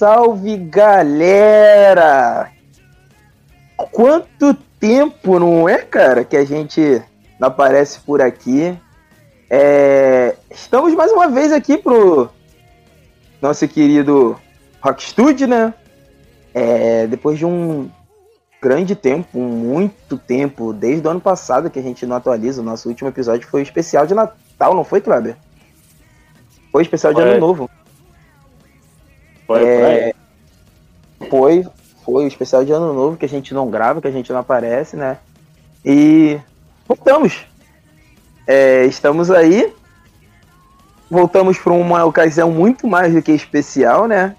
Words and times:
Salve, 0.00 0.56
galera! 0.56 2.50
Quanto 3.92 4.54
tempo, 4.80 5.38
não 5.38 5.68
é, 5.68 5.76
cara, 5.76 6.24
que 6.24 6.38
a 6.38 6.42
gente 6.46 7.02
não 7.38 7.48
aparece 7.48 8.00
por 8.00 8.22
aqui? 8.22 8.74
É, 9.50 10.36
Estamos 10.50 10.94
mais 10.94 11.12
uma 11.12 11.28
vez 11.28 11.52
aqui 11.52 11.76
pro 11.76 12.30
nosso 13.42 13.68
querido 13.68 14.40
Rock 14.80 15.02
Studio, 15.02 15.46
né? 15.46 15.74
É, 16.54 17.06
Depois 17.06 17.36
de 17.36 17.44
um 17.44 17.90
grande 18.58 18.96
tempo, 18.96 19.38
muito 19.38 20.16
tempo, 20.16 20.72
desde 20.72 21.06
o 21.06 21.10
ano 21.10 21.20
passado 21.20 21.68
que 21.68 21.78
a 21.78 21.82
gente 21.82 22.06
não 22.06 22.16
atualiza. 22.16 22.62
O 22.62 22.64
nosso 22.64 22.88
último 22.88 23.10
episódio 23.10 23.46
foi 23.46 23.60
o 23.60 23.62
especial 23.62 24.06
de 24.06 24.14
Natal, 24.14 24.74
não 24.74 24.82
foi, 24.82 25.02
Kleber? 25.02 25.36
Foi 26.72 26.80
especial 26.80 27.12
de. 27.12 27.20
Ano 27.20 27.38
Novo. 27.38 27.70
Foi, 29.50 29.64
É, 29.64 30.14
Foi, 31.28 31.66
foi 32.04 32.24
o 32.24 32.28
especial 32.28 32.64
de 32.64 32.70
ano 32.70 32.92
novo 32.92 33.16
que 33.16 33.24
a 33.24 33.28
gente 33.28 33.52
não 33.52 33.68
grava, 33.68 34.00
que 34.00 34.06
a 34.06 34.12
gente 34.12 34.32
não 34.32 34.38
aparece, 34.38 34.96
né? 34.96 35.18
E 35.84 36.38
voltamos. 36.86 37.44
É, 38.46 38.84
estamos 38.84 39.28
aí. 39.28 39.74
Voltamos 41.10 41.58
para 41.58 41.72
uma 41.72 42.04
ocasião 42.04 42.52
muito 42.52 42.86
mais 42.86 43.12
do 43.12 43.20
que 43.20 43.32
especial, 43.32 44.06
né? 44.06 44.36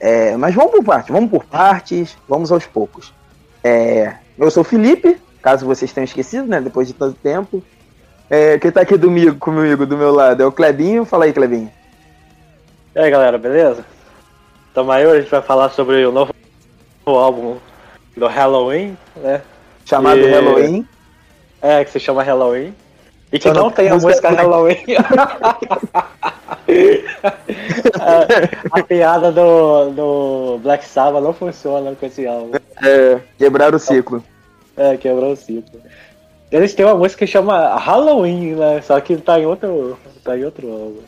É, 0.00 0.36
mas 0.36 0.52
vamos 0.52 0.72
por 0.72 0.82
partes, 0.82 1.12
vamos 1.12 1.30
por 1.30 1.44
partes, 1.44 2.16
vamos 2.28 2.50
aos 2.50 2.66
poucos. 2.66 3.14
É, 3.62 4.14
eu 4.36 4.50
sou 4.50 4.62
o 4.62 4.64
Felipe, 4.64 5.16
caso 5.40 5.64
vocês 5.64 5.92
tenham 5.92 6.06
esquecido, 6.06 6.48
né? 6.48 6.60
Depois 6.60 6.88
de 6.88 6.94
tanto 6.94 7.16
tempo. 7.22 7.62
É, 8.28 8.58
quem 8.58 8.72
tá 8.72 8.80
aqui 8.80 8.96
domingo, 8.96 9.36
comigo, 9.36 9.86
do 9.86 9.96
meu 9.96 10.10
lado, 10.12 10.42
é 10.42 10.46
o 10.46 10.50
Clebinho. 10.50 11.04
Fala 11.04 11.26
aí, 11.26 11.32
Clebinho. 11.32 11.70
E 12.96 12.98
aí 12.98 13.08
galera, 13.08 13.38
beleza? 13.38 13.84
Então 14.70 14.90
aí 14.90 15.06
hoje 15.06 15.18
a 15.18 15.20
gente 15.22 15.30
vai 15.30 15.42
falar 15.42 15.68
sobre 15.70 16.04
o 16.06 16.12
novo 16.12 16.32
álbum 17.06 17.56
do 18.16 18.26
Halloween, 18.26 18.96
né? 19.16 19.42
Chamado 19.84 20.20
E- 20.20 20.30
Halloween. 20.30 20.86
É, 21.60 21.84
que 21.84 21.90
se 21.90 22.00
chama 22.00 22.22
Halloween. 22.22 22.74
E 23.32 23.38
que 23.38 23.48
não 23.48 23.64
não 23.64 23.70
tem 23.70 23.88
a 23.88 23.94
música 23.94 24.28
Black. 24.28 24.36
Halloween. 24.36 24.84
a, 28.00 28.26
a 28.80 28.82
piada 28.82 29.30
do, 29.30 29.90
do 29.90 30.58
Black 30.62 30.84
Sabbath 30.84 31.22
não 31.22 31.32
funciona 31.32 31.94
com 31.94 32.06
esse 32.06 32.26
álbum. 32.26 32.52
É, 32.82 33.20
quebrar 33.38 33.74
o 33.74 33.78
ciclo. 33.78 34.24
É, 34.76 34.96
quebrou 34.96 35.32
o 35.32 35.36
ciclo. 35.36 35.80
Eles 36.50 36.74
têm 36.74 36.84
uma 36.84 36.94
música 36.96 37.24
que 37.24 37.30
chama 37.30 37.76
Halloween, 37.76 38.54
né? 38.54 38.80
Só 38.82 39.00
que 39.00 39.16
tá 39.16 39.38
em 39.38 39.46
outro. 39.46 39.96
Tá 40.24 40.36
em 40.36 40.44
outro 40.44 40.68
álbum. 40.68 41.02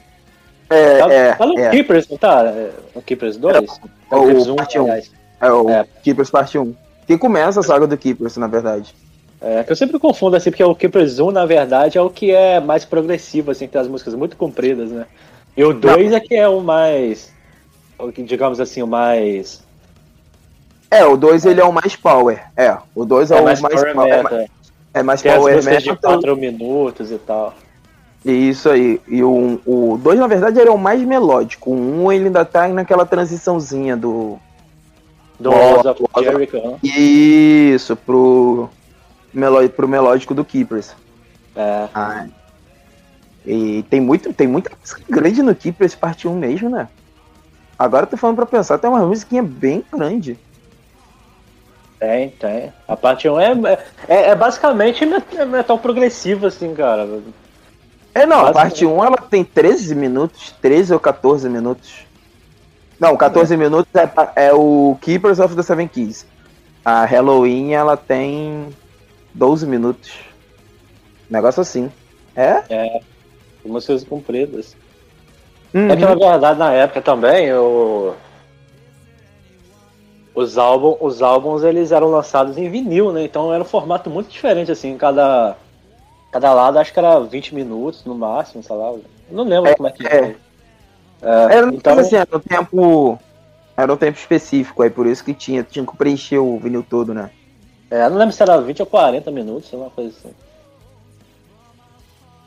É, 0.73 0.99
Tá, 0.99 1.13
é, 1.13 1.33
tá 1.35 1.47
no 1.47 1.59
é. 1.59 1.71
Keepers, 1.71 2.09
não 2.09 2.17
tá? 2.19 2.45
É, 2.47 2.71
No 2.95 3.03
Keepers 3.03 3.37
2? 3.37 3.57
É 3.57 3.61
no 3.61 4.23
o 4.23 4.27
Keepers 4.27 4.47
1, 4.49 4.57
parte 4.57 4.79
um. 4.79 4.83
aliás. 4.83 5.11
É 5.41 5.51
o 5.53 5.71
É. 5.71 5.87
Keepers 6.03 6.31
Parte 6.31 6.59
1. 6.59 6.75
Que 7.07 7.19
começa 7.19 7.61
a 7.61 7.63
saga 7.63 7.87
do 7.87 7.97
Keepers, 7.97 8.37
na 8.37 8.47
verdade. 8.47 8.95
É, 9.41 9.65
que 9.65 9.73
eu 9.73 9.77
sempre 9.77 9.99
confundo, 9.99 10.37
assim, 10.37 10.51
porque 10.51 10.63
o 10.63 10.75
Keepers 10.75 11.19
1, 11.19 11.33
na 11.33 11.45
verdade, 11.45 11.99
é 11.99 12.01
o 12.01 12.09
que 12.09 12.31
é 12.31 12.61
mais 12.61 12.85
progressivo, 12.85 13.51
assim, 13.51 13.67
tem 13.67 13.81
as 13.81 13.89
músicas 13.89 14.15
muito 14.15 14.37
compridas, 14.37 14.91
né? 14.91 15.05
E 15.57 15.65
o 15.65 15.73
2 15.73 16.13
é 16.13 16.21
que 16.21 16.35
é 16.37 16.49
o 16.49 16.61
mais. 16.61 17.33
o 17.99 18.11
Digamos 18.13 18.61
assim, 18.61 18.83
o 18.83 18.87
mais. 18.87 19.63
É, 20.91 21.05
o 21.05 21.17
2 21.17 21.45
ele 21.47 21.61
é 21.61 21.65
o 21.65 21.73
mais 21.73 21.97
power. 21.97 22.41
É, 22.57 22.77
o 22.95 23.05
2 23.05 23.31
é, 23.33 23.39
É 23.39 23.41
o 23.41 23.45
mais 23.45 23.61
mais, 23.61 23.75
power 23.75 23.95
power. 23.95 24.13
É, 24.13 24.17
metal. 24.23 24.33
mais- 24.39 24.51
é 24.95 25.03
mais 25.03 25.23
Tem 25.23 25.33
as 25.33 25.39
power 25.39 25.55
músicas 25.57 25.83
de 25.83 25.91
metal. 25.91 26.13
4 26.13 26.37
minutos 26.37 27.11
e 27.11 27.19
tal. 27.19 27.55
Isso 28.25 28.69
aí. 28.69 29.01
E 29.09 29.23
o 29.23 29.99
2, 30.01 30.19
na 30.19 30.27
verdade, 30.27 30.59
ele 30.59 30.69
é 30.69 30.73
o 30.73 30.79
mais 30.79 31.01
melódico. 31.03 31.71
O 31.71 31.75
1 31.75 32.05
um, 32.05 32.13
ele 32.13 32.27
ainda 32.27 32.45
tá 32.45 32.69
naquela 32.69 33.05
transiçãozinha 33.05 33.97
do. 33.97 34.39
Do 35.41 35.51
Walls 35.51 35.85
of 35.87 36.05
Jericho, 36.23 36.57
né? 36.57 36.79
Isso, 36.83 37.97
pro. 37.97 38.69
Meló... 39.35 39.67
Pro 39.69 39.89
melódico 39.89 40.35
do 40.35 40.45
Keepers. 40.45 40.95
É. 41.57 41.89
Ah, 41.93 42.27
e 43.45 43.85
tem, 43.91 44.01
muito, 44.01 44.33
tem 44.33 44.47
muita 44.47 44.71
música 44.81 45.03
grande 45.09 45.43
no 45.43 45.55
Keepers 45.55 45.95
parte 45.95 46.29
1 46.29 46.35
mesmo, 46.37 46.71
né? 46.71 46.89
Agora 47.79 48.05
eu 48.05 48.11
tô 48.11 48.17
falando 48.17 48.37
pra 48.37 48.47
pensar, 48.47 48.79
tem 48.79 48.89
uma 48.89 49.05
musiquinha 49.05 49.43
bem 49.43 49.85
grande. 49.93 50.39
Tem, 51.99 52.31
tem. 52.31 52.73
A 52.87 52.97
parte 52.97 53.29
1 53.29 53.41
é, 53.41 53.79
é, 54.09 54.31
é 54.31 54.35
basicamente 54.37 55.05
met- 55.05 55.45
metal 55.47 55.79
progressivo, 55.79 56.47
assim, 56.47 56.73
cara. 56.75 57.09
É, 58.15 58.27
não, 58.27 58.47
a 58.47 58.53
parte 58.53 58.85
1 58.85 59.05
ela 59.05 59.17
tem 59.17 59.43
13 59.43 59.95
minutos, 59.95 60.55
13 60.61 60.93
ou 60.93 61.01
14 61.01 61.49
minutos. 61.49 62.07
Não, 63.01 63.17
14 63.17 63.57
minutos 63.57 63.93
é, 63.95 64.47
é 64.47 64.53
o 64.53 64.97
Keepers 65.01 65.41
of 65.41 65.57
the 65.57 65.63
Seven 65.63 65.89
Keys. 65.89 66.27
A 66.85 67.05
Halloween 67.05 67.73
ela 67.73 67.97
tem 67.97 68.69
12 69.35 69.67
minutos. 69.67 70.13
Negócio 71.29 71.63
assim. 71.63 71.91
É? 72.37 73.01
Músicas 73.65 74.05
compridas. 74.05 74.77
Uhum. 75.73 75.91
É 75.91 75.97
que 75.97 76.05
na 76.05 76.15
verdade 76.15 76.59
na 76.59 76.73
época 76.73 77.01
também 77.01 77.53
o... 77.55 78.15
os, 80.35 80.59
álbum, 80.59 80.97
os 81.01 81.23
álbuns 81.23 81.63
eles 81.63 81.93
eram 81.93 82.09
lançados 82.09 82.59
em 82.59 82.69
vinil, 82.69 83.11
né? 83.11 83.25
Então 83.25 83.53
era 83.53 83.63
um 83.63 83.67
formato 83.67 84.11
muito 84.11 84.29
diferente, 84.29 84.71
assim, 84.71 84.99
cada, 84.99 85.57
cada 86.33 86.53
lado 86.53 86.79
acho 86.79 86.93
que 86.93 86.99
era 86.99 87.21
20 87.21 87.55
minutos 87.55 88.05
no 88.05 88.15
máximo, 88.15 88.63
sei 88.63 88.75
lá. 88.75 88.93
Não 89.31 89.45
lembro 89.45 89.71
É, 89.71 89.75
como 89.75 89.89
é 89.89 89.93
que 89.93 90.07
é. 90.07 90.17
era. 90.17 90.37
É, 91.23 91.57
Era, 91.57 91.69
então, 91.73 91.99
assim, 91.99 92.17
era 92.17 92.29
um 92.37 92.41
tempo. 92.41 93.19
Era 93.77 93.93
um 93.93 93.97
tempo 93.97 94.19
específico, 94.19 94.83
aí 94.83 94.91
por 94.91 95.07
isso 95.07 95.25
que 95.25 95.33
tinha, 95.33 95.63
tinha 95.63 95.87
que 95.87 95.97
preencher 95.97 96.39
o 96.39 96.59
vinil 96.59 96.85
todo, 96.89 97.15
né? 97.15 97.31
é, 97.91 98.09
não 98.09 98.17
lembro 98.17 98.35
se 98.35 98.43
era 98.43 98.61
20 98.61 98.81
ou 98.81 98.87
40 98.87 99.31
minutos, 99.31 99.69
sei 99.69 99.79
lá, 99.79 99.85
uma 99.87 99.91
coisa 99.91 100.11
assim. 100.19 100.35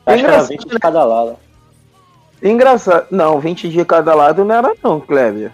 É 0.06 0.12
Acho 0.12 0.22
que 0.22 0.26
era 0.26 0.34
engraçado, 0.34 0.48
20 0.48 0.68
de 0.68 0.78
cada 0.78 1.04
lado. 1.04 1.36
Engraçado. 2.42 3.06
Não, 3.10 3.40
20 3.40 3.68
de 3.68 3.84
cada 3.84 4.14
lado 4.14 4.44
não 4.44 4.54
era 4.54 4.74
não, 4.82 5.00
Kleber. 5.00 5.52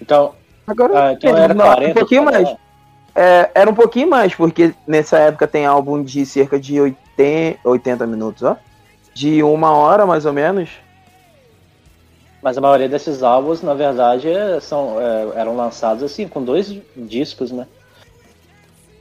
Então, 0.00 0.34
Agora 0.68 1.08
ah, 1.08 1.12
então 1.14 1.32
não, 1.32 1.38
era 1.38 1.54
não, 1.54 1.64
40 1.64 1.90
um 1.90 1.94
pouquinho 1.94 2.24
mais. 2.24 2.42
lado. 2.42 2.58
É, 3.20 3.50
era 3.52 3.68
um 3.68 3.74
pouquinho 3.74 4.08
mais, 4.08 4.32
porque 4.32 4.72
nessa 4.86 5.18
época 5.18 5.48
tem 5.48 5.66
álbum 5.66 6.04
de 6.04 6.24
cerca 6.24 6.56
de 6.56 6.80
80, 6.80 7.58
80 7.64 8.06
minutos, 8.06 8.44
ó. 8.44 8.56
De 9.12 9.42
uma 9.42 9.72
hora, 9.72 10.06
mais 10.06 10.24
ou 10.24 10.32
menos. 10.32 10.70
Mas 12.40 12.56
a 12.56 12.60
maioria 12.60 12.88
desses 12.88 13.24
álbuns, 13.24 13.60
na 13.60 13.74
verdade, 13.74 14.28
é- 14.28 14.60
são, 14.60 15.00
é, 15.00 15.40
eram 15.40 15.56
lançados 15.56 16.04
assim, 16.04 16.28
com 16.28 16.44
dois 16.44 16.72
discos, 16.96 17.50
né? 17.50 17.66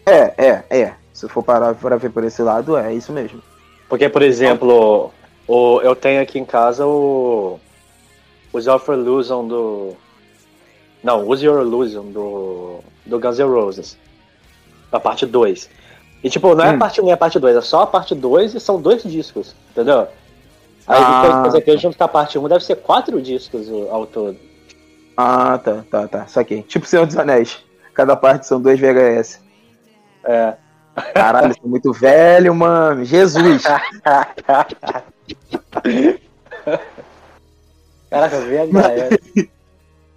É, 0.04 0.34
é, 0.36 0.64
é. 0.72 0.94
Se 1.14 1.28
for 1.28 1.44
parar 1.44 1.75
para 1.75 1.96
ver 1.98 2.10
por 2.10 2.24
esse 2.24 2.42
lado, 2.42 2.75
é 2.75 2.92
isso 2.96 3.14
mesmo. 3.14 3.40
Porque, 3.88 4.10
por 4.10 4.24
exemplo, 4.24 5.12
o, 5.48 5.80
eu 5.81 5.96
tenho 5.96 6.24
aqui 6.24 6.40
em 6.40 6.46
casa 6.46 6.88
o. 6.88 7.60
O 8.52 8.58
Use 8.58 8.68
Your 8.68 8.81
Illusion 8.90 9.48
do. 9.48 9.94
Não, 11.04 11.28
Use 11.28 11.46
Your 11.46 11.62
Illusion 11.62 12.06
do. 12.06 12.80
Do 13.06 13.19
Guns 13.19 13.38
N' 13.38 13.46
Roses. 13.46 14.06
Da 14.92 15.00
parte 15.00 15.25
2. 15.25 15.69
E 16.24 16.30
tipo, 16.30 16.56
não 16.56 16.63
é 16.66 16.72
Hum. 16.72 16.75
a 16.75 16.78
parte 16.78 17.01
1 17.01 17.07
e 17.07 17.12
a 17.12 17.18
parte 17.18 17.39
2, 17.39 17.56
é 17.56 17.62
só 17.62 17.81
a 17.84 17.88
parte 17.88 18.16
2 18.16 18.56
e 18.56 18.60
são 18.60 18.81
dois 18.81 19.04
discos, 19.04 19.56
entendeu? 19.72 20.07
Aí 20.88 20.98
Ah. 21.04 21.22
depois, 21.22 21.44
dizer, 21.54 21.62
que 21.62 21.78
junto 21.78 21.98
com 21.98 22.04
a 22.04 22.07
parte 22.07 22.39
1 22.39 22.48
deve 22.48 22.63
ser 22.63 22.78
quatro 22.78 23.22
discos 23.22 23.68
ao 23.92 24.06
todo. 24.06 24.38
Ah, 25.16 25.57
tá, 25.63 25.84
tá, 25.89 26.07
tá. 26.07 26.28
Saquei. 26.28 26.63
Tipo 26.63 26.86
Senhor 26.86 27.06
dos 27.06 27.18
Anéis. 27.18 27.57
Cada 27.94 28.16
parte 28.16 28.45
são 28.48 28.62
dois 28.62 28.80
VHS. 28.80 29.39
É. 30.24 30.54
Caralho, 31.13 31.54
sou 31.60 31.69
muito 31.69 31.92
velho, 31.94 32.54
mano. 32.56 33.04
Jesus. 33.04 33.63
Caraca, 38.10 38.40
VHS. 38.40 39.48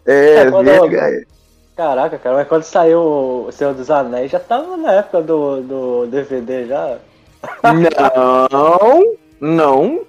É, 0.07 0.35
É, 0.37 0.51
VHS. 0.51 1.27
Caraca, 1.81 2.19
cara, 2.19 2.37
mas 2.37 2.47
quando 2.47 2.63
saiu 2.63 3.01
o 3.49 3.53
Senhor 3.53 3.73
dos 3.73 3.91
Anéis, 3.91 4.31
já 4.31 4.39
tava 4.39 4.77
na 4.77 4.93
época 4.93 5.23
do, 5.23 5.63
do 5.63 6.07
DVD 6.09 6.67
já. 6.67 6.99
Não, 8.51 9.17
não. 9.41 10.01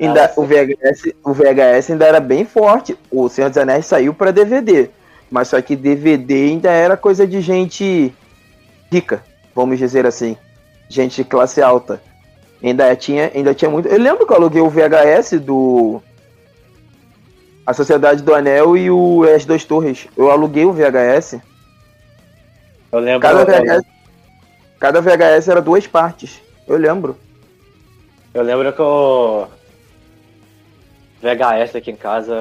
Ainda, 0.00 0.32
o, 0.36 0.42
VHS, 0.42 1.14
o 1.22 1.32
VHS 1.32 1.92
ainda 1.92 2.04
era 2.04 2.18
bem 2.18 2.44
forte. 2.44 2.98
O 3.12 3.28
Senhor 3.28 3.48
dos 3.48 3.58
Anéis 3.58 3.86
saiu 3.86 4.12
pra 4.12 4.32
DVD. 4.32 4.90
Mas 5.30 5.46
só 5.46 5.62
que 5.62 5.76
DVD 5.76 6.46
ainda 6.46 6.72
era 6.72 6.96
coisa 6.96 7.28
de 7.28 7.40
gente 7.40 8.12
rica, 8.90 9.22
vamos 9.54 9.78
dizer 9.78 10.04
assim. 10.04 10.36
Gente 10.88 11.22
de 11.22 11.28
classe 11.28 11.62
alta. 11.62 12.02
Ainda 12.60 12.96
tinha, 12.96 13.30
ainda 13.32 13.54
tinha 13.54 13.70
muito. 13.70 13.86
Eu 13.86 14.00
lembro 14.00 14.26
que 14.26 14.32
eu 14.32 14.36
aluguei 14.36 14.60
o 14.60 14.68
VHS 14.68 15.38
do. 15.40 16.02
A 17.66 17.72
Sociedade 17.72 18.22
do 18.22 18.34
Anel 18.34 18.76
e 18.76 18.90
o 18.90 19.24
As 19.24 19.44
Dois 19.44 19.64
Torres. 19.64 20.08
Eu 20.16 20.30
aluguei 20.30 20.64
o 20.64 20.72
VHS. 20.72 21.40
Eu 22.90 22.98
lembro. 22.98 23.20
Cada 23.20 23.44
VHS, 23.44 23.82
cada 24.78 25.00
VHS 25.00 25.48
era 25.48 25.60
duas 25.60 25.86
partes. 25.86 26.40
Eu 26.66 26.76
lembro. 26.76 27.16
Eu 28.34 28.42
lembro 28.42 28.72
que 28.72 28.82
o 28.82 29.46
VHS 31.22 31.76
aqui 31.76 31.90
em 31.90 31.96
casa, 31.96 32.34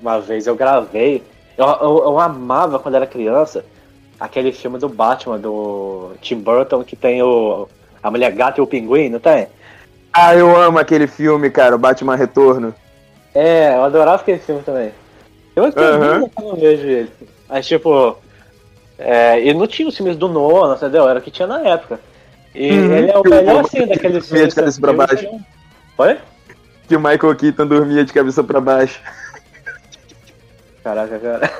uma 0.00 0.20
vez 0.20 0.46
eu 0.46 0.56
gravei. 0.56 1.22
Eu, 1.56 1.66
eu, 1.66 1.98
eu 2.04 2.18
amava 2.20 2.78
quando 2.78 2.96
era 2.96 3.06
criança 3.06 3.64
aquele 4.18 4.52
filme 4.52 4.78
do 4.78 4.88
Batman, 4.88 5.38
do 5.38 6.12
Tim 6.20 6.40
Burton, 6.40 6.82
que 6.82 6.96
tem 6.96 7.22
o. 7.22 7.68
A 8.02 8.10
Mulher 8.10 8.30
Gata 8.32 8.60
e 8.60 8.62
o 8.62 8.66
Pinguim, 8.66 9.08
não 9.08 9.18
tem? 9.18 9.48
Ah, 10.12 10.34
eu 10.34 10.56
amo 10.56 10.78
aquele 10.78 11.06
filme, 11.06 11.50
cara, 11.50 11.74
o 11.74 11.78
Batman 11.78 12.14
Retorno. 12.14 12.72
É, 13.34 13.74
eu 13.74 13.84
adorava 13.84 14.22
aquele 14.22 14.38
filme 14.38 14.62
também. 14.62 14.92
Eu 15.54 15.64
Aham. 15.76 16.30
não 16.40 16.56
vejo 16.56 16.86
ele. 16.86 17.10
Mas 17.48 17.66
tipo. 17.66 18.16
É, 18.98 19.40
e 19.44 19.54
não 19.54 19.66
tinha 19.66 19.88
os 19.88 19.96
filmes 19.96 20.16
do 20.16 20.28
Nolan, 20.28 20.74
entendeu? 20.74 21.08
Era 21.08 21.18
o 21.18 21.22
que 21.22 21.30
tinha 21.30 21.46
na 21.46 21.60
época. 21.60 22.00
E 22.54 22.70
Uhum. 22.70 22.92
ele 22.96 23.10
é 23.12 23.18
o 23.18 23.22
melhor 23.28 23.60
assim 23.64 23.86
daqueles 23.86 24.26
Dormia 24.28 24.46
de 24.48 24.54
filmes. 24.54 24.54
cabeça 24.54 24.80
pra 24.80 24.92
baixo. 24.92 25.28
Oi? 25.98 26.18
Que 26.88 26.96
o 26.96 27.00
Michael 27.00 27.36
Keaton 27.36 27.66
dormia 27.66 28.04
de 28.04 28.12
cabeça 28.12 28.42
pra 28.42 28.60
baixo. 28.60 29.00
Caraca, 30.82 31.18
cara. 31.18 31.50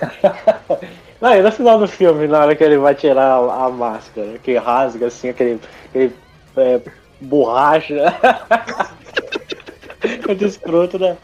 Não, 1.21 1.35
e 1.35 1.43
no 1.43 1.51
final 1.53 1.79
do 1.79 1.89
filme, 1.89 2.27
na 2.29 2.41
hora 2.41 2.55
que 2.57 2.63
ele 2.65 2.79
vai 2.79 2.95
tirar 2.95 3.25
a, 3.39 3.67
a 3.67 3.71
máscara, 3.71 4.39
que 4.43 4.57
rasga 4.57 5.09
assim, 5.09 5.29
aquele, 5.29 5.61
aquele 5.91 6.15
é, 6.57 6.81
borracha. 7.21 7.95
Muito 10.27 10.45
escroto, 10.45 10.99
né? 10.99 11.17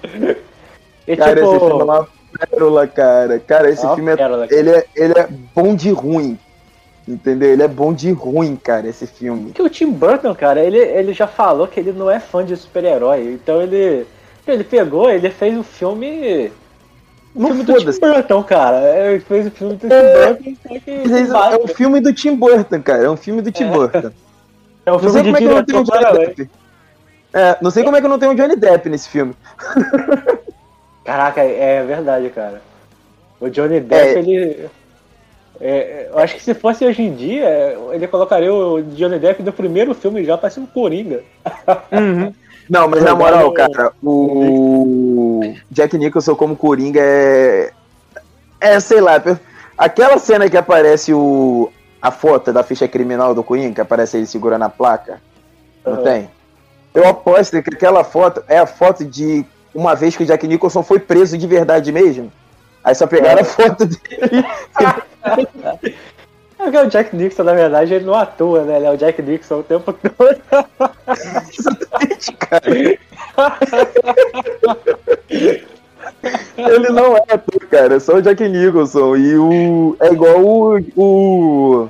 E 1.06 1.16
Cara, 1.16 1.34
tipo. 1.36 1.54
esse 1.54 1.58
filme 1.58 1.80
é 1.80 1.84
uma 1.84 2.08
pérola, 2.50 2.86
cara. 2.86 3.38
Cara, 3.40 3.70
esse 3.70 3.86
É 3.86 3.94
filme 3.94 4.12
é, 4.12 4.16
pérola, 4.16 4.46
ele 4.50 4.70
é. 4.70 4.84
Ele 4.96 5.12
é 5.18 5.28
bom 5.54 5.74
de 5.74 5.90
ruim. 5.90 6.38
Entendeu? 7.06 7.50
Ele 7.50 7.62
é 7.62 7.68
bom 7.68 7.92
de 7.92 8.10
ruim, 8.12 8.56
cara, 8.56 8.88
esse 8.88 9.06
filme. 9.06 9.52
Que 9.52 9.60
o 9.60 9.68
Tim 9.68 9.90
Burton, 9.92 10.34
cara, 10.34 10.64
ele, 10.64 10.78
ele 10.78 11.12
já 11.12 11.26
falou 11.26 11.68
que 11.68 11.78
ele 11.78 11.92
não 11.92 12.10
é 12.10 12.18
fã 12.18 12.44
de 12.44 12.56
super-herói. 12.56 13.34
Então 13.34 13.60
ele. 13.60 14.06
Ele 14.46 14.64
pegou, 14.64 15.10
ele 15.10 15.30
fez 15.30 15.56
o 15.58 15.62
filme. 15.62 16.50
O 17.34 17.40
Não 17.40 17.48
filme 17.48 17.64
do 17.64 17.74
Tim. 17.74 17.98
Burton, 18.00 18.42
cara. 18.44 19.10
Ele 19.10 19.20
fez 19.20 19.46
o 19.46 19.50
filme 19.50 19.74
do 19.76 19.88
Tim 19.88 19.94
É. 19.94 20.26
Burton, 20.28 20.54
só 20.62 20.80
que. 20.80 20.90
É 20.90 21.58
um 21.62 21.68
filme 21.68 22.00
do 22.00 22.12
Tim 22.14 22.36
Burton, 22.36 22.82
cara. 22.82 23.04
É 23.04 23.10
um 23.10 23.16
filme 23.16 23.42
do 23.42 23.50
Tim 23.52 23.66
Burton. 23.68 24.10
É 24.86 24.90
um 24.92 24.94
Não 24.94 24.98
filme 25.00 25.12
sei 25.12 25.22
de 25.22 25.32
como 25.32 25.36
é 25.36 25.40
que 25.40 25.46
não 25.46 25.64
tem 25.64 25.82
diretor 25.82 26.48
É, 27.34 27.58
não 27.60 27.70
sei 27.70 27.82
como 27.82 27.96
é 27.96 28.00
que 28.00 28.06
não 28.06 28.18
tem 28.18 28.28
o 28.28 28.34
Johnny 28.34 28.54
Depp 28.54 28.88
nesse 28.88 29.08
filme. 29.08 29.34
Caraca, 31.04 31.42
é 31.42 31.82
verdade, 31.82 32.30
cara. 32.30 32.62
O 33.40 33.48
Johnny 33.50 33.80
Depp, 33.80 34.08
É. 34.08 34.18
ele. 34.18 34.70
é, 35.60 36.08
eu 36.10 36.18
acho 36.18 36.36
que 36.36 36.42
se 36.42 36.54
fosse 36.54 36.84
hoje 36.86 37.02
em 37.02 37.12
dia, 37.14 37.76
ele 37.92 38.06
colocaria 38.06 38.54
o 38.54 38.80
Johnny 38.82 39.18
Depp 39.18 39.42
no 39.42 39.52
primeiro 39.52 39.92
filme 39.94 40.24
já 40.24 40.38
pra 40.38 40.48
ser 40.48 40.60
um 40.60 40.66
Coringa. 40.66 41.22
Não, 42.70 42.88
mas 42.88 43.02
na 43.04 43.14
moral, 43.14 43.50
Verdade, 43.52 43.72
cara, 43.74 43.92
o 44.02 45.54
Jack 45.70 45.98
Nicholson 45.98 46.34
como 46.36 46.56
Coringa 46.56 47.00
é. 47.02 47.70
É, 48.60 48.80
sei 48.80 49.00
lá, 49.00 49.22
aquela 49.76 50.18
cena 50.18 50.48
que 50.48 50.56
aparece 50.56 51.12
o. 51.12 51.70
A 52.00 52.10
foto 52.10 52.52
da 52.52 52.62
ficha 52.62 52.86
criminal 52.86 53.34
do 53.34 53.42
Coringa, 53.42 53.74
que 53.74 53.80
aparece 53.80 54.18
ele 54.18 54.26
segurando 54.26 54.62
a 54.62 54.68
placa. 54.68 55.20
Não 55.84 55.94
Aham. 55.94 56.02
tem? 56.02 56.30
Eu 56.94 57.08
aposto 57.08 57.60
que 57.60 57.74
aquela 57.74 58.04
foto 58.04 58.42
é 58.48 58.58
a 58.58 58.66
foto 58.66 59.04
de 59.04 59.44
uma 59.74 59.96
vez 59.96 60.16
que 60.16 60.22
o 60.22 60.26
Jack 60.26 60.46
Nicholson 60.46 60.82
foi 60.82 61.00
preso 61.00 61.36
de 61.36 61.46
verdade 61.46 61.90
mesmo. 61.90 62.32
Aí 62.84 62.94
só 62.94 63.06
pegaram 63.06 63.42
a 63.42 63.44
foto 63.44 63.84
dele. 63.84 64.44
É 66.72 66.82
o 66.82 66.86
Jack 66.88 67.14
Nixon, 67.14 67.42
na 67.42 67.52
verdade, 67.52 67.92
ele 67.92 68.06
não 68.06 68.14
atua, 68.14 68.64
né? 68.64 68.76
Ele 68.76 68.86
é 68.86 68.90
o 68.90 68.96
Jack 68.96 69.20
Nixon 69.20 69.58
o 69.58 69.62
tempo 69.62 69.92
todo. 69.92 70.40
Exatamente, 71.58 72.32
cara. 72.32 72.98
Ele 76.56 76.88
não 76.88 77.16
é 77.16 77.24
ator, 77.28 77.66
cara, 77.70 77.96
é 77.96 78.00
só 78.00 78.14
o 78.14 78.22
Jack 78.22 78.48
Nicholson. 78.48 79.16
E 79.16 79.36
o. 79.36 79.96
É 80.00 80.12
igual 80.12 80.40
o. 80.40 80.78
o 80.96 81.88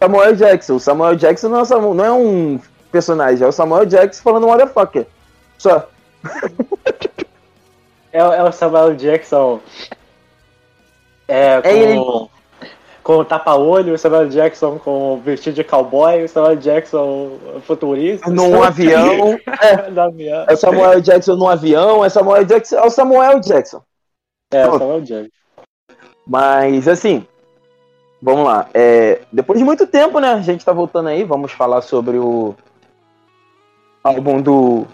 Samuel 0.00 0.34
Jackson. 0.34 0.74
O 0.74 0.80
Samuel 0.80 1.14
Jackson 1.14 1.48
não 1.48 1.60
é, 1.60 1.94
não 1.94 2.04
é 2.04 2.12
um 2.12 2.60
personagem, 2.90 3.44
é 3.44 3.48
o 3.48 3.52
Samuel 3.52 3.86
Jackson 3.86 4.22
falando 4.22 4.46
motherfucker. 4.46 5.06
Só. 5.58 5.88
É, 8.12 8.18
é 8.18 8.42
o 8.42 8.50
Samuel 8.50 8.94
Jackson. 8.96 9.60
É, 11.28 11.62
com, 11.62 11.68
É 11.68 11.72
ele- 11.78 12.00
com 13.02 13.16
o 13.18 13.24
tapa-olho, 13.24 13.94
o 13.94 13.98
Samuel 13.98 14.28
Jackson 14.28 14.78
com 14.78 15.14
o 15.14 15.20
vestido 15.20 15.54
de 15.54 15.64
cowboy, 15.64 16.24
o 16.24 16.28
Samuel 16.28 16.56
Jackson 16.56 17.38
futurista. 17.66 18.28
Num 18.28 18.62
avião. 18.62 19.38
É, 19.62 19.90
no 19.90 20.00
avião. 20.00 20.44
é 20.48 20.52
o 20.52 20.56
Samuel 20.56 21.00
Jackson 21.00 21.36
num 21.36 21.48
avião, 21.48 22.04
é 22.04 22.08
Samuel 22.08 22.44
Jackson. 22.44 22.76
É 22.76 22.82
o 22.84 22.90
Samuel 22.90 23.40
Jackson. 23.40 23.82
É, 24.52 24.66
o 24.68 24.78
Samuel 24.78 25.00
Jackson. 25.02 25.30
Mas 26.26 26.88
assim, 26.88 27.24
vamos 28.20 28.44
lá. 28.44 28.68
É, 28.74 29.20
depois 29.32 29.58
de 29.58 29.64
muito 29.64 29.86
tempo, 29.86 30.18
né? 30.18 30.32
A 30.32 30.40
gente 30.42 30.64
tá 30.64 30.72
voltando 30.72 31.08
aí. 31.08 31.22
Vamos 31.24 31.52
falar 31.52 31.80
sobre 31.82 32.18
o 32.18 32.54
álbum 34.02 34.40
do. 34.40 34.86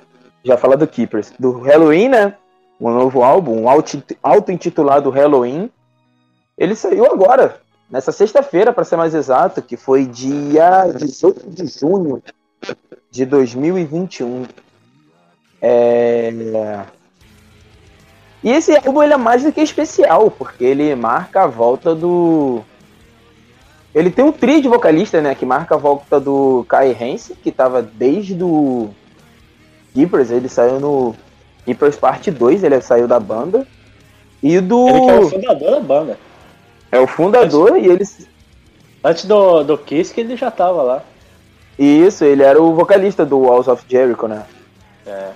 Já 0.44 0.56
falar 0.56 0.76
do 0.76 0.86
Keepers. 0.86 1.32
Do 1.38 1.60
Halloween, 1.60 2.08
né? 2.08 2.34
O 2.78 2.90
novo 2.90 3.22
álbum, 3.22 3.62
um 3.62 3.68
auto- 3.68 4.02
auto-intitulado 4.22 5.10
Halloween. 5.10 5.70
Ele 6.56 6.75
saiu 6.75 7.06
agora, 7.06 7.60
nessa 7.90 8.12
sexta-feira, 8.12 8.72
para 8.72 8.84
ser 8.84 8.96
mais 8.96 9.14
exato, 9.14 9.60
que 9.62 9.76
foi 9.76 10.06
dia 10.06 10.84
18 10.92 11.50
de 11.50 11.66
junho 11.66 12.22
de 13.10 13.25
2021. 13.25 14.46
É. 15.60 16.84
E 18.44 18.50
esse 18.50 18.76
álbum 18.76 19.02
ele 19.02 19.14
é 19.14 19.16
mais 19.16 19.42
do 19.42 19.50
que 19.52 19.60
especial, 19.60 20.30
porque 20.30 20.64
ele 20.64 20.94
marca 20.94 21.42
a 21.42 21.46
volta 21.46 21.94
do. 21.94 22.62
Ele 23.96 24.10
tem 24.10 24.22
um 24.22 24.30
trio 24.30 24.60
de 24.60 24.68
vocalista, 24.68 25.22
né? 25.22 25.34
Que 25.34 25.46
marca 25.46 25.74
a 25.74 25.78
volta 25.78 26.20
do 26.20 26.66
Kai 26.68 26.90
Hansen, 26.92 27.34
que 27.42 27.50
tava 27.50 27.80
desde 27.80 28.36
o 28.44 28.90
Keepers, 29.94 30.30
ele 30.30 30.50
saiu 30.50 30.78
no 30.78 31.16
Keepers 31.64 31.96
Parte 31.96 32.30
2, 32.30 32.62
ele 32.62 32.78
saiu 32.82 33.08
da 33.08 33.18
banda. 33.18 33.66
E 34.42 34.60
do. 34.60 34.86
Ele 34.86 35.10
é 35.10 35.18
o 35.18 35.30
fundador 35.30 35.70
da 35.70 35.80
banda. 35.80 36.18
É 36.92 37.00
o 37.00 37.06
fundador 37.06 37.78
e 37.78 37.86
ele. 37.86 38.04
Antes 39.02 39.24
do, 39.24 39.62
do 39.64 39.78
Kiss, 39.78 40.12
que 40.12 40.20
ele 40.20 40.36
já 40.36 40.50
tava 40.50 40.82
lá. 40.82 41.02
Isso, 41.78 42.22
ele 42.22 42.42
era 42.42 42.60
o 42.60 42.74
vocalista 42.74 43.24
do 43.24 43.38
Walls 43.38 43.66
of 43.66 43.82
Jericho, 43.88 44.28
né? 44.28 44.44
É. 45.06 45.30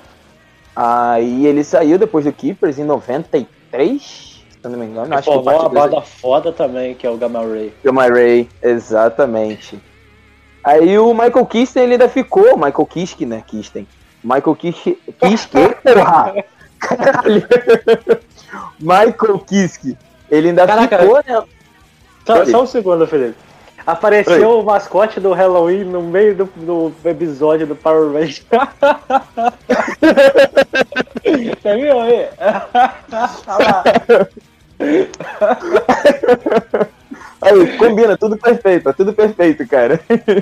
Aí 0.77 1.47
ele 1.47 1.65
saiu 1.65 1.99
depois 1.99 2.27
do 2.27 2.33
Keepers 2.33 2.79
em 2.79 2.85
93, 2.85 4.30
se 4.61 4.67
eu 4.67 4.71
não 4.71 4.79
me 4.79 4.87
engano. 4.87 5.15
Acho 5.15 5.23
que 5.29 5.35
Formou 5.35 5.61
uma 5.61 5.69
banda 5.69 6.01
foda 6.03 6.53
também, 6.53 6.95
que 6.95 7.07
é 7.07 7.11
o 7.11 7.17
Gamma 7.17 7.41
Ray. 7.41 7.73
Gamma 7.83 8.07
Ray, 8.07 8.49
exatamente. 8.63 9.81
Aí 10.63 10.99
o 10.99 11.15
Michael 11.15 11.47
Kisten 11.47 11.83
ele 11.83 11.93
ainda 11.93 12.09
ficou, 12.09 12.57
Michael 12.57 12.87
Kiske, 12.87 13.25
né? 13.25 13.43
Kisten. 13.47 13.87
Michael 14.23 14.55
Kiske, 14.57 14.99
Kiske, 15.19 15.57
porra! 15.83 16.45
Caralho! 16.79 17.43
Michael 18.79 19.39
Kiske, 19.47 19.97
ele 20.31 20.49
ainda 20.49 20.67
Caraca. 20.67 20.99
ficou, 20.99 21.17
né? 21.17 21.43
Só, 22.27 22.41
Oi. 22.41 22.47
só 22.47 22.63
um 22.63 22.67
segundo, 22.67 23.07
Felipe. 23.07 23.37
Apareceu 23.87 24.61
o 24.61 24.63
mascote 24.63 25.19
do 25.19 25.33
Halloween 25.33 25.85
no 25.85 26.03
meio 26.03 26.35
do, 26.35 26.45
do 26.45 26.93
episódio 27.03 27.67
do 27.67 27.75
Power 27.75 28.13
Rangers. 28.13 28.45
Você 31.25 31.77
viu 31.77 32.01
aí? 32.01 32.29
Olha 33.49 33.67
lá. 33.67 33.83
Aí, 37.43 37.79
combina, 37.79 38.19
tudo 38.19 38.37
perfeito, 38.37 38.85
tá 38.85 38.93
tudo 38.93 39.15
perfeito, 39.15 39.67
cara. 39.67 39.99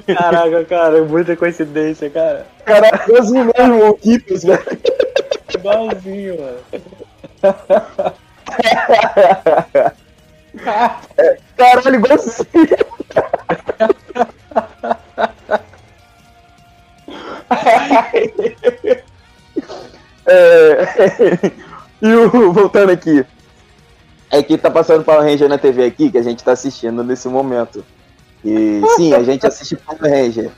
Caraca, 0.06 0.64
cara, 0.64 1.04
muita 1.04 1.36
coincidência, 1.36 2.10
cara. 2.10 2.44
Cara, 2.64 3.04
igualzinho 3.06 3.48
mesmo 3.56 3.90
o 3.90 3.98
velho. 4.44 4.60
Igualzinho, 5.54 6.36
mano. 6.40 6.58
Caralho, 11.56 11.94
igualzinho. 11.94 12.66
É, 20.26 20.82
e 22.06 22.14
o, 22.14 22.52
voltando 22.52 22.90
aqui. 22.90 23.24
É 24.30 24.42
que 24.42 24.58
tá 24.58 24.70
passando 24.70 25.04
Power 25.04 25.22
Ranger 25.22 25.48
na 25.48 25.56
TV 25.58 25.84
aqui, 25.86 26.10
que 26.10 26.18
a 26.18 26.22
gente 26.22 26.44
tá 26.44 26.52
assistindo 26.52 27.02
nesse 27.02 27.28
momento. 27.28 27.84
E 28.44 28.80
sim, 28.96 29.14
a 29.14 29.22
gente 29.22 29.46
assiste 29.46 29.76
Power 29.76 30.00
Ranger. 30.02 30.50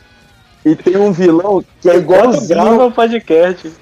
E 0.64 0.74
tem 0.76 0.96
um 0.96 1.12
vilão 1.12 1.64
que 1.80 1.88
é 1.88 1.96
Enquanto 1.96 2.46
grava 2.46 2.68
igualzinho. 2.74 2.86
o 2.86 2.92
podcast. 2.92 3.72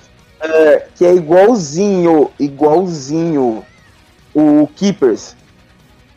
é, 0.41 0.87
que 0.95 1.05
é 1.05 1.15
igualzinho, 1.15 2.31
igualzinho 2.39 3.65
o 4.35 4.69
Keepers 4.77 5.35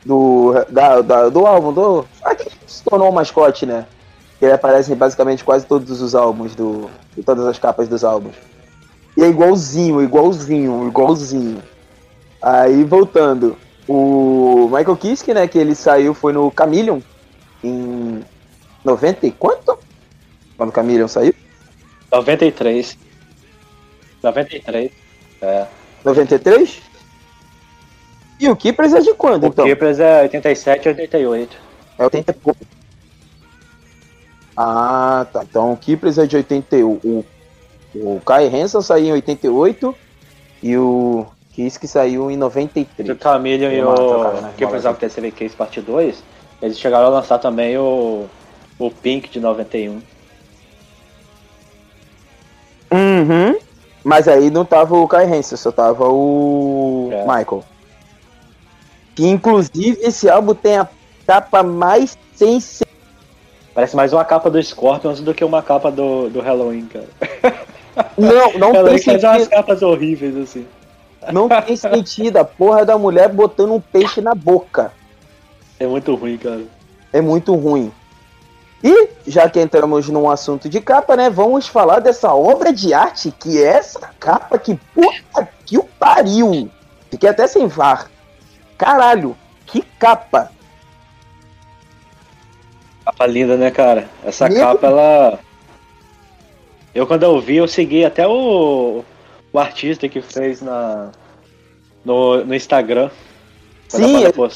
do, 0.05 0.53
da, 0.69 1.01
da- 1.01 1.29
do 1.29 1.45
álbum, 1.45 1.73
do. 1.73 2.05
Aquele 2.23 2.49
que 2.51 2.71
se 2.71 2.83
tornou 2.83 3.09
o 3.09 3.13
mascote, 3.13 3.65
né? 3.65 3.85
Que 4.37 4.45
ele 4.45 4.53
aparece 4.53 4.91
em 4.91 4.95
basicamente 4.95 5.43
quase 5.43 5.65
todos 5.65 6.01
os 6.01 6.13
álbuns 6.13 6.53
do. 6.55 6.89
em 7.17 7.21
todas 7.23 7.45
as 7.47 7.57
capas 7.57 7.87
dos 7.87 8.03
álbuns. 8.03 8.35
E 9.17 9.23
é 9.23 9.27
igualzinho, 9.29 10.01
igualzinho, 10.03 10.87
igualzinho. 10.87 11.61
Aí 12.41 12.83
voltando, 12.83 13.57
o 13.87 14.65
Michael 14.65 14.97
Kiske, 14.97 15.33
né, 15.33 15.47
que 15.47 15.57
ele 15.57 15.75
saiu 15.75 16.13
foi 16.13 16.33
no 16.33 16.51
Chameleon 16.57 16.99
em 17.63 18.23
90 18.83 19.27
e 19.27 19.31
quanto? 19.31 19.77
Quando 20.57 20.71
o 20.71 20.73
Chameleon 20.73 21.07
saiu? 21.07 21.33
93. 22.11 22.97
93. 24.23 24.91
É. 25.41 25.67
93? 26.03 26.81
E 28.39 28.49
o 28.49 28.55
Keepers 28.55 28.93
é 28.93 29.01
de 29.01 29.13
quando, 29.13 29.43
O 29.43 29.47
então? 29.47 29.65
Keepers 29.65 29.99
é 29.99 30.23
87 30.23 30.85
e 30.85 30.89
88. 30.89 31.57
É 31.99 32.03
80 32.03 32.31
e 32.31 32.33
pouco. 32.33 32.59
Ah, 34.57 35.25
tá. 35.31 35.43
Então 35.43 35.73
o 35.73 35.77
Keepers 35.77 36.17
é 36.17 36.25
de 36.25 36.35
81. 36.37 36.99
O, 37.03 37.25
o 37.95 38.21
Kai 38.25 38.47
Hansen 38.47 38.81
saiu 38.81 39.07
em 39.07 39.11
88 39.13 39.95
e 40.63 40.77
o 40.77 41.25
Kiske 41.53 41.87
saiu 41.87 42.31
em 42.31 42.35
O 42.35 42.39
93. 42.39 43.17
Chameleon 43.21 43.71
e 43.71 43.75
Deu 43.75 43.87
uma 43.87 43.95
trocada 43.95 44.53
o 44.57 44.65
bolas 44.67 44.85
of 44.85 44.99
the 44.99 45.09
Seven 45.09 45.31
Case 45.31 45.55
Parte 45.55 45.81
2, 45.81 46.23
eles 46.61 46.79
chegaram 46.79 47.07
a 47.07 47.09
lançar 47.09 47.39
também 47.39 47.77
o, 47.77 48.25
o 48.79 48.91
Pink 48.91 49.29
de 49.29 49.39
91. 49.39 50.01
Uhum. 52.91 53.57
Mas 54.03 54.27
aí 54.27 54.49
não 54.49 54.65
tava 54.65 54.95
o 54.95 55.07
Kai 55.07 55.25
Hansen, 55.25 55.57
só 55.57 55.71
tava 55.71 56.07
o 56.09 57.09
É. 57.11 57.21
Michael. 57.21 57.63
Que 59.15 59.27
inclusive 59.27 59.99
esse 60.01 60.29
álbum 60.29 60.53
tem 60.53 60.77
a 60.77 60.87
capa 61.27 61.61
mais 61.61 62.17
sensível. 62.33 62.91
Parece 63.73 63.95
mais 63.95 64.11
uma 64.11 64.25
capa 64.25 64.49
do 64.49 64.61
Scorpions 64.61 65.21
do 65.21 65.33
que 65.33 65.45
uma 65.45 65.61
capa 65.61 65.91
do, 65.91 66.29
do 66.29 66.41
Halloween, 66.41 66.87
cara. 66.87 67.07
Não, 68.17 68.53
não 68.57 68.71
Halloween 68.73 68.95
tem 68.95 69.03
faz 69.03 69.23
umas 69.23 69.33
sentido. 69.37 69.49
capas 69.49 69.81
horríveis, 69.81 70.35
assim. 70.35 70.65
Não 71.31 71.47
tem 71.47 71.75
sentido. 71.75 72.37
A 72.37 72.45
porra 72.45 72.85
da 72.85 72.97
mulher 72.97 73.29
botando 73.29 73.73
um 73.73 73.81
peixe 73.81 74.21
na 74.21 74.33
boca. 74.33 74.91
É 75.79 75.85
muito 75.85 76.13
ruim, 76.15 76.37
cara. 76.37 76.61
é 77.11 77.21
muito 77.21 77.53
ruim. 77.55 77.91
E, 78.83 79.09
já 79.27 79.47
que 79.47 79.59
entramos 79.59 80.09
num 80.09 80.29
assunto 80.29 80.67
de 80.67 80.81
capa, 80.81 81.15
né? 81.15 81.29
Vamos 81.29 81.67
falar 81.67 81.99
dessa 81.99 82.33
obra 82.33 82.73
de 82.73 82.93
arte 82.93 83.31
que 83.31 83.61
é 83.61 83.67
essa 83.67 84.09
capa 84.19 84.57
que 84.57 84.75
puta 84.93 85.47
que 85.65 85.77
o 85.77 85.83
pariu. 85.83 86.69
Fiquei 87.09 87.29
até 87.29 87.45
sem 87.45 87.67
var. 87.67 88.09
Caralho, 88.77 89.37
que 89.67 89.81
capa. 89.99 90.51
Capa 93.05 93.27
linda, 93.27 93.55
né, 93.55 93.69
cara? 93.69 94.09
Essa 94.23 94.49
Meu 94.49 94.59
capa, 94.59 94.87
ela. 94.87 95.39
Eu, 96.93 97.05
quando 97.05 97.23
eu 97.23 97.39
vi, 97.39 97.57
eu 97.57 97.67
segui 97.67 98.03
até 98.03 98.27
o, 98.27 99.03
o 99.53 99.59
artista 99.59 100.07
que 100.07 100.21
fez 100.21 100.61
na, 100.61 101.11
no, 102.05 102.43
no 102.45 102.55
Instagram. 102.55 103.09
Sim, 103.87 104.23
banda 104.31 104.51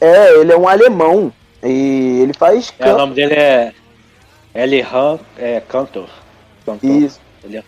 é, 0.00 0.06
é, 0.06 0.40
ele 0.40 0.52
é 0.52 0.56
um 0.56 0.68
alemão. 0.68 1.32
E 1.62 2.20
ele 2.22 2.34
faz 2.34 2.72
É, 2.78 2.92
o 2.92 2.98
nome 2.98 3.14
dele 3.14 3.34
é 3.34 3.72
Elihan 4.54 5.18
é, 5.36 5.60
Cantor. 5.60 6.08
Cantor. 6.64 6.90
Isso. 6.90 7.20
Ele 7.42 7.56
é- 7.56 7.64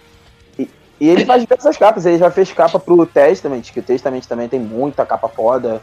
E, 0.59 0.71
e 1.01 1.09
ele 1.09 1.25
faz 1.25 1.43
diversas 1.43 1.77
capas. 1.77 2.07
Ele 2.07 2.19
já 2.19 2.31
fez 2.31 2.53
capa 2.53 2.79
pro 2.79 3.07
Testament, 3.07 3.63
que 3.63 3.81
o 3.81 3.83
Testament 3.83 4.23
também 4.27 4.49
tem 4.49 4.61
muita 4.61 5.05
capa 5.05 5.29
foda. 5.29 5.83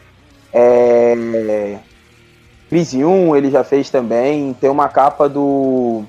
É. 0.54 1.78
Crisium 2.70 3.36
ele 3.36 3.52
já 3.52 3.64
fez 3.64 3.90
também. 3.90 4.54
Tem 4.54 4.70
uma 4.70 4.88
capa 4.88 5.28
do. 5.28 6.04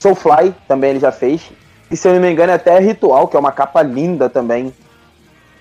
Soulfly 0.00 0.54
também 0.66 0.90
ele 0.90 1.00
já 1.00 1.12
fez. 1.12 1.50
E 1.94 1.96
se 1.96 2.08
eu 2.08 2.14
não 2.14 2.20
me 2.20 2.28
engano 2.28 2.50
é 2.50 2.56
até 2.56 2.76
Ritual, 2.80 3.28
que 3.28 3.36
é 3.36 3.38
uma 3.38 3.52
capa 3.52 3.80
linda 3.80 4.28
também. 4.28 4.74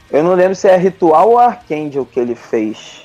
Eu 0.10 0.24
não 0.24 0.34
lembro 0.34 0.56
se 0.56 0.68
é 0.68 0.76
Ritual 0.76 1.30
ou 1.30 1.38
Archangel 1.38 2.08
que 2.08 2.20
ele 2.20 2.34
fez. 2.34 3.04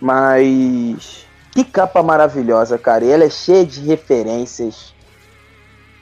Mas. 0.00 1.26
Que 1.50 1.64
capa 1.64 2.00
maravilhosa, 2.00 2.78
cara. 2.78 3.04
E 3.04 3.10
ela 3.10 3.24
é 3.24 3.28
cheia 3.28 3.66
de 3.66 3.80
referências. 3.80 4.94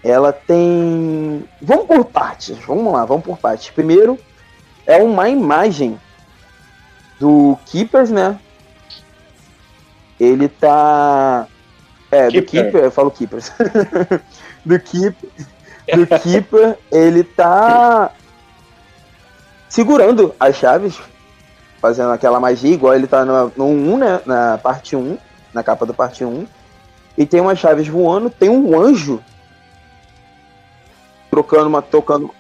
Ela 0.04 0.30
tem. 0.30 1.42
Vamos 1.58 1.86
por 1.86 2.04
partes. 2.04 2.58
Vamos 2.66 2.92
lá, 2.92 3.06
vamos 3.06 3.24
por 3.24 3.38
partes. 3.38 3.70
Primeiro, 3.70 4.18
é 4.86 5.02
uma 5.02 5.30
imagem 5.30 5.98
do 7.18 7.58
Keepers, 7.64 8.10
né? 8.10 8.38
Ele 10.20 10.50
tá. 10.50 11.48
É, 12.10 12.26
do 12.26 12.42
Keeper. 12.42 12.64
Keeper, 12.64 12.84
eu 12.84 12.90
falo 12.90 13.10
Keepers. 13.10 13.50
do 14.66 14.78
Keeper. 14.78 15.30
Do 15.86 16.06
Keeper, 16.06 16.78
ele 16.90 17.24
tá 17.24 18.12
segurando 19.68 20.34
as 20.38 20.56
chaves, 20.56 20.98
fazendo 21.80 22.12
aquela 22.12 22.38
magia, 22.38 22.74
igual 22.74 22.94
ele 22.94 23.06
tá 23.06 23.24
no, 23.24 23.52
no 23.56 23.66
1, 23.66 23.98
né? 23.98 24.20
Na 24.24 24.58
parte 24.58 24.94
1, 24.94 25.18
na 25.52 25.62
capa 25.62 25.84
do 25.84 25.94
parte 25.94 26.24
1. 26.24 26.46
E 27.18 27.26
tem 27.26 27.40
umas 27.40 27.58
chaves 27.58 27.88
voando, 27.88 28.30
tem 28.30 28.48
um 28.48 28.80
anjo 28.80 29.22
trocando 31.30 31.66
uma, 31.66 31.80
tocando, 31.80 32.30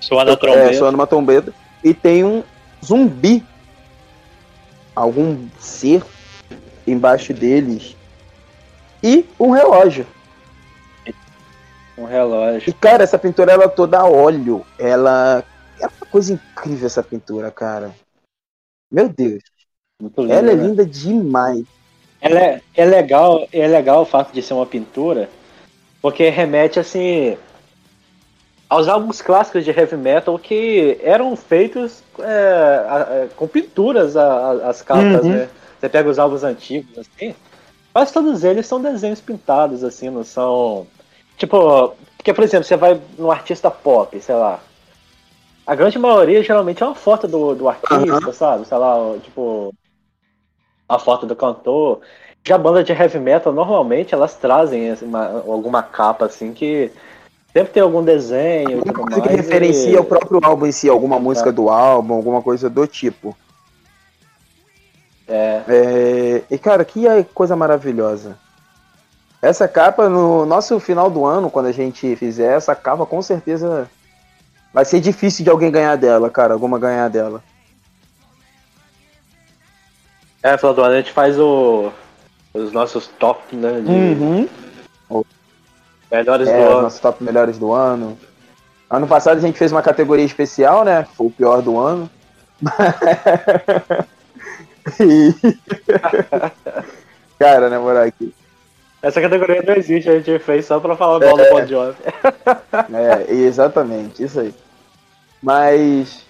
Suando 0.00 0.30
a 0.30 0.50
é, 0.50 0.72
soando 0.74 0.96
uma 0.96 1.06
trombeta. 1.06 1.52
E 1.82 1.92
tem 1.92 2.24
um 2.24 2.44
zumbi. 2.84 3.44
Algum 4.94 5.46
ser 5.58 6.02
embaixo 6.86 7.32
deles. 7.34 7.96
E 9.02 9.24
um 9.38 9.50
relógio. 9.50 10.06
Um 11.98 12.04
relógio. 12.04 12.70
E, 12.70 12.72
cara, 12.72 13.02
essa 13.02 13.18
pintura 13.18 13.52
ela 13.52 13.64
é 13.64 13.68
toda 13.68 13.98
a 13.98 14.06
óleo. 14.08 14.64
Ela. 14.78 15.44
É 15.80 15.86
uma 15.86 16.06
coisa 16.10 16.32
incrível 16.32 16.86
essa 16.86 17.02
pintura, 17.02 17.50
cara. 17.50 17.92
Meu 18.90 19.08
Deus. 19.08 19.42
Lindo. 20.00 20.32
Ela 20.32 20.52
é 20.52 20.54
né? 20.54 20.62
linda 20.66 20.86
demais. 20.86 21.64
Ela 22.20 22.40
é, 22.40 22.60
é 22.74 22.84
legal, 22.84 23.46
é 23.52 23.66
legal 23.66 24.02
o 24.02 24.06
fato 24.06 24.32
de 24.32 24.42
ser 24.42 24.54
uma 24.54 24.66
pintura, 24.66 25.28
porque 26.02 26.28
remete 26.30 26.80
assim 26.80 27.36
aos 28.68 28.88
álbuns 28.88 29.22
clássicos 29.22 29.64
de 29.64 29.70
heavy 29.70 29.96
metal 29.96 30.38
que 30.38 30.98
eram 31.02 31.34
feitos 31.36 32.02
é, 32.18 32.84
a- 32.88 32.96
a- 33.24 33.28
com 33.36 33.46
pinturas 33.46 34.16
a- 34.16 34.22
a- 34.24 34.68
as 34.68 34.82
capas, 34.82 35.24
Uhum. 35.24 35.30
né? 35.32 35.48
Você 35.80 35.88
pega 35.88 36.10
os 36.10 36.18
álbuns 36.18 36.42
antigos 36.42 36.98
assim, 36.98 37.34
quase 37.92 38.12
todos 38.12 38.42
eles 38.44 38.66
são 38.66 38.82
desenhos 38.82 39.20
pintados 39.20 39.84
assim, 39.84 40.10
não 40.10 40.24
são 40.24 40.86
tipo, 41.38 41.94
porque 42.16 42.34
por 42.34 42.44
exemplo, 42.44 42.64
você 42.64 42.76
vai 42.76 43.00
num 43.18 43.30
artista 43.30 43.70
pop, 43.70 44.20
sei 44.20 44.34
lá, 44.34 44.60
a 45.66 45.74
grande 45.74 45.98
maioria 45.98 46.42
geralmente 46.42 46.82
é 46.82 46.86
uma 46.86 46.94
foto 46.94 47.28
do, 47.28 47.54
do 47.54 47.68
artista, 47.68 48.32
sabe? 48.32 48.66
Sei 48.66 48.76
lá, 48.76 48.96
tipo 49.22 49.72
a 50.88 50.98
foto 50.98 51.26
do 51.26 51.36
cantor. 51.36 52.00
Já 52.46 52.54
a 52.54 52.58
banda 52.58 52.82
de 52.82 52.92
heavy 52.92 53.18
metal, 53.18 53.52
normalmente, 53.52 54.14
elas 54.14 54.34
trazem 54.34 54.90
uma- 55.02 55.42
alguma 55.46 55.82
capa 55.82 56.24
assim 56.24 56.54
que 56.54 56.90
sempre 57.52 57.72
tem 57.74 57.82
algum 57.82 58.02
desenho 58.02 58.78
Alguma 58.78 58.94
coisa 58.94 59.20
que 59.20 59.28
referencia 59.28 59.90
e- 59.90 59.98
o 59.98 60.04
próprio 60.04 60.40
álbum 60.42 60.64
em 60.66 60.72
si, 60.72 60.88
alguma 60.88 61.18
música 61.18 61.50
É. 61.50 61.52
do 61.52 61.68
álbum, 61.68 62.14
alguma 62.14 62.40
coisa 62.40 62.70
do 62.70 62.86
tipo. 62.86 63.36
É, 65.28 65.62
É, 65.68 66.42
e 66.50 66.56
cara, 66.58 66.82
que 66.86 67.06
é 67.06 67.22
coisa 67.22 67.54
maravilhosa. 67.54 68.38
Essa 69.40 69.68
capa, 69.68 70.08
no 70.08 70.44
nosso 70.44 70.80
final 70.80 71.08
do 71.08 71.24
ano, 71.24 71.50
quando 71.50 71.66
a 71.66 71.72
gente 71.72 72.16
fizer 72.16 72.56
essa 72.56 72.74
capa, 72.74 73.06
com 73.06 73.22
certeza 73.22 73.88
vai 74.74 74.84
ser 74.84 75.00
difícil 75.00 75.44
de 75.44 75.50
alguém 75.50 75.70
ganhar 75.70 75.96
dela, 75.96 76.28
cara. 76.28 76.54
Alguma 76.54 76.78
ganhar 76.78 77.08
dela. 77.08 77.42
é, 80.42 80.56
final 80.56 80.74
do 80.74 80.82
ano 80.82 80.94
a 80.94 80.96
gente 80.98 81.12
faz 81.12 81.38
o, 81.38 81.92
os 82.54 82.72
nossos 82.72 83.06
top, 83.06 83.54
né? 83.54 83.80
De 83.80 83.90
Uhum. 83.90 84.48
melhores 86.10 86.48
É, 86.48 86.56
do 86.56 86.62
ano. 86.72 86.82
nossos 86.82 87.00
top 87.00 87.22
melhores 87.22 87.58
do 87.58 87.72
ano. 87.72 88.18
Ano 88.90 89.06
passado 89.06 89.36
a 89.38 89.40
gente 89.40 89.58
fez 89.58 89.70
uma 89.70 89.82
categoria 89.82 90.24
especial, 90.24 90.84
né? 90.84 91.06
Foi 91.16 91.26
o 91.26 91.30
pior 91.30 91.62
do 91.62 91.78
ano. 91.78 92.10
E- 95.00 95.34
Cara, 97.38 97.68
na 97.68 97.78
moral 97.78 98.04
aqui. 98.04 98.34
Essa 99.00 99.20
categoria 99.20 99.62
não 99.62 99.74
existe, 99.74 100.10
a 100.10 100.18
gente 100.18 100.38
fez 100.40 100.66
só 100.66 100.80
pra 100.80 100.96
falar 100.96 101.20
mal 101.20 101.36
do 101.36 101.50
Bon 101.50 101.66
Jovi. 101.66 101.98
É, 102.92 103.32
exatamente, 103.32 104.24
isso 104.24 104.40
aí. 104.40 104.54
Mas. 105.42 106.26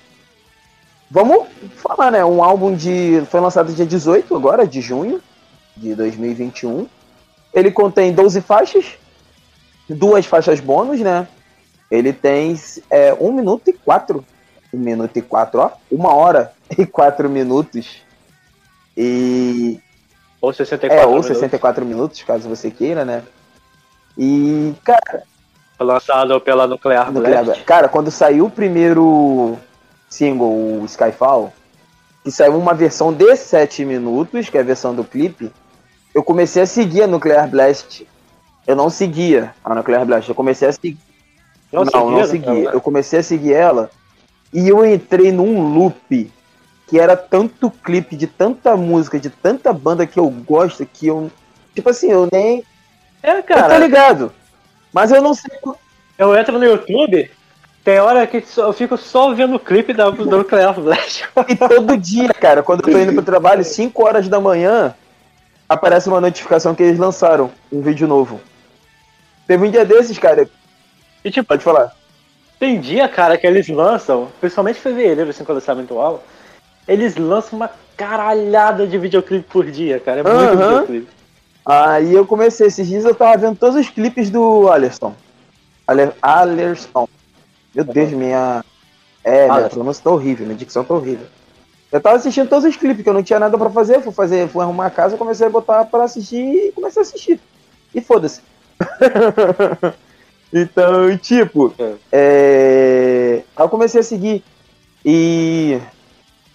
Vamos 1.10 1.46
falar, 1.76 2.10
né? 2.10 2.24
Um 2.24 2.42
álbum 2.42 2.74
de. 2.74 3.22
Foi 3.30 3.40
lançado 3.40 3.72
dia 3.72 3.86
18 3.86 4.34
agora, 4.36 4.66
de 4.66 4.80
junho 4.80 5.22
de 5.76 5.94
2021. 5.94 6.86
Ele 7.54 7.70
contém 7.70 8.12
12 8.12 8.42
faixas, 8.42 8.98
duas 9.88 10.26
faixas 10.26 10.60
bônus, 10.60 11.00
né? 11.00 11.26
Ele 11.90 12.12
tem 12.12 12.54
é, 12.90 13.14
1 13.14 13.32
minuto 13.32 13.68
e 13.68 13.72
4. 13.72 14.24
1 14.74 14.78
minuto 14.78 15.16
e 15.16 15.22
4, 15.22 15.60
ó. 15.60 15.70
Uma 15.90 16.14
hora 16.14 16.52
e 16.76 16.84
4 16.84 17.30
minutos. 17.30 18.02
E 18.94 19.80
Ou 20.40 20.52
64 20.52 20.96
é, 20.96 21.04
ou 21.04 21.10
minutos. 21.12 21.26
64 21.28 21.84
minutos, 21.84 22.22
caso 22.22 22.48
você 22.48 22.70
queira, 22.70 23.04
né? 23.04 23.22
E, 24.16 24.74
cara, 24.84 25.22
Foi 25.76 25.86
lançado 25.86 26.40
pela 26.40 26.66
Nuclear 26.66 27.12
Nuclear 27.12 27.44
Blast. 27.44 27.64
Cara, 27.64 27.88
quando 27.88 28.10
saiu 28.10 28.46
o 28.46 28.50
primeiro 28.50 29.56
single, 30.08 30.80
o 30.80 30.84
Skyfall, 30.86 31.52
que 32.24 32.30
saiu 32.30 32.56
uma 32.56 32.74
versão 32.74 33.12
de 33.12 33.36
7 33.36 33.84
minutos, 33.84 34.48
que 34.48 34.58
é 34.58 34.60
a 34.60 34.64
versão 34.64 34.94
do 34.94 35.04
clipe, 35.04 35.52
eu 36.14 36.22
comecei 36.22 36.62
a 36.62 36.66
seguir 36.66 37.02
a 37.02 37.06
Nuclear 37.06 37.48
Blast. 37.48 38.06
Eu 38.66 38.76
não 38.76 38.90
seguia 38.90 39.54
a 39.64 39.74
Nuclear 39.74 40.04
Blast, 40.04 40.28
eu 40.28 40.34
comecei 40.34 40.68
a 40.68 40.72
seguir. 40.72 40.98
Não, 41.72 41.84
Não, 41.84 42.10
não, 42.10 42.24
seguia, 42.24 42.26
seguia. 42.26 42.64
né? 42.64 42.70
Eu 42.74 42.80
comecei 42.80 43.18
a 43.18 43.22
seguir 43.22 43.52
ela 43.52 43.90
e 44.52 44.68
eu 44.68 44.84
entrei 44.84 45.30
num 45.30 45.74
loop 45.74 46.32
que 46.88 46.98
era 46.98 47.16
tanto 47.16 47.70
clipe 47.70 48.16
de 48.16 48.26
tanta 48.26 48.76
música, 48.76 49.20
de 49.20 49.28
tanta 49.28 49.72
banda 49.72 50.06
que 50.06 50.18
eu 50.18 50.28
gosto 50.28 50.86
que 50.86 51.06
eu. 51.06 51.30
Tipo 51.74 51.90
assim, 51.90 52.10
eu 52.10 52.28
nem. 52.32 52.64
É, 53.22 53.32
eu 53.32 53.42
tô 53.42 53.54
cara, 53.54 53.78
ligado. 53.78 54.32
Mas 54.92 55.12
eu 55.12 55.20
não 55.20 55.34
sei. 55.34 55.50
eu 56.18 56.34
entro 56.36 56.58
no 56.58 56.64
YouTube, 56.64 57.30
tem 57.84 58.00
hora 58.00 58.26
que 58.26 58.42
eu 58.56 58.72
fico 58.72 58.96
só 58.96 59.32
vendo 59.34 59.56
o 59.56 59.60
clipe 59.60 59.92
da, 59.92 60.08
do 60.08 60.24
Nuclear 60.24 60.78
Blast. 60.80 61.28
E 61.48 61.56
todo 61.56 61.96
dia, 61.96 62.28
cara, 62.34 62.62
quando 62.62 62.86
eu 62.86 62.92
tô 62.92 62.98
indo 62.98 63.12
pro 63.12 63.22
trabalho, 63.22 63.62
5 63.62 64.04
horas 64.04 64.28
da 64.28 64.40
manhã, 64.40 64.94
aparece 65.68 66.08
uma 66.08 66.20
notificação 66.20 66.74
que 66.74 66.82
eles 66.82 66.98
lançaram 66.98 67.50
um 67.70 67.82
vídeo 67.82 68.08
novo. 68.08 68.40
Teve 69.46 69.66
um 69.66 69.70
dia 69.70 69.84
desses, 69.84 70.18
cara. 70.18 70.48
E 71.24 71.30
tipo, 71.30 71.48
Pode 71.48 71.62
falar. 71.62 71.94
tem 72.58 72.80
dia, 72.80 73.08
cara, 73.08 73.36
que 73.36 73.46
eles 73.46 73.68
lançam, 73.68 74.28
principalmente 74.40 74.78
em 74.78 74.82
fevereiro, 74.82 75.30
assim, 75.30 75.44
quando 75.44 75.60
sai 75.60 75.74
muito 75.74 75.98
álbum, 75.98 76.20
eles 76.88 77.14
lançam 77.16 77.58
uma 77.58 77.70
caralhada 77.96 78.86
de 78.86 78.96
videoclipe 78.98 79.46
por 79.48 79.70
dia, 79.70 80.00
cara. 80.00 80.20
É 80.20 80.22
muito 80.22 80.36
Aham. 80.36 80.68
videoclipe. 80.80 81.08
Aí 81.66 82.14
eu 82.14 82.26
comecei, 82.26 82.66
esses 82.66 82.86
dias 82.88 83.04
eu 83.04 83.14
tava 83.14 83.36
vendo 83.36 83.56
todos 83.58 83.76
os 83.76 83.90
clipes 83.90 84.30
do 84.30 84.68
Alerson. 84.68 85.14
Ale- 85.86 86.12
Alerson. 86.22 87.06
Meu 87.74 87.84
Deus, 87.84 88.10
minha. 88.12 88.64
É, 89.22 89.42
minha 89.42 89.52
Alerson. 89.52 89.74
pronúncia 89.76 90.02
tá 90.02 90.10
horrível, 90.10 90.46
minha 90.46 90.56
dicção 90.58 90.82
tá 90.82 90.94
horrível. 90.94 91.26
Eu 91.92 92.00
tava 92.00 92.16
assistindo 92.16 92.48
todos 92.48 92.64
os 92.64 92.76
clipes, 92.76 93.02
que 93.02 93.08
eu 93.08 93.14
não 93.14 93.22
tinha 93.22 93.38
nada 93.38 93.56
pra 93.58 93.70
fazer, 93.70 94.00
fui 94.02 94.12
fazer, 94.12 94.48
fui 94.48 94.62
arrumar 94.62 94.86
a 94.86 94.90
casa, 94.90 95.16
comecei 95.16 95.46
a 95.46 95.50
botar 95.50 95.84
pra 95.84 96.04
assistir 96.04 96.36
e 96.68 96.72
comecei 96.72 97.00
a 97.00 97.04
assistir. 97.04 97.40
E 97.94 98.00
foda-se. 98.00 98.40
então, 100.52 101.16
tipo, 101.18 101.74
É. 101.78 101.94
é... 102.12 103.42
aí 103.56 103.64
eu 103.64 103.68
comecei 103.68 104.00
a 104.00 104.04
seguir. 104.04 104.42
E. 105.04 105.78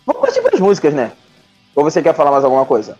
Vamos 0.06 0.22
partir 0.22 0.42
pras 0.42 0.60
músicas, 0.60 0.94
né? 0.94 1.12
Ou 1.76 1.84
você 1.84 2.02
quer 2.02 2.14
falar 2.14 2.32
mais 2.32 2.44
alguma 2.44 2.66
coisa? 2.66 2.98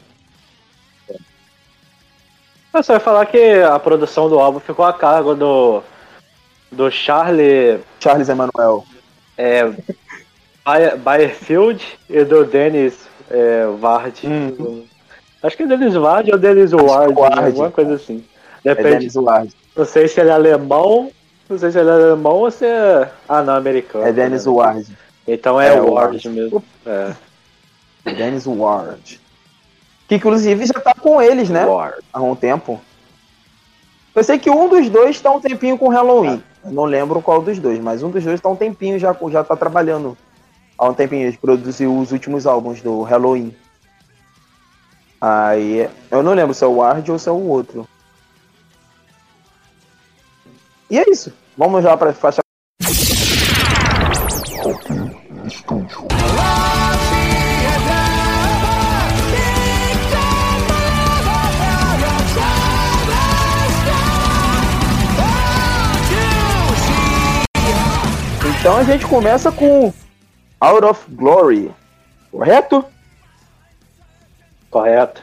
Eu 2.74 2.82
só 2.82 2.94
ia 2.94 3.00
falar 3.00 3.26
que 3.28 3.62
a 3.62 3.78
produção 3.78 4.28
do 4.30 4.40
álbum 4.40 4.60
ficou 4.60 4.84
a 4.84 4.94
cargo 4.94 5.36
do, 5.36 5.84
do 6.72 6.90
Charlie 6.90 7.80
Charles 8.00 8.30
Emanuel. 8.30 8.84
é, 9.38 9.72
Bayerfield 10.98 11.84
e 12.10 12.24
do 12.24 12.46
Dennis 12.46 13.08
é, 13.30 13.66
Ward. 13.80 14.22
Hum. 14.26 14.86
Acho 15.44 15.58
que 15.58 15.64
é 15.64 15.68
Dennis 15.68 15.96
Ward 15.96 16.32
ou 16.32 16.38
Dennis 16.38 16.72
Ward, 16.74 17.14
Ward. 17.14 17.36
né? 17.36 17.46
alguma 17.48 17.70
coisa 17.72 17.94
assim. 17.96 18.24
É 18.66 18.74
Depende. 18.74 18.98
Dennis 19.00 19.16
Ward. 19.16 19.54
Não 19.76 19.86
sei 19.86 20.08
se 20.08 20.20
ele 20.20 20.30
é 20.30 20.34
alemão, 20.34 21.12
não 21.50 21.58
sei 21.60 21.70
se 21.72 21.78
ele 21.80 21.90
é 21.90 21.94
alemão 21.94 22.38
ou 22.38 22.50
se 22.50 22.66
é. 22.66 23.10
Ah, 23.30 23.44
não, 23.44 23.56
americano. 23.56 24.06
É 24.08 24.12
Dennis 24.12 24.46
né? 24.48 24.52
Ward. 24.52 24.98
Então 25.28 25.62
é, 25.62 25.68
É, 25.76 25.82
Ward 25.82 25.92
Ward. 25.92 26.30
mesmo. 26.30 26.64
É, 26.86 27.16
Dennis 28.04 28.46
Ward. 28.46 29.20
Que 30.08 30.16
inclusive 30.16 30.66
já 30.66 30.80
tá 30.80 30.94
com 30.94 31.22
eles, 31.22 31.50
né? 31.50 31.66
Ward. 31.66 32.04
Há 32.12 32.22
um 32.22 32.36
tempo. 32.36 32.82
Eu 34.14 34.24
sei 34.24 34.38
que 34.38 34.50
um 34.50 34.70
dos 34.70 34.90
dois 34.90 35.20
tá 35.20 35.32
um 35.32 35.42
tempinho 35.42 35.78
com 35.78 35.90
Halloween. 35.90 36.44
Eu 36.64 36.72
não 36.72 36.86
lembro 36.86 37.22
qual 37.22 37.42
dos 37.42 37.58
dois, 37.58 37.80
mas 37.80 38.04
um 38.04 38.10
dos 38.10 38.24
dois 38.24 38.40
tá 38.40 38.50
um 38.50 38.56
tempinho 38.56 39.00
já, 39.00 39.16
já 39.32 39.44
tá 39.44 39.56
trabalhando. 39.56 40.18
Há 40.78 40.88
um 40.88 40.94
tempinho. 40.94 41.28
Ele 41.28 41.38
produziu 41.38 41.98
os 41.98 42.12
últimos 42.12 42.46
álbuns 42.46 42.82
do 42.82 43.02
Halloween. 43.02 43.56
Aí. 45.20 45.90
Eu 46.12 46.22
não 46.22 46.34
lembro 46.34 46.54
se 46.54 46.64
é 46.64 46.68
o 46.68 46.76
Ward 46.76 47.12
ou 47.12 47.18
se 47.18 47.30
é 47.30 47.32
o 47.32 47.48
outro. 47.48 47.88
E 50.90 51.00
é 51.00 51.10
isso. 51.10 51.34
Vamos 51.58 51.82
já 51.82 51.98
pra 51.98 52.14
faixa. 52.14 52.43
Então 68.64 68.78
a 68.78 68.84
gente 68.84 69.06
começa 69.06 69.52
com 69.52 69.92
Out 70.62 70.86
of 70.86 71.06
Glory. 71.12 71.70
Correto? 72.32 72.86
Correto. 74.72 75.22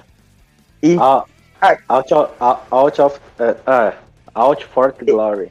E 0.83 0.98
Ah, 1.00 1.24
Ah. 1.59 1.76
out 1.88 2.12
of. 2.14 2.31
ah, 2.38 2.59
Out 2.70 3.00
of. 3.00 3.18
é, 3.38 3.57
ah, 3.66 3.92
out 4.35 4.66
for 4.66 4.94
Glory. 5.03 5.50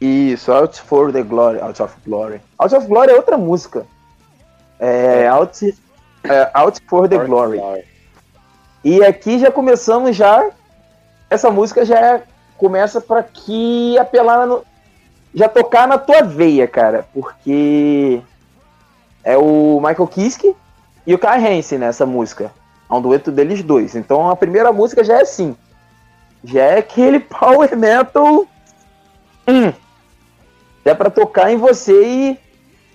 Isso, 0.00 0.50
Out 0.50 0.80
for 0.80 1.12
the 1.12 1.22
Glory. 1.22 1.60
Out 1.60 1.82
of 1.82 1.94
Glory. 2.06 2.40
Out 2.58 2.74
of 2.74 2.86
Glory 2.86 3.10
é 3.12 3.14
outra 3.14 3.36
música. 3.36 3.84
É, 4.80 5.28
Out, 5.28 5.76
é, 6.24 6.50
Out 6.54 6.80
for 6.88 7.06
the 7.08 7.16
For 7.16 7.26
Glory. 7.26 7.84
E 8.82 9.04
aqui 9.04 9.38
já 9.38 9.50
começamos 9.50 10.16
já. 10.16 10.50
Essa 11.28 11.50
música 11.50 11.84
já 11.84 11.98
é- 11.98 12.22
começa 12.56 13.00
para 13.02 13.22
que 13.22 13.98
apelar 13.98 14.46
no, 14.46 14.64
já 15.34 15.48
tocar 15.48 15.86
na 15.88 15.98
tua 15.98 16.22
veia, 16.22 16.66
cara, 16.68 17.06
porque 17.14 18.20
é 19.24 19.36
o 19.36 19.80
Michael 19.80 20.06
Kiske 20.08 20.54
e 21.06 21.14
o 21.14 21.18
Kai 21.18 21.58
Hansen 21.58 21.78
nessa 21.78 22.04
música. 22.04 22.52
É 22.90 22.94
um 22.94 23.00
dueto 23.00 23.30
deles 23.32 23.62
dois. 23.62 23.94
Então 23.94 24.28
a 24.28 24.36
primeira 24.36 24.72
música 24.72 25.02
já 25.02 25.18
é 25.18 25.22
assim. 25.22 25.56
Já 26.44 26.62
é 26.62 26.78
aquele 26.78 27.18
power 27.20 27.76
metal. 27.76 28.46
Hum, 29.48 29.72
é 30.84 30.94
para 30.94 31.10
tocar 31.10 31.50
em 31.50 31.56
você 31.56 31.92
e 32.04 32.38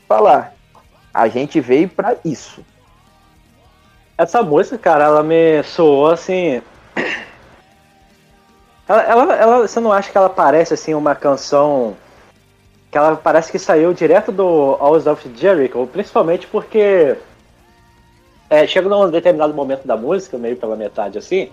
falar. 0.08 0.54
A 1.13 1.28
gente 1.28 1.60
veio 1.60 1.89
para 1.89 2.15
isso. 2.23 2.63
Essa 4.17 4.43
música, 4.43 4.78
cara, 4.78 5.06
ela 5.06 5.23
me 5.23 5.63
soou 5.63 6.12
assim. 6.12 6.62
Ela, 8.88 9.02
ela, 9.04 9.36
ela- 9.36 9.67
você 9.67 9.82
não 9.82 9.91
acha 9.91 10.10
que 10.10 10.17
ela 10.17 10.30
parece 10.30 10.73
assim 10.73 10.93
uma 10.93 11.13
canção 11.13 11.97
que 12.98 13.00
ela 13.00 13.16
parece 13.16 13.52
que 13.52 13.60
saiu 13.60 13.94
direto 13.94 14.32
do 14.32 14.76
House 14.80 15.06
of 15.06 15.32
Jericho, 15.36 15.86
principalmente 15.86 16.48
porque 16.48 17.16
é, 18.50 18.66
chega 18.66 18.90
num 18.90 19.08
determinado 19.12 19.54
momento 19.54 19.86
da 19.86 19.96
música, 19.96 20.36
meio 20.36 20.58
pela 20.58 20.76
metade 20.76 21.20
assim, 21.20 21.52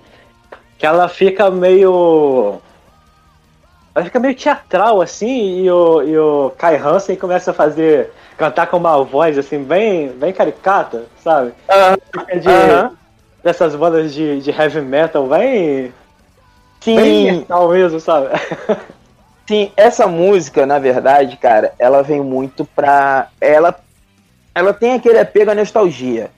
que 0.79 0.87
ela 0.87 1.07
fica 1.07 1.51
meio 1.51 2.59
ela 3.95 4.07
fica 4.07 4.19
meio 4.19 4.35
teatral 4.35 5.03
assim 5.03 5.65
e 5.65 5.71
o, 5.71 6.03
e 6.03 6.19
o 6.19 6.51
Kai 6.57 6.79
Hansen 6.79 7.15
começa 7.15 7.51
a 7.51 7.55
fazer 7.55 8.11
cantar 8.39 8.69
com 8.69 8.79
uma 8.79 9.05
voz 9.05 9.37
assim 9.37 9.63
bem 9.63 10.09
bem 10.13 10.33
caricata, 10.33 11.05
sabe? 11.23 11.53
Fica 12.11 12.41
de 12.41 12.49
Aham. 12.49 12.97
dessas 13.43 13.77
bandas 13.77 14.15
de, 14.15 14.41
de 14.41 14.51
heavy 14.51 14.81
metal 14.81 15.27
bem 15.27 15.93
bem 16.87 17.05
Sim, 17.05 17.33
metal 17.33 17.69
mesmo, 17.69 18.01
sabe? 18.01 18.29
sim, 19.47 19.73
essa 19.77 20.07
música, 20.07 20.67
na 20.67 20.79
verdade, 20.79 21.37
cara, 21.37 21.75
ela 21.79 22.03
vem 22.03 22.21
muito 22.21 22.65
pra. 22.65 23.29
Ela, 23.41 23.79
ela 24.55 24.73
tem 24.73 24.95
aquele 24.95 25.19
apego 25.19 25.51
à 25.51 25.55
nostalgia. 25.55 26.31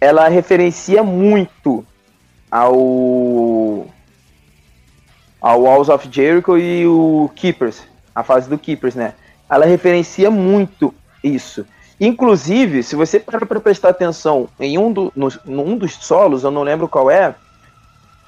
Ela 0.00 0.28
referencia 0.28 1.02
muito 1.02 1.84
ao. 2.50 3.86
ao 5.40 5.62
Walls 5.62 5.88
of 5.88 6.08
Jericho 6.10 6.58
e 6.58 6.86
o 6.86 7.30
Keepers, 7.34 7.82
a 8.14 8.22
fase 8.22 8.48
do 8.48 8.58
Keepers, 8.58 8.94
né? 8.94 9.14
ela 9.48 9.66
referencia 9.66 10.30
muito 10.30 10.94
isso. 11.22 11.66
Inclusive, 12.00 12.82
se 12.82 12.96
você 12.96 13.20
para 13.20 13.60
prestar 13.60 13.90
atenção 13.90 14.48
em 14.58 14.76
um, 14.76 14.92
do, 14.92 15.12
no, 15.14 15.28
num 15.44 15.76
dos 15.76 15.94
solos, 15.94 16.42
eu 16.42 16.50
não 16.50 16.62
lembro 16.62 16.88
qual 16.88 17.10
é, 17.10 17.34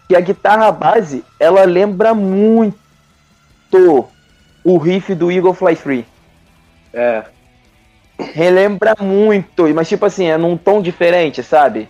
que 0.08 0.14
a 0.14 0.20
guitarra 0.20 0.70
base, 0.70 1.24
ela 1.38 1.64
lembra 1.64 2.14
muito 2.14 2.76
o 4.66 4.78
riff 4.78 5.14
do 5.14 5.30
Eagle 5.30 5.54
Fly 5.54 5.76
Free. 5.76 6.04
É. 6.92 7.22
Relembra 8.18 8.96
muito, 9.00 9.72
mas 9.72 9.88
tipo 9.88 10.04
assim, 10.04 10.26
é 10.26 10.36
num 10.36 10.56
tom 10.56 10.82
diferente, 10.82 11.40
sabe? 11.40 11.88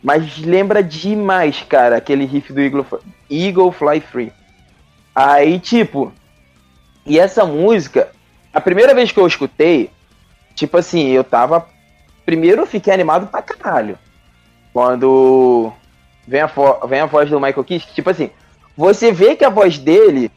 Mas 0.00 0.38
lembra 0.38 0.84
demais, 0.84 1.64
cara, 1.68 1.96
aquele 1.96 2.24
riff 2.24 2.52
do 2.52 2.60
Eagle, 2.60 2.86
Eagle 3.28 3.72
Fly 3.72 4.00
Free. 4.00 4.32
Aí, 5.12 5.58
tipo, 5.58 6.12
e 7.04 7.18
essa 7.18 7.44
música, 7.44 8.12
a 8.52 8.60
primeira 8.60 8.94
vez 8.94 9.10
que 9.10 9.18
eu 9.18 9.26
escutei, 9.26 9.90
tipo 10.54 10.76
assim, 10.76 11.08
eu 11.08 11.24
tava. 11.24 11.66
Primeiro 12.24 12.62
eu 12.62 12.66
fiquei 12.66 12.94
animado 12.94 13.26
pra 13.26 13.42
caralho. 13.42 13.98
Quando 14.72 15.72
vem 16.24 16.40
a, 16.40 16.50
vem 16.86 17.00
a 17.00 17.06
voz 17.06 17.28
do 17.28 17.40
Michael 17.40 17.64
Kiss, 17.64 17.84
tipo 17.92 18.10
assim, 18.10 18.30
você 18.76 19.10
vê 19.10 19.34
que 19.34 19.44
a 19.44 19.50
voz 19.50 19.76
dele 19.76 20.30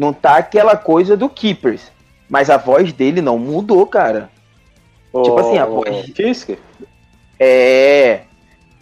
não 0.00 0.14
tá 0.14 0.36
aquela 0.36 0.78
coisa 0.78 1.14
do 1.14 1.28
Keepers, 1.28 1.92
mas 2.26 2.48
a 2.48 2.56
voz 2.56 2.90
dele 2.90 3.20
não 3.20 3.38
mudou, 3.38 3.86
cara. 3.86 4.30
O, 5.12 5.20
tipo 5.20 5.38
assim, 5.38 5.58
a 5.58 5.66
voz. 5.66 6.10
Kiss? 6.14 6.58
É. 7.38 8.22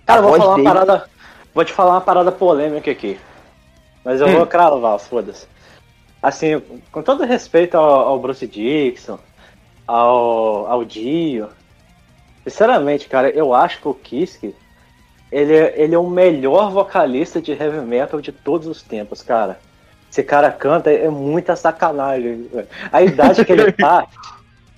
Cara, 0.06 0.22
vou 0.22 0.36
falar 0.36 0.54
dele... 0.54 0.68
uma 0.68 0.74
parada. 0.74 1.10
Vou 1.52 1.64
te 1.64 1.72
falar 1.72 1.94
uma 1.94 2.00
parada 2.00 2.30
polêmica 2.30 2.88
aqui. 2.88 3.18
Mas 4.04 4.20
eu 4.20 4.28
hum. 4.28 4.36
vou 4.36 4.46
cravar, 4.46 4.96
foda-se. 5.00 5.48
Assim, 6.22 6.62
com 6.92 7.02
todo 7.02 7.24
respeito 7.24 7.76
ao, 7.76 8.10
ao 8.10 8.20
Bruce 8.20 8.46
Dixon, 8.46 9.18
ao, 9.88 10.70
ao 10.70 10.84
Dio, 10.84 11.48
sinceramente, 12.44 13.08
cara, 13.08 13.28
eu 13.30 13.52
acho 13.52 13.80
que 13.80 13.88
o 13.88 13.94
Kiske 13.94 14.54
ele, 15.32 15.52
ele 15.74 15.96
é 15.96 15.98
o 15.98 16.08
melhor 16.08 16.70
vocalista 16.70 17.42
de 17.42 17.50
heavy 17.50 17.80
metal 17.80 18.20
de 18.20 18.30
todos 18.30 18.68
os 18.68 18.82
tempos, 18.82 19.20
cara. 19.20 19.58
Esse 20.10 20.22
cara 20.22 20.50
canta 20.50 20.90
é 20.90 21.08
muita 21.08 21.54
sacanagem. 21.54 22.48
A 22.92 23.02
idade 23.02 23.44
que 23.44 23.52
ele 23.52 23.70
tá 23.72 24.06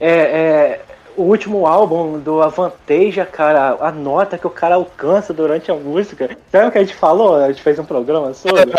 é, 0.00 0.10
é, 0.10 0.80
o 1.16 1.22
último 1.22 1.66
álbum 1.66 2.18
do 2.18 2.42
Avanteja, 2.42 3.26
cara, 3.26 3.76
a 3.80 3.92
nota 3.92 4.38
que 4.38 4.46
o 4.46 4.50
cara 4.50 4.76
alcança 4.76 5.34
durante 5.34 5.70
a 5.70 5.74
música. 5.74 6.36
Sabe 6.50 6.68
o 6.68 6.72
que 6.72 6.78
a 6.78 6.80
gente 6.80 6.94
falou? 6.94 7.36
A 7.36 7.48
gente 7.48 7.62
fez 7.62 7.78
um 7.78 7.84
programa 7.84 8.32
sobre. 8.32 8.72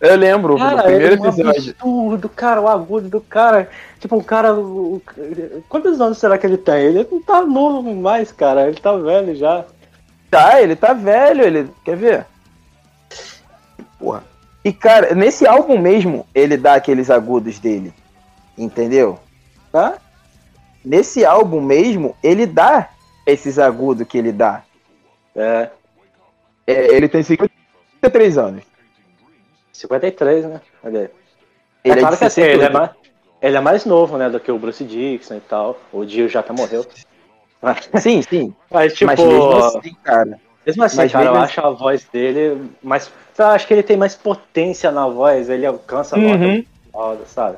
Eu 0.00 0.16
lembro, 0.16 0.56
cara, 0.56 0.76
no 0.76 0.82
primeiro 0.84 1.14
é 1.14 1.18
um 1.18 1.26
episódio. 1.26 1.74
absurdo, 1.80 2.28
cara, 2.28 2.60
o 2.60 2.68
agudo 2.68 3.08
do 3.08 3.20
cara. 3.20 3.68
Tipo, 3.98 4.16
um 4.16 4.22
cara. 4.22 4.54
O, 4.54 5.02
quantos 5.68 6.00
anos 6.00 6.18
será 6.18 6.38
que 6.38 6.46
ele 6.46 6.56
tem? 6.56 6.84
Ele 6.84 7.08
não 7.10 7.20
tá 7.20 7.42
novo 7.42 7.92
mais, 7.96 8.30
cara. 8.30 8.68
Ele 8.68 8.78
tá 8.78 8.96
velho 8.96 9.34
já. 9.34 9.64
Tá, 10.30 10.62
ele 10.62 10.76
tá 10.76 10.92
velho, 10.92 11.42
ele. 11.42 11.70
Quer 11.84 11.96
ver? 11.96 12.26
Porra. 13.98 14.22
E, 14.68 14.72
cara, 14.74 15.14
nesse 15.14 15.46
álbum 15.46 15.78
mesmo, 15.78 16.26
ele 16.34 16.54
dá 16.54 16.74
aqueles 16.74 17.08
agudos 17.08 17.58
dele. 17.58 17.90
Entendeu? 18.56 19.18
Tá? 19.72 19.96
Nesse 20.84 21.24
álbum 21.24 21.58
mesmo, 21.58 22.14
ele 22.22 22.44
dá 22.44 22.90
esses 23.24 23.58
agudos 23.58 24.06
que 24.06 24.18
ele 24.18 24.30
dá. 24.30 24.62
É. 25.34 25.70
é 26.66 26.94
ele 26.94 27.08
tem 27.08 27.22
53 27.22 28.36
anos. 28.36 28.62
53, 29.72 30.44
né? 30.44 30.60
Ele, 30.84 30.98
é 30.98 31.10
ele 31.82 31.94
é 31.94 32.00
claro 32.00 32.14
é 32.14 32.18
que 32.18 32.24
assim, 32.24 32.42
ele 32.42 32.64
é, 32.64 32.68
mais, 32.68 32.90
ele 33.40 33.56
é 33.56 33.60
mais 33.60 33.84
novo, 33.86 34.18
né, 34.18 34.28
do 34.28 34.38
que 34.38 34.52
o 34.52 34.58
Bruce 34.58 34.84
Dixon 34.84 35.36
e 35.36 35.40
tal. 35.40 35.80
O 35.90 36.04
Dio 36.04 36.28
já 36.28 36.40
até 36.40 36.52
morreu. 36.52 36.84
Sim, 37.98 38.20
sim. 38.20 38.54
Mas, 38.70 38.92
tipo. 38.92 39.06
Mas 39.06 39.18
mesmo 39.18 39.64
assim, 39.64 39.94
cara. 40.02 40.38
Mesmo 40.68 40.84
assim, 40.84 40.98
mas 40.98 41.12
cara, 41.12 41.24
eu 41.24 41.36
acho 41.36 41.60
a 41.62 41.70
voz 41.70 42.06
dele 42.12 42.70
mais. 42.82 43.10
Eu 43.38 43.46
acho 43.46 43.66
que 43.66 43.72
ele 43.72 43.82
tem 43.82 43.96
mais 43.96 44.14
potência 44.14 44.90
na 44.90 45.08
voz, 45.08 45.48
ele 45.48 45.64
alcança 45.64 46.14
a 46.14 46.18
uhum. 46.18 46.62
nota, 46.92 47.24
sabe? 47.24 47.56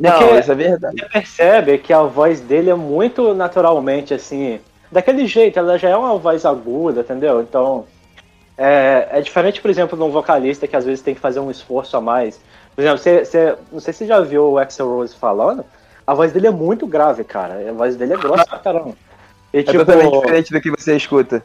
Não, 0.00 0.18
Porque 0.18 0.38
isso 0.38 0.50
é 0.50 0.54
verdade. 0.54 0.96
Você 0.98 1.08
percebe 1.10 1.76
que 1.76 1.92
a 1.92 2.02
voz 2.04 2.40
dele 2.40 2.70
é 2.70 2.74
muito 2.74 3.34
naturalmente, 3.34 4.14
assim. 4.14 4.58
Daquele 4.90 5.26
jeito, 5.26 5.58
ela 5.58 5.78
já 5.78 5.90
é 5.90 5.96
uma 5.96 6.16
voz 6.16 6.46
aguda, 6.46 7.02
entendeu? 7.02 7.42
Então. 7.42 7.84
É, 8.56 9.08
é 9.10 9.20
diferente, 9.20 9.60
por 9.60 9.70
exemplo, 9.70 9.98
de 9.98 10.04
um 10.04 10.10
vocalista 10.10 10.66
que 10.66 10.76
às 10.76 10.84
vezes 10.86 11.02
tem 11.02 11.14
que 11.14 11.20
fazer 11.20 11.40
um 11.40 11.50
esforço 11.50 11.96
a 11.98 12.00
mais. 12.00 12.40
Por 12.74 12.80
exemplo, 12.80 12.98
você, 12.98 13.24
você, 13.24 13.56
não 13.70 13.80
sei 13.80 13.92
se 13.92 13.98
você 13.98 14.06
já 14.06 14.20
viu 14.20 14.52
o 14.52 14.58
Axel 14.58 14.88
Rose 14.88 15.14
falando, 15.14 15.64
a 16.06 16.14
voz 16.14 16.32
dele 16.32 16.46
é 16.46 16.50
muito 16.50 16.86
grave, 16.86 17.24
cara. 17.24 17.68
A 17.68 17.72
voz 17.72 17.96
dele 17.96 18.14
é 18.14 18.16
grossa 18.16 18.46
pra 18.46 18.58
caramba. 18.58 18.94
E, 19.52 19.58
é 19.58 19.62
tipo, 19.62 19.84
totalmente 19.84 20.12
diferente 20.12 20.52
do 20.52 20.60
que 20.60 20.70
você 20.70 20.96
escuta. 20.96 21.42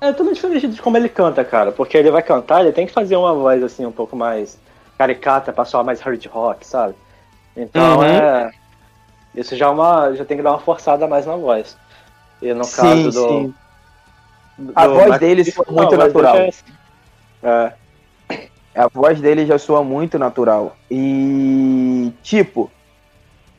É 0.00 0.12
totalmente 0.12 0.36
diferente 0.36 0.68
de 0.68 0.82
como 0.82 0.96
ele 0.96 1.08
canta, 1.08 1.44
cara. 1.44 1.72
Porque 1.72 1.96
ele 1.96 2.10
vai 2.10 2.22
cantar, 2.22 2.60
ele 2.60 2.72
tem 2.72 2.86
que 2.86 2.92
fazer 2.92 3.16
uma 3.16 3.34
voz 3.34 3.62
assim 3.62 3.86
um 3.86 3.92
pouco 3.92 4.16
mais 4.16 4.58
caricata 4.98 5.52
pra 5.52 5.64
soar 5.64 5.84
mais 5.84 6.00
hard 6.00 6.24
rock, 6.26 6.66
sabe? 6.66 6.94
Então 7.56 7.98
uhum. 7.98 8.04
é. 8.04 8.50
Isso 9.34 9.54
já 9.56 9.66
é 9.66 9.68
uma. 9.68 10.14
Já 10.14 10.24
tem 10.24 10.36
que 10.36 10.42
dar 10.42 10.52
uma 10.52 10.60
forçada 10.60 11.06
mais 11.06 11.26
na 11.26 11.36
voz. 11.36 11.76
E 12.40 12.52
no 12.52 12.64
sim, 12.64 12.76
caso 12.76 13.10
do. 13.10 13.28
Sim. 13.28 13.54
do 14.58 14.72
a 14.74 14.86
voz 14.86 15.18
dele 15.18 15.44
soa 15.44 15.66
muito 15.70 15.96
natural. 15.96 16.36
É, 16.36 16.48
assim. 16.48 16.64
é. 17.42 17.72
A 18.74 18.88
voz 18.88 19.20
dele 19.20 19.46
já 19.46 19.58
soa 19.58 19.82
muito 19.82 20.18
natural. 20.18 20.76
E 20.90 22.12
tipo. 22.22 22.70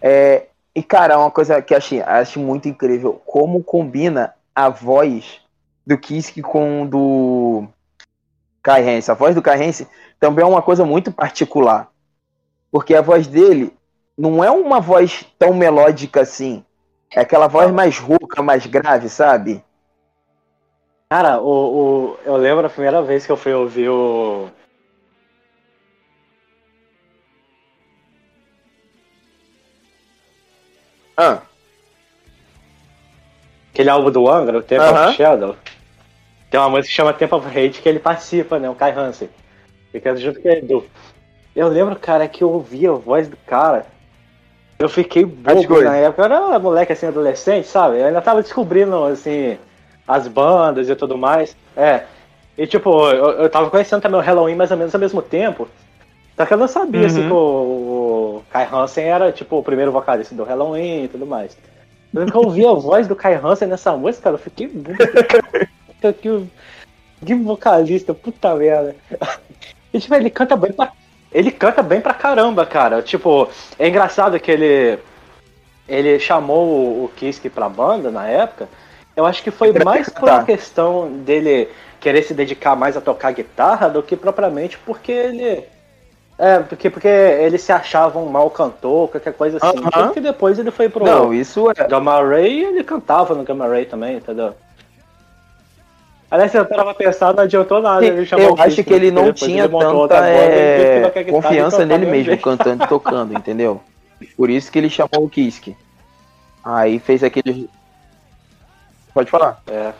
É, 0.01 0.47
e, 0.77 0.83
cara, 0.83 1.15
é 1.15 1.17
uma 1.17 1.31
coisa 1.31 1.59
que 1.59 1.73
eu 1.73 1.77
acho, 1.79 1.95
acho 2.05 2.39
muito 2.39 2.69
incrível, 2.69 3.19
como 3.25 3.63
combina 3.63 4.35
a 4.53 4.69
voz 4.69 5.41
do 5.87 5.97
Kiske 5.97 6.41
com 6.41 6.85
do 6.85 7.65
Kai 8.61 8.83
Hansen. 8.83 9.13
A 9.13 9.15
voz 9.15 9.33
do 9.33 9.41
Kai 9.41 9.65
Hansen 9.65 9.87
também 10.19 10.43
é 10.43 10.47
uma 10.47 10.61
coisa 10.61 10.83
muito 10.83 11.11
particular. 11.11 11.89
Porque 12.69 12.93
a 12.93 13.01
voz 13.01 13.25
dele 13.25 13.73
não 14.17 14.43
é 14.43 14.51
uma 14.51 14.81
voz 14.81 15.25
tão 15.39 15.53
melódica 15.53 16.21
assim. 16.21 16.63
É 17.15 17.21
aquela 17.21 17.47
voz 17.47 17.71
mais 17.71 17.97
rouca, 17.97 18.43
mais 18.43 18.65
grave, 18.65 19.07
sabe? 19.07 19.63
Cara, 21.09 21.39
o, 21.39 21.47
o, 21.47 22.17
eu 22.25 22.35
lembro 22.35 22.67
a 22.67 22.69
primeira 22.69 23.01
vez 23.01 23.25
que 23.25 23.31
eu 23.31 23.37
fui 23.37 23.53
ouvir 23.53 23.87
o, 23.87 24.49
Ah. 31.17 31.41
Aquele 33.71 33.89
álbum 33.89 34.11
do 34.11 34.29
Angra, 34.29 34.59
o 34.59 34.61
Temple 34.61 34.87
uh 34.87 34.93
-huh. 34.93 35.07
of 35.07 35.15
Shadow. 35.15 35.55
Tem 36.49 36.59
uma 36.59 36.69
música 36.69 36.87
que 36.87 36.93
chama 36.93 37.13
Temple 37.13 37.37
of 37.37 37.47
Hate 37.47 37.81
que 37.81 37.89
ele 37.89 37.99
participa, 37.99 38.57
né? 38.59 38.69
O 38.69 38.75
Kai 38.75 38.91
Hansen. 38.91 39.29
Fica 39.91 40.15
junto 40.15 40.41
com 40.41 40.49
Edu. 40.49 40.85
Eu 41.55 41.67
lembro, 41.67 41.95
cara, 41.95 42.27
que 42.27 42.43
eu 42.43 42.51
ouvi 42.51 42.85
a 42.87 42.91
voz 42.91 43.27
do 43.27 43.37
cara. 43.45 43.85
Eu 44.79 44.87
fiquei 44.87 45.25
bobo 45.25 45.81
na 45.81 45.95
época. 45.95 46.21
Eu 46.21 46.25
era 46.25 46.59
moleque 46.59 46.93
assim, 46.93 47.07
adolescente, 47.07 47.67
sabe? 47.67 47.99
Eu 47.99 48.05
ainda 48.05 48.21
tava 48.21 48.41
descobrindo, 48.41 49.03
assim, 49.05 49.57
as 50.07 50.27
bandas 50.27 50.87
e 50.87 50.95
tudo 50.95 51.17
mais. 51.17 51.55
É. 51.75 52.03
E 52.57 52.65
tipo, 52.65 52.89
eu, 53.09 53.31
eu 53.41 53.49
tava 53.49 53.69
conhecendo 53.69 54.01
também 54.01 54.19
o 54.19 54.23
Halloween 54.23 54.55
mais 54.55 54.71
ou 54.71 54.77
menos 54.77 54.93
ao 54.93 55.01
mesmo 55.01 55.21
tempo. 55.21 55.67
Só 56.35 56.45
que 56.45 56.53
eu 56.53 56.57
não 56.57 56.67
sabia 56.67 57.01
uhum. 57.01 57.07
assim, 57.07 57.27
que 57.27 57.33
o, 57.33 58.37
o 58.37 58.43
Kai 58.51 58.67
Hansen 58.71 59.05
era 59.05 59.31
tipo 59.31 59.57
o 59.57 59.63
primeiro 59.63 59.91
vocalista 59.91 60.35
do 60.35 60.43
Halloween 60.43 61.05
e 61.05 61.07
tudo 61.07 61.25
mais. 61.25 61.57
Quando 62.13 62.33
eu 62.33 62.41
ouvi 62.41 62.65
a 62.65 62.73
voz 62.73 63.07
do 63.07 63.15
Kai 63.15 63.35
Hansen 63.35 63.67
nessa 63.67 63.91
música, 63.97 64.25
cara, 64.25 64.35
eu 64.35 64.39
fiquei 64.39 64.71
que, 66.01 66.47
que 67.25 67.35
vocalista, 67.35 68.13
puta 68.13 68.55
merda. 68.55 68.95
E, 69.93 70.01
tipo, 70.01 70.13
ele 70.15 70.29
canta 70.29 70.57
bem 70.57 70.73
pra. 70.73 70.91
Ele 71.31 71.49
canta 71.49 71.81
bem 71.81 72.01
pra 72.01 72.13
caramba, 72.13 72.65
cara. 72.65 73.01
Tipo, 73.01 73.47
é 73.79 73.87
engraçado 73.87 74.37
que 74.37 74.51
ele. 74.51 74.99
Ele 75.87 76.19
chamou 76.19 76.67
o, 76.67 77.05
o 77.05 77.11
Kiske 77.15 77.49
pra 77.49 77.69
banda 77.69 78.11
na 78.11 78.27
época. 78.27 78.67
Eu 79.15 79.25
acho 79.25 79.41
que 79.41 79.49
foi 79.49 79.71
mais 79.71 80.09
por 80.09 80.29
uma 80.29 80.43
questão 80.43 81.09
dele 81.09 81.69
querer 82.01 82.21
se 82.23 82.33
dedicar 82.33 82.75
mais 82.75 82.97
a 82.97 83.01
tocar 83.01 83.31
guitarra 83.31 83.89
do 83.89 84.03
que 84.03 84.17
propriamente 84.17 84.77
porque 84.77 85.11
ele 85.11 85.65
é, 86.37 86.59
porque, 86.59 86.89
porque 86.89 87.07
ele 87.07 87.57
se 87.57 87.71
achava 87.71 88.19
um 88.19 88.27
mau 88.27 88.49
cantor, 88.51 89.09
qualquer 89.09 89.33
coisa 89.33 89.57
assim. 89.57 89.79
Uh 89.79 89.85
-huh. 89.85 90.05
Porque 90.05 90.19
depois 90.19 90.59
ele 90.59 90.69
foi 90.69 90.87
pro 90.87 91.03
Não, 91.03 91.33
isso 91.33 91.71
é... 91.71 91.87
Gamma 91.87 92.21
Ray 92.21 92.59
e 92.59 92.65
ele 92.65 92.83
cantava 92.83 93.33
no 93.33 93.43
Gamma 93.43 93.67
Ray 93.67 93.85
também, 93.85 94.17
entendeu? 94.17 94.53
Aliás, 96.29 96.51
se 96.51 96.57
eu 96.57 96.65
tava 96.65 96.93
pensando, 96.93 97.37
não 97.37 97.43
adiantou 97.43 97.81
nada. 97.81 98.05
Ele 98.05 98.27
eu 98.31 98.55
acho 98.59 98.83
que 98.83 98.93
ele 98.93 99.11
não 99.11 99.31
tinha 99.31 99.63
ele 99.63 99.77
tanta 99.79 100.27
é, 100.27 101.23
confiança 101.29 101.85
nele 101.85 102.05
mesmo, 102.05 102.37
cantando 102.37 102.83
e 102.83 102.87
tocando, 102.87 103.33
entendeu? 103.33 103.81
Por 104.35 104.49
isso 104.49 104.69
que 104.71 104.77
ele 104.77 104.89
chamou 104.89 105.23
o 105.25 105.29
Kiske. 105.29 105.75
Aí 106.63 106.99
fez 106.99 107.23
aquele. 107.23 107.69
Pode 109.13 109.31
falar. 109.31 109.61
É. 109.67 109.93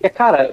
É, 0.00 0.08
cara, 0.08 0.52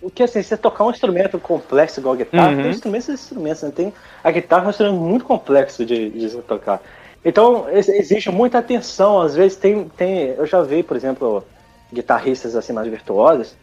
o 0.00 0.10
que 0.10 0.22
assim, 0.22 0.42
você 0.42 0.56
tocar 0.56 0.84
um 0.84 0.90
instrumento 0.90 1.38
complexo 1.38 2.00
igual 2.00 2.14
a 2.14 2.18
guitarra, 2.18 2.50
Uhum. 2.50 2.62
tem 2.62 2.70
instrumentos 2.70 3.08
e 3.08 3.12
instrumentos, 3.12 3.62
né? 3.62 3.72
Tem, 3.74 3.92
a 4.22 4.30
guitarra 4.30 4.64
é 4.64 4.66
um 4.66 4.70
instrumento 4.70 4.96
muito 5.00 5.24
complexo 5.24 5.84
de, 5.84 6.10
de 6.10 6.28
se 6.30 6.38
tocar. 6.42 6.80
Então, 7.24 7.68
ex- 7.70 7.88
exige 7.88 8.30
muita 8.30 8.58
atenção, 8.58 9.20
às 9.20 9.34
vezes 9.36 9.56
tem, 9.56 9.88
tem. 9.96 10.30
Eu 10.36 10.44
já 10.46 10.60
vi, 10.62 10.82
por 10.82 10.96
exemplo, 10.96 11.44
guitarristas 11.92 12.56
assim 12.56 12.72
mais 12.72 12.88
virtuosos, 12.88 13.54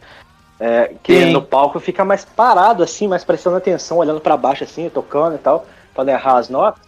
é, 0.58 0.92
que 1.02 1.14
Sim. 1.24 1.32
no 1.32 1.42
palco 1.42 1.80
fica 1.80 2.04
mais 2.04 2.24
parado, 2.24 2.82
assim, 2.82 3.08
mais 3.08 3.24
prestando 3.24 3.56
atenção, 3.56 3.98
olhando 3.98 4.20
pra 4.20 4.36
baixo, 4.36 4.64
assim, 4.64 4.88
tocando 4.90 5.34
e 5.36 5.38
tal, 5.38 5.66
pra 5.94 6.04
não 6.04 6.12
errar 6.12 6.36
as 6.36 6.48
notas. 6.48 6.80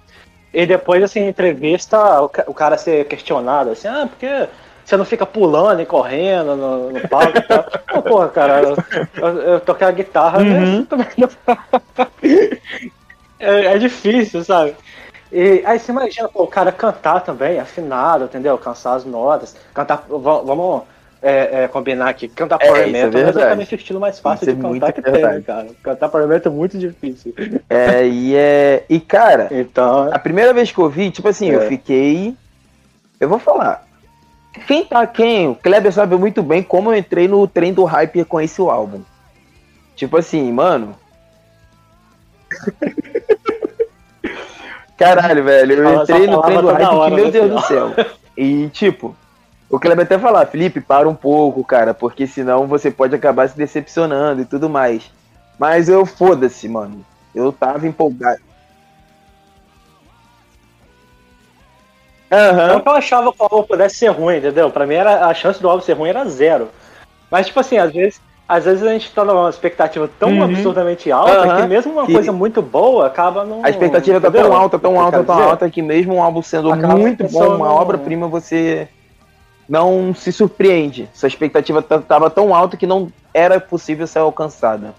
E 0.53 0.67
depois, 0.67 1.03
assim, 1.03 1.21
em 1.21 1.29
entrevista, 1.29 1.99
o, 2.23 2.31
o 2.47 2.55
cara 2.55 2.77
ser 2.77 3.07
questionado, 3.07 3.71
assim, 3.71 3.89
ah, 3.89 4.07
porque 4.07 4.47
você 4.85 4.97
não 4.97 5.05
fica 5.07 5.25
pulando 5.25 5.81
e 5.81 5.87
correndo 5.87 6.55
no, 6.55 6.91
no 6.91 7.09
palco 7.09 7.39
e 7.39 7.43
tal. 7.43 7.65
Pô, 7.91 8.03
porra, 8.03 8.29
cara, 8.29 8.61
eu, 8.63 8.77
eu, 9.17 9.39
eu 9.41 9.61
toquei 9.61 9.87
a 9.87 9.91
guitarra, 9.91 10.41
Uhum. 10.41 10.81
né? 10.81 10.87
Também 10.91 11.07
não- 11.17 11.29
é, 13.41 13.65
é 13.67 13.79
difícil, 13.79 14.45
sabe? 14.45 14.77
E 15.31 15.63
aí 15.65 15.79
você 15.79 15.91
imagina, 15.93 16.29
pô, 16.29 16.43
o 16.43 16.47
cara 16.49 16.71
cantar 16.71 17.21
também, 17.21 17.59
afinado, 17.59 18.25
entendeu? 18.25 18.59
Cansar 18.59 18.97
as 18.97 19.05
notas, 19.07 19.57
cantar. 19.73 20.05
va- 20.07 20.43
Vamos 20.43 20.83
é, 21.23 21.65
é, 21.65 21.69
combinar 21.69 22.09
aqui, 22.09 22.27
cantar 22.29 22.59
É, 22.61 22.67
power 22.67 22.83
é 22.83 22.87
metal 22.87 23.21
é 23.21 23.29
exatamente 23.29 23.75
o 23.75 23.77
estilo 23.77 24.01
mais 24.01 24.19
fácil 24.19 24.45
Isso 24.45 24.53
de 24.57 24.59
é 24.59 24.63
cantar 24.63 24.69
muito 24.69 24.93
que 24.93 25.03
tem, 25.03 25.13
verdade. 25.13 25.43
cara? 25.45 25.67
Cantar 25.83 26.09
power 26.09 26.27
metal 26.27 26.53
é 26.53 26.57
muito 26.57 26.79
difícil. 26.79 27.33
É, 27.71 28.07
e 28.07 28.35
é. 28.35 28.85
E, 28.89 28.99
cara, 28.99 29.49
Então, 29.53 30.11
a 30.13 30.19
primeira 30.19 30.53
vez 30.53 30.73
que 30.73 30.79
eu 30.79 30.89
vi, 30.89 31.11
tipo 31.11 31.29
assim, 31.29 31.51
eu 31.51 31.63
É. 31.63 31.69
fiquei. 31.69 32.35
Eu 33.21 33.29
vou 33.29 33.39
falar. 33.39 33.87
Quem 34.67 34.85
tá 34.85 35.07
quem? 35.07 35.49
O 35.49 35.55
Kleber 35.55 35.93
sabe 35.93 36.17
muito 36.17 36.43
bem 36.43 36.63
como 36.63 36.93
eu 36.93 36.99
entrei 36.99 37.29
no 37.29 37.47
trem 37.47 37.73
do 37.73 37.85
hype 37.85 38.25
com 38.25 38.41
esse 38.41 38.61
álbum. 38.61 39.01
Tipo 39.95 40.17
assim, 40.19 40.51
mano. 40.53 40.97
Caralho, 44.99 45.45
velho, 45.45 45.73
eu 45.75 46.03
entrei 46.03 46.27
no 46.27 46.43
trem 46.43 46.61
do 46.61 46.67
hype 46.73 46.89
que, 46.89 47.11
meu 47.15 47.25
né, 47.27 47.31
Deus 47.31 47.51
do 47.51 47.61
céu. 47.63 47.91
E, 48.35 48.71
tipo, 48.71 49.15
o 49.73 49.81
Kleber 49.81 50.05
até 50.05 50.19
falar, 50.19 50.47
Felipe, 50.47 50.81
para 50.81 51.09
um 51.09 51.15
pouco, 51.15 51.65
cara, 51.65 51.95
porque 51.95 52.27
senão 52.27 52.67
você 52.67 52.91
pode 52.91 53.15
acabar 53.15 53.49
se 53.49 53.57
decepcionando 53.57 54.43
e 54.43 54.45
tudo 54.45 54.69
mais. 54.69 55.11
Mas 55.59 55.89
eu, 55.89 56.05
foda-se, 56.07 56.69
mano. 56.69 57.05
Eu 57.35 57.51
tava 57.53 57.87
empolgado. 57.87 58.41
Aham. 62.31 62.67
Não 62.69 62.81
que 62.81 62.89
eu 62.89 62.93
achava 62.93 63.33
que 63.33 63.43
o 63.43 63.45
álbum 63.45 63.63
pudesse 63.63 63.97
ser 63.97 64.09
ruim, 64.09 64.37
entendeu? 64.39 64.71
Pra 64.71 64.87
mim 64.87 64.95
era, 64.95 65.27
a 65.27 65.35
chance 65.35 65.61
do 65.61 65.69
álbum 65.69 65.83
ser 65.83 65.93
ruim 65.95 66.09
era 66.11 66.25
zero. 66.27 66.69
Mas, 67.31 67.47
tipo 67.47 67.61
assim, 67.61 67.77
às 67.77 67.93
vezes, 67.93 68.21
às 68.49 68.65
vezes 68.65 68.83
a 68.83 68.93
gente 68.93 69.11
tá 69.13 69.25
numa 69.25 69.51
expectativa 69.51 70.09
tão 70.19 70.31
Uhum. 70.31 70.45
absurdamente 70.45 71.11
alta 71.13 71.33
Aham. 71.33 71.63
que 71.63 71.69
mesmo 71.69 71.93
uma 71.93 72.07
Que- 72.07 72.15
coisa 72.15 72.33
muito 72.33 72.63
boa 72.63 73.07
acaba 73.07 73.45
não. 73.45 73.65
A 73.65 73.69
expectativa 73.71 74.21
tá 74.21 74.29
entendeu? 74.29 74.49
tão 74.51 74.57
alta, 74.59 74.79
tão 74.79 75.01
alta, 75.01 75.23
tão 75.23 75.37
dizer? 75.37 75.49
alta 75.51 75.71
que 75.71 75.83
mesmo 75.83 76.15
um 76.15 76.23
álbum 76.23 76.43
sendo 76.43 76.73
Acaba 76.73 76.97
muito 76.97 77.27
bom, 77.29 77.57
uma 77.57 77.67
não- 77.69 77.75
obra-prima, 77.75 78.27
você 78.29 78.89
não 79.73 80.15
se 80.15 80.31
surpreende. 80.31 81.09
Sua 81.15 81.27
expectativa 81.29 81.81
tá- 81.81 81.99
tava 81.99 82.29
tão 82.29 82.55
alta 82.55 82.77
que 82.77 82.87
não 82.87 83.11
era 83.33 83.59
possível 83.59 84.07
ser 84.07 84.19
alcançada. 84.19 84.95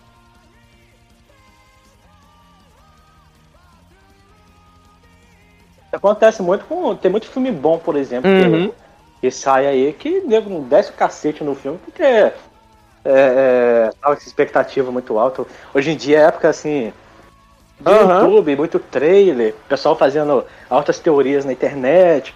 Acontece 5.91 6.41
muito 6.41 6.65
com. 6.65 6.95
Tem 6.95 7.11
muito 7.11 7.27
filme 7.27 7.51
bom, 7.51 7.77
por 7.77 7.95
exemplo, 7.95 8.23
que- 8.31 8.47
Uhum. 8.47 8.71
que, 9.21 9.29
sai 9.29 9.67
aí 9.67 9.93
que 9.93 10.21
não 10.21 10.61
desce 10.61 10.89
o 10.89 10.93
cacete 10.93 11.43
no 11.43 11.53
filme, 11.53 11.77
porque 11.85 12.01
é, 12.01 12.33
é, 13.05 13.89
tava 14.01 14.15
com 14.15 14.23
expectativa 14.23 14.91
muito 14.91 15.19
alta. 15.19 15.45
Hoje 15.71 15.91
em 15.91 15.95
dia 15.95 16.17
é 16.19 16.23
época 16.23 16.49
assim. 16.49 16.91
De 17.79 17.91
Aham. 17.91 18.21
YouTube, 18.21 18.55
muito 18.55 18.79
trailer, 18.79 19.53
pessoal 19.69 19.95
fazendo 19.95 20.43
altas 20.67 20.97
teorias 20.97 21.45
na 21.45 21.51
internet. 21.53 22.33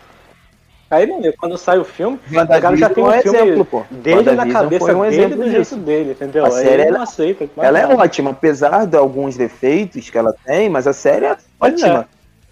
Aí, 0.89 1.06
meu 1.06 1.17
amigo, 1.17 1.36
quando 1.38 1.58
sai 1.58 1.78
o 1.78 1.84
filme, 1.84 2.17
o 2.32 2.47
cara 2.47 2.78
já 2.78 2.89
tem 2.89 3.04
um 3.04 3.12
é 3.12 3.21
filme 3.21 3.38
exemplo, 3.39 3.65
pô. 3.65 3.84
dele 3.91 4.32
na 4.32 4.50
cabeça 4.50 4.95
um 4.95 5.02
dele 5.02 5.15
exemplo 5.15 5.43
do 5.43 5.52
jeito 5.52 5.76
dele, 5.76 6.12
entendeu? 6.12 6.45
A 6.45 6.52
série, 6.52 6.69
ele 6.69 6.82
ela- 6.84 6.97
não 6.97 7.02
aceita. 7.02 7.50
Ela 7.58 7.80
é 7.80 7.88
ótima, 7.88 8.32
apesar 8.32 8.86
de 8.86 8.95
alguns 8.95 9.36
defeitos 9.36 10.10
que 10.10 10.17
ela 10.17 10.34
tem, 10.45 10.69
mas 10.69 10.88
a 10.88 10.93
série 10.93 11.26
é 11.26 11.38
Pois 11.60 11.73
ótima. 11.73 12.08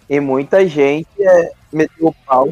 E 0.08 0.20
muita 0.20 0.66
gente 0.68 1.08
é, 1.18 1.50
meteu 1.72 2.08
o 2.08 2.14
pau. 2.26 2.48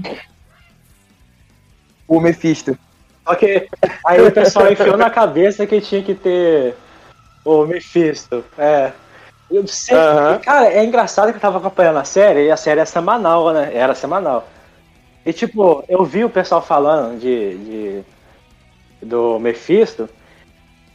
O 2.09 2.18
Mephisto. 2.18 2.77
Só 3.27 3.35
que 3.35 3.68
aí 4.07 4.20
o 4.23 4.33
pessoal 4.33 4.73
enfiou 4.73 4.97
na 4.97 5.11
cabeça 5.11 5.66
que 5.66 5.81
tinha 5.81 6.03
que 6.03 6.14
ter 6.14 6.75
o 7.44 7.66
Mephisto. 7.66 8.42
É. 8.59 8.92
Eu 9.51 9.66
sei, 9.66 9.97
Aham. 9.97 10.38
Cara, 10.38 10.66
é 10.68 10.83
engraçado 10.85 11.31
que 11.31 11.37
eu 11.37 11.40
tava 11.40 11.59
acompanhando 11.59 11.99
a 11.99 12.05
série 12.05 12.47
e 12.47 12.51
a 12.51 12.57
série 12.57 12.81
é 12.81 12.85
semanal, 12.85 13.53
né? 13.53 13.70
Era 13.75 13.94
semanal. 13.94 14.49
E 15.25 15.33
tipo, 15.33 15.85
eu 15.89 16.05
vi 16.05 16.25
o 16.25 16.31
pessoal 16.31 16.61
falando 16.63 17.19
de, 17.19 17.57
de- 17.59 18.03
do 19.03 19.39
Mephisto 19.39 20.09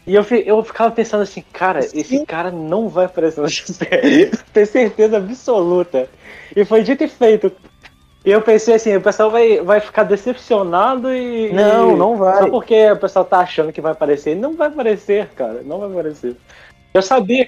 e 0.05 0.15
eu, 0.15 0.23
eu 0.45 0.63
ficava 0.63 0.89
pensando 0.91 1.21
assim, 1.21 1.43
cara, 1.53 1.79
esse 1.79 2.25
cara 2.25 2.49
não 2.49 2.89
vai 2.89 3.05
aparecer 3.05 3.41
nessa 3.41 3.71
série. 3.73 4.31
Tenho 4.53 4.65
certeza 4.67 5.17
absoluta. 5.17 6.09
E 6.55 6.65
foi 6.65 6.81
dito 6.83 7.03
e 7.03 7.07
feito. 7.07 7.51
E 8.25 8.31
eu 8.31 8.41
pensei 8.41 8.73
assim, 8.73 8.95
o 8.95 9.01
pessoal 9.01 9.29
vai, 9.29 9.61
vai 9.61 9.79
ficar 9.79 10.03
decepcionado 10.03 11.13
e. 11.13 11.53
Não, 11.53 11.95
não 11.95 12.17
vai. 12.17 12.39
Só 12.39 12.49
porque 12.49 12.91
o 12.91 12.97
pessoal 12.97 13.23
tá 13.23 13.39
achando 13.39 13.71
que 13.71 13.81
vai 13.81 13.91
aparecer. 13.91 14.35
Não 14.35 14.55
vai 14.55 14.67
aparecer, 14.67 15.27
cara. 15.35 15.61
Não 15.63 15.79
vai 15.79 15.89
aparecer. 15.89 16.35
Eu 16.93 17.01
sabia. 17.01 17.47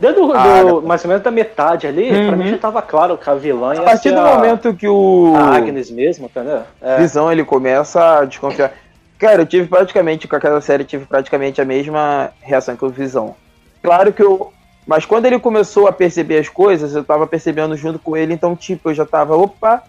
Desde 0.00 0.20
o- 0.20 0.32
Ah, 0.32 0.62
do, 0.62 0.82
mais 0.82 1.02
ou 1.04 1.08
menos 1.08 1.24
da 1.24 1.30
metade 1.30 1.86
ali, 1.86 2.08
pra 2.08 2.18
Uhum. 2.32 2.36
mim 2.36 2.48
já 2.50 2.58
tava 2.58 2.80
claro 2.80 3.18
que 3.18 3.28
a 3.28 3.34
vilã 3.34 3.74
ia 3.74 3.80
A 3.80 3.84
partir 3.84 4.12
do 4.12 4.20
a, 4.20 4.34
momento 4.36 4.72
que 4.74 4.86
o 4.86 5.34
a 5.36 5.56
Agnes 5.56 5.90
mesmo, 5.90 6.26
entendeu? 6.26 6.62
É. 6.80 6.98
Visão 6.98 7.30
ele 7.32 7.44
começa 7.44 8.18
a 8.20 8.24
desconfiar. 8.24 8.72
Cara, 9.18 9.42
eu 9.42 9.46
tive 9.46 9.66
praticamente, 9.66 10.28
com 10.28 10.36
aquela 10.36 10.60
série, 10.60 10.84
tive 10.84 11.04
praticamente 11.04 11.60
a 11.60 11.64
mesma 11.64 12.30
reação 12.40 12.76
que 12.76 12.84
o 12.84 12.88
Visão. 12.90 13.34
Claro 13.82 14.12
que 14.12 14.22
eu. 14.22 14.52
Mas 14.86 15.04
quando 15.04 15.26
ele 15.26 15.38
começou 15.40 15.88
a 15.88 15.92
perceber 15.92 16.38
as 16.38 16.48
coisas, 16.48 16.94
eu 16.94 17.02
tava 17.04 17.26
percebendo 17.26 17.76
junto 17.76 17.98
com 17.98 18.16
ele, 18.16 18.32
então, 18.32 18.54
tipo, 18.54 18.90
eu 18.90 18.94
já 18.94 19.04
tava, 19.04 19.36
opa, 19.36 19.82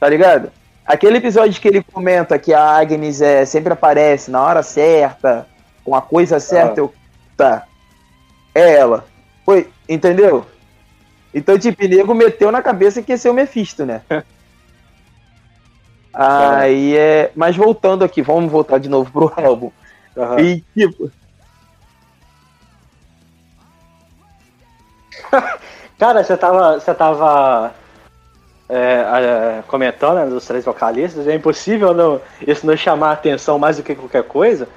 tá 0.00 0.08
ligado? 0.08 0.50
Aquele 0.84 1.18
episódio 1.18 1.60
que 1.60 1.68
ele 1.68 1.82
comenta 1.92 2.38
que 2.38 2.52
a 2.54 2.60
Agnes 2.78 3.20
é, 3.20 3.44
sempre 3.44 3.72
aparece 3.74 4.30
na 4.30 4.42
hora 4.42 4.62
certa, 4.62 5.46
com 5.84 5.94
a 5.94 6.00
coisa 6.02 6.40
certa, 6.40 6.80
Ah. 6.80 6.84
eu. 6.84 6.92
Tá. 7.36 7.64
É 8.54 8.74
ela. 8.76 9.04
Foi, 9.44 9.68
entendeu? 9.88 10.46
Então, 11.34 11.58
tipo, 11.58 11.84
o 11.84 11.88
nego 11.88 12.14
meteu 12.14 12.52
na 12.52 12.62
cabeça 12.62 13.02
que 13.02 13.12
ia 13.12 13.18
ser 13.18 13.30
o 13.30 13.34
Mephisto, 13.34 13.84
né? 13.84 14.02
Aí 16.12 16.96
é. 16.96 17.32
Mas 17.34 17.56
voltando 17.56 18.04
aqui, 18.04 18.20
vamos 18.20 18.52
voltar 18.52 18.78
de 18.78 18.88
novo 18.88 19.10
pro 19.10 19.32
álbum. 19.42 19.70
Aham. 20.16 20.40
E 20.40 20.62
tipo, 20.76 21.10
Cara, 25.98 26.22
você 26.22 26.36
tava. 26.36 26.80
Você 26.80 26.94
tava. 26.94 27.72
é, 28.68 28.76
é, 28.78 29.62
comentando 29.66 30.16
né, 30.16 30.26
dos 30.26 30.46
três 30.46 30.64
vocalistas, 30.64 31.26
é 31.26 31.34
impossível 31.34 31.94
não, 31.94 32.20
isso 32.46 32.66
não 32.66 32.76
chamar 32.76 33.10
a 33.10 33.12
atenção 33.12 33.58
mais 33.58 33.76
do 33.76 33.82
que 33.82 33.94
qualquer 33.94 34.24
coisa. 34.24 34.68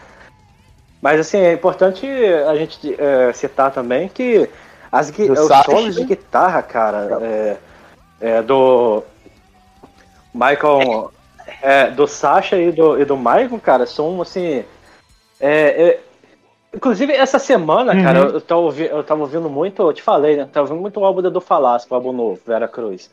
Mas 1.02 1.20
assim, 1.20 1.38
é 1.40 1.54
importante 1.54 2.08
a 2.48 2.56
gente 2.56 2.96
é, 3.00 3.32
citar 3.34 3.72
também 3.72 4.08
que 4.10 4.50
as, 4.92 5.12
Do 5.12 5.32
os 5.34 5.40
Sasha. 5.48 5.72
solos 5.72 5.96
de 5.96 6.06
guitarra, 6.06 6.62
cara, 6.64 7.20
é, 7.22 7.58
é, 8.20 8.42
do 8.42 9.04
Michael, 10.34 11.12
é, 11.62 11.92
do 11.92 12.08
Sasha 12.08 12.58
e 12.58 12.72
do, 12.72 13.00
e 13.00 13.06
do 13.06 13.16
Michael, 13.18 13.60
cara, 13.62 13.86
são 13.86 14.22
assim. 14.22 14.64
é, 15.40 15.90
é, 15.90 16.00
inclusive, 16.74 17.14
essa 17.14 17.40
semana, 17.40 17.94
Uhum. 17.96 18.04
cara, 18.04 18.20
eu, 18.20 18.42
tava 18.42 18.62
ouvi- 18.62 18.88
eu 18.88 19.04
tava 19.04 19.22
ouvindo 19.22 19.50
muito, 19.50 19.82
eu 19.82 19.94
te 19.94 20.02
falei, 20.02 20.36
né? 20.38 20.50
Tava 20.52 20.66
ouvindo 20.68 20.82
muito 20.82 21.00
o 21.00 21.06
álbum 21.06 21.22
da 21.22 21.30
do 21.30 21.40
Falasco, 21.42 21.94
o 21.94 21.96
álbum 21.96 22.12
novo, 22.12 22.42
Vera 22.46 22.68
Cruz. 22.68 23.10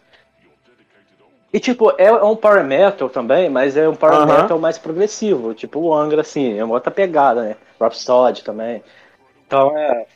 E, 1.52 1.60
tipo, 1.60 1.92
é 1.98 2.10
um 2.10 2.34
power 2.34 2.64
metal 2.64 3.10
também, 3.10 3.50
mas 3.50 3.76
é 3.76 3.86
um 3.86 3.94
power 3.94 4.16
Aham. 4.16 4.26
metal 4.42 4.58
mais 4.58 4.78
progressivo. 4.78 5.52
Tipo, 5.52 5.80
o 5.80 5.94
Angra, 5.94 6.22
assim, 6.22 6.58
é 6.58 6.64
uma 6.64 6.74
outra 6.74 6.90
pegada, 6.90 7.42
né? 7.42 7.56
Rhapsody 7.82 8.42
também. 8.44 8.82
Então, 9.46 9.76
é... 9.76 10.06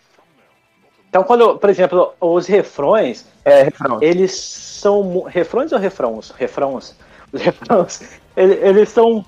Então, 1.09 1.22
quando, 1.24 1.57
por 1.59 1.70
exemplo, 1.70 2.12
os 2.20 2.46
refrões, 2.46 3.26
é, 3.44 3.62
refrão. 3.62 3.98
eles 4.02 4.33
são... 4.33 5.22
Refrões 5.22 5.72
ou 5.72 5.79
refrãos? 5.79 6.31
Refrãos. 6.37 6.94
Os 7.33 7.40
refrãos, 7.42 8.00
ele- 8.37 8.55
eles 8.66 8.88
são... 8.90 9.24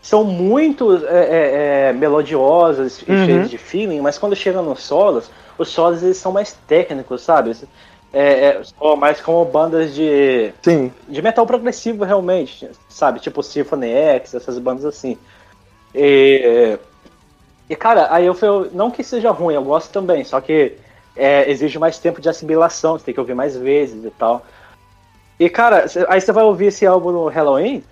São 0.00 0.22
muito 0.22 1.04
é, 1.08 1.24
é, 1.24 1.88
é, 1.88 1.92
melodiosos 1.92 3.02
e 3.08 3.10
Uhum. 3.10 3.26
cheios 3.26 3.50
de 3.50 3.58
feeling, 3.58 4.00
mas 4.00 4.16
quando 4.16 4.36
chega 4.36 4.62
nos 4.62 4.80
solos, 4.84 5.28
os 5.58 5.68
solos 5.68 6.00
eles 6.00 6.16
são 6.16 6.30
mais 6.30 6.52
técnicos, 6.68 7.22
sabe? 7.22 7.56
É, 8.12 8.60
é, 8.60 8.96
mais 8.96 9.20
como 9.20 9.44
bandas 9.44 9.92
de, 9.94 10.52
Sim. 10.62 10.92
de 11.08 11.20
metal 11.20 11.44
progressivo 11.44 12.04
realmente, 12.04 12.70
sabe? 12.88 13.18
Tipo 13.18 13.42
Symphony 13.42 13.90
X, 13.90 14.32
essas 14.34 14.58
bandas 14.60 14.84
assim. 14.84 15.18
E, 15.92 16.78
E 17.68 17.74
cara, 17.76 18.08
aí 18.10 18.26
eu 18.26 18.34
falei, 18.34 18.70
não 18.72 18.90
que 18.90 19.02
seja 19.02 19.30
ruim, 19.30 19.54
eu 19.54 19.64
gosto 19.64 19.92
também, 19.92 20.24
só 20.24 20.40
que 20.40 20.74
é, 21.16 21.50
exige 21.50 21.78
mais 21.78 21.98
tempo 21.98 22.20
de 22.20 22.28
assimilação, 22.28 22.98
você 22.98 23.06
tem 23.06 23.14
que 23.14 23.20
ouvir 23.20 23.34
mais 23.34 23.56
vezes 23.56 24.04
e 24.04 24.10
tal. 24.10 24.44
E 25.38 25.50
cara, 25.50 25.86
aí 26.08 26.20
você 26.20 26.32
vai 26.32 26.44
ouvir 26.44 26.66
esse 26.66 26.86
álbum 26.86 27.10
no 27.10 27.26
Halloween, 27.28 27.82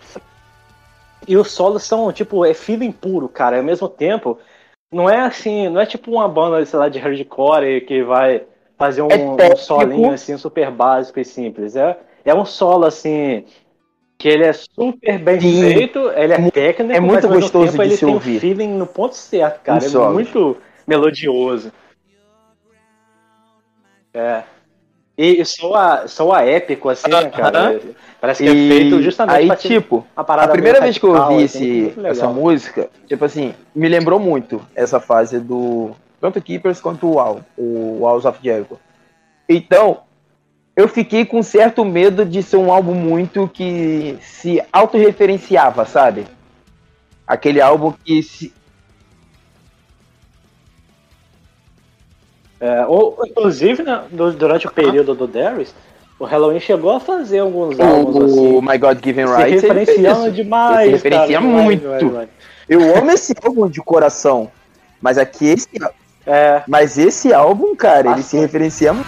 e 1.26 1.36
os 1.36 1.50
solos 1.50 1.82
são, 1.82 2.12
tipo, 2.12 2.44
é 2.44 2.54
feeling 2.54 2.92
puro, 2.92 3.28
cara. 3.28 3.56
Ao 3.56 3.62
mesmo 3.62 3.88
tempo, 3.88 4.38
não 4.92 5.08
é 5.08 5.20
assim, 5.20 5.68
não 5.68 5.80
é 5.80 5.86
tipo 5.86 6.10
uma 6.10 6.28
banda, 6.28 6.64
sei 6.64 6.78
lá, 6.78 6.88
de 6.88 6.98
hardcore 6.98 7.80
que 7.86 8.02
vai 8.02 8.42
fazer 8.76 9.02
um, 9.02 9.08
É 9.10 9.52
um 9.52 9.56
solinho 9.56 10.12
assim 10.12 10.36
super 10.36 10.70
básico 10.70 11.18
e 11.18 11.24
simples. 11.24 11.76
É, 11.76 11.96
é 12.24 12.34
um 12.34 12.44
solo 12.44 12.84
assim 12.84 13.44
que 14.24 14.28
ele 14.30 14.44
é 14.44 14.54
super 14.54 15.18
bem 15.18 15.38
Sim. 15.38 15.60
feito, 15.60 15.98
ele 16.16 16.32
é 16.32 16.50
técnico, 16.50 16.94
é 16.94 16.98
muito 16.98 17.28
gostoso 17.28 17.72
tempo 17.72 17.76
de 17.76 17.88
ele 17.88 17.94
se 17.94 18.06
tem 18.06 18.14
ouvir. 18.14 18.36
um 18.38 18.40
feeling 18.40 18.68
no 18.68 18.86
ponto 18.86 19.14
certo, 19.14 19.60
cara. 19.60 19.84
É 19.84 19.86
solos. 19.86 20.14
muito 20.14 20.56
melodioso. 20.86 21.70
É. 24.14 24.44
E, 25.18 25.42
e 25.42 25.44
soa, 25.44 26.08
soa 26.08 26.40
épico, 26.40 26.88
assim, 26.88 27.10
né, 27.10 27.28
cara? 27.28 27.78
Parece 28.18 28.44
que 28.44 28.48
é 28.48 28.52
feito 28.52 29.02
justamente 29.02 29.36
aí, 29.36 29.46
pra 29.46 29.56
tipo, 29.56 30.06
uma 30.16 30.24
parada 30.24 30.48
a 30.48 30.52
primeira 30.52 30.80
vez 30.80 30.96
que 30.96 31.04
eu 31.04 31.14
ouvi 31.14 31.44
assim, 31.44 31.88
esse, 31.88 32.00
essa 32.06 32.26
música, 32.26 32.88
tipo 33.06 33.26
assim, 33.26 33.52
me 33.74 33.90
lembrou 33.90 34.18
muito 34.18 34.66
essa 34.74 34.98
fase 35.00 35.38
do 35.38 35.90
tanto 36.18 36.40
Keepers 36.40 36.80
quanto 36.80 37.08
o 37.08 37.16
Wall, 37.16 37.42
o 37.58 37.98
Walls 38.00 38.24
of 38.24 38.38
Jericho. 38.42 38.80
Então, 39.46 40.00
eu 40.76 40.88
fiquei 40.88 41.24
com 41.24 41.42
certo 41.42 41.84
medo 41.84 42.24
de 42.24 42.42
ser 42.42 42.56
um 42.56 42.72
álbum 42.72 42.94
muito 42.94 43.48
que 43.52 44.18
se 44.20 44.62
autorreferenciava, 44.72 45.84
sabe? 45.84 46.26
Aquele 47.26 47.60
álbum 47.60 47.92
que 48.04 48.22
se. 48.22 48.52
É, 52.60 52.84
ou, 52.86 53.18
inclusive, 53.26 53.82
né, 53.82 54.04
du- 54.10 54.32
durante 54.32 54.66
o 54.66 54.70
período 54.70 55.14
do 55.14 55.26
Darius, 55.26 55.74
o 56.18 56.24
Halloween 56.24 56.60
chegou 56.60 56.92
a 56.92 57.00
fazer 57.00 57.40
alguns 57.40 57.78
álbuns 57.78 58.16
O, 58.16 58.24
assim, 58.24 58.56
o 58.56 58.62
My 58.62 58.78
God 58.78 58.98
Given 59.04 59.26
se 59.26 59.32
Rights. 59.34 59.52
ele 59.52 59.60
fez 59.60 59.72
referenciando 59.88 60.30
demais. 60.32 60.88
Ele 60.88 60.98
se 60.98 61.02
referencia 61.04 61.40
cara, 61.40 61.50
muito. 61.50 61.84
Eu 62.68 62.96
amo 62.96 63.10
esse 63.10 63.34
álbum 63.44 63.68
de 63.68 63.80
coração. 63.80 64.50
Mas 65.00 65.18
aqui 65.18 65.46
esse. 65.46 65.68
É, 66.26 66.62
Mas 66.66 66.96
esse 66.96 67.34
álbum, 67.34 67.74
cara, 67.76 68.12
ele 68.12 68.22
se 68.22 68.38
referencia 68.38 68.92
muito. 68.94 69.06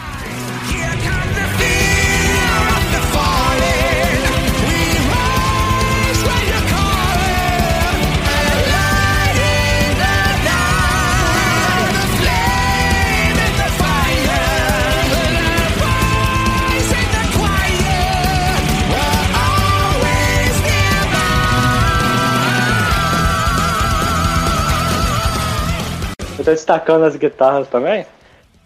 Tô 26.46 26.50
destacando 26.52 27.04
as 27.04 27.16
guitarras 27.16 27.68
também. 27.68 28.06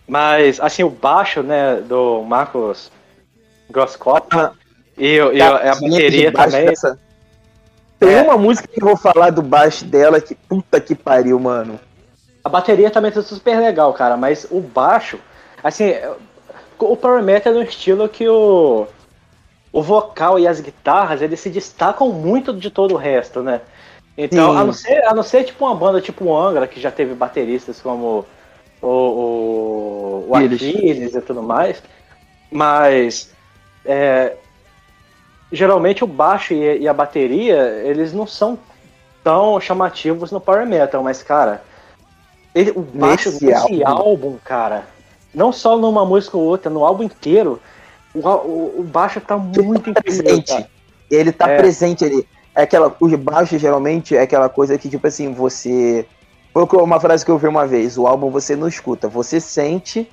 Mas, 0.07 0.61
assim, 0.61 0.83
o 0.83 0.91
baixo, 0.91 1.43
né, 1.43 1.77
do 1.77 2.23
Marcos 2.23 2.91
Grosskopf 3.71 4.29
Ah. 4.37 4.53
e, 4.99 5.17
e 5.17 5.41
a, 5.43 5.73
a 5.73 5.75
bateria 5.77 6.33
também. 6.33 6.67
dessa- 6.67 6.99
Tem 7.99 8.15
É. 8.15 8.23
uma 8.23 8.37
música 8.37 8.67
que 8.69 8.83
eu 8.83 8.87
vou 8.89 8.97
falar 8.97 9.31
do 9.31 9.43
baixo 9.43 9.85
dela 9.85 10.21
que 10.21 10.35
puta 10.35 10.81
que 10.81 10.95
pariu, 10.95 11.39
mano. 11.39 11.79
A 12.43 12.49
bateria 12.49 12.91
também 12.91 13.13
tá 13.13 13.23
super 13.23 13.59
legal, 13.61 13.93
cara, 13.93 14.17
mas 14.17 14.47
o 14.51 14.61
baixo, 14.61 15.19
assim, 15.63 15.93
o 16.79 16.97
Power 16.97 17.23
Metal 17.23 17.53
é 17.53 17.57
um 17.57 17.63
estilo 17.63 18.09
que 18.09 18.27
o, 18.27 18.87
o 19.71 19.83
vocal 19.83 20.39
e 20.39 20.49
as 20.49 20.59
guitarras, 20.61 21.21
eles 21.23 21.39
se 21.41 21.51
destacam 21.51 22.09
muito 22.09 22.53
de 22.55 22.71
todo 22.71 22.95
o 22.95 22.97
resto, 22.97 23.43
né? 23.43 23.61
Então, 24.17 24.53
Sim. 24.53 24.59
a 24.59 24.65
não, 24.65 24.73
ser, 24.73 25.05
a 25.05 25.15
não 25.15 25.23
ser 25.23 25.45
tipo 25.45 25.65
uma 25.65 25.75
banda 25.75 26.01
tipo 26.01 26.25
o 26.25 26.37
Angra, 26.37 26.67
que 26.67 26.81
já 26.81 26.91
teve 26.91 27.15
bateristas 27.15 27.81
como 27.81 28.25
o, 28.83 28.87
o, 28.87 30.27
o 30.29 30.35
Aquiles. 30.37 31.15
E 31.15 31.21
tudo 31.23 31.43
mais, 31.43 31.83
mas 32.51 33.31
é, 33.85 34.35
geralmente 35.53 36.05
o 36.05 36.07
baixo 36.07 36.53
e, 36.55 36.81
e 36.81 36.89
a 36.89 36.93
bateria, 36.93 37.57
eles 37.85 38.13
não 38.13 38.27
são 38.27 38.59
tão 39.23 39.61
chamativos 39.61 40.31
no 40.31 40.41
Power 40.41 40.67
Metal, 40.67 41.03
mas, 41.03 41.23
cara, 41.23 41.63
ele- 42.55 42.73
o 42.73 42.81
baixo 42.81 43.31
Nesse 43.31 43.47
desse 43.47 43.83
álbum. 43.85 44.03
álbum, 44.03 44.37
cara, 44.45 44.85
não 45.35 45.53
só 45.53 45.77
numa 45.79 46.05
música 46.05 46.37
ou 46.37 46.45
outra, 46.45 46.71
no 46.71 46.85
álbum 46.85 47.05
inteiro, 47.05 47.61
o, 48.15 48.19
o, 48.29 48.81
o 48.81 48.83
baixo 48.83 49.21
tá 49.21 49.37
muito 49.37 49.91
incrível, 49.91 50.25
presente. 50.25 50.53
cara. 50.53 50.69
Ele 51.11 51.33
tá 51.33 51.49
É. 51.51 51.57
presente 51.57 52.05
ali. 52.05 52.27
É 52.55 52.63
aquela, 52.63 52.95
o 53.01 53.17
baixo 53.17 53.59
geralmente 53.59 54.17
é 54.17 54.23
aquela 54.23 54.49
coisa 54.49 54.77
que, 54.77 54.89
tipo 54.89 55.07
assim, 55.07 55.33
você. 55.33 56.07
Foi 56.53 56.67
uma 56.83 56.99
frase 56.99 57.25
que 57.25 57.31
eu 57.31 57.39
vi 57.39 57.47
uma 57.47 57.67
vez: 57.67 57.97
o 57.97 58.07
álbum 58.07 58.31
você 58.31 58.57
não 58.57 58.67
escuta, 58.67 59.09
você 59.09 59.41
sente 59.41 60.11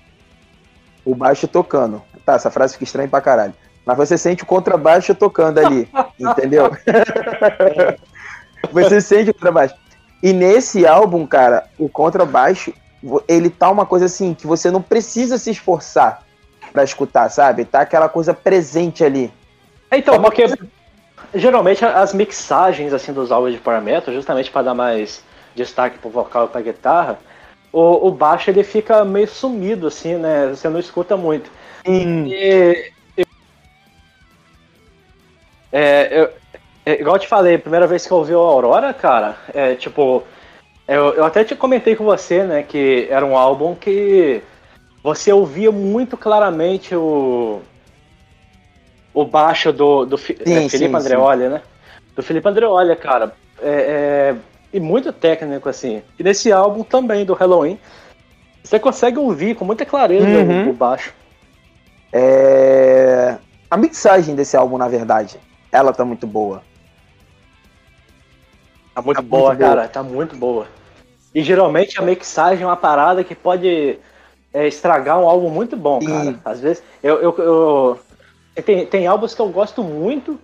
o 1.03 1.15
baixo 1.15 1.47
tocando. 1.47 2.01
Tá, 2.25 2.33
essa 2.33 2.51
frase 2.51 2.73
fica 2.73 2.83
estranha 2.83 3.07
pra 3.07 3.21
caralho. 3.21 3.53
Mas 3.85 3.97
você 3.97 4.17
sente 4.17 4.43
o 4.43 4.45
contrabaixo 4.45 5.15
tocando 5.15 5.59
ali, 5.59 5.89
entendeu? 6.19 6.69
você 8.71 9.01
sente 9.01 9.31
o 9.31 9.33
contrabaixo. 9.33 9.75
E 10.21 10.33
nesse 10.33 10.85
álbum, 10.85 11.25
cara, 11.25 11.69
o 11.77 11.87
contrabaixo, 11.87 12.73
ele 13.27 13.49
tá 13.49 13.69
uma 13.69 13.85
coisa 13.85 14.05
assim, 14.05 14.33
que 14.33 14.45
você 14.45 14.69
não 14.69 14.81
precisa 14.81 15.37
se 15.37 15.51
esforçar 15.51 16.23
pra 16.73 16.83
escutar, 16.83 17.29
sabe? 17.29 17.65
Tá 17.65 17.81
aquela 17.81 18.09
coisa 18.09 18.33
presente 18.33 19.03
ali. 19.03 19.31
Então, 19.91 20.21
porque 20.21 20.43
geralmente 21.33 21.83
as 21.85 22.13
mixagens 22.13 22.93
assim 22.93 23.13
dos 23.13 23.31
álbuns 23.31 23.53
de 23.53 23.59
Power 23.59 23.81
Metal, 23.81 24.13
justamente 24.13 24.51
para 24.51 24.63
dar 24.63 24.73
mais 24.75 25.23
destaque 25.55 25.97
pro 25.99 26.09
vocal 26.09 26.45
e 26.45 26.49
pra 26.49 26.61
guitarra, 26.61 27.19
o, 27.71 28.07
o 28.07 28.11
baixo 28.11 28.49
ele 28.49 28.63
fica 28.63 29.03
meio 29.05 29.27
sumido 29.27 29.87
assim, 29.87 30.15
né? 30.17 30.47
Você 30.49 30.69
não 30.69 30.79
escuta 30.79 31.17
muito. 31.17 31.51
E, 32.25 32.91
eu- 33.17 33.25
é, 35.71 36.21
eu- 36.21 36.33
é, 36.85 36.93
igual 37.01 37.15
eu 37.17 37.21
te 37.21 37.27
falei, 37.27 37.55
a 37.55 37.59
primeira 37.59 37.87
vez 37.87 38.05
que 38.07 38.11
eu 38.13 38.17
ouvi 38.17 38.33
o 38.33 38.39
Aurora, 38.39 38.93
cara, 38.93 39.37
é 39.53 39.75
tipo. 39.75 40.23
Eu, 40.87 41.15
eu 41.15 41.25
até 41.25 41.43
te 41.45 41.55
comentei 41.55 41.95
com 41.95 42.05
você, 42.05 42.43
né, 42.43 42.63
que 42.63 43.07
era 43.11 43.25
um 43.25 43.37
álbum 43.37 43.75
que 43.75 44.41
você 45.03 45.33
ouvia 45.33 45.71
muito 45.71 46.17
claramente 46.17 46.95
o. 46.95 47.61
O 49.17 49.25
baixo 49.25 49.73
do, 49.73 50.05
do 50.05 50.15
Fi- 50.15 50.37
Sim, 50.45 50.53
é, 50.57 50.61
sim, 50.61 50.69
Felipe 50.69 50.91
sim. 50.91 50.95
Andreoli, 50.95 51.49
né? 51.49 51.63
Do 52.15 52.21
Felipe 52.21 52.47
Andreoli, 52.47 52.95
cara. 52.97 53.33
É, 53.59 53.69
é, 53.69 54.35
e 54.71 54.79
muito 54.79 55.11
técnico, 55.11 55.67
assim. 55.67 56.03
E 56.19 56.23
nesse 56.23 56.51
álbum 56.51 56.83
também, 56.83 57.25
do 57.25 57.33
Halloween, 57.33 57.79
você 58.63 58.77
consegue 58.79 59.17
ouvir 59.17 59.55
com 59.55 59.65
muita 59.65 59.87
clareza 59.87 60.27
Uhum. 60.27 60.67
o, 60.67 60.69
o 60.69 60.73
baixo. 60.73 61.15
É... 62.13 63.37
A 63.71 63.75
mixagem 63.75 64.35
desse 64.35 64.55
álbum, 64.55 64.77
na 64.77 64.87
verdade, 64.87 65.39
ela 65.71 65.91
tá 65.91 66.05
muito 66.05 66.27
boa. 66.27 66.61
Tá 68.93 69.01
muito 69.01 69.15
Tá 69.17 69.21
boa, 69.23 69.47
muito 69.49 69.57
boa. 69.59 69.69
cara. 69.75 69.87
Tá 69.87 70.03
muito 70.03 70.35
boa. 70.35 70.67
E 71.33 71.41
geralmente 71.41 71.99
a 71.99 72.03
mixagem 72.03 72.63
é 72.63 72.67
uma 72.67 72.77
parada 72.77 73.23
que 73.23 73.33
pode 73.33 73.97
é, 74.53 74.67
estragar 74.67 75.17
um 75.19 75.27
álbum 75.27 75.49
muito 75.49 75.75
bom, 75.75 75.99
Sim. 76.01 76.05
cara. 76.05 76.35
Às 76.45 76.59
vezes. 76.59 76.83
Eu, 77.01 77.15
eu, 77.19 77.35
eu- 77.39 77.99
tem, 78.61 78.85
tem 78.85 79.07
álbuns 79.07 79.33
que 79.33 79.41
eu 79.41 79.49
gosto 79.49 79.83
muito. 79.83 80.39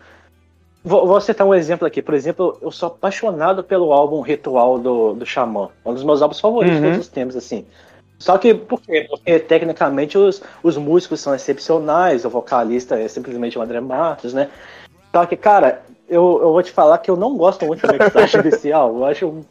Vou, 0.84 1.08
vou 1.08 1.22
citar 1.22 1.48
um 1.48 1.54
exemplo 1.54 1.88
aqui. 1.88 2.02
Por 2.02 2.14
exemplo, 2.14 2.58
eu 2.62 2.72
sou 2.72 2.88
apaixonado 2.88 3.64
pelo 3.64 3.94
álbum 3.94 4.22
Ritual 4.22 4.78
do, 4.78 5.14
do 5.14 5.26
Xamã. 5.26 5.70
Um 5.86 5.94
dos 5.94 6.04
meus 6.04 6.22
álbuns 6.22 6.40
favoritos 6.40 6.78
de 6.78 6.84
Uhum. 6.84 6.92
todos 6.92 7.06
os 7.06 7.12
tempos, 7.12 7.36
assim. 7.36 7.66
Só 8.20 8.38
que, 8.38 8.54
por 8.54 8.80
quê? 8.82 9.06
Porque 9.10 9.40
tecnicamente 9.40 10.18
os, 10.18 10.42
os 10.62 10.78
músicos 10.78 11.20
são 11.20 11.34
excepcionais, 11.36 12.24
o 12.24 12.30
vocalista 12.30 12.98
é 13.00 13.08
simplesmente 13.08 13.58
o 13.58 13.62
André 13.62 13.82
Matos, 13.82 14.34
né? 14.34 14.50
Só 15.14 15.26
que, 15.26 15.36
cara, 15.36 15.82
eu, 16.08 16.40
eu 16.42 16.54
vou 16.54 16.64
te 16.64 16.72
falar 16.72 16.98
que 17.00 17.12
eu 17.12 17.16
não 17.18 17.36
gosto 17.36 17.66
muito 17.66 17.86
da 17.86 17.94
mixagem 17.94 18.42
desse 18.44 18.72
álbum. 18.72 19.00
Eu 19.00 19.06
acho 19.06 19.28
uma 19.28 19.44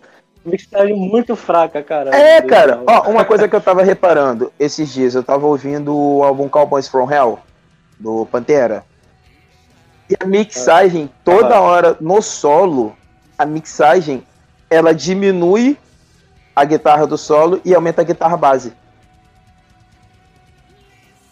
mixagem 0.45 0.95
muito 0.97 1.37
fraca, 1.37 1.83
cara. 1.83 2.15
É, 2.17 2.41
cara, 2.43 2.83
ó, 2.87 3.11
uma 3.11 3.25
coisa 3.25 3.47
que 3.49 3.55
eu 3.55 3.61
tava 3.61 3.83
reparando 3.83 4.53
esses 4.59 4.93
dias, 4.93 5.15
eu 5.15 5.23
tava 5.23 5.47
ouvindo 5.47 5.95
o 5.97 6.23
álbum 6.23 6.49
Cowboys 6.49 6.89
from 6.89 7.11
Hell, 7.11 7.39
do 8.03 8.27
Pantera. 8.27 8.85
E 10.11 10.17
a 10.21 10.27
mixagem, 10.27 11.09
toda 11.25 11.57
Ah. 11.57 11.61
hora, 11.61 11.97
no 12.01 12.21
solo, 12.21 12.95
a 13.39 13.47
mixagem, 13.47 14.27
ela 14.69 14.93
diminui 14.93 15.79
a 16.55 16.65
guitarra 16.65 17.07
do 17.07 17.17
solo 17.17 17.61
e 17.65 17.75
aumenta 17.75 18.03
a 18.03 18.05
guitarra 18.05 18.37
base. 18.37 18.73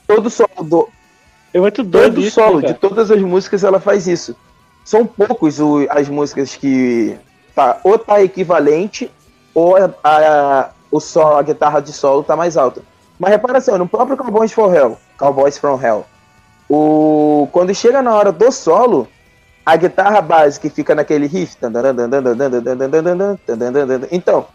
Todo 0.06 0.30
solo 0.30 0.48
do, 0.64 0.88
É 1.52 1.58
muito 1.60 1.82
doido 1.82 2.14
todo 2.16 2.24
isso, 2.24 2.34
solo 2.34 2.60
né, 2.60 2.68
de 2.68 2.74
cara? 2.74 2.78
todas 2.80 3.10
as 3.10 3.20
músicas 3.20 3.64
ela 3.64 3.80
faz 3.80 4.06
isso. 4.06 4.34
São 4.84 5.06
poucos 5.06 5.60
o- 5.60 5.86
as 5.90 6.08
músicas 6.08 6.54
que 6.56 7.18
tá, 7.54 7.80
ou 7.84 7.98
tá 7.98 8.22
equivalente 8.22 9.10
ou 9.54 9.76
a, 9.76 9.90
a- 10.02 10.70
o 10.90 10.98
solo, 11.00 11.36
a 11.36 11.42
guitarra 11.42 11.80
de 11.80 11.92
solo 11.92 12.22
tá 12.22 12.34
mais 12.36 12.56
alta. 12.56 12.82
Mas 13.18 13.30
repara 13.30 13.58
assim, 13.58 13.70
ó, 13.70 13.78
no 13.78 13.86
próprio 13.88 14.16
Cowboys 14.16 14.52
from 14.52 14.72
Hell, 14.74 14.98
Cowboys 15.18 15.58
from 15.58 15.80
Hell, 15.80 16.06
o, 16.70 17.48
quando 17.50 17.74
chega 17.74 18.00
na 18.00 18.14
hora 18.14 18.30
do 18.30 18.52
solo, 18.52 19.08
a 19.66 19.74
guitarra 19.74 20.20
base 20.20 20.60
que 20.60 20.70
fica 20.70 20.94
naquele 20.94 21.26
riff. 21.26 21.56
Então, 24.12 24.46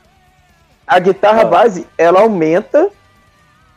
a 0.88 0.98
guitarra 1.00 1.42
Ah. 1.42 1.46
base, 1.46 1.86
ela 1.98 2.22
aumenta, 2.22 2.90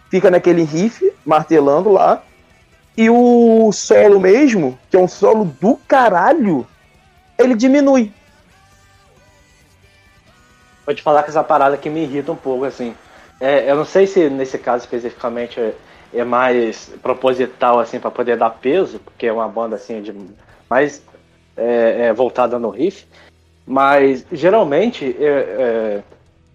fica 0.09 0.31
naquele 0.31 0.63
riff, 0.63 1.13
martelando 1.27 1.91
lá. 1.91 2.23
E 2.97 3.11
o 3.11 3.71
solo 3.73 4.21
mesmo, 4.21 4.79
que 4.89 4.97
é 4.97 5.01
um 5.01 5.09
solo 5.09 5.45
do 5.61 5.77
caralho, 5.89 6.65
ele 7.37 7.57
diminui. 7.57 8.13
Vou 10.87 10.95
te 10.95 11.03
falar 11.03 11.25
que 11.25 11.31
essa 11.31 11.43
parada 11.43 11.77
que 11.77 11.91
me 11.91 12.05
irrita 12.05 12.33
um 12.33 12.37
pouco, 12.37 12.65
assim. 12.65 12.95
É, 13.41 13.71
eu 13.71 13.77
não 13.77 13.85
sei 13.85 14.07
se 14.07 14.31
nesse 14.31 14.59
caso 14.59 14.85
especificamente 14.85 15.61
é, 16.13 16.25
mais 16.25 16.89
proposital, 17.03 17.79
assim, 17.79 18.01
pra 18.01 18.11
poder 18.11 18.37
dar 18.37 18.51
peso, 18.51 18.99
porque 19.01 19.27
é 19.27 19.33
uma 19.33 19.49
banda, 19.49 19.77
assim, 19.77 20.01
de 20.03 20.15
mais 20.69 21.03
é, 21.57 22.07
é, 22.07 22.13
voltada 22.13 22.59
no 22.59 22.71
riff. 22.71 23.07
Mas, 23.67 24.25
geralmente, 24.33 25.05
é, 25.19 25.27
é, 25.27 26.03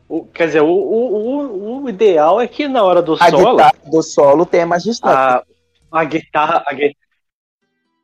o- 0.09 0.25
quer 0.25 0.47
dizer, 0.47 0.61
o, 0.61 0.67
o, 0.67 1.83
o- 1.83 1.89
ideal 1.89 2.41
é 2.41 2.47
que 2.47 2.67
na 2.67 2.83
hora 2.83 3.01
do 3.01 3.13
A 3.13 3.29
solo, 3.29 3.51
guitarra 3.51 3.73
do 3.85 4.01
solo 4.01 4.45
tem 4.45 4.65
mais 4.65 4.83
destaque. 4.83 5.43
a, 5.91 5.99
a 5.99 6.03
guitarra... 6.05 6.63
A 6.65 6.73
gui- 6.73 6.95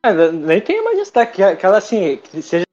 É, 0.05 0.31
nem 0.31 0.61
tem 0.61 0.83
mais 0.83 0.97
destaque, 0.97 1.33
que 1.37 1.43
aquela, 1.43 1.77
assim, 1.77 2.17
que 2.17 2.41
seja 2.41 2.63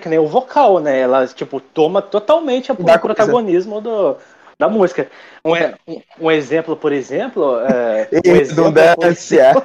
que 0.00 0.08
nem 0.08 0.18
o 0.18 0.26
vocal, 0.26 0.78
né? 0.78 1.00
Ela, 1.00 1.26
tipo, 1.26 1.58
toma 1.58 2.02
totalmente 2.02 2.70
o 2.70 2.76
protagonismo 2.76 3.80
do, 3.80 4.16
da 4.58 4.68
música. 4.68 5.08
Um, 5.44 5.54
e- 5.56 5.74
um- 5.86 6.00
um 6.20 6.30
exemplo, 6.30 6.76
por 6.76 6.92
exemplo. 6.92 7.58
É, 7.60 8.08
um 8.26 8.32
Redundância. 8.32 9.52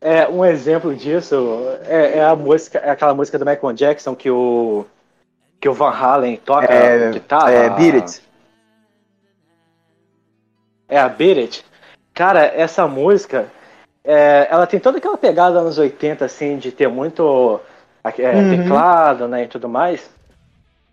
é, 0.00 0.28
um 0.28 0.44
exemplo 0.44 0.94
disso 0.94 1.58
é, 1.86 2.18
é 2.18 2.24
a 2.24 2.34
música, 2.34 2.78
é 2.78 2.90
aquela 2.90 3.14
música 3.14 3.38
do 3.38 3.44
Michael 3.44 3.72
Jackson 3.74 4.14
que 4.14 4.30
o 4.30 4.86
que 5.60 5.68
o 5.68 5.74
Van 5.74 5.90
Halen 5.90 6.36
toca 6.38 6.72
É, 6.72 7.10
guitarra. 7.10 7.52
é, 7.52 7.70
Beat 7.70 7.94
It. 7.96 8.22
É 10.88 10.98
a 10.98 11.08
Beat 11.08 11.38
It. 11.38 11.64
Cara, 12.14 12.44
essa 12.46 12.86
música, 12.88 13.46
é, 14.02 14.48
ela 14.50 14.66
tem 14.66 14.80
toda 14.80 14.96
aquela 14.96 15.18
pegada 15.18 15.58
anos 15.58 15.76
80, 15.76 16.24
assim, 16.24 16.56
de 16.56 16.72
ter 16.72 16.88
muito 16.88 17.60
é, 18.18 18.34
Uhum. 18.36 18.50
teclado, 18.62 19.28
né, 19.28 19.44
e 19.44 19.48
tudo 19.48 19.68
mais. 19.68 20.10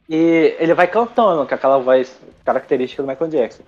E 0.09 0.55
ele 0.59 0.73
vai 0.73 0.87
cantando 0.87 1.45
com 1.45 1.53
aquela 1.53 1.77
voz 1.79 2.17
característica 2.45 3.03
do 3.03 3.07
Michael 3.07 3.29
Jackson. 3.29 3.63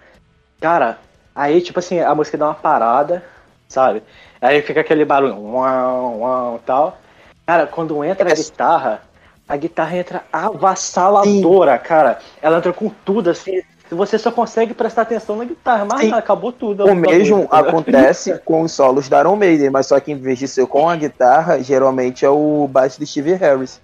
Cara, 0.60 0.98
aí, 1.36 1.62
tipo 1.62 1.80
assim, 1.80 2.00
a 2.00 2.16
música 2.16 2.38
dá 2.38 2.48
uma 2.48 2.56
parada, 2.56 3.24
sabe? 3.68 4.02
Aí 4.42 4.62
fica 4.62 4.82
aquele 4.82 5.04
barulho, 5.04 5.38
uau, 5.38 6.20
uau, 6.20 6.60
tal. 6.66 6.98
Cara, 7.46 7.68
quando 7.68 8.04
entra 8.04 8.32
a 8.32 8.36
guitarra, 8.36 9.02
a 9.48 9.58
guitarra 9.58 9.98
entra 9.98 10.24
avassaladora, 10.32 11.78
cara. 11.78 12.20
Ela 12.42 12.60
entra 12.60 12.72
com 12.72 12.90
tudo, 13.04 13.32
assim. 13.32 13.62
Você 13.90 14.20
só 14.20 14.32
consegue 14.32 14.74
prestar 14.74 15.02
atenção 15.02 15.36
na 15.36 15.46
guitarra, 15.46 15.84
mas 15.84 16.02
Sim. 16.02 16.14
acabou 16.14 16.52
tudo. 16.52 16.86
O 16.86 16.96
mesmo 16.96 17.40
Entendeu? 17.40 17.48
acontece 17.52 18.38
com 18.46 18.62
os 18.62 18.72
solos 18.72 19.10
da 19.10 19.20
Iron 19.20 19.36
Maiden, 19.36 19.72
mas 19.72 19.88
só 19.88 20.00
que 20.00 20.12
em 20.12 20.16
vez 20.16 20.38
de 20.38 20.48
ser 20.48 20.68
com 20.68 20.88
a 20.88 20.96
guitarra, 20.96 21.62
geralmente 21.64 22.24
é 22.24 22.30
o 22.30 22.68
baixo 22.68 23.00
do 23.00 23.06
Steve 23.06 23.34
Harris. 23.34 23.82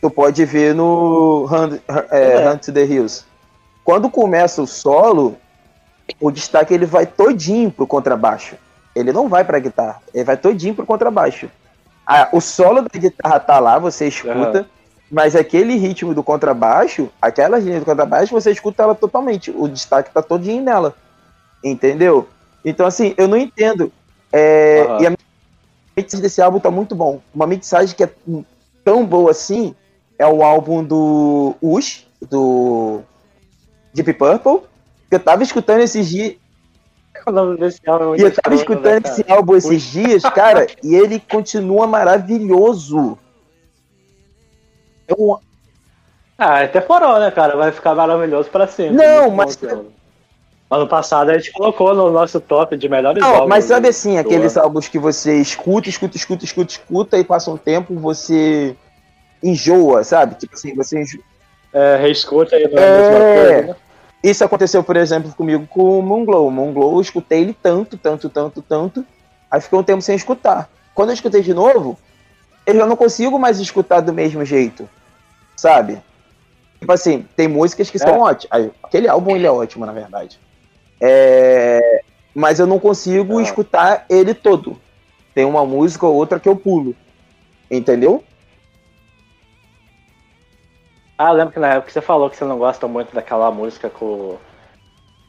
Tu 0.00 0.10
pode 0.10 0.44
ver 0.44 0.74
no 0.74 1.46
Hunt, 1.50 1.80
é, 2.10 2.42
É. 2.42 2.48
Hunt 2.48 2.64
to 2.64 2.72
the 2.72 2.84
Hills. 2.84 3.24
Quando 3.84 4.08
começa 4.08 4.62
o 4.62 4.66
solo, 4.66 5.36
o 6.20 6.30
destaque 6.30 6.72
ele 6.72 6.86
vai 6.86 7.06
todinho 7.06 7.70
pro 7.70 7.86
contrabaixo. 7.86 8.56
Ele 8.94 9.12
não 9.12 9.28
vai 9.28 9.44
pra 9.44 9.58
guitarra, 9.58 10.00
ele 10.14 10.24
vai 10.24 10.36
todinho 10.36 10.74
pro 10.74 10.86
contrabaixo. 10.86 11.50
Ah, 12.06 12.28
o 12.32 12.40
solo 12.40 12.82
da 12.82 12.98
guitarra 12.98 13.38
tá 13.38 13.58
lá, 13.60 13.78
você 13.78 14.08
escuta, 14.08 14.66
mas 15.10 15.36
aquele 15.36 15.76
ritmo 15.76 16.14
do 16.14 16.22
contrabaixo, 16.22 17.08
aquela 17.20 17.58
linha 17.58 17.78
do 17.78 17.84
contrabaixo, 17.84 18.32
você 18.32 18.50
escuta 18.50 18.82
ela 18.82 18.94
totalmente. 18.94 19.50
O 19.50 19.68
destaque 19.68 20.10
tá 20.12 20.22
todinho 20.22 20.62
nela. 20.62 20.94
Entendeu? 21.62 22.26
Então, 22.64 22.86
assim, 22.86 23.14
eu 23.16 23.28
não 23.28 23.36
entendo. 23.36 23.92
É, 24.32 24.86
Aham. 24.88 25.02
E 25.02 25.06
a 25.06 25.10
mixagem 25.96 26.22
desse 26.22 26.42
álbum 26.42 26.58
tá 26.58 26.70
muito 26.70 26.94
bom. 26.94 27.20
Uma 27.34 27.46
mixagem 27.46 27.94
que 27.94 28.04
é 28.04 28.10
tão 28.84 29.04
boa 29.04 29.30
assim 29.30 29.74
é 30.20 30.26
o 30.26 30.42
álbum 30.42 30.84
do 30.84 31.56
Ush, 31.62 32.06
do 32.28 33.00
Deep 33.94 34.12
Purple. 34.12 34.60
Que 35.08 35.16
eu 35.16 35.20
tava 35.20 35.42
escutando 35.42 35.80
esses 35.80 36.10
dias. 36.10 36.36
O 37.26 37.32
nome 37.32 37.56
desse 37.56 37.80
álbum 37.86 38.14
é 38.14 38.18
E 38.18 38.20
eu 38.20 38.30
tava 38.30 38.54
escroto, 38.54 38.54
escutando 38.54 39.04
né, 39.04 39.10
esse 39.10 39.24
álbum 39.26 39.56
esses 39.56 39.82
dias, 39.82 40.22
cara, 40.22 40.66
e 40.82 40.94
ele 40.94 41.18
continua 41.18 41.86
maravilhoso. 41.86 43.18
É 45.08 45.14
um, 45.18 45.38
Ah, 46.36 46.60
é 46.60 46.66
temporal, 46.66 47.18
né, 47.18 47.30
cara? 47.30 47.56
Vai 47.56 47.72
ficar 47.72 47.94
maravilhoso 47.94 48.50
pra 48.50 48.66
sempre. 48.66 48.96
Não, 48.96 49.30
mas-. 49.30 49.58
Ano 50.70 50.86
passado 50.86 51.30
a 51.30 51.38
gente 51.38 51.50
colocou 51.50 51.94
no 51.94 52.10
nosso 52.12 52.38
top 52.40 52.76
de 52.76 52.88
melhores 52.90 53.22
Não, 53.22 53.28
álbuns. 53.30 53.48
mas 53.48 53.64
sabe 53.64 53.88
assim, 53.88 54.18
aqueles 54.18 54.56
álbuns 54.56 54.86
que 54.86 54.98
você 54.98 55.40
escuta, 55.40 55.88
escuta, 55.88 56.16
escuta, 56.16 56.44
escuta, 56.44 56.72
escuta, 56.72 57.18
e 57.18 57.24
passa 57.24 57.50
um 57.50 57.56
tempo 57.56 57.98
você 57.98 58.76
enjoa, 59.42 60.04
sabe? 60.04 60.34
Tipo 60.36 60.54
assim, 60.54 60.74
você 60.74 61.00
enjoa. 61.00 61.22
É, 61.72 61.96
reescuta 61.96 62.56
aí, 62.56 62.68
não 62.68 62.78
é 62.82 62.82
É. 62.82 63.44
coisa, 63.52 63.66
né? 63.68 63.76
Isso 64.22 64.44
aconteceu, 64.44 64.82
por 64.84 64.96
exemplo, 64.96 65.32
comigo 65.32 65.66
com 65.66 65.98
o 65.98 66.02
Moonglow. 66.02 66.46
O 66.46 66.50
Moonglow, 66.50 66.94
eu 66.94 67.00
escutei 67.00 67.40
ele 67.40 67.54
tanto, 67.62 67.96
tanto, 67.96 68.28
tanto, 68.28 68.60
tanto, 68.60 69.06
aí 69.50 69.60
ficou 69.60 69.80
um 69.80 69.84
tempo 69.84 70.02
sem 70.02 70.14
escutar. 70.14 70.68
Quando 70.94 71.08
eu 71.10 71.14
escutei 71.14 71.40
de 71.42 71.54
novo, 71.54 71.98
eu 72.66 72.74
já 72.74 72.84
não 72.84 72.96
consigo 72.96 73.38
mais 73.38 73.58
escutar 73.60 74.00
do 74.00 74.12
mesmo 74.12 74.44
jeito, 74.44 74.86
sabe? 75.56 75.98
Tipo 76.78 76.92
assim, 76.92 77.24
tem 77.36 77.48
músicas 77.48 77.88
que 77.88 77.98
são 77.98 78.14
É. 78.16 78.18
ótimas. 78.18 78.48
Aí, 78.50 78.70
Aquele 78.82 79.08
álbum, 79.08 79.36
ele 79.36 79.46
é 79.46 79.50
ótimo, 79.50 79.86
na 79.86 79.92
verdade. 79.92 80.38
É, 81.00 82.02
Mas 82.34 82.60
eu 82.60 82.66
não 82.66 82.78
consigo 82.78 83.38
Ah. 83.38 83.42
escutar 83.42 84.04
ele 84.08 84.34
todo. 84.34 84.76
Tem 85.34 85.44
uma 85.44 85.64
música 85.66 86.06
ou 86.06 86.14
outra 86.14 86.38
que 86.38 86.48
eu 86.48 86.54
pulo. 86.54 86.94
Entendeu? 87.68 88.22
Ah, 91.22 91.32
lembro 91.32 91.52
que 91.52 91.58
na 91.60 91.74
época 91.74 91.92
você 91.92 92.00
falou 92.00 92.30
que 92.30 92.36
você 92.38 92.46
não 92.46 92.56
gosta 92.56 92.88
muito 92.88 93.14
daquela 93.14 93.50
música 93.50 93.90
com 93.90 94.38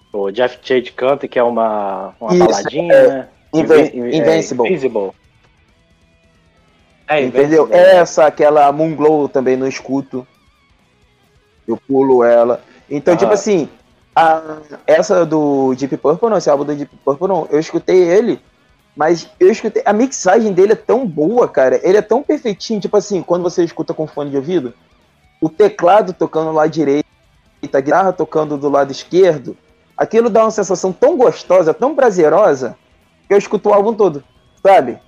com 0.09 0.19
o 0.19 0.31
Jeff 0.31 0.57
Chade 0.61 0.89
canta, 0.93 1.27
que 1.27 1.37
é 1.37 1.43
uma, 1.43 2.13
uma 2.19 2.33
Isso, 2.33 2.45
baladinha, 2.45 2.93
é. 2.93 3.07
né? 3.09 3.27
Inven- 3.53 3.91
Invi- 3.93 4.11
é, 4.13 4.17
Invincible. 4.17 4.67
Invincible. 4.69 5.11
É, 7.09 7.21
Entendeu? 7.21 7.63
Invincible? 7.65 7.73
Essa, 7.77 8.25
aquela 8.25 8.71
Moonglow 8.71 9.27
também 9.27 9.57
não 9.57 9.67
escuto. 9.67 10.25
Eu 11.67 11.75
pulo 11.75 12.23
ela. 12.23 12.61
Então, 12.89 13.13
Ah. 13.13 13.17
tipo 13.17 13.33
assim, 13.33 13.67
a- 14.15 14.59
essa 14.87 15.25
do 15.25 15.73
Deep 15.75 15.97
Purple, 15.97 16.29
não, 16.29 16.37
esse 16.37 16.49
álbum 16.49 16.63
do 16.65 16.73
Deep 16.75 16.95
Purple, 17.03 17.27
não. 17.27 17.47
Eu 17.51 17.59
escutei 17.59 17.97
ele, 18.01 18.39
mas 18.95 19.29
eu 19.39 19.51
escutei. 19.51 19.83
A 19.85 19.91
mixagem 19.93 20.53
dele 20.53 20.71
é 20.73 20.75
tão 20.75 21.05
boa, 21.05 21.49
cara. 21.49 21.79
Ele 21.83 21.97
é 21.97 22.01
tão 22.01 22.23
perfeitinho. 22.23 22.79
Tipo 22.79 22.95
assim, 22.95 23.21
quando 23.21 23.43
você 23.43 23.61
escuta 23.63 23.93
com 23.93 24.07
fone 24.07 24.29
de 24.29 24.37
ouvido, 24.37 24.73
o 25.41 25.49
teclado 25.49 26.13
tocando 26.13 26.51
lá 26.51 26.67
direito, 26.67 27.07
a 27.73 27.79
guitarra 27.79 28.13
tocando 28.13 28.57
do 28.57 28.69
lado 28.69 28.91
esquerdo, 28.91 29.57
aquilo 29.97 30.29
dá 30.29 30.43
uma 30.43 30.51
sensação 30.51 30.93
tão 30.93 31.17
gostosa, 31.17 31.73
tão 31.73 31.95
prazerosa, 31.95 32.77
que 33.27 33.33
eu 33.33 33.37
escuto 33.37 33.69
o 33.69 33.73
álbum 33.73 33.93
todo, 33.93 34.23
sabe? 34.63 34.99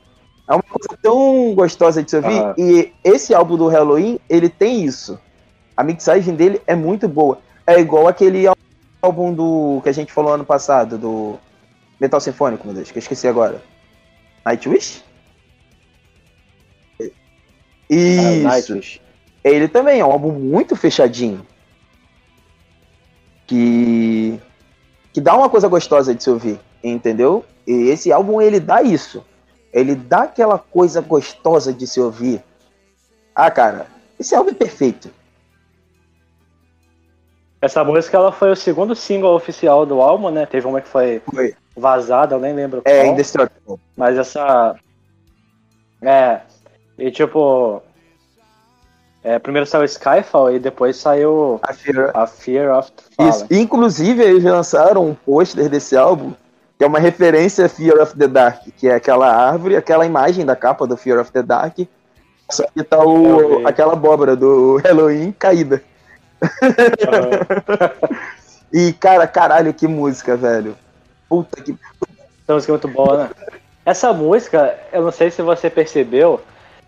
É 0.47 0.53
uma 0.53 0.63
coisa 0.63 0.99
tão 1.01 1.53
gostosa 1.55 2.03
de 2.03 2.09
se 2.09 2.17
ouvir. 2.17 2.39
Aham. 2.39 2.55
E 2.57 2.91
esse 3.03 3.33
álbum 3.33 3.55
do 3.55 3.67
Halloween, 3.67 4.19
ele 4.27 4.49
tem 4.49 4.83
isso. 4.83 5.19
A 5.75 5.83
mixagem 5.83 6.35
dele 6.35 6.61
é 6.67 6.75
muito 6.75 7.07
boa. 7.07 7.39
É 7.65 7.79
igual 7.79 8.07
aquele 8.07 8.45
álbum 9.01 9.33
do 9.33 9.79
que 9.83 9.89
a 9.89 9.93
gente 9.93 10.11
falou 10.11 10.33
ano 10.33 10.45
passado, 10.45 10.97
do 10.97 11.39
Metal 11.99 12.19
Sinfônico, 12.19 12.65
meu 12.65 12.75
Deus, 12.75 12.91
que 12.91 12.97
eu 12.97 13.01
esqueci 13.01 13.27
agora. 13.27 13.61
Nightwish? 14.45 15.03
Ah, 16.99 17.05
Isso. 17.89 18.43
Nightwish. 18.43 19.02
Ele 19.43 19.67
também 19.67 19.99
é 19.99 20.05
um 20.05 20.11
álbum 20.11 20.31
muito 20.31 20.75
fechadinho. 20.75 21.45
Que 23.45 24.39
que 25.13 25.21
dá 25.21 25.35
uma 25.35 25.47
coisa 25.49 25.67
gostosa 25.67 26.15
de 26.15 26.23
se 26.23 26.29
ouvir, 26.29 26.59
entendeu? 26.83 27.45
E 27.67 27.89
esse 27.89 28.11
álbum 28.11 28.41
ele 28.41 28.59
dá 28.59 28.81
isso. 28.81 29.23
Ele 29.71 29.93
dá 29.95 30.23
aquela 30.23 30.57
coisa 30.57 31.01
gostosa 31.01 31.71
de 31.71 31.85
se 31.85 31.99
ouvir. 32.01 32.43
Ah, 33.35 33.51
cara, 33.51 33.85
esse 34.19 34.33
álbum 34.33 34.49
é 34.49 34.53
perfeito. 34.55 35.09
Essa 37.61 37.83
música 37.83 38.17
ela 38.17 38.31
foi 38.31 38.51
o 38.51 38.55
segundo 38.55 38.95
single 38.95 39.35
oficial 39.35 39.85
do 39.85 40.01
álbum, 40.01 40.29
né? 40.29 40.45
Teve 40.45 40.67
uma 40.67 40.81
que 40.81 40.87
foi 40.87 41.21
Foi. 41.31 41.55
vazada, 41.77 42.35
eu 42.35 42.39
nem 42.39 42.53
lembro 42.53 42.81
É 42.83 43.03
qual. 43.03 43.13
Indestructible. 43.13 43.79
Mas 43.95 44.17
essa. 44.17 44.75
É. 46.01 46.41
E 46.97 47.09
tipo. 47.09 47.81
É, 49.23 49.39
primeiro 49.39 49.65
saiu 49.65 49.85
Skyfall 49.85 50.51
e 50.51 50.59
depois 50.59 50.97
saiu 50.97 51.57
A 51.63 51.73
Fear, 51.73 52.11
a 52.13 52.27
Fear 52.27 52.77
of 52.77 52.91
the 52.91 53.29
Isso. 53.29 53.39
Fallen. 53.39 53.61
Inclusive, 53.61 54.21
eles 54.21 54.43
lançaram 54.43 55.07
um 55.07 55.15
pôster 55.15 55.69
desse 55.69 55.95
álbum 55.95 56.33
que 56.77 56.83
é 56.83 56.87
uma 56.87 56.99
referência 56.99 57.65
a 57.65 57.69
Fear 57.69 58.01
of 58.01 58.17
the 58.17 58.27
Dark, 58.27 58.63
que 58.75 58.89
é 58.89 58.95
aquela 58.95 59.33
árvore, 59.33 59.77
aquela 59.77 60.05
imagem 60.05 60.45
da 60.45 60.55
capa 60.55 60.85
do 60.85 60.97
Fear 60.97 61.21
of 61.21 61.31
the 61.31 61.41
Dark. 61.41 61.77
Só 62.49 62.65
que 62.73 62.83
tá 62.83 63.03
o, 63.03 63.65
aquela 63.65 63.93
abóbora 63.93 64.35
do 64.35 64.77
Halloween 64.77 65.31
caída. 65.31 65.81
E, 68.73 68.91
cara, 68.93 69.27
caralho, 69.27 69.71
que 69.71 69.87
música, 69.87 70.35
velho. 70.35 70.75
Puta 71.29 71.61
que. 71.61 71.77
Essa 72.41 72.53
música 72.55 72.71
é 72.71 72.73
muito 72.73 72.87
boa, 72.87 73.17
né? 73.17 73.29
Essa 73.85 74.11
música, 74.11 74.75
eu 74.91 75.03
não 75.03 75.11
sei 75.11 75.29
se 75.29 75.43
você 75.43 75.69
percebeu, 75.69 76.41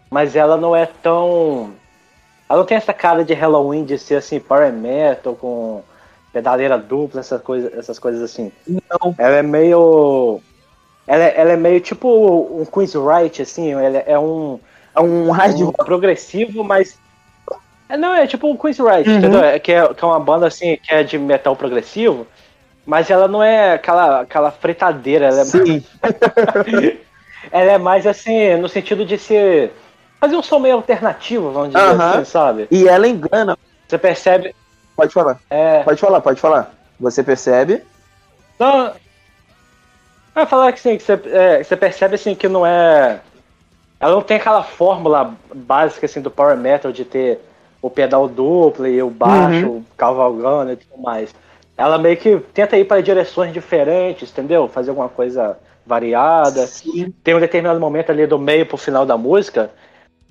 mas 0.10 0.36
ela 0.36 0.58
não 0.58 0.76
é 0.76 0.88
tão. 0.88 1.74
Ela 2.50 2.60
não 2.60 2.66
tem 2.66 2.78
essa 2.78 2.94
cara 2.94 3.24
de 3.24 3.34
Halloween 3.34 3.84
de 3.84 3.98
ser 3.98 4.16
assim, 4.16 4.40
power 4.40 4.72
metal, 4.72 5.36
com 5.36 5.82
pedaleira 6.32 6.78
dupla, 6.78 7.22
essas 7.22 7.42
coisas, 7.42 7.74
essas 7.74 7.98
coisas 7.98 8.22
assim. 8.22 8.52
Não. 8.68 9.16
Ela 9.18 9.38
é 9.38 9.42
meio. 9.44 10.42
Ela 11.08 11.24
é, 11.24 11.34
ela 11.40 11.52
é 11.52 11.58
meio 11.58 11.80
tipo 11.80 12.08
um 12.60 12.66
Queen's 12.66 12.94
Right, 12.96 13.42
assim, 13.42 13.72
ela 13.74 13.98
é 14.00 14.18
um, 14.20 14.60
É 14.96 15.00
um 15.00 15.32
hard 15.32 15.60
um 15.62 15.72
progressivo, 15.72 16.64
mas. 16.64 16.98
É, 17.88 17.96
não, 17.96 18.14
é 18.16 18.26
tipo 18.28 18.48
um 18.48 18.58
Queen's 18.58 18.80
Right, 18.80 19.10
Uhum. 19.10 19.18
entendeu? 19.18 19.44
É 19.44 19.60
que, 19.60 19.72
é 19.72 19.94
que 19.94 20.04
é 20.04 20.08
uma 20.08 20.20
banda 20.20 20.48
assim, 20.48 20.78
que 20.78 20.94
é 20.94 21.04
de 21.04 21.18
metal 21.18 21.56
progressivo, 21.56 22.26
mas 22.86 23.10
ela 23.10 23.28
não 23.28 23.42
é 23.44 23.74
aquela, 23.74 24.22
aquela 24.22 24.52
fritadeira, 24.52 25.28
ela 25.28 25.42
é 25.42 25.46
Sim. 25.46 25.84
ela 27.52 27.72
é 27.72 27.78
mais 27.78 28.06
assim, 28.08 28.56
no 28.58 28.68
sentido 28.68 29.06
de 29.06 29.18
ser. 29.18 29.72
Fazer 30.20 30.36
um 30.36 30.44
som 30.44 30.60
meio 30.60 30.76
alternativo, 30.76 31.52
vamos 31.52 31.70
dizer 31.70 31.84
Aham. 31.84 32.12
assim, 32.12 32.26
sabe? 32.26 32.68
E 32.72 32.88
ela 32.88 33.08
engana. 33.08 33.58
Você 33.88 33.98
percebe. 33.98 34.56
Pode 34.96 35.14
falar. 35.14 35.40
É. 35.50 35.84
Pode 35.84 36.00
falar, 36.00 36.22
pode 36.22 36.40
falar. 36.40 36.74
Você 37.00 37.24
percebe? 37.24 37.84
Não. 38.58 38.94
Ia 40.36 40.46
falar 40.46 40.72
que, 40.72 40.80
assim, 40.80 40.98
que 40.98 41.04
você, 41.04 41.20
é, 41.26 41.64
você 41.64 41.76
percebe 41.78 42.16
assim 42.16 42.36
que 42.36 42.48
não 42.48 42.66
é. 42.66 43.20
Ela 44.00 44.16
não 44.16 44.22
tem 44.22 44.38
aquela 44.38 44.64
fórmula 44.64 45.34
básica 45.54 46.06
assim, 46.06 46.22
do 46.22 46.30
Power 46.30 46.58
Metal 46.58 46.92
de 46.92 47.06
ter 47.06 47.40
o 47.82 47.90
pedal 47.90 48.28
duplo 48.28 48.88
e 48.88 49.02
o 49.02 49.10
baixo 49.10 49.84
cavalgando 49.96 50.74
e 50.74 50.76
tudo 50.76 51.02
mais. 51.02 51.34
Ela 51.78 51.98
meio 51.98 52.18
que 52.18 52.38
tenta 52.54 52.78
ir 52.78 52.86
para 52.86 53.02
direções 53.02 53.54
diferentes, 53.54 54.30
entendeu? 54.30 54.68
Fazer 54.68 54.90
alguma 54.90 55.10
coisa 55.10 55.58
variada. 55.86 56.66
Sim. 56.68 57.14
tem 57.24 57.36
um 57.36 57.40
determinado 57.40 57.80
momento 57.80 58.12
ali 58.12 58.26
do 58.26 58.40
meio 58.40 58.66
pro 58.66 58.78
final 58.78 59.06
da 59.06 59.18
música 59.18 59.70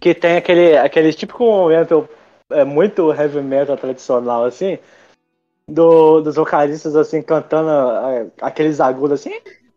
que 0.05 0.14
tem 0.14 0.36
aquele, 0.36 0.76
aquele 0.76 1.14
típico 1.14 1.42
momento 1.44 2.07
é, 2.50 2.62
muito 2.62 3.11
heavy 3.11 3.40
metal 3.40 3.74
tradicional, 3.74 4.44
assim, 4.44 4.78
do, 5.66 6.20
dos 6.20 6.34
vocalistas, 6.34 6.94
assim, 6.94 7.22
cantando 7.22 7.70
é, 7.70 8.26
aqueles 8.42 8.80
agudos, 8.80 9.18
assim, 9.18 9.32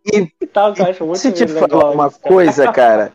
E 0.06 0.28
e 0.42 0.46
tal, 0.48 0.74
que 0.74 0.82
eu 0.82 0.86
acho 0.86 1.06
muito 1.06 1.20
Se 1.20 1.32
te 1.32 1.48
falar 1.48 1.92
uma 1.92 2.08
isso. 2.08 2.20
coisa, 2.20 2.68
cara, 2.74 3.14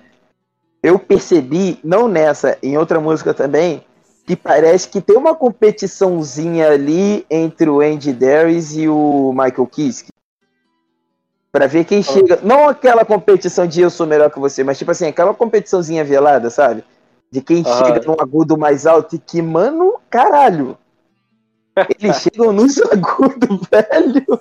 eu 0.82 0.98
percebi, 0.98 1.78
não 1.84 2.08
nessa, 2.08 2.56
em 2.62 2.78
outra 2.78 2.98
música 2.98 3.34
também, 3.34 3.84
que 4.26 4.34
parece 4.34 4.88
que 4.88 5.02
tem 5.02 5.14
uma 5.14 5.34
competiçãozinha 5.34 6.70
ali 6.70 7.26
entre 7.30 7.68
o 7.68 7.82
Andy 7.82 8.14
Darius 8.14 8.74
e 8.74 8.88
o 8.88 9.32
Michael 9.34 9.66
Kiske. 9.66 10.08
Pra 11.52 11.66
ver 11.66 11.84
quem 11.84 12.02
chega. 12.02 12.38
Não 12.42 12.70
aquela 12.70 13.04
competição 13.04 13.66
de 13.66 13.82
eu 13.82 13.90
sou 13.90 14.06
melhor 14.06 14.30
que 14.30 14.38
você, 14.38 14.64
mas 14.64 14.78
tipo 14.78 14.90
assim, 14.90 15.08
aquela 15.08 15.34
competiçãozinha 15.34 16.02
velada, 16.02 16.48
sabe? 16.48 16.82
De 17.33 17.41
quem 17.41 17.64
chega 17.64 18.03
num 18.07 18.16
agudo 18.20 18.59
mais 18.59 18.87
alto 18.87 19.16
e 19.16 19.18
que, 19.18 19.41
mano, 19.41 19.99
caralho. 20.11 20.76
Eles 21.99 22.20
chegam 22.20 22.53
nos 22.53 22.78
agudos, 22.83 23.59
velho. 23.72 24.41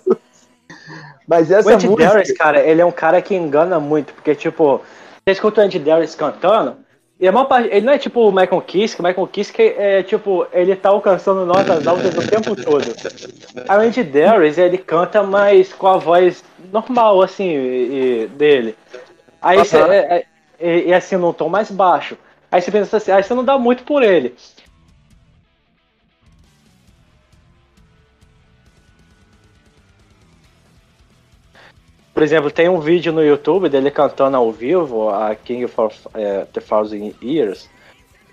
Mas 1.26 1.50
O 1.50 1.56
essa 1.56 1.74
Andy 1.74 1.88
música. 1.88 2.10
Darius, 2.10 2.32
cara, 2.34 2.60
ele 2.60 2.82
é 2.82 2.86
um 2.86 2.92
cara 2.92 3.22
que 3.22 3.34
engana 3.34 3.80
muito, 3.80 4.14
porque, 4.14 4.36
tipo, 4.36 4.82
você 5.26 5.32
escuta 5.32 5.62
o 5.62 5.64
Andy 5.64 5.80
Darius 5.80 6.16
cantando, 6.16 6.76
e 7.18 7.26
a 7.28 7.32
maior 7.32 7.46
parte, 7.46 7.70
ele 7.72 7.86
não 7.86 7.94
é 7.94 7.98
tipo 7.98 8.28
o 8.28 8.32
Michael 8.32 8.62
Kiske, 8.62 9.00
o 9.00 9.04
Michael 9.06 9.28
Kiske 9.28 9.62
é, 9.62 10.04
tipo, 10.04 10.46
ele 10.52 10.76
tá 10.76 10.89
alcançando 10.89 11.46
notas 11.46 11.88
altas 11.88 12.14
o 12.18 12.28
tempo 12.28 12.56
todo. 12.56 12.84
O 13.70 13.72
Andy 13.72 14.04
Darius, 14.04 14.58
ele 14.58 14.78
canta 14.78 15.24
mais 15.24 15.72
com 15.72 15.88
a 15.88 15.98
voz 15.98 16.44
normal, 16.74 17.22
assim, 17.22 17.48
e- 17.48 18.24
e- 18.24 18.28
dele. 18.28 18.76
Aí 19.42 19.60
você, 19.60 19.78
Aham. 19.78 19.94
é, 19.94 20.26
é, 20.60 20.94
assim, 20.94 21.16
num 21.16 21.32
tom 21.32 21.48
mais 21.48 21.72
baixo. 21.72 22.18
Aí 22.52 22.62
você 22.62 22.70
pensa 22.72 22.97
assim, 22.97 23.12
aí 23.12 23.24
você 23.24 23.34
não 23.34 23.45
dá 23.45 23.58
muito 23.58 23.84
por 23.84 24.04
ele. 24.04 24.36
Por 32.14 32.22
exemplo, 32.22 32.52
tem 32.52 32.68
um 32.68 32.80
vídeo 32.80 33.14
no 33.14 33.24
YouTube 33.24 33.70
dele 33.70 33.89
cantando 33.89 34.36
ao 34.36 34.52
vivo 34.52 35.10
a 35.10 35.34
King 35.34 35.66
for 35.68 35.91
é, 36.14 36.45
The 36.45 36.60
Thousand 36.60 37.14
Years. 37.24 37.70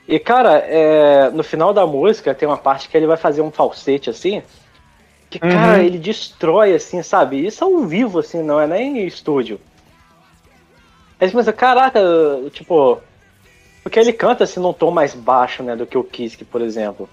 E, 0.07 0.19
cara, 0.19 0.59
é, 0.59 1.31
no 1.31 1.45
final 1.45 1.73
da 1.73 1.87
música 1.87 2.35
tem 2.35 2.49
uma 2.49 2.59
parte 2.59 2.89
que 2.89 2.97
ele 2.97 3.07
vai 3.07 3.17
fazer 3.17 3.41
um 3.41 3.51
falsete 3.53 4.11
assim. 4.11 4.43
Que, 5.31 5.39
cara, 5.39 5.79
Uhum. 5.79 5.83
ele 5.83 5.99
destrói, 5.99 6.75
assim, 6.75 7.03
sabe? 7.03 7.47
Isso 7.47 7.63
ao 7.63 7.81
vivo, 7.81 8.19
assim, 8.19 8.43
não 8.43 8.59
é 8.59 8.67
nem 8.67 8.99
em 8.99 9.07
estúdio. 9.07 9.61
Aí 11.21 11.29
você 11.29 11.37
pensa, 11.37 11.53
caraca, 11.53 12.01
tipo. 12.51 13.01
Porque 13.89 13.99
ele 13.99 14.13
canta 14.13 14.45
assim 14.45 14.61
num 14.61 14.75
tom 14.75 14.91
mais 14.91 15.15
baixo, 15.15 15.63
né, 15.63 15.75
do 15.75 15.87
que 15.87 15.97
o 15.97 16.05
Kiske, 16.05 16.45
por 16.45 16.61
exemplo. 16.61 17.09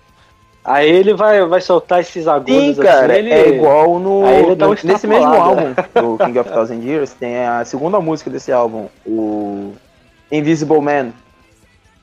Aí 0.63 0.89
ele 0.89 1.13
vai, 1.13 1.45
vai 1.45 1.61
soltar 1.61 2.01
esses 2.01 2.27
agudos 2.27 2.53
Sim, 2.53 2.69
assim, 2.71 2.81
cara, 2.81 3.17
ele... 3.17 3.31
é 3.31 3.47
igual 3.55 3.97
no, 3.97 4.21
no- 4.55 4.69
nesse 4.83 5.07
mesmo 5.07 5.25
extrapolado. 5.25 5.39
álbum 5.39 6.17
do 6.17 6.25
King 6.25 6.39
of 6.39 6.49
Thousand 6.49 6.81
Years, 6.83 7.13
tem 7.13 7.37
a 7.45 7.63
segunda 7.63 7.99
música 8.01 8.29
desse 8.29 8.51
álbum, 8.51 8.87
o 9.05 9.73
Invisible 10.29 10.81
Man. 10.81 11.11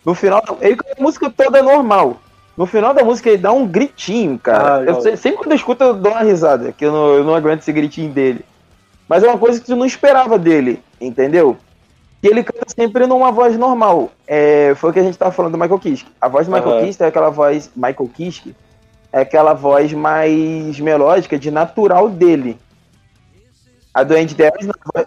No 0.06 0.14
final, 0.14 0.42
ele 0.60 0.76
canta 0.76 0.94
a 0.98 1.02
música 1.02 1.28
toda 1.28 1.62
normal. 1.62 2.16
No 2.56 2.64
final 2.64 2.94
da 2.94 3.04
música 3.04 3.28
ele 3.28 3.38
dá 3.38 3.52
um 3.52 3.66
gritinho, 3.66 4.38
cara. 4.38 4.76
Ah, 4.78 4.84
eu 4.84 5.00
sei- 5.02 5.16
sempre 5.18 5.38
quando 5.38 5.50
eu 5.52 5.56
escuto 5.56 5.84
eu 5.84 5.94
dou 5.94 6.12
uma 6.12 6.22
risada, 6.22 6.72
que 6.72 6.84
eu 6.86 6.92
não, 6.92 7.08
eu 7.14 7.24
não 7.24 7.34
aguento 7.34 7.60
esse 7.60 7.72
gritinho 7.72 8.10
dele. 8.10 8.42
Mas 9.08 9.22
é 9.22 9.28
uma 9.28 9.38
coisa 9.38 9.60
que 9.60 9.66
tu 9.66 9.76
não 9.76 9.84
esperava 9.84 10.38
dele, 10.38 10.80
entendeu? 11.00 11.58
E 12.22 12.28
ele 12.28 12.44
canta 12.44 12.64
sempre 12.68 13.06
numa 13.06 13.32
voz 13.32 13.58
normal. 13.58 14.12
É, 14.26 14.74
foi 14.76 14.90
o 14.90 14.92
que 14.92 15.00
a 15.00 15.02
gente 15.02 15.18
tava 15.18 15.32
falando 15.32 15.52
do 15.52 15.58
Michael 15.58 15.80
Kiske. 15.80 16.08
A 16.20 16.28
voz 16.28 16.46
do 16.46 16.52
Michael 16.52 16.76
Aham. 16.76 16.86
Kiske 16.86 17.02
é 17.02 17.06
aquela 17.06 17.30
voz. 17.30 17.70
Michael 17.74 18.10
Kiske 18.14 18.54
é 19.12 19.20
aquela 19.20 19.52
voz 19.54 19.92
mais 19.92 20.78
melódica, 20.78 21.36
de 21.36 21.50
natural 21.50 22.08
dele. 22.08 22.56
A 23.92 24.04
do 24.04 24.14
Andy 24.14 24.34
Darius 24.34 24.66
não. 24.66 25.04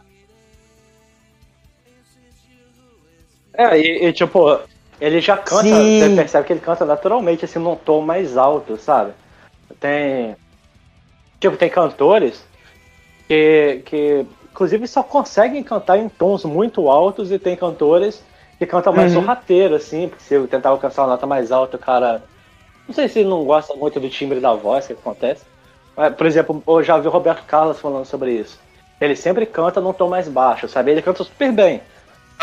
É, 3.57 3.79
e, 3.79 4.05
e, 4.07 4.13
tipo, 4.13 4.59
ele 4.99 5.21
já 5.21 5.37
canta, 5.37 5.63
Sim. 5.63 5.99
você 5.99 6.15
percebe 6.15 6.45
que 6.45 6.53
ele 6.53 6.59
canta 6.59 6.83
naturalmente, 6.83 7.45
assim, 7.45 7.59
num 7.59 7.75
tom 7.75 8.01
mais 8.01 8.35
alto, 8.35 8.75
sabe? 8.77 9.13
Tem. 9.79 10.35
Tipo, 11.39 11.55
tem 11.55 11.69
cantores 11.69 12.43
que, 13.27 13.81
que 13.85 14.25
inclusive 14.55 14.87
só 14.87 15.03
conseguem 15.03 15.61
cantar 15.61 15.97
em 15.97 16.07
tons 16.07 16.45
muito 16.45 16.89
altos 16.89 17.29
e 17.29 17.37
tem 17.37 17.57
cantores 17.57 18.23
que 18.57 18.65
cantam 18.65 18.93
mais 18.93 19.11
Uhum. 19.11 19.19
sorrateiro, 19.19 19.75
assim, 19.75 20.07
porque 20.07 20.23
se 20.23 20.33
eu 20.33 20.47
tentar 20.47 20.69
alcançar 20.69 21.01
uma 21.01 21.09
nota 21.09 21.27
mais 21.27 21.51
alta, 21.51 21.75
o 21.75 21.79
cara. 21.79 22.23
Não 22.87 22.95
sei 22.95 23.09
se 23.09 23.23
não 23.25 23.43
gosta 23.43 23.73
muito 23.75 23.99
do 23.99 24.09
timbre 24.09 24.39
da 24.39 24.53
voz 24.53 24.87
que 24.87 24.93
acontece. 24.93 25.45
Mas, 25.97 26.15
por 26.15 26.25
exemplo, 26.25 26.63
eu 26.65 26.81
já 26.81 26.97
vi 26.97 27.07
o 27.07 27.11
Roberto 27.11 27.45
Carlos 27.45 27.79
falando 27.81 28.05
sobre 28.05 28.31
isso. 28.31 28.57
Ele 29.01 29.15
sempre 29.15 29.45
canta 29.45 29.81
num 29.81 29.91
tom 29.91 30.07
mais 30.07 30.29
baixo, 30.29 30.69
sabe? 30.69 30.91
Ele 30.91 31.01
canta 31.01 31.23
super 31.23 31.51
bem. 31.51 31.81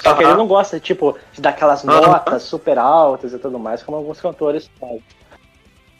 Só 0.03 0.15
que 0.15 0.23
Aham. 0.23 0.33
ele 0.33 0.39
não 0.39 0.47
gosta, 0.47 0.79
tipo, 0.79 1.17
de 1.33 1.41
dar 1.41 1.51
aquelas 1.51 1.83
Aham. 1.85 2.03
notas 2.03 2.43
super 2.43 2.79
altas 2.79 3.33
e 3.33 3.39
tudo 3.39 3.59
mais, 3.59 3.83
como 3.83 3.97
alguns 3.97 4.21
cantores 4.21 4.69
fazem. 4.79 5.03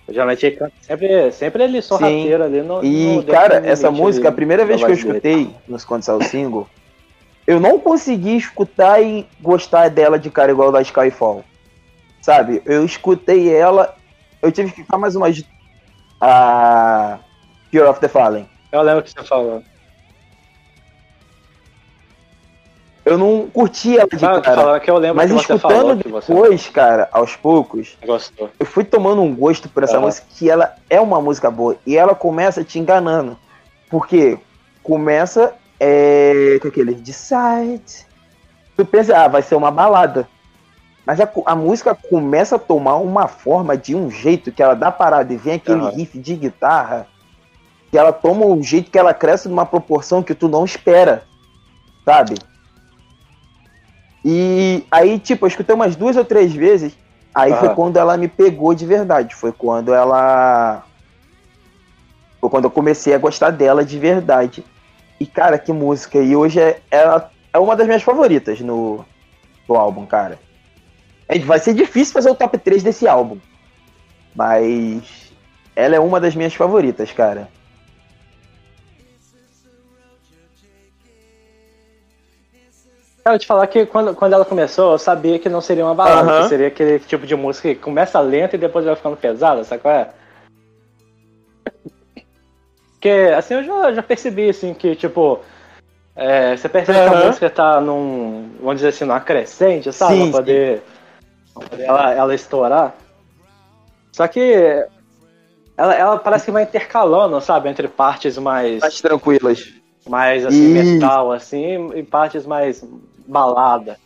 Geralmente 0.09 0.45
ele 0.47 0.57
canta 0.57 0.73
sempre, 0.81 1.33
sempre 1.33 1.63
ele 1.65 1.81
sorrateiro 1.81 2.43
ali 2.45 2.61
no. 2.63 2.85
E, 2.85 3.17
no- 3.17 3.23
cara, 3.25 3.65
essa 3.67 3.91
música, 3.91 4.29
a 4.29 4.31
ali 4.31 4.37
primeira 4.37 4.63
da 4.63 4.67
vez 4.67 4.81
que 4.83 4.91
eu 4.91 4.95
escutei 4.95 5.55
nos 5.69 5.85
Contos 5.85 6.09
ao 6.09 6.21
Single, 6.23 6.69
eu 7.47 7.61
não 7.61 7.79
consegui 7.79 8.37
escutar 8.37 9.01
e 9.03 9.27
gostar 9.41 9.89
dela 9.89 10.19
de 10.19 10.29
cara 10.31 10.51
igual 10.51 10.73
da 10.73 10.83
Skyfall. 10.83 11.45
Sabe? 12.21 12.63
Eu 12.65 12.85
escutei 12.85 13.53
ela, 13.55 13.95
eu 14.41 14.51
tive 14.53 14.71
que 14.71 14.83
ficar 14.83 14.99
mais 14.99 15.15
umas. 15.17 15.43
A. 16.21 17.19
Fear 17.71 17.89
of 17.89 18.01
the 18.01 18.09
Fallen. 18.09 18.49
Eu 18.71 18.83
lembro 18.83 19.03
que 19.03 19.11
você 19.11 19.25
falou. 19.25 19.63
Eu 23.05 23.19
não 23.19 23.49
curti 23.49 23.99
ela 23.99 24.07
de 24.07 24.25
Ah, 24.25 24.35
eu 24.35 24.43
tô 24.43 24.43
cara. 24.43 24.81
que 24.81 24.91
eu 24.91 24.97
lembro 24.97 25.17
Mas 25.17 25.31
que 25.31 25.37
escutando 25.37 26.01
que 26.03 26.09
você 26.09 26.33
depois, 26.33 26.69
cara, 26.69 27.09
aos 27.11 27.35
poucos, 27.35 27.99
gostou. 28.05 28.49
eu 28.59 28.65
fui 28.65 28.85
tomando 28.85 29.23
um 29.23 29.35
gosto 29.35 29.69
por 29.69 29.83
essa 29.83 29.97
Aham. 29.97 30.07
música, 30.07 30.27
que 30.31 30.49
ela 30.49 30.77
é 30.89 31.01
uma 31.01 31.21
música 31.21 31.51
boa. 31.51 31.77
E 31.85 31.97
ela 31.97 32.15
começa 32.15 32.63
te 32.63 32.79
enganando. 32.79 33.37
Porque 33.91 34.39
começa 34.83 35.53
é, 35.81 36.59
com 36.63 36.69
aquele 36.69 36.95
Decide. 36.95 38.07
Tu 38.77 38.85
pensa, 38.87 39.19
ah, 39.19 39.29
vai 39.29 39.43
ser 39.43 39.57
uma 39.57 39.71
balada. 39.71 40.29
Mas 41.05 41.21
a, 41.21 41.29
a 41.47 41.57
música 41.57 41.95
começa 41.95 42.55
a 42.55 42.59
tomar 42.59 42.97
uma 42.97 43.27
forma 43.27 43.77
de 43.77 43.97
um 43.97 44.09
jeito 44.09 44.53
que 44.53 44.63
ela 44.63 44.75
dá 44.75 44.93
parada 44.93 45.33
e 45.33 45.37
vem 45.37 45.55
aquele 45.55 45.81
Aham. 45.81 45.91
riff 45.91 46.17
de 46.19 46.37
guitarra 46.37 47.09
que 47.91 47.99
ela 47.99 48.13
toma 48.13 48.47
um 48.47 48.63
jeito 48.63 48.91
que 48.91 48.99
ela 48.99 49.13
cresce 49.13 49.49
numa 49.49 49.67
proporção 49.67 50.23
que 50.23 50.35
tu 50.35 50.49
não 50.49 50.65
espera, 50.65 51.25
sabe? 52.07 52.37
E 54.25 54.85
aí, 54.91 55.19
tipo, 55.19 55.45
eu 55.45 55.49
escutei 55.49 55.75
umas 55.75 55.97
duas 55.97 56.17
ou 56.17 56.25
três 56.25 56.53
vezes, 56.53 56.97
aí 57.35 57.53
foi 57.55 57.69
Aham. 57.69 57.75
quando 57.75 57.97
ela 57.97 58.17
me 58.17 58.29
pegou 58.29 58.75
de 58.75 58.87
verdade, 58.87 59.35
foi 59.35 59.53
quando 59.53 59.93
ela... 59.93 60.85
Foi 62.41 62.51
quando 62.51 62.65
eu 62.65 62.71
comecei 62.71 63.15
a 63.15 63.19
gostar 63.19 63.51
dela 63.51 63.85
de 63.85 63.99
verdade. 63.99 64.65
E, 65.19 65.27
cara, 65.27 65.59
que 65.59 65.73
música. 65.73 66.19
E 66.19 66.35
hoje 66.35 66.61
é, 66.61 66.81
ela 66.91 67.31
é 67.53 67.59
uma 67.59 67.77
das 67.77 67.87
minhas 67.87 68.03
favoritas 68.03 68.61
no, 68.61 69.05
no 69.69 69.77
álbum, 69.77 70.05
cara. 70.05 70.39
É, 71.29 71.39
vai 71.39 71.59
ser 71.59 71.75
difícil 71.75 72.13
fazer 72.13 72.31
o 72.31 72.35
top 72.35 72.59
3 72.59 72.83
desse 72.83 73.07
álbum. 73.07 73.39
Mas 74.35 75.33
ela 75.77 75.95
é 75.95 76.01
uma 76.01 76.19
das 76.19 76.35
minhas 76.35 76.55
favoritas, 76.55 77.13
cara. 77.13 77.49
Eu 83.25 83.33
vou 83.33 83.39
te 83.39 83.47
falar 83.47 83.67
que 83.69 83.87
quando, 83.87 84.15
quando 84.15 84.33
ela 84.33 84.45
começou, 84.45 84.93
eu 84.93 84.99
sabia 84.99 85.39
que 85.39 85.49
não 85.49 85.61
seria 85.61 85.85
uma 85.85 85.95
balada, 85.95 86.43
que 86.43 86.49
seria 86.49 86.67
aquele 86.67 86.99
tipo 86.99 87.25
de 87.25 87.37
música 87.37 87.69
que 87.69 87.81
começa 87.81 88.19
lenta 88.21 88.57
e 88.57 88.59
depois 88.59 88.85
vai 88.85 88.97
ficando 88.97 89.17
pesada, 89.17 89.63
sabe 89.63 89.83
qual 89.83 89.95
é? 89.95 90.09
Porque, 92.95 93.33
assim, 93.37 93.55
eu 93.55 93.65
já, 93.65 93.93
já 93.93 94.03
percebi, 94.03 94.49
assim, 94.49 94.75
que, 94.75 94.95
tipo, 94.97 95.41
é, 96.15 96.57
você 96.57 96.69
percebe 96.69 96.99
que 96.99 97.15
a 97.17 97.27
música 97.27 97.51
tá 97.51 97.81
num, 97.81 98.51
vamos 98.61 98.77
dizer 98.77 98.89
assim, 98.89 99.05
numa 99.05 99.21
crescente, 99.21 99.93
sabe? 99.93 100.15
Sim, 100.15 100.31
pra 100.31 100.41
poder, 100.41 100.83
pra 101.55 101.69
poder 101.69 101.83
ela, 101.85 102.13
ela 102.13 102.35
estourar. 102.35 102.95
Só 104.13 104.27
que 104.29 104.85
ela, 105.77 105.95
ela 105.95 106.19
parece 106.19 106.45
que 106.45 106.51
vai 106.51 106.65
intercalando, 106.65 107.41
sabe? 107.41 107.69
Entre 107.69 107.89
partes 107.89 108.37
mais, 108.37 108.81
Mais 108.81 109.01
tranquilas. 109.01 109.73
mais 110.09 110.45
assim, 110.45 110.75
Isso. 110.75 110.93
metal, 110.93 111.33
assim, 111.33 111.91
e 111.95 112.03
partes 112.03 112.45
mais 112.45 112.85
balada. 113.27 113.99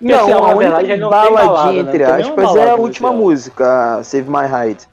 Não, 0.00 0.14
Esse 0.22 0.32
álbum, 0.32 0.46
a 0.46 0.54
única 0.56 0.96
não 0.96 1.10
baladinha, 1.10 1.30
balada, 1.32 1.72
né? 1.72 1.80
entre 1.82 2.04
nenhuma 2.06 2.34
aspas, 2.34 2.56
é 2.56 2.70
a 2.70 2.76
última 2.76 3.12
música, 3.12 4.02
Save 4.02 4.30
My 4.30 4.46
Height. 4.46 4.88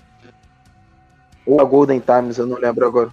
Ou 1.46 1.60
a 1.62 1.64
Golden 1.64 2.00
Times, 2.00 2.38
eu 2.38 2.46
não 2.46 2.58
lembro 2.58 2.86
agora. 2.86 3.12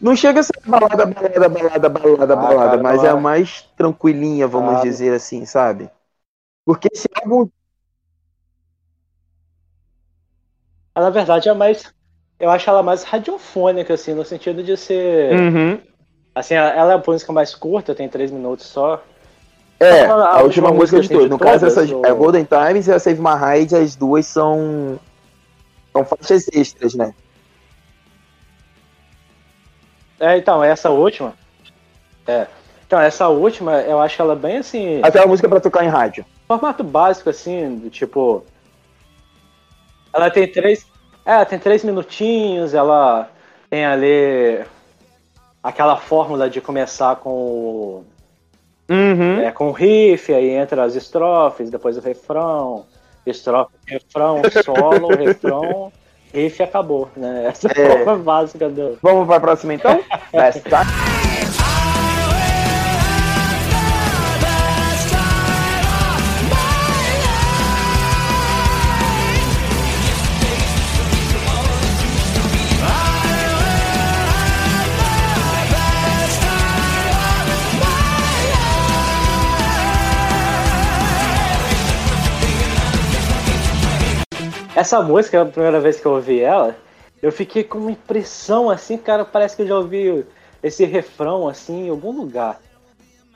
Não 0.00 0.14
chega 0.16 0.40
a 0.40 0.42
ser 0.42 0.52
balada, 0.66 1.06
balada, 1.06 1.48
balada, 1.48 1.88
balada, 1.88 2.36
Ah, 2.36 2.36
balada, 2.36 2.54
cara, 2.54 2.82
mas 2.82 3.02
é 3.02 3.08
é. 3.08 3.10
a 3.10 3.16
mais 3.16 3.62
tranquilinha, 3.76 4.46
vamos 4.46 4.76
Ah. 4.76 4.82
dizer 4.82 5.12
assim, 5.14 5.44
sabe? 5.44 5.90
Porque 6.64 6.88
esse 6.92 7.08
álbum. 7.22 7.50
Ela, 10.94 11.06
na 11.06 11.10
verdade, 11.10 11.48
é 11.48 11.54
mais. 11.54 11.92
Eu 12.38 12.50
acho 12.50 12.68
ela 12.70 12.82
mais 12.82 13.02
radiofônica, 13.02 13.94
assim, 13.94 14.14
no 14.14 14.24
sentido 14.24 14.62
de 14.62 14.76
ser. 14.76 15.32
Uhum. 15.34 15.80
Assim, 16.34 16.54
ela 16.54 16.92
é 16.92 16.94
a 16.94 17.02
música 17.04 17.32
mais 17.32 17.54
curta, 17.54 17.94
tem 17.94 18.08
três 18.08 18.30
minutos 18.30 18.66
só. 18.66 19.02
É, 19.80 20.06
A- 20.06 20.12
a 20.14 20.14
a, 20.14 20.42
última 20.42 20.42
última 20.42 20.72
música 20.72 21.00
de 21.00 21.08
todas. 21.08 21.24
de 21.24 21.30
No 21.30 21.38
caso, 21.38 21.66
essas, 21.66 21.90
o- 21.90 22.04
é 22.04 22.10
a 22.10 22.14
Golden 22.14 22.44
Times 22.44 22.86
e 22.88 22.92
a 22.92 22.98
Save 22.98 23.20
My 23.20 23.34
Height, 23.40 23.74
as 23.74 23.94
duas 23.94 24.26
são. 24.26 24.98
São 25.92 26.04
faixas 26.04 26.46
extras, 26.52 26.94
né? 26.94 27.14
É, 30.20 30.36
então, 30.36 30.62
essa 30.64 30.90
última. 30.90 31.34
É. 32.26 32.46
Então, 32.86 33.00
essa 33.00 33.28
última, 33.28 33.80
eu 33.82 34.00
acho 34.00 34.20
ela 34.20 34.34
bem 34.34 34.58
assim. 34.58 35.00
Aquela 35.02 35.26
música 35.26 35.48
pra 35.48 35.60
tocar 35.60 35.84
em 35.84 35.88
rádio. 35.88 36.24
formato 36.46 36.82
básico, 36.82 37.30
assim, 37.30 37.88
tipo. 37.90 38.44
Ela 40.12 40.30
tem 40.30 40.50
três. 40.50 40.86
É, 41.24 41.32
ela 41.32 41.44
tem 41.44 41.58
três 41.58 41.84
minutinhos, 41.84 42.72
ela 42.74 43.30
tem 43.70 43.84
ali 43.84 44.64
aquela 45.62 45.96
fórmula 45.96 46.48
de 46.48 46.60
começar 46.60 47.16
com 47.16 47.30
o, 47.30 48.04
Uhum. 48.88 49.40
é, 49.40 49.50
com 49.52 49.68
o 49.68 49.72
riff, 49.72 50.32
aí 50.32 50.50
entra 50.50 50.82
as 50.84 50.94
estrofes, 50.94 51.70
depois 51.70 51.96
o 51.96 52.00
refrão, 52.00 52.86
estrofe, 53.26 53.72
refrão, 53.86 54.42
solo, 54.64 55.14
refrão, 55.16 55.92
riff 56.32 56.62
acabou, 56.62 57.08
né? 57.16 57.46
Essa 57.48 57.68
é 57.68 57.82
a 57.82 57.84
É. 57.84 58.04
forma 58.04 58.16
básica 58.22 58.68
do. 58.68 58.98
Vamos 59.02 59.26
pra 59.26 59.40
próxima 59.40 59.74
então? 59.74 60.02
Best 60.32 60.62
Essa 84.78 85.02
música, 85.02 85.42
a 85.42 85.44
primeira 85.44 85.80
vez 85.80 85.98
que 85.98 86.06
eu 86.06 86.12
ouvi 86.12 86.40
ela, 86.40 86.76
eu 87.20 87.32
fiquei 87.32 87.64
com 87.64 87.78
uma 87.78 87.90
impressão 87.90 88.70
assim, 88.70 88.96
cara, 88.96 89.24
parece 89.24 89.56
que 89.56 89.62
eu 89.62 89.66
já 89.66 89.76
ouvi 89.76 90.24
esse 90.62 90.84
refrão 90.84 91.48
assim 91.48 91.86
em 91.86 91.90
algum 91.90 92.12
lugar. 92.12 92.60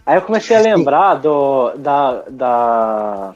Aí 0.06 0.16
eu 0.16 0.22
comecei 0.22 0.54
a 0.54 0.60
lembrar 0.60 1.16
do 1.16 1.72
da 1.78 2.22
da 2.28 3.34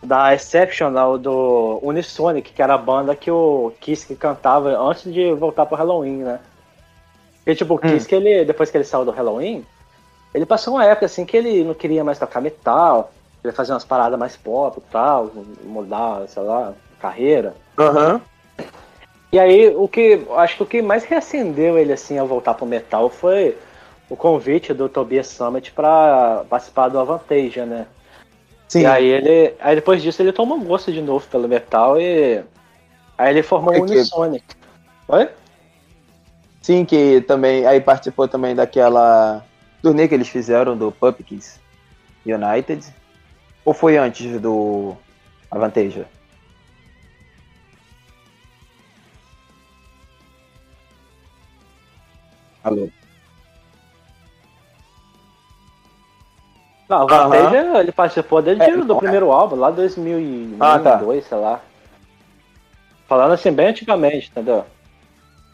da 0.00 0.32
Exceptional 0.32 1.18
do 1.18 1.80
Unisonic, 1.82 2.52
que 2.52 2.62
era 2.62 2.74
a 2.74 2.78
banda 2.78 3.16
que 3.16 3.30
o 3.30 3.72
Kiss 3.80 4.14
cantava 4.14 4.78
antes 4.78 5.12
de 5.12 5.32
voltar 5.32 5.66
pro 5.66 5.76
Halloween, 5.76 6.18
né? 6.18 6.38
Porque 7.38 7.56
tipo, 7.56 7.74
o 7.74 7.78
Kiss 7.80 8.06
que 8.06 8.14
ele 8.14 8.44
depois 8.44 8.70
que 8.70 8.76
ele 8.76 8.84
saiu 8.84 9.04
do 9.04 9.10
Halloween, 9.10 9.66
ele 10.32 10.46
passou 10.46 10.74
uma 10.74 10.84
época 10.84 11.06
assim 11.06 11.24
que 11.24 11.36
ele 11.36 11.64
não 11.64 11.74
queria 11.74 12.04
mais 12.04 12.20
tocar 12.20 12.40
metal, 12.40 13.10
ele 13.42 13.52
fazia 13.52 13.74
umas 13.74 13.84
paradas 13.84 14.18
mais 14.18 14.36
pop 14.36 14.78
e 14.78 14.92
tal, 14.92 15.30
mudar, 15.64 16.26
sei 16.28 16.42
lá, 16.42 16.74
carreira. 17.00 17.54
Aham. 17.78 18.20
E 19.32 19.38
aí, 19.38 19.74
o 19.74 19.88
que 19.88 20.24
acho 20.36 20.56
que 20.58 20.62
o 20.62 20.66
que 20.66 20.82
mais 20.82 21.04
reacendeu 21.04 21.78
ele 21.78 21.92
assim 21.92 22.18
ao 22.18 22.26
voltar 22.26 22.54
pro 22.54 22.66
metal 22.66 23.08
foi 23.08 23.56
o 24.10 24.14
convite 24.14 24.74
do 24.74 24.88
Tobias 24.88 25.26
Summit 25.28 25.72
para 25.72 26.44
participar 26.50 26.88
do 26.88 26.98
Avantasia, 27.00 27.64
né? 27.64 27.86
Sim. 28.68 28.82
E 28.82 28.86
aí 28.86 29.06
ele, 29.06 29.54
aí 29.58 29.74
depois 29.74 30.02
disso 30.02 30.20
ele 30.22 30.32
tomou 30.32 30.60
gosto 30.60 30.92
de 30.92 31.00
novo 31.00 31.26
pelo 31.28 31.48
metal 31.48 31.98
e 32.00 32.42
aí 33.16 33.30
ele 33.30 33.42
formou 33.42 33.72
o 33.74 33.78
Foi 33.78 33.86
que- 33.88 33.94
Unisonic. 33.94 34.44
Oi? 35.08 35.28
Sim, 36.60 36.84
que 36.84 37.22
também. 37.22 37.66
Aí 37.66 37.80
participou 37.80 38.28
também 38.28 38.54
daquela 38.54 39.44
turnê 39.82 40.06
que 40.06 40.14
eles 40.14 40.28
fizeram 40.28 40.76
do 40.76 40.92
Pumpkins 40.92 41.58
United. 42.24 42.86
Ou 43.64 43.72
foi 43.72 43.96
antes 43.96 44.40
do 44.40 44.96
Avantasia? 45.50 46.06
Alô? 52.64 52.88
Não, 56.88 57.06
o 57.06 57.12
Avantasia 57.12 57.80
ele 57.80 57.92
participou 57.92 58.42
desde 58.42 58.62
É, 58.62 58.76
do 58.76 58.94
é. 58.94 58.98
primeiro 58.98 59.30
álbum, 59.32 59.56
lá 59.56 59.70
2001, 59.70 60.56
Ah, 60.60 60.78
tá. 60.78 60.96
2002, 60.96 61.26
sei 61.26 61.38
lá. 61.38 61.60
Falando 63.06 63.32
assim, 63.32 63.52
bem 63.52 63.68
antigamente, 63.68 64.30
entendeu? 64.30 64.64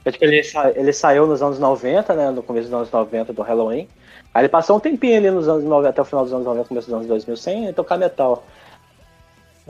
É 0.08 0.12
tipo, 0.12 0.24
ele, 0.24 0.42
sa- 0.42 0.70
ele 0.74 0.92
saiu 0.92 1.26
nos 1.26 1.42
anos 1.42 1.58
90, 1.58 2.14
né? 2.14 2.30
No 2.30 2.42
começo 2.42 2.66
dos 2.68 2.74
anos 2.74 2.90
90 2.90 3.32
do 3.32 3.42
Halloween. 3.42 3.88
Aí 4.32 4.42
ele 4.42 4.48
passou 4.48 4.76
um 4.76 4.80
tempinho 4.80 5.16
ali 5.18 5.30
nos 5.30 5.48
anos 5.48 5.64
90, 5.64 5.88
até 5.90 6.00
o 6.00 6.04
final 6.04 6.24
dos 6.24 6.32
anos 6.32 6.46
90, 6.46 6.68
começo 6.68 6.86
dos 6.86 6.94
anos 6.94 7.06
2000, 7.06 7.36
sem 7.36 7.72
tocar 7.72 7.98
metal. 7.98 8.44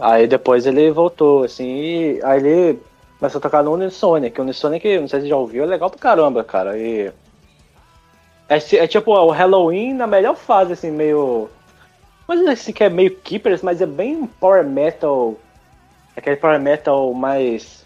Aí 0.00 0.26
depois 0.26 0.66
ele 0.66 0.90
voltou, 0.90 1.42
assim, 1.44 1.64
e 1.66 2.20
aí 2.22 2.38
ele 2.38 2.78
começou 3.18 3.38
a 3.38 3.42
tocar 3.42 3.62
no 3.64 3.72
Unisonic. 3.72 4.38
O 4.40 4.44
Unisonic, 4.44 4.98
não 5.00 5.08
sei 5.08 5.20
se 5.20 5.24
você 5.26 5.30
já 5.30 5.36
ouviu, 5.36 5.64
é 5.64 5.66
legal 5.66 5.90
pra 5.90 5.98
caramba, 5.98 6.44
cara. 6.44 6.78
E. 6.78 7.10
É, 8.48 8.56
é 8.76 8.86
tipo 8.86 9.10
o 9.12 9.30
Halloween 9.30 9.92
na 9.94 10.06
melhor 10.06 10.36
fase, 10.36 10.72
assim, 10.72 10.90
meio. 10.90 11.48
Mas 12.26 12.46
assim 12.46 12.72
que 12.72 12.84
é 12.84 12.88
meio 12.88 13.14
Keepers, 13.16 13.62
mas 13.62 13.80
é 13.80 13.86
bem 13.86 14.26
power 14.40 14.64
metal. 14.64 15.34
Aquele 16.16 16.36
power 16.36 16.60
metal 16.60 17.12
mais. 17.12 17.77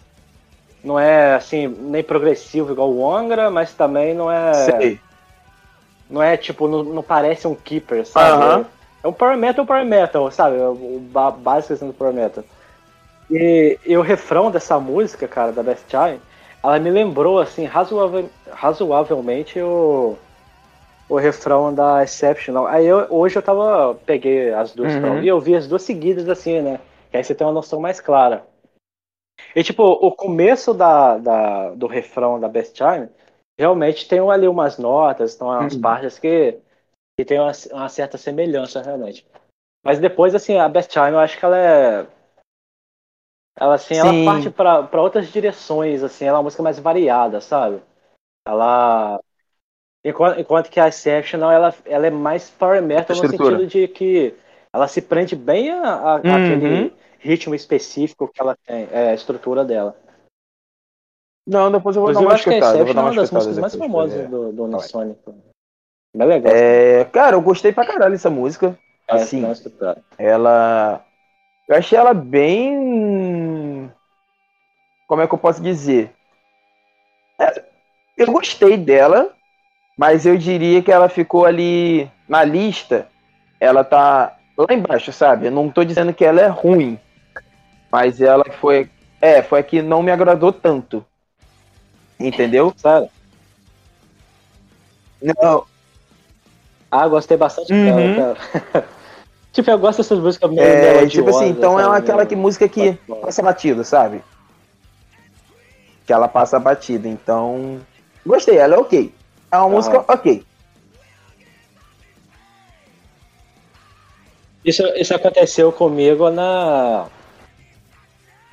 Não 0.83 0.99
é 0.99 1.35
assim, 1.35 1.67
nem 1.67 2.03
progressivo 2.03 2.73
igual 2.73 2.91
o 2.91 3.09
Angra, 3.09 3.49
mas 3.49 3.73
também 3.73 4.13
não 4.13 4.29
é. 4.31 4.53
Sei. 4.53 4.99
Não 6.09 6.21
é 6.21 6.35
tipo, 6.35 6.67
não, 6.67 6.83
não 6.83 7.01
parece 7.01 7.47
um 7.47 7.55
Keeper, 7.55 8.05
sabe? 8.05 8.65
É 9.03 9.07
um 9.07 9.13
Power 9.13 9.37
Metal, 9.37 9.65
Power 9.65 9.85
Metal, 9.85 10.29
sabe? 10.31 10.57
O 10.57 10.71
o 10.71 11.31
básico 11.37 11.73
assim 11.73 11.87
do 11.87 11.93
Power 11.93 12.13
Metal. 12.13 12.43
E, 13.31 13.79
e 13.85 13.97
o 13.97 14.01
refrão 14.01 14.51
dessa 14.51 14.79
música, 14.79 15.27
cara, 15.27 15.51
da 15.51 15.63
Best 15.63 15.85
Time, 15.87 16.19
ela 16.61 16.77
me 16.79 16.89
lembrou, 16.91 17.39
assim, 17.39 17.67
razoavelmente 18.51 19.59
o. 19.59 20.15
o 21.09 21.15
refrão 21.17 21.73
da 21.73 22.03
Exceptional. 22.03 22.67
Aí 22.67 22.85
eu, 22.85 23.07
hoje 23.09 23.37
eu 23.37 23.41
tava. 23.41 23.95
Peguei 24.05 24.53
as 24.53 24.73
duas 24.73 24.93
Uhum. 24.93 25.01
pra 25.01 25.11
ouvir, 25.11 25.27
eu 25.27 25.39
vi 25.39 25.55
as 25.55 25.67
duas 25.67 25.81
seguidas 25.83 26.27
assim, 26.29 26.61
né? 26.61 26.79
Que 27.09 27.17
aí 27.17 27.23
você 27.23 27.33
tem 27.33 27.45
uma 27.47 27.53
noção 27.53 27.79
mais 27.79 27.99
clara. 27.99 28.43
E 29.55 29.63
tipo, 29.63 29.83
o 29.83 30.11
começo 30.11 30.73
da, 30.73 31.17
da, 31.17 31.69
do 31.75 31.87
refrão 31.87 32.39
da 32.39 32.47
Best 32.47 32.73
Time 32.73 33.09
realmente 33.57 34.07
tem 34.07 34.19
ali 34.19 34.47
umas 34.47 34.77
notas, 34.77 35.35
tem 35.35 35.47
umas 35.47 35.73
Uhum. 35.75 35.81
partes 35.81 36.17
que, 36.19 36.57
que 37.17 37.25
tem 37.25 37.39
uma, 37.39 37.51
uma 37.71 37.89
certa 37.89 38.17
semelhança 38.17 38.81
realmente. 38.81 39.25
Mas 39.83 39.99
depois, 39.99 40.33
assim, 40.33 40.57
a 40.57 40.67
Best 40.69 40.91
Time 40.91 41.11
eu 41.11 41.19
acho 41.19 41.37
que 41.37 41.45
ela 41.45 41.57
é. 41.57 42.07
Ela 43.55 43.75
assim, 43.75 43.95
ela 43.95 44.13
parte 44.25 44.49
pra 44.49 45.01
outras 45.01 45.27
direções, 45.31 46.01
assim, 46.03 46.25
ela 46.25 46.37
é 46.37 46.39
uma 46.39 46.43
música 46.43 46.63
mais 46.63 46.79
variada, 46.79 47.39
sabe? 47.39 47.81
Ela. 48.47 49.19
Enquanto, 50.03 50.39
enquanto 50.39 50.69
que 50.69 50.79
a 50.79 50.87
Exceptional, 50.87 51.51
ela, 51.51 51.73
ela 51.85 52.07
é 52.07 52.09
mais 52.09 52.49
power 52.49 52.81
metal 52.81 53.15
no 53.15 53.25
sentido 53.25 53.67
de 53.67 53.87
que 53.87 54.35
ela 54.73 54.87
se 54.87 55.01
prende 55.01 55.35
bem 55.35 55.71
a, 55.71 56.15
a- 56.15 56.21
Uhum. 56.23 56.91
Ritmo 57.23 57.55
específico 57.55 58.27
que 58.27 58.41
ela 58.41 58.55
tem, 58.65 58.87
é, 58.91 59.11
a 59.11 59.13
estrutura 59.13 59.63
dela. 59.63 59.95
Não, 61.47 61.71
depois 61.71 61.95
eu 61.95 62.01
vou 62.01 62.13
dar 62.13 62.21
Inclusive, 62.21 62.25
uma 62.25 62.33
acho 62.33 62.43
que 62.43 62.49
a 62.49 62.53
escutada. 62.53 62.77
Eu 62.77 62.85
vou 62.85 62.91
Exception 62.91 62.95
dar 62.95 63.01
é 63.01 63.11
uma 63.11 63.21
das 63.21 63.31
músicas 63.31 63.57
mais 63.59 63.75
famosas 63.75 64.19
é. 64.19 64.27
do, 64.27 64.51
do. 64.51 64.63
Unisonic. 64.63 65.19
Bem 66.15 66.27
legal. 66.27 66.53
É, 66.53 67.05
cara, 67.05 67.35
eu 67.35 67.41
gostei 67.41 67.71
pra 67.73 67.85
caralho 67.85 68.11
dessa 68.11 68.29
música. 68.29 68.77
É, 69.07 69.15
assim. 69.15 69.43
Ela. 70.17 71.03
Eu 71.67 71.75
achei 71.75 71.97
ela 71.97 72.13
bem. 72.13 73.91
Como 75.07 75.21
é 75.21 75.27
que 75.27 75.33
eu 75.33 75.39
posso 75.39 75.61
dizer? 75.61 76.13
É, 77.39 77.63
eu 78.17 78.31
gostei 78.31 78.77
dela, 78.77 79.33
mas 79.97 80.25
eu 80.25 80.37
diria 80.37 80.81
que 80.81 80.91
ela 80.91 81.09
ficou 81.09 81.45
ali 81.45 82.09
na 82.27 82.43
lista. 82.43 83.07
Ela 83.59 83.83
tá 83.83 84.37
lá 84.57 84.73
embaixo, 84.73 85.11
sabe? 85.11 85.47
Eu 85.47 85.51
não 85.51 85.69
tô 85.69 85.83
dizendo 85.83 86.13
que 86.13 86.23
ela 86.23 86.41
é 86.41 86.47
ruim, 86.47 86.99
mas 87.93 88.19
ela 88.19 88.43
foi. 88.59 88.89
É, 89.21 89.43
foi 89.43 89.59
a 89.59 89.63
que 89.63 89.83
não 89.83 90.01
me 90.01 90.11
agradou 90.11 90.51
tanto. 90.51 91.05
Entendeu? 92.19 92.73
Sério? 92.75 93.07
Não. 95.21 95.65
Ah, 96.91 97.07
gostei 97.07 97.37
bastante 97.37 97.71
Uhum. 97.71 97.85
dela, 97.85 98.15
cara. 98.15 98.87
tipo, 99.53 99.69
eu 99.69 99.77
gosto 99.77 99.99
dessas 99.99 100.19
músicas 100.19 100.49
meio 100.51 100.63
É, 100.63 101.05
tipo 101.07 101.29
assim, 101.29 101.49
então 101.49 101.79
é 101.79 101.83
sabe? 101.83 101.97
aquela 101.97 102.25
que 102.25 102.35
música 102.35 102.67
que 102.67 102.93
passa 103.21 103.43
batida, 103.43 103.83
sabe? 103.83 104.23
Que 106.05 106.13
ela 106.13 106.27
passa 106.27 106.59
batida, 106.59 107.07
então. 107.07 107.79
Gostei, 108.25 108.57
ela 108.57 108.75
é 108.75 108.77
ok. 108.77 109.13
É 109.51 109.57
uma 109.57 109.65
Aham. 109.65 109.75
música 109.75 110.05
ok. 110.11 110.43
Isso, 114.65 114.81
isso 114.95 115.13
aconteceu 115.13 115.71
comigo 115.71 116.29
na. 116.29 117.07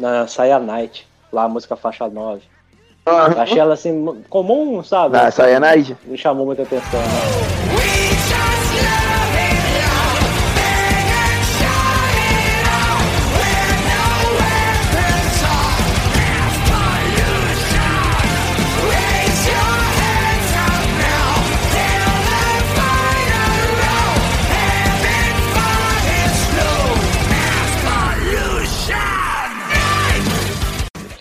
Na 0.01 0.27
Cyanide, 0.27 1.07
lá 1.31 1.45
a 1.45 1.49
música 1.49 1.77
faixa 1.77 2.09
9. 2.09 2.41
Eu 3.05 3.15
achei 3.41 3.59
ela 3.59 3.75
assim, 3.75 4.23
comum, 4.31 4.83
sabe? 4.83 5.15
Na 5.15 5.31
Cyanide? 5.31 5.95
Me 6.05 6.17
chamou 6.17 6.47
muita 6.47 6.63
atenção. 6.63 7.01
Né? 7.01 7.90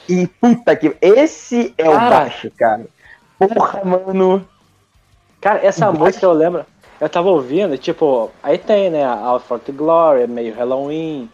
E 0.10 0.28
puta 0.28 0.76
que. 0.76 0.96
Esse 1.02 1.74
é 1.78 1.88
o 1.88 1.94
Cara. 1.94 2.10
baixo, 2.10 2.52
cara. 2.58 2.86
Porra, 3.38 3.84
mano. 3.86 4.48
Cara, 5.40 5.66
essa 5.66 5.86
Baixo. 5.86 6.00
música 6.00 6.26
eu 6.26 6.34
lembro, 6.34 6.66
eu 7.00 7.08
tava 7.08 7.30
ouvindo, 7.30 7.78
tipo, 7.78 8.30
aí 8.44 8.58
tem, 8.58 8.90
né, 8.90 9.06
a 9.06 9.14
All 9.14 9.40
for 9.40 9.60
the 9.60 9.72
Glory, 9.72 10.28
meio 10.28 10.54
Halloween, 10.54 11.30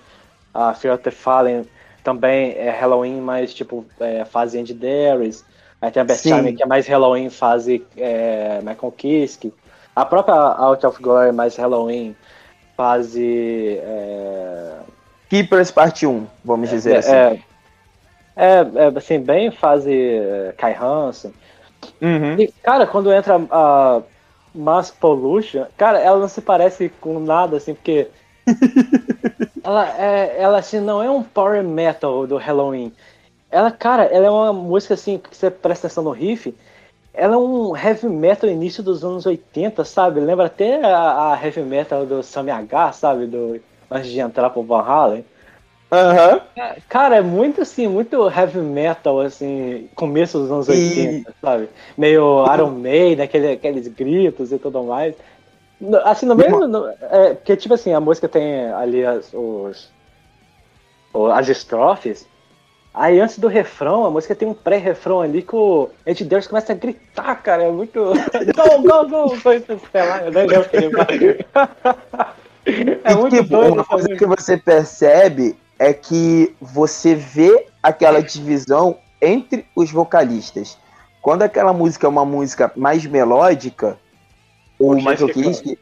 a 0.54 0.74
Fear 0.74 0.94
of 0.94 1.04
the 1.04 1.10
Fallen 1.10 1.66
também 2.04 2.52
é 2.52 2.70
Halloween, 2.70 3.20
mas 3.20 3.52
tipo, 3.52 3.84
é, 4.00 4.24
fase 4.26 4.60
Andy 4.60 4.76
Darius. 4.76 5.44
Aí 5.82 5.90
tem 5.90 6.02
a 6.02 6.06
Best 6.06 6.22
Sim. 6.22 6.36
Time, 6.36 6.54
que 6.54 6.62
é 6.62 6.66
mais 6.66 6.88
Halloween, 6.88 7.30
fase 7.32 7.84
é, 7.98 8.60
Michael 8.62 8.92
Kiske. 8.92 9.52
A 9.96 10.06
própria 10.06 10.36
Out 10.36 10.86
of 10.86 11.02
Glory, 11.02 11.32
mais 11.32 11.56
Halloween, 11.56 12.16
fase. 12.78 13.80
É, 13.82 14.74
Keepers 15.30 15.72
Parte 15.72 16.06
1, 16.06 16.28
vamos 16.44 16.70
dizer 16.70 16.94
é, 16.94 16.98
assim. 16.98 17.44
É, 18.36 18.60
é, 18.60 18.98
assim, 18.98 19.20
bem 19.20 19.50
fase 19.50 19.94
é, 19.94 20.54
Kai 20.58 20.76
Hansen. 20.76 21.34
Uhum. 22.02 22.40
E, 22.40 22.48
cara, 22.64 22.86
quando 22.86 23.14
entra 23.14 23.40
a 23.50 24.02
Mass 24.54 24.92
Pollution, 24.92 25.66
cara, 25.78 26.00
ela 26.00 26.20
não 26.20 26.28
se 26.28 26.42
parece 26.42 26.90
com 27.02 27.20
nada, 27.20 27.58
assim, 27.58 27.74
porque. 27.74 28.08
ela, 29.64 29.90
é, 29.98 30.36
ela, 30.38 30.60
assim, 30.60 30.80
não 30.80 31.02
é 31.02 31.10
um 31.10 31.24
power 31.24 31.64
metal 31.64 32.28
do 32.28 32.38
Halloween. 32.38 32.92
Ela, 33.50 33.72
cara, 33.72 34.04
ela 34.06 34.28
é 34.28 34.30
uma 34.30 34.52
música, 34.52 34.94
assim, 34.94 35.18
que 35.18 35.36
você 35.36 35.50
presta 35.50 35.88
atenção 35.88 36.04
no 36.04 36.12
riff. 36.12 36.54
Ela 37.14 37.36
é 37.36 37.38
um 37.38 37.76
heavy 37.76 38.10
metal 38.10 38.50
início 38.50 38.84
dos 38.84 39.06
anos 39.06 39.26
80, 39.26 39.86
sabe? 39.86 40.20
Lembra 40.20 40.48
até 40.48 40.84
a, 40.84 41.32
a 41.32 41.42
heavy 41.42 41.62
metal 41.62 42.06
do 42.06 42.22
Sammy 42.22 42.52
H, 42.52 42.92
sabe? 42.92 43.26
Do, 43.26 43.62
antes 43.90 44.12
de 44.12 44.20
entrar 44.20 44.50
pro 44.50 44.64
Van 44.64 44.82
Halen. 44.82 45.26
Aham. 45.92 46.42
Cara, 46.90 47.18
é 47.18 47.22
muito 47.22 47.62
assim, 47.62 47.88
muito 47.88 48.28
heavy 48.30 48.60
metal, 48.60 49.20
assim, 49.20 49.88
começo 49.96 50.40
dos 50.40 50.52
anos 50.52 50.68
E- 50.70 50.72
80, 50.72 51.34
sabe? 51.42 51.70
Meio 51.98 52.44
Iron 52.54 52.72
Maiden, 52.72 53.24
aquele, 53.24 53.52
aqueles 53.52 53.88
gritos 53.88 54.52
e 54.52 54.58
tudo 54.58 54.84
mais. 54.84 55.16
Assim, 56.04 56.26
no 56.26 56.36
meio. 56.36 56.68
no- 56.68 56.88
é, 56.88 57.34
porque, 57.36 57.56
tipo 57.56 57.74
assim, 57.74 57.94
a 57.94 58.00
música 58.00 58.28
tem 58.28 58.68
ali 58.72 59.06
as, 59.06 59.32
os, 59.34 59.90
as 61.34 61.50
estrofes. 61.50 62.26
Aí 62.94 63.20
antes 63.20 63.38
do 63.38 63.50
refrão, 63.50 64.06
a 64.06 64.10
música 64.10 64.34
tem 64.34 64.48
um 64.48 64.54
pré-refrão 64.54 65.20
ali 65.20 65.42
que 65.42 65.54
o 65.56 65.90
Ed 66.06 66.24
Deus 66.24 66.48
começa 66.48 66.72
a 66.72 66.76
gritar, 66.76 67.36
cara. 67.44 67.64
É 67.64 67.70
muito. 67.72 68.14
Go, 68.56 68.82
go, 68.82 69.10
go! 69.10 69.36
Sei 69.42 70.02
lá, 70.02 70.24
eu 70.24 70.32
nem 70.32 70.48
lembro 70.48 70.70
que 70.70 70.78
ele. 70.78 70.90
É 73.04 73.12
e 73.12 73.16
muito 73.16 73.36
tipo, 73.36 73.50
doido 73.50 73.74
uma 73.74 73.86
coisa 73.86 74.10
que 74.10 74.26
você 74.26 74.58
percebe 74.58 75.56
é 75.78 75.94
que 75.94 76.56
você 76.62 77.16
vê 77.16 77.68
aquela 77.82 78.22
divisão 78.22 78.98
entre 79.22 79.66
os 79.76 79.92
vocalistas. 79.92 80.78
Quando 81.22 81.42
aquela 81.44 81.74
música 81.74 82.06
é 82.06 82.10
uma 82.10 82.26
música 82.26 82.72
mais 82.76 83.06
melódica, 83.06 83.98
o 84.78 84.92
O 84.92 84.96
Michael 84.96 85.30
Kiske 85.30 85.80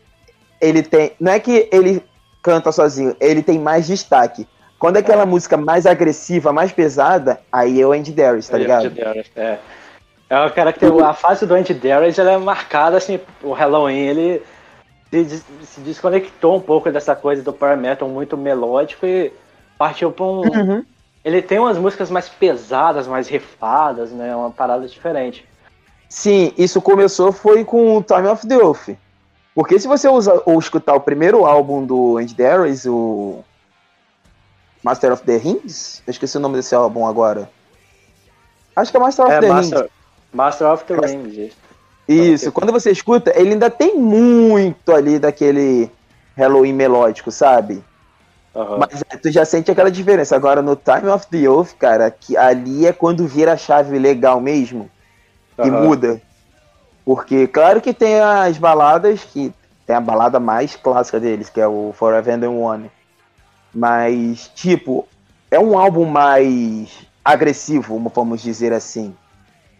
ele 0.61 0.81
tem. 0.81 1.11
Não 1.19 1.31
é 1.31 1.39
que 1.39 1.67
ele 1.71 2.03
canta 2.41 2.71
sozinho, 2.71 3.15
ele 3.19 3.43
tem 3.43 3.59
mais 3.59 3.87
destaque. 3.87 4.47
Quando 4.79 4.97
é 4.97 4.99
aquela 4.99 5.25
música 5.25 5.55
mais 5.55 5.85
agressiva, 5.85 6.51
mais 6.51 6.71
pesada, 6.71 7.39
aí 7.51 7.81
é 7.81 7.87
o 7.87 7.93
Andy 7.93 8.11
Darius, 8.11 8.47
tá 8.49 8.57
É, 8.57 8.59
ligado? 8.59 8.85
Andy 8.85 9.01
Darius, 9.01 9.31
é. 9.35 9.57
É 10.29 10.39
uma 10.39 10.49
característica, 10.49 11.07
a 11.07 11.13
fase 11.13 11.45
do 11.45 11.53
Andy 11.53 11.73
Darius 11.73 12.17
ela 12.17 12.31
é 12.31 12.37
marcada 12.37 12.97
assim, 12.97 13.19
o 13.41 13.51
Halloween 13.51 14.07
ele 14.07 14.43
se 15.63 15.79
desconectou 15.81 16.55
um 16.55 16.59
pouco 16.59 16.89
dessa 16.91 17.15
coisa 17.15 17.43
do 17.43 17.53
power 17.53 17.77
metal 17.77 18.09
muito 18.09 18.35
melódico 18.35 19.05
e 19.05 19.31
partiu 19.77 20.11
para 20.11 20.25
um. 20.25 20.41
Uhum. 20.41 20.85
Ele 21.23 21.41
tem 21.41 21.59
umas 21.59 21.77
músicas 21.77 22.09
mais 22.09 22.27
pesadas, 22.27 23.07
mais 23.07 23.27
rifadas, 23.27 24.11
né? 24.11 24.35
Uma 24.35 24.51
parada 24.51 24.87
diferente. 24.87 25.45
Sim, 26.09 26.53
isso 26.57 26.81
começou 26.81 27.31
foi 27.31 27.63
com 27.63 27.97
o 27.97 28.03
Time 28.03 28.27
of 28.27 28.47
the 28.47 28.57
Oath. 28.57 28.95
Porque 29.55 29.79
se 29.79 29.87
você 29.87 30.09
usa, 30.09 30.41
ou 30.45 30.59
escutar 30.59 30.95
o 30.95 30.99
primeiro 30.99 31.45
álbum 31.45 31.85
do 31.85 32.17
Andy 32.17 32.33
Darius, 32.33 32.85
o 32.85 33.43
Master 34.83 35.13
of 35.13 35.23
the 35.23 35.37
Rings, 35.37 36.01
eu 36.05 36.11
esqueci 36.11 36.37
o 36.37 36.39
nome 36.39 36.55
desse 36.55 36.75
álbum 36.75 37.07
agora. 37.07 37.49
Acho 38.75 38.91
que 38.91 38.97
é 38.97 38.99
Master 38.99 39.25
of 39.25 39.33
É 39.33 39.39
the 39.39 39.47
Master, 39.47 39.89
Master 40.33 40.67
of 40.71 40.83
the 40.85 40.95
Rings. 40.95 41.35
Rings. 41.35 41.53
Isso, 42.07 42.51
quando 42.51 42.71
você 42.71 42.91
escuta, 42.91 43.31
ele 43.35 43.51
ainda 43.51 43.69
tem 43.69 43.95
muito 43.95 44.93
ali 44.93 45.19
daquele 45.19 45.89
Halloween 46.35 46.73
melódico, 46.73 47.31
sabe? 47.31 47.83
Aham. 48.55 48.77
Mas 48.77 49.03
é, 49.09 49.17
tu 49.17 49.31
já 49.31 49.45
sente 49.45 49.71
aquela 49.71 49.89
diferença. 49.89 50.35
Agora 50.35 50.61
no 50.61 50.75
Time 50.75 51.09
of 51.09 51.27
the 51.27 51.49
Oath, 51.49 51.73
cara, 51.77 52.11
que 52.11 52.37
ali 52.37 52.85
é 52.85 52.93
quando 52.93 53.27
vira 53.27 53.53
a 53.53 53.57
chave 53.57 53.97
legal 53.97 54.39
mesmo. 54.39 54.89
e 55.57 55.69
Aham. 55.69 55.81
muda. 55.81 56.21
Porque, 57.05 57.47
claro 57.47 57.81
que 57.81 57.93
tem 57.93 58.19
as 58.19 58.57
baladas, 58.57 59.23
que 59.23 59.53
tem 59.85 59.95
a 59.95 60.01
balada 60.01 60.39
mais 60.39 60.75
clássica 60.75 61.19
deles, 61.19 61.49
que 61.49 61.59
é 61.59 61.67
o 61.67 61.93
Forever 61.93 62.33
and 62.33 62.49
One. 62.49 62.91
Mas, 63.73 64.49
tipo, 64.55 65.07
é 65.51 65.59
um 65.59 65.77
álbum 65.77 66.05
mais 66.05 67.05
agressivo, 67.25 67.99
vamos 68.13 68.41
dizer 68.41 68.71
assim. 68.71 69.15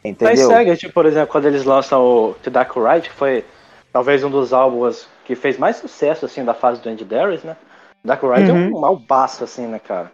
Mas 0.04 0.12
Entendeu? 0.12 0.50
segue, 0.50 0.76
tipo, 0.78 0.94
por 0.94 1.06
exemplo, 1.06 1.30
quando 1.30 1.46
eles 1.46 1.64
lançam 1.64 2.02
o 2.02 2.34
The 2.44 2.50
Dark 2.50 2.76
Ride, 2.76 3.10
que 3.10 3.16
foi 3.16 3.46
talvez 3.92 4.24
um 4.24 4.30
dos 4.30 4.52
álbuns 4.52 5.08
que 5.24 5.36
fez 5.36 5.58
mais 5.58 5.78
sucesso, 5.78 6.26
assim, 6.26 6.44
da 6.44 6.54
fase 6.54 6.82
do 6.82 6.90
Andy 6.90 7.06
Darius, 7.06 7.44
né? 7.44 7.56
Dark 8.04 8.22
Ride 8.22 8.52
é 8.52 8.54
um 8.54 8.80
malbaço, 8.80 9.44
assim, 9.44 9.68
né, 9.68 9.80
cara? 9.80 10.12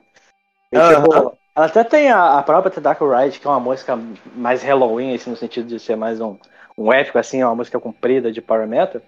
E, 0.72 0.78
Aham. 0.78 1.02
tipo, 1.02 1.38
ela 1.56 1.66
até 1.66 1.84
tem 1.84 2.12
a, 2.12 2.38
a 2.38 2.44
própria 2.44 2.80
Dark 2.82 3.02
Ride, 3.02 3.40
que 3.40 3.48
é 3.48 3.50
uma 3.50 3.60
música 3.60 3.98
mais 4.36 4.62
Halloween, 4.62 5.16
assim, 5.16 5.32
no 5.32 5.36
sentido 5.36 5.68
de 5.68 5.80
ser 5.80 5.96
mais 5.96 6.22
um, 6.22 6.38
um 6.78 6.94
épico, 6.94 7.18
assim, 7.18 7.42
é 7.42 7.46
uma 7.46 7.56
música 7.56 7.80
comprida 7.80 8.32
de 8.32 8.42
power 8.42 8.68
metal. 8.68 9.02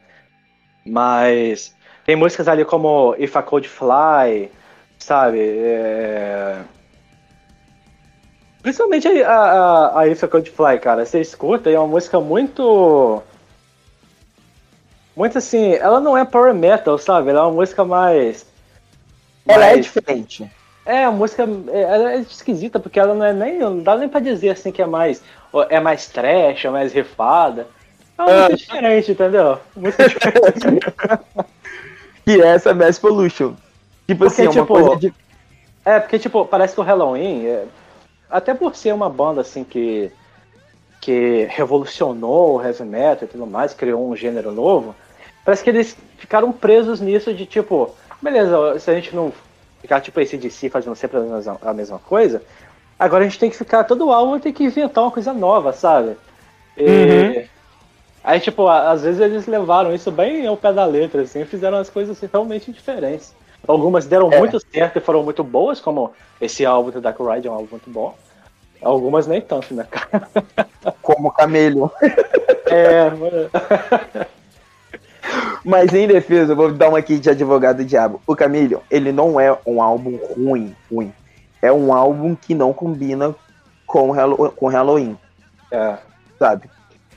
Mas 0.86 1.76
tem 2.06 2.16
músicas 2.16 2.48
ali 2.48 2.66
como 2.66 3.16
If 3.18 3.36
I 3.36 3.44
Could 3.44 3.70
Fly, 3.70 4.52
sabe? 4.98 5.40
É... 5.40 6.62
Principalmente 8.62 9.08
a, 9.08 9.34
a, 9.34 10.00
a 10.00 10.08
If 10.08 10.24
I 10.24 10.28
Could 10.28 10.50
Fly, 10.50 10.80
cara. 10.80 11.06
Você 11.06 11.22
escuta 11.22 11.70
e 11.70 11.76
é 11.76 11.80
uma 11.80 11.88
música 11.88 12.20
muito. 12.20 13.22
Muito 15.16 15.38
assim. 15.38 15.74
Ela 15.76 16.00
não 16.00 16.18
é 16.18 16.26
power 16.26 16.54
metal, 16.54 16.98
sabe? 16.98 17.30
Ela 17.30 17.40
é 17.40 17.44
uma 17.44 17.52
música 17.52 17.86
mais. 17.86 18.51
Ela 19.48 19.66
é 19.66 19.72
mais- 19.74 19.86
diferente. 19.86 20.50
é, 20.86 21.04
a 21.06 21.12
música 21.12 21.48
é, 21.72 21.82
ela 21.82 22.14
é 22.14 22.18
esquisita, 22.20 22.80
porque 22.80 23.00
ela 23.00 23.14
não 23.14 23.26
é 23.26 23.34
nem. 23.34 23.60
Não 23.60 23.80
dá 23.80 23.96
nem 23.98 24.08
pra 24.10 24.20
dizer 24.20 24.50
assim 24.50 24.72
que 24.72 24.82
é 24.82 24.86
mais. 24.86 25.22
É 25.70 25.80
mais 25.80 26.08
trash, 26.08 26.66
é 26.66 26.70
mais 26.70 26.94
rifada. 26.94 27.68
É 28.18 28.22
uma 28.22 28.34
música 28.50 28.56
diferente, 28.58 29.12
entendeu? 29.12 29.58
Música 29.76 30.08
diferente. 30.08 30.86
É 32.28 32.48
essa 32.48 32.74
Mass 32.74 33.00
Pollution. 33.00 33.54
Tipo 34.08 34.26
Porque, 34.26 34.42
assim, 34.42 34.44
é 34.44 34.46
uma 34.46 34.52
tipo, 34.52 34.68
coisa 34.68 34.96
de. 34.98 35.14
É, 35.84 36.00
porque, 36.00 36.20
tipo, 36.20 36.46
parece 36.46 36.76
que 36.76 36.80
o 36.80 36.84
Halloween, 36.84 37.46
é, 37.48 37.66
até 38.30 38.54
por 38.54 38.76
ser 38.76 38.94
uma 38.94 39.10
banda, 39.10 39.42
assim, 39.42 39.64
que, 39.64 40.12
que 41.02 41.48
revolucionou 41.50 42.58
o 42.58 42.64
heavy 42.64 42.84
metal 42.84 43.24
e 43.24 43.28
tudo 43.28 43.48
mais, 43.48 43.74
criou 43.74 44.08
um 44.08 44.16
gênero 44.16 44.52
novo, 44.52 44.96
parece 45.44 45.64
que 45.64 45.70
eles 45.72 45.98
ficaram 46.18 46.52
presos 46.52 47.02
nisso 47.02 47.34
de, 47.34 47.46
tipo, 47.48 47.94
beleza, 48.22 48.80
se 48.80 48.92
a 48.92 48.96
gente 48.96 49.16
não 49.16 49.32
ficar, 49.82 50.02
tipo, 50.02 50.20
esse 50.22 50.38
DC 50.38 50.70
fazendo 50.70 50.96
sempre 50.96 51.18
a 51.18 51.22
mesma, 51.22 51.58
a 51.62 51.74
mesma 51.74 52.00
coisa, 52.00 52.42
agora 53.00 53.24
a 53.24 53.28
gente 53.28 53.40
tem 53.40 53.50
que 53.50 53.58
ficar, 53.58 53.84
todo 53.84 54.12
álbum 54.12 54.40
tem 54.40 54.54
que 54.54 54.64
inventar 54.64 55.04
uma 55.04 55.12
coisa 55.12 55.34
nova, 55.34 55.74
sabe? 55.74 56.16
E- 56.78 56.86
Uhum. 56.86 57.46
Aí, 58.24 58.40
tipo, 58.40 58.68
às 58.68 59.02
vezes 59.02 59.20
eles 59.20 59.48
levaram 59.48 59.96
isso 59.96 60.12
bem 60.12 60.46
ao 60.46 60.56
pé 60.56 60.72
da 60.72 60.86
letra, 60.86 61.24
assim, 61.24 61.42
e 61.42 61.46
fizeram 61.46 61.80
as 61.80 61.90
coisas 61.90 62.16
assim, 62.16 62.30
realmente 62.32 62.72
diferentes. 62.72 63.34
Algumas 63.68 64.06
deram 64.06 64.32
É. 64.32 64.38
muito 64.38 64.60
certo 64.72 64.98
e 64.98 65.02
foram 65.02 65.24
muito 65.24 65.44
boas, 65.44 65.82
como 65.82 66.12
esse 66.40 66.64
álbum 66.64 66.92
do 66.92 67.02
Dark 67.02 67.20
Ride 67.20 67.48
é 67.48 67.52
um 67.52 67.56
álbum 67.56 67.70
muito 67.72 67.90
bom. 67.90 68.16
Algumas 68.80 69.26
nem 69.26 69.42
tanto, 69.42 69.74
né, 69.74 69.88
cara? 69.90 70.28
Como 71.02 71.32
Camelion. 71.32 71.90
É, 72.74 73.10
mano. 73.10 73.50
Mas 75.64 75.94
em 75.94 76.08
defesa, 76.08 76.54
eu 76.54 76.56
vou 76.56 76.72
dar 76.72 76.90
uma 76.90 76.98
aqui 76.98 77.20
de 77.20 77.30
advogado 77.30 77.78
do 77.78 77.86
diabo. 77.86 78.22
O 78.26 78.36
Camelion, 78.36 78.80
ele 78.90 79.12
não 79.12 79.40
é 79.40 79.56
um 79.66 79.82
álbum 79.82 80.18
ruim, 80.36 80.76
ruim. 80.92 81.14
É 81.62 81.72
um 81.72 81.94
álbum 81.94 82.36
que 82.36 82.56
não 82.56 82.74
combina 82.74 83.36
com, 83.86 84.12
com 84.56 84.68
Halloween, 84.68 85.18
é. 85.72 85.98
sabe? 86.40 86.70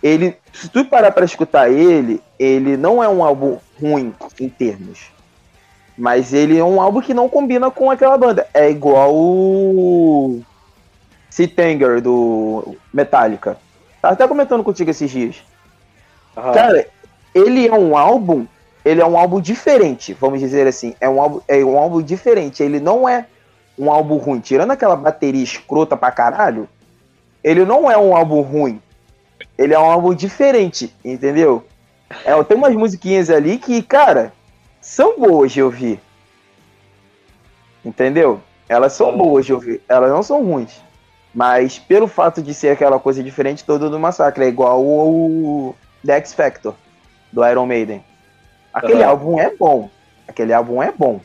Ele, 0.02 0.36
se 0.52 0.68
tu 0.68 0.84
parar 0.84 1.10
pra 1.12 1.24
escutar 1.24 1.70
ele, 1.70 2.22
ele 2.38 2.76
não 2.76 3.02
é 3.02 3.08
um 3.08 3.24
álbum 3.24 3.58
ruim 3.80 4.14
em 4.38 4.50
termos. 4.50 5.06
Mas 5.96 6.34
ele 6.34 6.58
é 6.58 6.64
um 6.64 6.80
álbum 6.80 7.00
que 7.00 7.14
não 7.14 7.28
combina 7.28 7.70
com 7.70 7.90
aquela 7.90 8.18
banda. 8.18 8.46
É 8.52 8.68
igual 8.68 9.14
o 9.14 10.42
Sitanger 11.30 12.02
do 12.02 12.76
Metallica. 12.92 13.56
Tava 14.02 14.14
até 14.14 14.28
comentando 14.28 14.62
contigo 14.62 14.90
esses 14.90 15.10
dias. 15.10 15.36
Aham. 16.36 16.52
Cara, 16.52 16.86
ele 17.34 17.66
é 17.66 17.72
um 17.72 17.96
álbum, 17.96 18.46
ele 18.84 19.00
é 19.00 19.06
um 19.06 19.18
álbum 19.18 19.40
diferente, 19.40 20.14
vamos 20.14 20.38
dizer 20.38 20.66
assim. 20.66 20.94
É 21.00 21.08
um 21.08 21.20
álbum, 21.20 21.40
é 21.48 21.64
um 21.64 21.76
álbum 21.76 22.00
diferente. 22.00 22.62
Ele 22.62 22.78
não 22.78 23.08
é 23.08 23.26
um 23.76 23.90
álbum 23.90 24.16
ruim. 24.16 24.40
Tirando 24.40 24.70
aquela 24.70 24.94
bateria 24.94 25.42
escrota 25.42 25.96
pra 25.96 26.12
caralho, 26.12 26.68
ele 27.42 27.64
não 27.64 27.90
é 27.90 27.98
um 27.98 28.14
álbum 28.14 28.40
ruim. 28.40 28.80
Ele 29.58 29.74
é 29.74 29.78
um 29.78 29.90
álbum 29.90 30.14
diferente, 30.14 30.94
entendeu? 31.04 31.64
É, 32.24 32.40
tem 32.44 32.56
umas 32.56 32.74
musiquinhas 32.74 33.30
ali 33.30 33.58
que, 33.58 33.82
cara, 33.82 34.32
são 34.80 35.18
boas 35.18 35.50
de 35.50 35.62
ouvir. 35.62 36.00
Entendeu? 37.84 38.40
Elas 38.68 38.92
são 38.92 39.16
boas 39.16 39.44
de 39.44 39.52
ouvir. 39.52 39.82
Elas 39.88 40.10
não 40.10 40.22
são 40.22 40.44
ruins. 40.44 40.80
Mas 41.34 41.78
pelo 41.78 42.06
fato 42.06 42.40
de 42.40 42.54
ser 42.54 42.68
aquela 42.68 43.00
coisa 43.00 43.22
diferente 43.22 43.64
todo 43.64 43.90
do 43.90 43.98
massacre, 43.98 44.44
é 44.44 44.48
igual 44.48 44.82
o 44.84 45.74
The 46.04 46.16
X 46.18 46.32
Factor 46.32 46.74
do 47.34 47.44
Iron 47.46 47.66
Maiden. 47.66 48.04
Aquele 48.72 49.02
Aham. 49.02 49.10
álbum 49.10 49.40
é 49.40 49.54
bom. 49.54 49.90
Aquele 50.26 50.52
álbum 50.52 50.80
é 50.82 50.92
bom. 50.92 51.20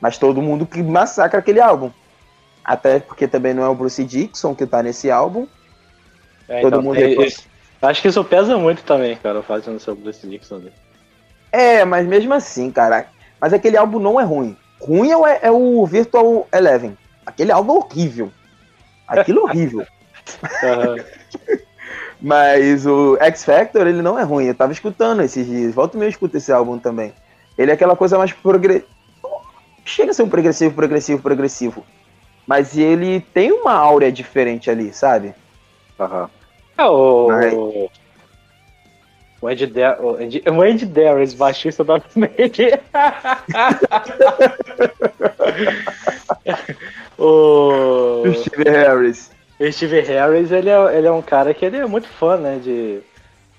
Mas 0.00 0.18
todo 0.18 0.42
mundo 0.42 0.66
que 0.66 0.82
massacra 0.82 1.38
aquele 1.38 1.60
álbum. 1.60 1.90
Até 2.64 2.98
porque 2.98 3.28
também 3.28 3.54
não 3.54 3.62
é 3.62 3.68
o 3.68 3.74
Bruce 3.74 4.02
Dixon 4.04 4.54
que 4.54 4.66
tá 4.66 4.82
nesse 4.82 5.10
álbum. 5.10 5.46
É, 6.48 6.60
todo 6.60 6.68
então, 6.74 6.82
mundo 6.82 6.96
depois- 6.96 7.34
isso. 7.34 7.54
Acho 7.80 8.02
que 8.02 8.08
isso 8.08 8.24
pesa 8.24 8.56
muito 8.56 8.82
também, 8.82 9.14
cara, 9.16 9.42
fazendo 9.42 9.78
seu 9.78 9.94
Bruce 9.94 10.26
Dixon 10.26 10.56
ali. 10.56 10.72
É, 11.52 11.84
mas 11.84 12.06
mesmo 12.06 12.34
assim, 12.34 12.70
cara. 12.70 13.06
Mas 13.40 13.52
aquele 13.52 13.76
álbum 13.76 13.98
não 13.98 14.18
é 14.18 14.24
ruim. 14.24 14.56
Ruim 14.80 15.10
é 15.10 15.16
o, 15.16 15.84
é 15.84 15.88
Virtual 15.88 16.48
Eleven. 16.52 16.96
Aquele 17.24 17.52
álbum 17.52 17.74
é 17.74 17.78
horrível. 17.78 18.32
Aquilo 19.06 19.40
é 19.40 19.42
horrível. 19.42 19.86
Aham. 20.64 20.96
Mas 22.26 22.86
o 22.86 23.18
X 23.20 23.44
Factor, 23.44 23.86
ele 23.86 24.00
não 24.00 24.18
é 24.18 24.22
ruim. 24.22 24.46
Eu 24.46 24.54
tava 24.54 24.72
escutando 24.72 25.20
esses 25.20 25.46
dias. 25.46 25.74
Volta 25.74 25.94
e 25.94 25.98
meia 26.00 26.06
eu 26.08 26.10
escuto 26.10 26.34
esse 26.38 26.50
álbum 26.50 26.78
também. 26.78 27.12
Ele 27.58 27.70
é 27.70 27.74
aquela 27.74 27.94
coisa 27.94 28.16
mais 28.16 28.32
progressiva. 28.32 28.88
Chega 29.84 30.10
a 30.12 30.14
ser 30.14 30.22
um 30.22 30.28
progressivo, 30.30 30.74
progressivo, 30.74 31.20
progressivo. 31.20 31.84
Mas 32.46 32.78
ele 32.78 33.20
tem 33.34 33.52
uma 33.52 33.74
áurea 33.74 34.10
diferente 34.10 34.70
ali, 34.70 34.90
sabe? 34.94 35.34
Aham. 36.00 36.30
É 36.78 36.84
o. 36.86 37.28
Mas- 37.28 37.52
O 39.42 39.46
Andy, 39.48 39.66
Dar 39.66 40.00
o 40.00 40.16
Andy, 40.16 40.42
o 40.46 40.62
Andy 40.62 40.86
Darius, 40.86 41.34
baixista 41.34 41.84
da 41.84 42.00
O 47.18 48.22
Steve 48.34 48.70
Harris. 48.70 49.33
O 49.60 49.72
Steve 49.72 50.00
Harris, 50.00 50.50
ele 50.50 50.68
é, 50.70 50.96
ele 50.98 51.06
é 51.06 51.10
um 51.12 51.22
cara 51.22 51.54
que 51.54 51.64
ele 51.64 51.76
é 51.76 51.86
muito 51.86 52.08
fã, 52.08 52.36
né, 52.36 52.58
de, 52.62 53.00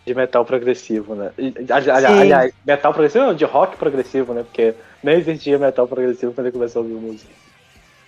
de 0.06 0.14
metal 0.14 0.44
progressivo, 0.46 1.16
né? 1.16 1.32
Aliás, 1.70 2.54
metal 2.66 2.94
progressivo 2.94 3.26
não, 3.26 3.34
de 3.34 3.46
rock 3.46 3.78
progressivo, 3.78 4.34
né? 4.34 4.44
Porque 4.44 4.74
nem 5.04 5.18
existia 5.18 5.58
metal 5.58 5.88
progressivo 5.88 6.34
quando 6.34 6.48
ele 6.48 6.54
começou 6.54 6.82
a 6.82 6.84
ouvir 6.84 6.96
música. 6.96 7.32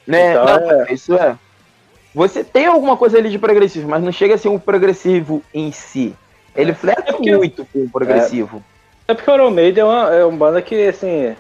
Né? 0.06 0.32
Então, 0.32 0.46
Não, 0.46 0.72
é. 0.84 0.94
Isso 0.94 1.14
é. 1.16 1.38
Você 2.16 2.44
tem 2.44 2.66
alguma 2.66 2.98
coisa 2.98 3.18
ali 3.18 3.30
de 3.30 3.38
progressivo, 3.38 3.88
mas 3.88 4.02
não 4.04 4.12
chega 4.12 4.36
a 4.36 4.38
ser 4.38 4.48
um 4.50 4.58
progressivo 4.58 5.44
em 5.54 5.72
si. 5.72 6.16
Ele 6.56 6.74
flerta 6.74 7.10
É 7.12 7.14
porque- 7.14 7.36
muito 7.36 7.66
com 7.66 7.80
o 7.84 7.90
progressivo. 7.90 8.64
É 9.08 9.14
porque 9.14 9.30
o 9.30 9.34
Iron 9.36 9.52
Maiden 9.52 9.82
é 9.84 9.86
uma, 9.86 10.16
é 10.16 10.26
uma 10.26 10.38
banda 10.38 10.62
que, 10.62 10.88
assim, 10.88 11.36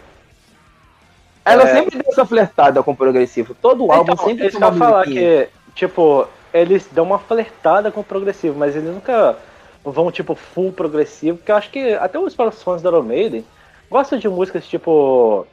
Ela 1.43 1.63
É. 1.63 1.73
sempre 1.75 1.97
deu 1.97 2.11
essa 2.11 2.25
flertada 2.25 2.83
com 2.83 2.91
o 2.91 2.95
progressivo. 2.95 3.55
Todo 3.61 3.89
álbum 3.91 4.13
Então, 4.13 4.25
sempre 4.25 4.49
tem 4.49 4.57
uma 4.57 4.73
falar 4.73 5.05
que, 5.05 5.47
tipo, 5.73 6.27
eles 6.53 6.87
dão 6.91 7.05
uma 7.05 7.19
flertada 7.19 7.91
com 7.91 8.01
o 8.01 8.03
progressivo, 8.03 8.57
mas 8.57 8.75
eles 8.75 8.89
nunca 8.93 9.37
vão, 9.83 10.11
tipo, 10.11 10.35
full 10.35 10.71
progressivo, 10.71 11.37
porque 11.37 11.51
eu 11.51 11.55
acho 11.55 11.69
que 11.69 11.93
até 11.93 12.19
os 12.19 12.35
próprios 12.35 12.61
fãs 12.63 12.81
da 12.81 12.89
Iron 12.89 13.03
Maiden 13.03 13.45
gostam 13.89 14.19
de 14.19 14.27
músicas, 14.27 14.67
tipo... 14.67 15.45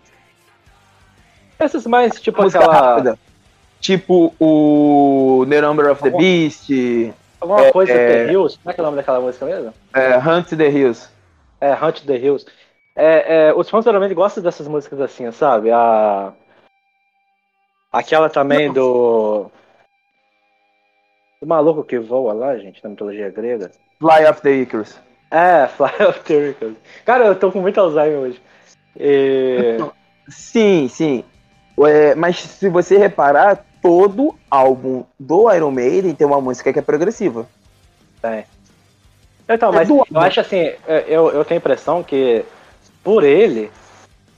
Essas 1.58 1.86
mais, 1.86 2.20
tipo, 2.20 2.42
música 2.42 2.64
aquela... 2.64 2.80
rápida. 2.80 3.18
Tipo 3.80 4.34
o 4.40 5.44
The 5.48 5.60
Number 5.60 5.90
of 5.90 6.02
the 6.02 6.08
Alguma- 6.08 6.22
Beast, 6.24 6.70
Alguma 7.40 7.70
coisa 7.70 7.92
é- 7.92 8.24
The 8.26 8.32
Hills, 8.32 8.58
como 8.58 8.70
é 8.70 8.74
que 8.74 8.80
é 8.80 8.82
o 8.82 8.86
nome 8.86 8.96
daquela 8.96 9.20
música 9.20 9.44
mesmo? 9.44 9.74
é, 9.92 10.16
Hunt 10.18 10.48
the 10.56 10.68
Hills. 10.70 11.08
É, 11.60 11.72
Hunt 11.74 12.00
the 12.06 12.16
Hills. 12.16 12.46
É, 12.96 13.48
é, 13.48 13.54
os 13.54 13.68
fãs 13.68 13.84
geralmente 13.84 14.14
gostam 14.14 14.42
dessas 14.42 14.66
músicas 14.66 15.00
assim, 15.00 15.30
sabe? 15.32 15.70
A... 15.70 16.32
Aquela 17.92 18.28
também 18.30 18.72
do... 18.72 19.50
Do 21.40 21.46
maluco 21.46 21.84
que 21.84 21.98
voa 21.98 22.32
lá, 22.32 22.56
gente, 22.56 22.82
na 22.82 22.90
mitologia 22.90 23.30
grega. 23.30 23.70
Fly 23.98 24.26
of 24.28 24.40
the 24.42 24.50
Icarus. 24.52 24.98
É, 25.30 25.66
Fly 25.76 26.06
of 26.08 26.20
the 26.20 26.50
Icarus. 26.50 26.76
Cara, 27.04 27.26
eu 27.26 27.34
tô 27.34 27.50
com 27.52 27.60
muito 27.60 27.78
Alzheimer 27.80 28.18
hoje. 28.18 28.40
E... 28.98 29.76
Sim, 30.28 30.88
sim. 30.88 31.24
É, 31.86 32.14
mas 32.14 32.38
se 32.38 32.68
você 32.68 32.96
reparar, 32.96 33.64
todo 33.82 34.34
álbum 34.50 35.04
do 35.18 35.52
Iron 35.52 35.70
Maiden 35.70 36.14
tem 36.14 36.26
uma 36.26 36.40
música 36.40 36.72
que 36.72 36.78
é 36.78 36.82
progressiva. 36.82 37.46
Tem. 38.22 38.44
Então, 39.48 39.68
É 39.70 39.72
mas 39.74 39.90
eu 39.90 39.98
álbum. 39.98 40.18
acho 40.20 40.40
assim, 40.40 40.72
é, 40.86 41.04
eu, 41.08 41.30
eu 41.30 41.44
tenho 41.44 41.58
a 41.58 41.62
impressão 41.62 42.02
que 42.02 42.44
por 43.02 43.22
ele, 43.24 43.70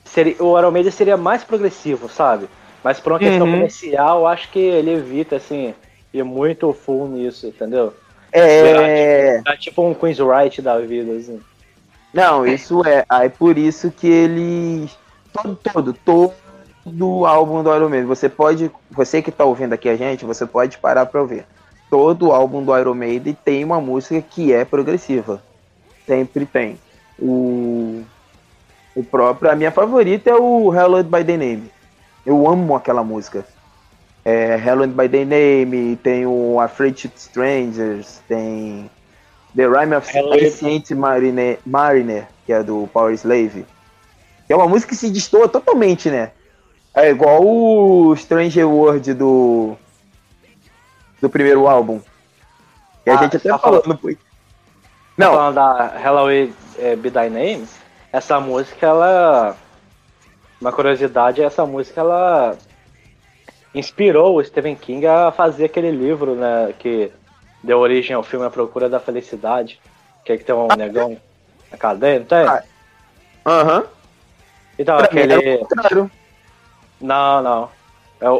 seria, 0.05 0.35
o 0.43 0.59
Iron 0.59 0.71
Maiden 0.73 0.91
seria 0.91 1.17
mais 1.17 1.45
progressivo, 1.45 2.09
sabe? 2.09 2.49
Mas 2.83 2.99
por 2.99 3.13
uma 3.13 3.19
questão 3.19 3.47
Uhum. 3.47 3.53
comercial, 3.53 4.21
eu 4.21 4.27
acho 4.27 4.51
que 4.51 4.59
ele 4.59 4.93
evita, 4.93 5.37
assim, 5.37 5.75
ir 6.19 6.25
muito 6.25 6.73
full 6.73 7.09
nisso, 7.09 7.47
entendeu? 7.47 7.93
É. 8.33 9.41
Tá 9.43 9.57
tipo 9.57 9.87
um 9.87 9.95
Queen's 9.95 10.19
Right 10.19 10.61
da 10.61 10.79
vida, 10.79 11.12
assim. 11.12 11.41
Não, 12.12 12.47
isso 12.47 12.87
é. 12.87 13.05
Aí 13.09 13.29
por 13.29 13.59
isso 13.59 13.91
que 13.91 14.07
eles. 14.07 14.97
Todo, 15.33 15.57
todo, 15.57 15.93
todo 16.85 17.27
álbum 17.27 17.62
do 17.62 17.75
Iron 17.75 17.89
Maiden. 17.89 18.07
Você 18.07 18.29
pode. 18.29 18.71
Você 18.91 19.21
que 19.23 19.31
tá 19.31 19.45
ouvindo 19.45 19.73
aqui 19.73 19.89
a 19.89 19.97
gente, 19.97 20.25
você 20.25 20.47
pode 20.47 20.79
parar 20.79 21.07
pra 21.07 21.21
ouvir. 21.21 21.45
Todo 21.91 22.33
álbum 22.33 22.64
do 22.64 22.77
Iron 22.77 22.95
Maiden 22.95 23.37
tem 23.45 23.64
uma 23.64 23.81
música 23.81 24.21
que 24.21 24.53
é 24.53 24.64
progressiva. 24.64 25.43
Sempre 26.07 26.47
tem. 26.47 26.79
O. 27.19 28.03
O 28.95 29.05
próprio. 29.05 29.51
A 29.51 29.55
minha 29.55 29.71
favorita 29.71 30.31
é 30.31 30.35
o 30.35 30.71
Hallowed 30.71 31.09
by 31.09 31.25
the 31.25 31.37
Name. 31.37 31.71
Eu 32.25 32.49
amo 32.49 32.75
aquela 32.75 33.05
música. 33.05 33.47
É 34.29 34.57
Hallowed 34.57 34.93
by 34.93 35.09
the 35.09 35.24
Name, 35.24 35.95
tem 36.03 36.27
o 36.27 36.59
Afraid 36.61 37.09
Strangers, 37.14 38.20
tem 38.27 38.91
The 39.55 39.68
Rime 39.68 39.95
of 39.95 40.11
Ancient 40.18 40.91
Mariner, 40.91 41.61
Mariner, 41.64 42.27
que 42.45 42.53
é 42.53 42.61
do 42.61 42.89
Power 42.93 43.14
Slave. 43.14 43.64
Que 44.49 44.53
é 44.53 44.57
uma 44.57 44.66
música 44.66 44.91
que 44.91 44.97
se 44.97 45.11
destoa 45.11 45.49
totalmente, 45.49 46.11
né? 46.11 46.33
É 46.93 47.09
igual 47.11 47.41
o 47.47 48.16
Stranger 48.16 48.66
World 48.68 49.14
do 49.14 49.77
do 51.22 51.31
primeiro 51.31 51.68
álbum. 51.68 52.01
Que 53.05 53.11
a 53.11 53.14
Ah, 53.14 53.22
gente 53.22 53.37
até 53.37 53.49
tá 53.49 53.59
falou 53.59 53.81
falando- 53.81 54.01
no 54.03 54.16
Não, 55.16 55.33
Falando 55.35 55.55
da 55.55 55.87
Halloween 55.99 56.53
é, 56.81 56.97
Be 56.97 57.11
Thy 57.12 57.31
Name, 57.31 57.64
essa 58.12 58.41
música, 58.41 58.87
ela. 58.87 59.57
Uma 60.61 60.72
curiosidade, 60.72 61.43
essa 61.43 61.64
música, 61.64 62.01
ela 62.01 62.57
inspirou 63.79 64.37
o 64.37 64.45
Stephen 64.45 64.74
King 64.74 65.07
a 65.07 65.31
fazer 65.31 65.66
aquele 65.66 65.91
livro, 65.91 66.35
né? 66.35 66.74
Que 66.79 67.12
deu 67.62 67.79
origem 67.79 68.16
ao 68.16 68.22
filme 68.22 68.47
A 68.47 68.51
Procura 68.51 68.89
da 68.89 68.99
Felicidade. 68.99 69.81
Que 70.24 70.33
é 70.33 70.37
que 70.39 70.45
tem 70.45 70.55
um 70.55 70.66
negão 70.77 71.16
na 71.70 71.79
cadeia, 71.79 72.18
não 72.18 72.27
tem? 72.27 72.39
Ah, 72.39 72.62
aham. 73.45 73.85
Então, 74.79 74.97
Pra 74.97 75.07
aquele. 75.07 75.59
contrário. 75.59 76.11
Não, 77.01 77.43
não. 77.43 77.68
É 78.20 78.29
o, 78.31 78.37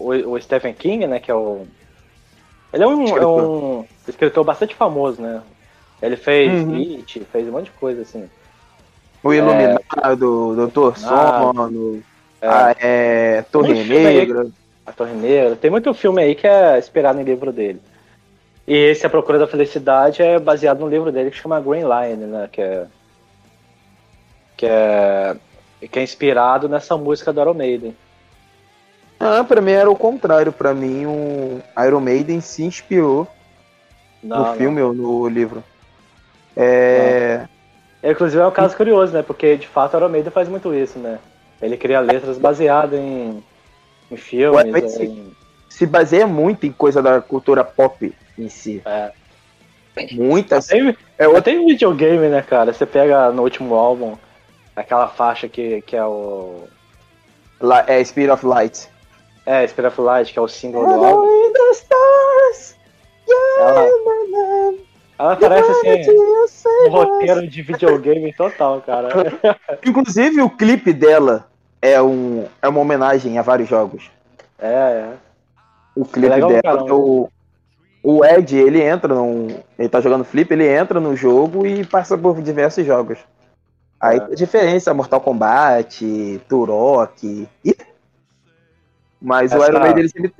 o, 0.00 0.32
o 0.32 0.40
Stephen 0.40 0.72
King, 0.74 1.06
né? 1.06 1.20
Que 1.20 1.30
é 1.30 1.34
o. 1.34 1.66
Ele 2.72 2.82
é 2.82 2.86
um, 2.86 3.00
é 3.02 3.04
Escritor. 3.04 3.42
um 3.44 3.86
escritor 4.08 4.44
bastante 4.44 4.74
famoso, 4.74 5.20
né? 5.22 5.42
Ele 6.02 6.16
fez 6.16 6.52
Uhum. 6.66 6.76
It, 6.98 7.24
fez 7.32 7.48
um 7.48 7.52
monte 7.52 7.66
de 7.66 7.70
coisa 7.72 8.02
assim. 8.02 8.28
O 9.22 9.32
Iluminado, 9.32 10.54
Doutor 10.54 10.96
Sono, 10.98 12.02
É. 12.40 12.48
ah, 12.48 12.76
é, 12.78 13.42
Torre 13.50 13.74
filme 13.74 13.96
aí. 13.96 14.16
Negra. 14.18 14.46
A 14.84 14.92
Torre 14.92 15.14
Negra. 15.14 15.56
Tem 15.56 15.70
muito 15.70 15.92
filme 15.94 16.22
aí 16.22 16.34
que 16.34 16.46
é 16.46 16.78
inspirado 16.78 17.20
em 17.20 17.24
livro 17.24 17.52
dele. 17.52 17.80
E 18.66 18.74
esse 18.74 19.06
A 19.06 19.10
Procura 19.10 19.38
da 19.38 19.46
Felicidade 19.46 20.22
é 20.22 20.38
baseado 20.38 20.80
no 20.80 20.88
livro 20.88 21.12
dele 21.12 21.30
que 21.30 21.36
chama 21.36 21.60
Green 21.60 21.84
Line, 21.84 22.26
né? 22.26 22.48
Que 22.50 22.60
é. 22.62 22.86
Que 24.56 24.66
é. 24.66 25.36
Que 25.90 25.98
é 25.98 26.02
inspirado 26.02 26.68
nessa 26.68 26.96
música 26.96 27.32
do 27.32 27.40
Iron 27.40 27.54
Maiden. 27.54 27.96
Ah, 29.20 29.44
pra 29.44 29.60
mim 29.60 29.72
era 29.72 29.90
o 29.90 29.96
contrário. 29.96 30.52
Pra 30.52 30.74
mim, 30.74 31.06
o 31.06 31.62
Iron 31.86 32.00
Maiden 32.00 32.40
se 32.40 32.64
inspirou 32.64 33.26
Não, 34.22 34.38
no 34.38 34.44
não. 34.46 34.54
filme 34.54 34.82
ou 34.82 34.92
no 34.92 35.28
livro. 35.28 35.62
É. 36.56 37.46
É, 38.02 38.10
Inclusive 38.10 38.42
é 38.42 38.46
um 38.46 38.50
caso 38.52 38.76
curioso, 38.76 39.12
né? 39.12 39.22
Porque 39.22 39.56
de 39.56 39.66
fato 39.68 39.94
o 39.94 39.96
Iron 39.98 40.08
Maiden 40.08 40.30
faz 40.30 40.48
muito 40.48 40.74
isso, 40.74 40.98
né? 40.98 41.18
Ele 41.62 41.76
cria 41.76 42.00
letras 42.00 42.38
baseadas 42.38 42.98
em, 42.98 43.42
em 44.10 44.16
filmes. 44.16 44.56
Ué, 44.64 44.70
mas 44.70 45.00
em- 45.00 45.34
Se 45.68 45.86
baseia 45.86 46.26
muito 46.26 46.66
em 46.66 46.72
coisa 46.72 47.02
da 47.02 47.20
cultura 47.20 47.64
pop 47.64 48.14
em 48.38 48.48
si. 48.48 48.82
é. 48.84 49.12
Muitas. 50.12 50.66
Tem, 50.66 50.88
É 51.18 51.24
eu 51.24 51.28
outra. 51.28 51.44
tenho 51.44 51.66
videogame, 51.66 52.28
né, 52.28 52.42
cara? 52.42 52.70
Você 52.72 52.84
pega 52.84 53.30
no 53.30 53.42
último 53.42 53.74
álbum 53.74 54.14
aquela 54.74 55.08
faixa 55.08 55.48
que, 55.48 55.80
que 55.82 55.96
é 55.96 56.04
o. 56.04 56.64
lá- 57.58 57.84
É 57.88 58.04
Spirit 58.04 58.30
of 58.30 58.44
Light. 58.44 58.88
É, 59.46 59.66
Spirit 59.66 59.88
of 59.88 60.00
Light, 60.02 60.32
que 60.34 60.38
é 60.38 60.42
o 60.42 60.48
single 60.48 60.84
do 60.86 61.02
álbum. 61.04 61.52
The 61.52 61.70
stars, 61.70 62.76
yeah, 63.26 63.88
ela 63.88 64.74
parece 65.16 65.70
assim, 65.70 66.10
um 66.86 66.90
roteiro 66.90 67.46
de 67.48 67.62
videogame 67.62 68.32
total, 68.34 68.80
cara. 68.82 69.08
Inclusive, 69.84 70.42
o 70.42 70.50
clipe 70.50 70.92
dela 70.92 71.46
é, 71.80 72.00
um, 72.00 72.46
é 72.60 72.68
uma 72.68 72.80
homenagem 72.80 73.38
a 73.38 73.42
vários 73.42 73.68
jogos. 73.68 74.10
É, 74.58 74.68
é. 74.68 75.12
O 75.94 76.04
clipe 76.04 76.28
legal 76.28 76.50
pra 76.50 76.60
dela, 76.62 76.78
caramba. 76.78 76.94
o, 76.94 77.30
o 78.02 78.24
Ed, 78.24 78.56
ele 78.56 78.82
entra 78.82 79.14
num. 79.14 79.48
Ele 79.78 79.88
tá 79.88 80.00
jogando 80.00 80.24
flip, 80.24 80.50
ele 80.52 80.66
entra 80.68 81.00
no 81.00 81.16
jogo 81.16 81.66
e 81.66 81.84
passa 81.84 82.16
por 82.16 82.40
diversos 82.42 82.84
jogos. 82.86 83.18
Aí 83.98 84.18
É. 84.18 84.20
tem 84.20 84.34
diferença, 84.34 84.92
Mortal 84.92 85.20
Kombat, 85.22 86.40
Turok. 86.48 87.48
Ih! 87.64 87.74
Mas 89.20 89.52
o 89.52 89.56
Essa- 89.56 89.68
Iron 89.68 89.80
Maiden 89.80 90.00
ele 90.00 90.08
sempre. 90.10 90.34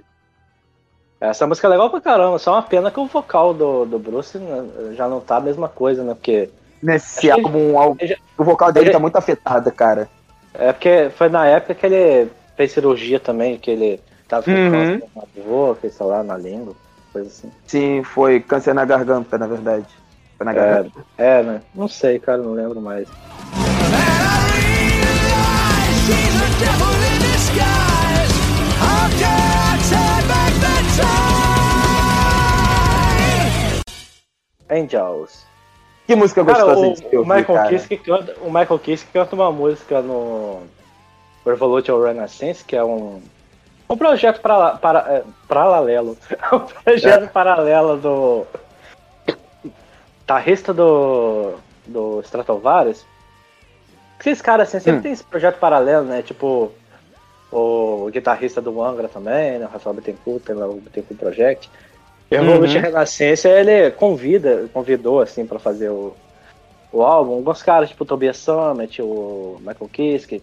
Essa 1.20 1.46
música 1.46 1.66
é 1.66 1.70
legal 1.70 1.88
pra 1.88 2.00
caramba, 2.00 2.38
só 2.38 2.52
uma 2.52 2.62
pena 2.62 2.90
que 2.90 3.00
o 3.00 3.06
vocal 3.06 3.54
do, 3.54 3.86
do 3.86 3.98
Bruce 3.98 4.36
né, 4.38 4.64
já 4.94 5.08
não 5.08 5.20
tá 5.20 5.36
a 5.36 5.40
mesma 5.40 5.68
coisa, 5.68 6.04
né? 6.04 6.12
Porque. 6.14 6.50
Nesse 6.82 7.30
álbum, 7.30 7.72
já- 8.02 8.16
o 8.36 8.44
vocal 8.44 8.70
dele 8.70 8.86
ele- 8.86 8.92
tá 8.92 8.98
muito 8.98 9.16
afetado, 9.16 9.72
cara. 9.72 10.08
É 10.52 10.72
porque 10.72 11.10
foi 11.16 11.28
na 11.30 11.46
época 11.46 11.74
que 11.74 11.86
ele 11.86 12.30
fez 12.56 12.72
cirurgia 12.72 13.18
também, 13.18 13.56
que 13.58 13.70
ele 13.70 14.00
tava 14.28 14.42
com 14.44 14.50
Uhum. 14.50 14.70
câncer 14.70 15.04
na 15.16 15.22
boca, 15.42 15.88
sei 15.88 16.06
lá, 16.06 16.22
na 16.22 16.36
língua, 16.36 16.74
coisa 17.12 17.28
assim. 17.28 17.50
Sim, 17.66 18.02
foi 18.04 18.40
câncer 18.40 18.74
na 18.74 18.84
garganta, 18.84 19.38
na 19.38 19.46
verdade. 19.46 19.86
Foi 20.36 20.44
na 20.44 20.52
garganta. 20.52 21.00
É, 21.16 21.42
né? 21.42 21.62
Não 21.74 21.88
sei, 21.88 22.18
cara, 22.18 22.38
não 22.38 22.52
lembro 22.52 22.78
mais. 22.80 23.08
And 23.08 23.94
I 23.94 24.50
realize 24.52 25.98
she's 26.06 26.34
the 26.40 26.64
devil 26.64 26.92
in 26.92 27.18
disguise. 27.32 27.86
Angels. 34.70 35.44
Que 36.06 36.14
música 36.14 36.44
Cara, 36.44 36.64
gostosa 36.64 36.86
o, 36.86 36.94
de 37.10 37.16
o 37.16 37.18
ouvir, 37.20 37.34
Michael 37.36 37.58
cara. 37.58 37.68
Kiske 37.68 37.96
canta, 37.98 38.34
o 38.40 38.46
Michael 38.46 38.78
Kiske 38.78 39.10
canta 39.12 39.34
uma 39.34 39.50
música 39.50 40.00
no 40.00 40.62
Revolution 41.44 42.00
Renaissance, 42.02 42.64
que 42.64 42.76
é 42.76 42.84
um 42.84 43.20
um 43.88 43.96
projeto 43.96 44.40
para, 44.40 44.76
para, 44.78 44.98
é, 45.14 45.22
paralelo, 45.46 46.16
um 46.52 46.58
projeto 46.58 47.24
É. 47.24 47.26
paralelo 47.28 47.96
do 47.96 48.46
guitarrista 50.20 50.72
do 50.74 51.54
do 51.86 52.20
Stratovarius. 52.22 53.04
Esses 54.20 54.42
caras 54.42 54.68
assim, 54.68 54.80
sempre 54.80 54.98
Hum. 54.98 55.02
tem 55.02 55.12
esse 55.12 55.22
projeto 55.24 55.58
paralelo, 55.58 56.04
né? 56.04 56.22
Tipo 56.22 56.72
o 57.52 58.08
guitarrista 58.10 58.60
do 58.60 58.82
Angra 58.82 59.08
também, 59.08 59.58
né? 59.58 59.66
O 59.66 59.68
Rafael 59.68 59.94
Bittencourt, 59.94 60.42
tem 60.42 60.54
lá 60.56 60.66
o 60.66 60.74
Bittencourt 60.80 61.18
Project. 61.20 61.70
E 62.30 62.36
o 62.36 62.40
Uhum. 62.40 62.46
Revolution 62.48 62.80
Renascença, 62.80 63.48
ele 63.48 63.90
convida, 63.92 64.68
convidou, 64.72 65.20
assim, 65.20 65.46
pra 65.46 65.58
fazer 65.58 65.90
o, 65.90 66.14
o 66.92 67.02
álbum. 67.02 67.34
Alguns 67.34 67.62
caras, 67.62 67.88
tipo 67.88 68.04
o 68.04 68.06
Tobias 68.06 68.36
Summit, 68.36 69.00
o 69.02 69.56
Michael 69.60 69.90
Kiske. 69.92 70.42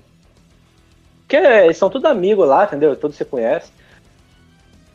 Que 1.28 1.38
eles 1.38 1.78
são 1.78 1.90
tudo 1.90 2.08
amigos 2.08 2.48
lá, 2.48 2.64
entendeu? 2.66 2.96
Todos 2.96 3.18
se 3.18 3.26
conhecem. 3.26 3.72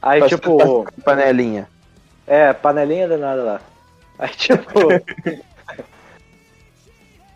Aí, 0.01 0.23
tipo, 0.29 0.87
Panelinha. 1.05 1.69
é, 2.27 2.53
panelinha 2.53 3.09
danada 3.09 3.43
lá. 3.43 3.61
Aí, 4.19 4.29
tipo. 4.31 4.81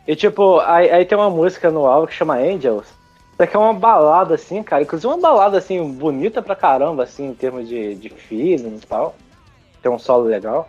e, 0.07 0.16
tipo, 0.16 0.61
aí, 0.61 0.90
aí 0.90 1.05
tem 1.05 1.16
uma 1.16 1.30
música 1.30 1.70
no 1.70 1.86
álbum 1.86 2.07
que 2.07 2.14
chama 2.14 2.36
Angels. 2.36 2.86
Isso 3.32 3.42
aqui 3.42 3.57
é 3.57 3.59
uma 3.59 3.72
balada, 3.74 4.34
assim, 4.34 4.62
cara. 4.62 4.82
Inclusive, 4.82 5.12
uma 5.12 5.20
balada, 5.20 5.59
assim, 5.59 5.82
bonita 5.92 6.42
pra 6.42 6.55
caramba, 6.55 7.05
assim, 7.05 7.30
em 7.30 7.34
termos 7.34 7.68
de, 7.68 7.94
de 7.96 8.09
feeling 8.11 8.76
e 8.76 8.86
tal. 8.86 9.14
Tem 9.83 9.91
um 9.91 9.99
solo 9.99 10.24
legal. 10.24 10.68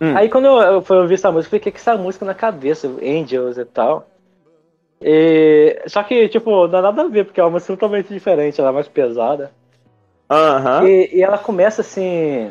Hum. 0.00 0.16
Aí, 0.16 0.28
quando 0.28 0.46
eu, 0.46 0.56
eu 0.60 0.82
fui 0.82 0.96
ouvir 0.96 1.14
essa 1.14 1.32
música, 1.32 1.54
eu 1.56 1.58
fiquei 1.58 1.72
com 1.72 1.78
essa 1.78 1.96
música 1.96 2.24
na 2.24 2.34
cabeça, 2.34 2.86
Angels 3.02 3.58
e 3.58 3.64
tal. 3.64 4.06
E, 5.02 5.82
só 5.86 6.02
que, 6.02 6.28
tipo, 6.28 6.50
não 6.50 6.68
dá 6.68 6.82
nada 6.82 7.02
a 7.02 7.08
ver, 7.08 7.24
porque 7.24 7.40
é 7.40 7.44
uma 7.44 7.50
música 7.50 7.72
totalmente 7.74 8.12
diferente, 8.12 8.60
ela 8.60 8.70
é 8.70 8.72
mais 8.72 8.88
pesada. 8.88 9.50
Aham. 10.30 10.86
E, 10.86 11.16
e 11.16 11.22
ela 11.22 11.38
começa 11.38 11.80
assim. 11.80 12.50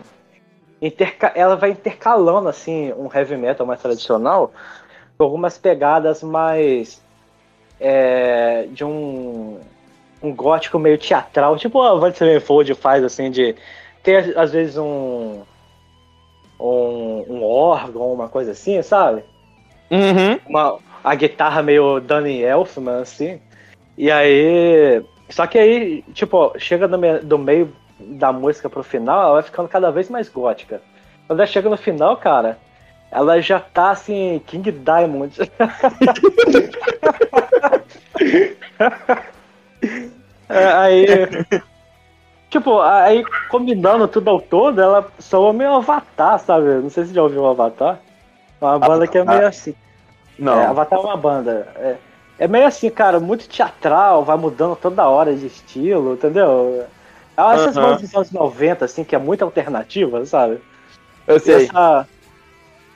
interca- 0.82 1.32
ela 1.36 1.56
vai 1.56 1.72
intercalando 1.72 2.50
assim 2.50 2.92
um 2.94 3.10
heavy 3.14 3.38
metal 3.38 3.66
mais 3.66 3.82
tradicional 3.82 4.52
com 5.18 5.24
algumas 5.24 5.58
pegadas 5.58 6.24
mais 6.24 7.02
é, 7.80 8.68
de 8.72 8.84
um, 8.84 9.60
um 10.22 10.34
gótico 10.34 10.80
meio 10.80 10.98
teatral, 10.98 11.58
tipo 11.58 11.82
a 11.82 11.92
Avante 11.92 12.18
Sevenfold 12.18 12.74
faz 12.76 13.04
assim 13.04 13.30
de 13.30 13.56
ter 14.04 14.38
às 14.38 14.52
vezes 14.52 14.78
um 14.78 15.42
um, 16.60 17.26
um 17.30 17.44
órgão, 17.44 18.12
uma 18.12 18.28
coisa 18.28 18.52
assim, 18.52 18.82
sabe? 18.82 19.24
Uhum. 19.90 20.40
uma, 20.48 20.78
a 21.04 21.16
guitarra 21.16 21.64
meio 21.64 22.00
Danny 22.00 22.42
Elfman, 22.44 23.02
assim. 23.02 23.40
E 23.98 24.12
aí. 24.12 25.04
Só 25.30 25.48
que 25.48 25.58
aí, 25.58 26.02
tipo, 26.14 26.54
chega 26.58 26.88
no 26.88 26.98
me- 26.98 27.20
do 27.20 27.38
meio 27.38 27.74
da 28.00 28.32
música 28.32 28.70
pro 28.70 28.84
final, 28.84 29.22
ela 29.22 29.34
vai 29.34 29.44
ficando 29.44 29.70
cada 29.70 29.92
vez 29.92 30.10
mais 30.10 30.28
gótica. 30.30 30.82
Quando 31.28 31.40
ela 31.40 31.48
chega 31.48 31.70
no 31.70 31.78
final, 31.78 32.18
cara, 32.18 32.58
ela 33.12 33.40
já 33.42 33.60
tá 33.60 33.92
assim, 33.92 34.42
King 34.46 34.72
Diamond. 34.72 35.38
É, 40.50 40.66
aí. 40.74 41.06
Tipo, 42.50 42.82
aí 42.82 43.24
combinando 43.50 44.08
tudo 44.08 44.30
ao 44.30 44.42
todo, 44.42 44.82
ela 44.82 45.08
soa 45.20 45.54
meio 45.54 45.76
Avatar, 45.76 46.40
sabe? 46.40 46.66
Não 46.76 46.90
sei 46.90 47.06
se 47.06 47.14
já 47.14 47.22
ouviu 47.22 47.44
o 47.44 47.48
Avatar. 47.48 48.00
Uma 48.60 48.80
banda 48.80 49.08
que 49.08 49.18
é 49.18 49.24
meio 49.24 49.48
assim. 49.48 49.76
Não. 50.38 50.60
É, 50.60 50.66
Avatar 50.66 50.98
é 50.98 51.02
uma 51.02 51.18
banda. 51.18 51.68
É, 51.78 51.96
é 52.40 52.48
meio 52.48 52.66
assim, 52.66 52.90
cara, 52.90 53.20
muito 53.20 53.48
teatral, 53.48 54.24
vai 54.24 54.36
mudando 54.38 54.76
toda 54.76 55.08
hora 55.08 55.36
de 55.36 55.46
estilo, 55.46 56.14
entendeu? 56.14 56.86
É 57.38 57.56
essas 57.56 57.76
Aham. 57.76 57.86
bandas 57.86 58.02
dos 58.02 58.16
anos 58.16 58.32
90, 58.32 58.86
assim, 58.86 59.04
que 59.04 59.16
é 59.16 59.20
muito 59.20 59.44
alternativa, 59.44 60.26
sabe? 60.26 60.60
eu 61.28 61.40
sei. 61.40 61.66
essa, 61.66 62.08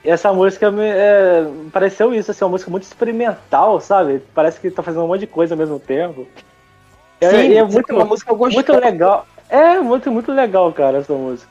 e 0.04 0.10
essa 0.10 0.34
música 0.34 0.72
me 0.72 0.84
é, 0.84 1.46
pareceu 1.72 2.14
isso, 2.14 2.32
assim, 2.32 2.44
uma 2.44 2.52
música 2.52 2.72
muito 2.72 2.84
experimental, 2.84 3.80
sabe? 3.80 4.22
Parece 4.34 4.60
que 4.60 4.72
tá 4.72 4.82
fazendo 4.82 5.04
um 5.04 5.08
monte 5.08 5.22
de 5.22 5.28
coisa 5.28 5.54
ao 5.54 5.58
mesmo 5.58 5.80
tempo. 5.80 6.28
É- 7.22 7.30
Sim, 7.30 7.54
é 7.54 7.68
sim, 7.68 7.74
muito, 7.74 7.94
uma 7.94 8.06
música 8.06 8.34
gostosa. 8.34 8.74
muito 8.74 8.86
legal. 8.86 9.26
É, 9.54 9.80
muito, 9.80 10.12
muito 10.12 10.32
legal, 10.32 10.74
cara, 10.74 10.98
essa 10.98 11.14
música. 11.14 11.48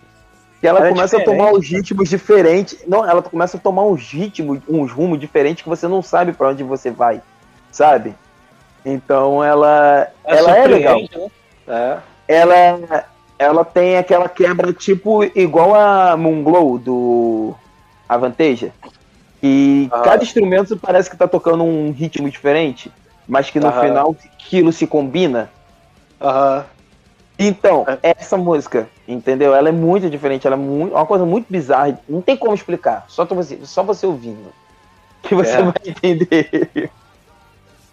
Que 0.60 0.66
ela 0.66 0.80
Ela 0.80 0.88
é 0.88 0.90
começa 0.90 1.16
a 1.16 1.20
diferente. 1.20 1.38
tomar 1.44 1.52
uns 1.56 1.68
ritmos 1.68 2.08
diferentes. 2.08 2.78
Não, 2.86 3.08
ela 3.08 3.22
começa 3.22 3.56
a 3.56 3.60
tomar 3.60 3.84
uns 3.84 4.02
ritmos, 4.12 4.58
uns 4.68 4.90
rumos 4.90 5.20
diferentes 5.20 5.62
que 5.62 5.68
você 5.68 5.86
não 5.86 6.02
sabe 6.02 6.32
pra 6.32 6.48
onde 6.48 6.64
você 6.64 6.90
vai, 6.90 7.22
sabe? 7.70 8.14
Então 8.84 9.42
ela, 9.44 10.08
ela 10.24 10.56
é 10.58 10.66
legal. 10.66 10.98
né? 11.66 12.00
Ela, 12.26 13.04
ela 13.38 13.64
tem 13.64 13.96
aquela 13.96 14.28
quebra 14.28 14.72
tipo 14.72 15.22
igual 15.22 15.72
a 15.74 16.16
Moonglow 16.16 16.78
do 16.78 17.54
Avanteja. 18.08 18.72
E 19.40 19.88
Ah. 19.92 20.00
cada 20.00 20.24
instrumento 20.24 20.76
parece 20.76 21.08
que 21.08 21.16
tá 21.16 21.28
tocando 21.28 21.62
um 21.62 21.92
ritmo 21.92 22.28
diferente, 22.28 22.90
mas 23.28 23.48
que 23.50 23.60
no 23.60 23.68
Aham. 23.68 23.80
final 23.80 24.16
aquilo 24.34 24.72
se 24.72 24.86
combina. 24.88 25.48
É. 26.20 26.26
Aham. 26.26 26.64
Então, 27.38 27.84
essa 28.02 28.36
música, 28.36 28.88
entendeu? 29.08 29.54
Ela 29.54 29.70
é 29.70 29.72
muito 29.72 30.08
diferente, 30.08 30.46
ela 30.46 30.56
é 30.56 30.58
muito, 30.58 30.94
uma 30.94 31.06
coisa 31.06 31.24
muito 31.24 31.46
bizarra, 31.50 31.98
não 32.08 32.20
tem 32.22 32.36
como 32.36 32.54
explicar, 32.54 33.04
só 33.08 33.24
você, 33.24 33.58
só 33.64 33.82
você 33.82 34.06
ouvindo. 34.06 34.52
Que 35.22 35.34
você 35.34 35.56
É. 35.56 35.62
vai 35.62 35.74
entender. 35.86 36.90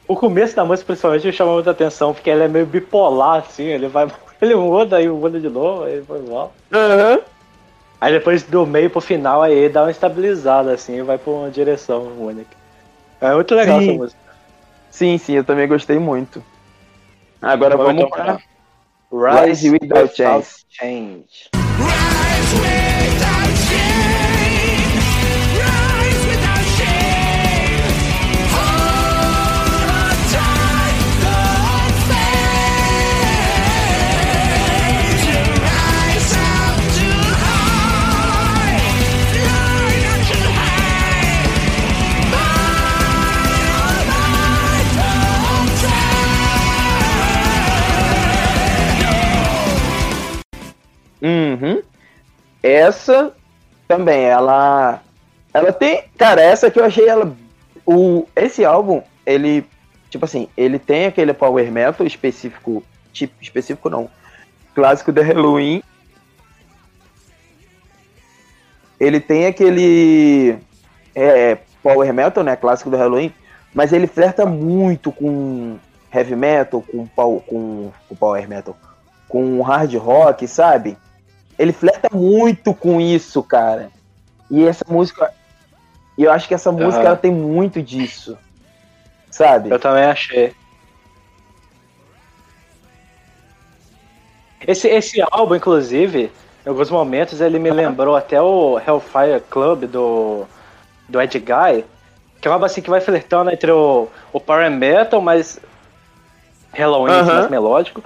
O 0.07 0.15
começo 0.15 0.55
da 0.55 0.65
música, 0.65 0.87
principalmente, 0.87 1.27
me 1.27 1.33
chamou 1.33 1.55
muita 1.55 1.71
atenção, 1.71 2.13
porque 2.13 2.29
ele 2.29 2.43
é 2.43 2.47
meio 2.47 2.65
bipolar, 2.65 3.39
assim, 3.39 3.65
ele 3.65 3.87
vai. 3.87 4.07
Ele 4.41 4.55
muda, 4.55 4.95
aí 4.95 5.09
muda 5.09 5.37
de 5.37 5.49
novo, 5.49 5.83
aí 5.83 6.01
foi 6.01 6.17
igual. 6.19 6.53
Aham. 6.71 7.19
Aí 7.99 8.13
depois 8.13 8.41
do 8.43 8.65
meio 8.65 8.89
pro 8.89 9.01
final, 9.01 9.41
aí 9.43 9.67
dá 9.67 9.81
uma 9.83 9.91
estabilizada, 9.91 10.71
assim, 10.71 11.01
vai 11.03 11.17
pra 11.17 11.29
uma 11.29 11.49
direção 11.49 12.03
única. 12.17 12.55
É 13.19 13.35
muito 13.35 13.53
legal 13.53 13.81
Sim. 13.81 13.89
essa 13.89 13.97
música. 13.97 14.19
Sim, 14.89 15.17
sim, 15.17 15.33
eu 15.33 15.43
também 15.43 15.67
gostei 15.67 15.99
muito. 15.99 16.41
Agora 17.41 17.75
Vamos 17.75 17.95
vamos 17.95 18.03
então 18.05 18.09
pra 18.23 18.39
Rise 19.11 19.63
Without 19.63 20.15
Change. 20.15 20.65
Change. 20.69 21.49
Rise 21.53 22.53
without 22.53 22.88
Uhum. 51.21 51.81
Essa 52.61 53.33
também, 53.87 54.23
ela. 54.25 55.01
Ela 55.53 55.73
tem. 55.73 56.03
Cara, 56.17 56.41
essa 56.41 56.69
que 56.69 56.79
eu 56.79 56.85
achei 56.85 57.07
ela. 57.07 57.35
O, 57.85 58.27
esse 58.35 58.63
álbum, 58.63 59.01
ele. 59.25 59.65
Tipo 60.09 60.25
assim, 60.25 60.47
ele 60.57 60.79
tem 60.79 61.05
aquele 61.05 61.33
power 61.33 61.71
metal 61.71 62.05
específico. 62.05 62.83
Tipo, 63.11 63.33
específico 63.41 63.89
não. 63.89 64.09
Clássico 64.75 65.11
da 65.11 65.21
Halloween. 65.21 65.81
Ele 68.99 69.19
tem 69.19 69.45
aquele. 69.47 70.57
É, 71.15 71.57
power 71.81 72.13
metal, 72.13 72.43
né? 72.43 72.55
Clássico 72.55 72.89
do 72.89 72.97
Halloween. 72.97 73.33
Mas 73.73 73.93
ele 73.93 74.07
flerta 74.07 74.45
muito 74.45 75.11
com 75.11 75.77
heavy 76.13 76.35
metal, 76.35 76.81
com, 76.81 77.07
com, 77.07 77.91
com 78.07 78.15
power 78.15 78.47
metal, 78.47 78.75
com 79.27 79.61
hard 79.61 79.93
rock, 79.95 80.47
sabe? 80.47 80.97
Ele 81.59 81.73
flerta 81.73 82.09
muito 82.15 82.73
com 82.73 83.01
isso, 83.01 83.43
cara. 83.43 83.91
E 84.49 84.65
essa 84.65 84.85
música. 84.87 85.29
E 86.17 86.23
eu 86.23 86.31
acho 86.31 86.47
que 86.47 86.53
essa 86.53 86.71
música 86.71 87.01
Aham. 87.01 87.07
ela 87.07 87.17
tem 87.17 87.31
muito 87.31 87.81
disso. 87.81 88.37
Sabe? 89.29 89.69
Eu 89.69 89.77
também 89.77 90.05
achei. 90.05 90.53
Esse, 94.65 94.87
esse 94.87 95.21
álbum, 95.31 95.55
inclusive, 95.55 96.31
em 96.65 96.69
alguns 96.69 96.89
momentos 96.89 97.41
ele 97.41 97.59
me 97.59 97.71
lembrou 97.71 98.15
até 98.15 98.41
o 98.41 98.79
Hellfire 98.79 99.41
Club 99.49 99.85
do, 99.85 100.45
do 101.07 101.21
Ed 101.21 101.37
Guy, 101.39 101.83
que 102.39 102.47
é 102.47 102.51
um 102.51 102.53
álbum 102.53 102.65
assim 102.65 102.81
que 102.81 102.89
vai 102.89 103.01
flertando 103.01 103.51
entre 103.51 103.71
o, 103.71 104.07
o 104.31 104.39
Power 104.39 104.69
Metal, 104.71 105.21
mas 105.21 105.59
Halloween 106.73 107.11
Aham. 107.11 107.33
mais 107.33 107.49
melódico, 107.49 108.03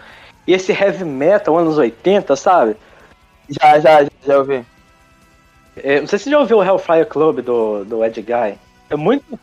e 0.48 0.54
esse 0.54 0.72
Heavy 0.72 1.06
Metal 1.06 1.56
anos 1.58 1.78
80, 1.78 2.36
sabe? 2.36 2.78
Já, 3.50 3.80
já, 3.80 4.04
já, 4.04 4.10
já 4.26 4.38
ouvi. 4.38 4.66
É, 5.78 6.00
não 6.00 6.08
sei 6.08 6.20
se 6.20 6.26
você 6.26 6.32
já 6.32 6.40
ouviu 6.40 6.58
o 6.58 6.64
Hellfire 6.64 7.06
Club 7.06 7.42
do, 7.42 7.84
do 7.86 8.04
Ed 8.06 8.22
Guy. 8.22 8.58
É 8.90 8.96
muito. 8.96 9.40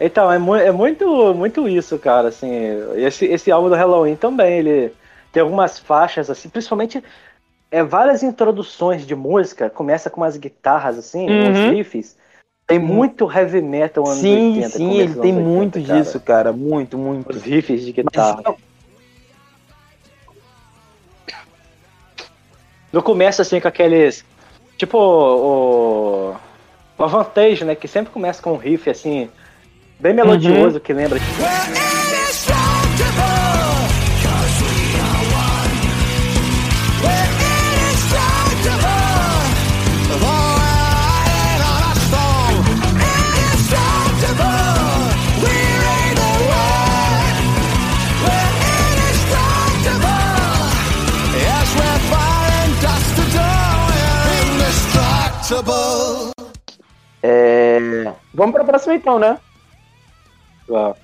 Então, 0.00 0.32
é, 0.32 0.38
mu 0.38 0.56
é 0.56 0.72
muito, 0.72 1.32
muito 1.34 1.68
isso, 1.68 1.98
cara. 1.98 2.28
Assim, 2.28 2.50
esse, 2.96 3.24
esse 3.26 3.50
álbum 3.52 3.68
do 3.68 3.76
Halloween 3.76 4.16
também, 4.16 4.58
ele 4.58 4.92
tem 5.32 5.42
algumas 5.42 5.78
faixas, 5.78 6.28
assim, 6.28 6.48
principalmente 6.48 7.02
é, 7.70 7.82
várias 7.84 8.22
introduções 8.22 9.06
de 9.06 9.14
música. 9.14 9.70
Começa 9.70 10.10
com 10.10 10.20
umas 10.20 10.36
guitarras, 10.36 10.98
assim, 10.98 11.28
Uhum. 11.30 11.50
uns 11.50 11.58
riffs. 11.70 12.16
Tem 12.66 12.78
muito 12.78 13.30
heavy 13.30 13.60
metal 13.60 14.04
anos 14.06 14.18
Sim, 14.18 14.56
80. 14.56 14.68
sim, 14.70 14.98
ele 14.98 15.14
tem 15.14 15.32
anos 15.32 15.36
80, 15.36 15.40
muito 15.40 15.82
cara. 15.82 16.00
disso, 16.00 16.20
cara. 16.20 16.52
Muito, 16.52 16.98
muito. 16.98 17.30
Os 17.30 17.42
riffs 17.42 17.82
de 17.84 17.92
Mas, 17.92 18.04
guitarra. 18.04 18.42
não, 18.44 18.56
No 22.92 23.02
começo, 23.02 23.40
assim, 23.40 23.60
com 23.60 23.68
aqueles. 23.68 24.24
Tipo 24.76 24.98
o. 24.98 26.36
O 26.98 27.04
Avantage, 27.04 27.64
né? 27.64 27.74
Que 27.74 27.88
sempre 27.88 28.12
começa 28.12 28.42
com 28.42 28.52
um 28.52 28.56
riff 28.56 28.88
assim. 28.90 29.28
Bem 29.98 30.12
melodioso, 30.12 30.78
que 30.78 30.92
lembra. 30.92 31.18
tipo, 31.18 31.91
é, 57.22 58.12
Vamos 58.34 58.52
pra 58.54 58.64
próxima 58.64 58.94
então, 58.94 59.18
né? 59.18 59.38
ó, 60.68 60.94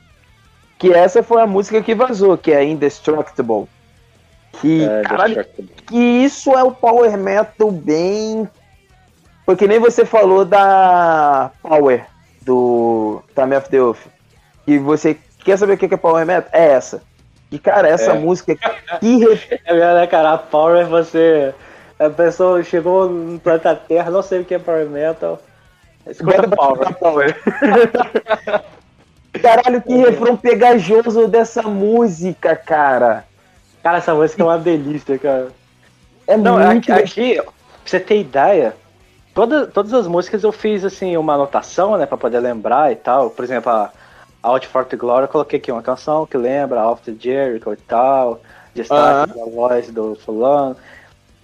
Que 0.78 0.92
essa 0.92 1.22
foi 1.22 1.40
a 1.42 1.46
música 1.46 1.82
que 1.82 1.94
vazou, 1.94 2.36
que 2.38 2.52
é 2.52 2.64
Indestructible. 2.64 3.66
Que, 4.60 4.84
é, 4.84 5.02
caralho, 5.02 5.44
que 5.86 5.96
isso 5.96 6.52
é 6.56 6.62
o 6.64 6.72
power 6.72 7.16
metal 7.16 7.70
bem. 7.70 8.48
Porque 9.46 9.66
nem 9.66 9.78
você 9.78 10.04
falou 10.04 10.44
da 10.44 11.50
Power 11.62 12.04
do 12.42 13.22
Time 13.34 13.56
of 13.56 13.68
the 13.70 13.80
Oath. 13.80 13.98
E 14.66 14.78
você 14.78 15.16
quer 15.44 15.56
saber 15.58 15.74
o 15.74 15.78
que 15.78 15.86
é 15.92 15.96
power 15.96 16.26
metal? 16.26 16.50
É 16.52 16.72
essa. 16.72 17.02
E 17.50 17.58
cara, 17.58 17.88
essa 17.88 18.12
É. 18.12 18.18
música 18.18 18.54
que 18.56 18.64
É 19.64 19.72
mesmo, 19.74 19.94
né, 19.94 20.06
cara? 20.06 20.32
A 20.32 20.38
Power, 20.38 20.86
você. 20.86 21.54
A 21.98 22.10
pessoa 22.10 22.62
chegou 22.62 23.08
no 23.08 23.38
planeta 23.40 23.74
Terra, 23.74 24.10
não 24.10 24.22
sei 24.22 24.40
o 24.40 24.44
que 24.44 24.54
é 24.54 24.58
Power 24.58 24.86
Metal. 24.86 25.40
Escuta 26.08 26.46
Bota 26.46 26.76
pra 26.76 26.92
Power. 26.92 26.94
Power. 26.98 27.36
Caralho, 29.42 29.82
que 29.82 29.94
refrão 29.94 30.36
pegajoso 30.36 31.28
dessa 31.28 31.62
música, 31.62 32.56
cara. 32.56 33.24
Cara, 33.82 33.98
essa 33.98 34.14
música 34.14 34.42
é 34.42 34.44
uma 34.44 34.58
delícia, 34.58 35.18
cara. 35.18 35.48
É 36.26 36.36
Não, 36.36 36.58
muito. 36.58 36.92
aqui, 36.92 36.92
aqui, 36.92 37.34
pra 37.36 37.52
você 37.84 38.00
ter 38.00 38.20
ideia, 38.20 38.74
toda, 39.34 39.66
todas 39.66 39.94
as 39.94 40.06
músicas 40.06 40.42
eu 40.42 40.52
fiz 40.52 40.84
assim 40.84 41.16
uma 41.16 41.34
anotação, 41.34 41.96
né, 41.96 42.04
para 42.04 42.18
poder 42.18 42.40
lembrar 42.40 42.92
e 42.92 42.96
tal. 42.96 43.30
Por 43.30 43.44
exemplo, 43.44 43.70
a 43.70 43.90
Out 44.42 44.66
for 44.66 44.84
the 44.84 44.96
Glory, 44.96 45.22
eu 45.22 45.28
coloquei 45.28 45.58
aqui 45.58 45.72
uma 45.72 45.82
canção 45.82 46.26
que 46.26 46.36
lembra 46.36 46.82
After 46.82 47.14
Jericho 47.18 47.72
e 47.72 47.76
tal, 47.76 48.40
destaque 48.74 49.38
da 49.38 49.44
voz 49.46 49.90
do 49.90 50.16
fulano. 50.16 50.76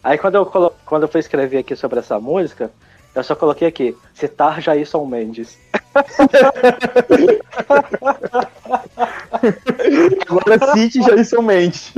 Aí 0.02 0.18
quando 0.18 0.34
eu 0.34 0.44
colo... 0.44 0.72
quando 0.84 1.04
eu 1.04 1.08
fui 1.08 1.20
escrever 1.20 1.58
aqui 1.58 1.74
sobre 1.74 1.98
essa 1.98 2.20
música, 2.20 2.70
eu 3.14 3.22
só 3.22 3.36
coloquei 3.36 3.68
aqui, 3.68 3.96
citar 4.12 4.60
Jason 4.60 5.06
Mendes. 5.06 5.56
Agora 10.28 10.72
cite 10.72 11.00
Jason 11.00 11.42
Mendes. 11.42 11.92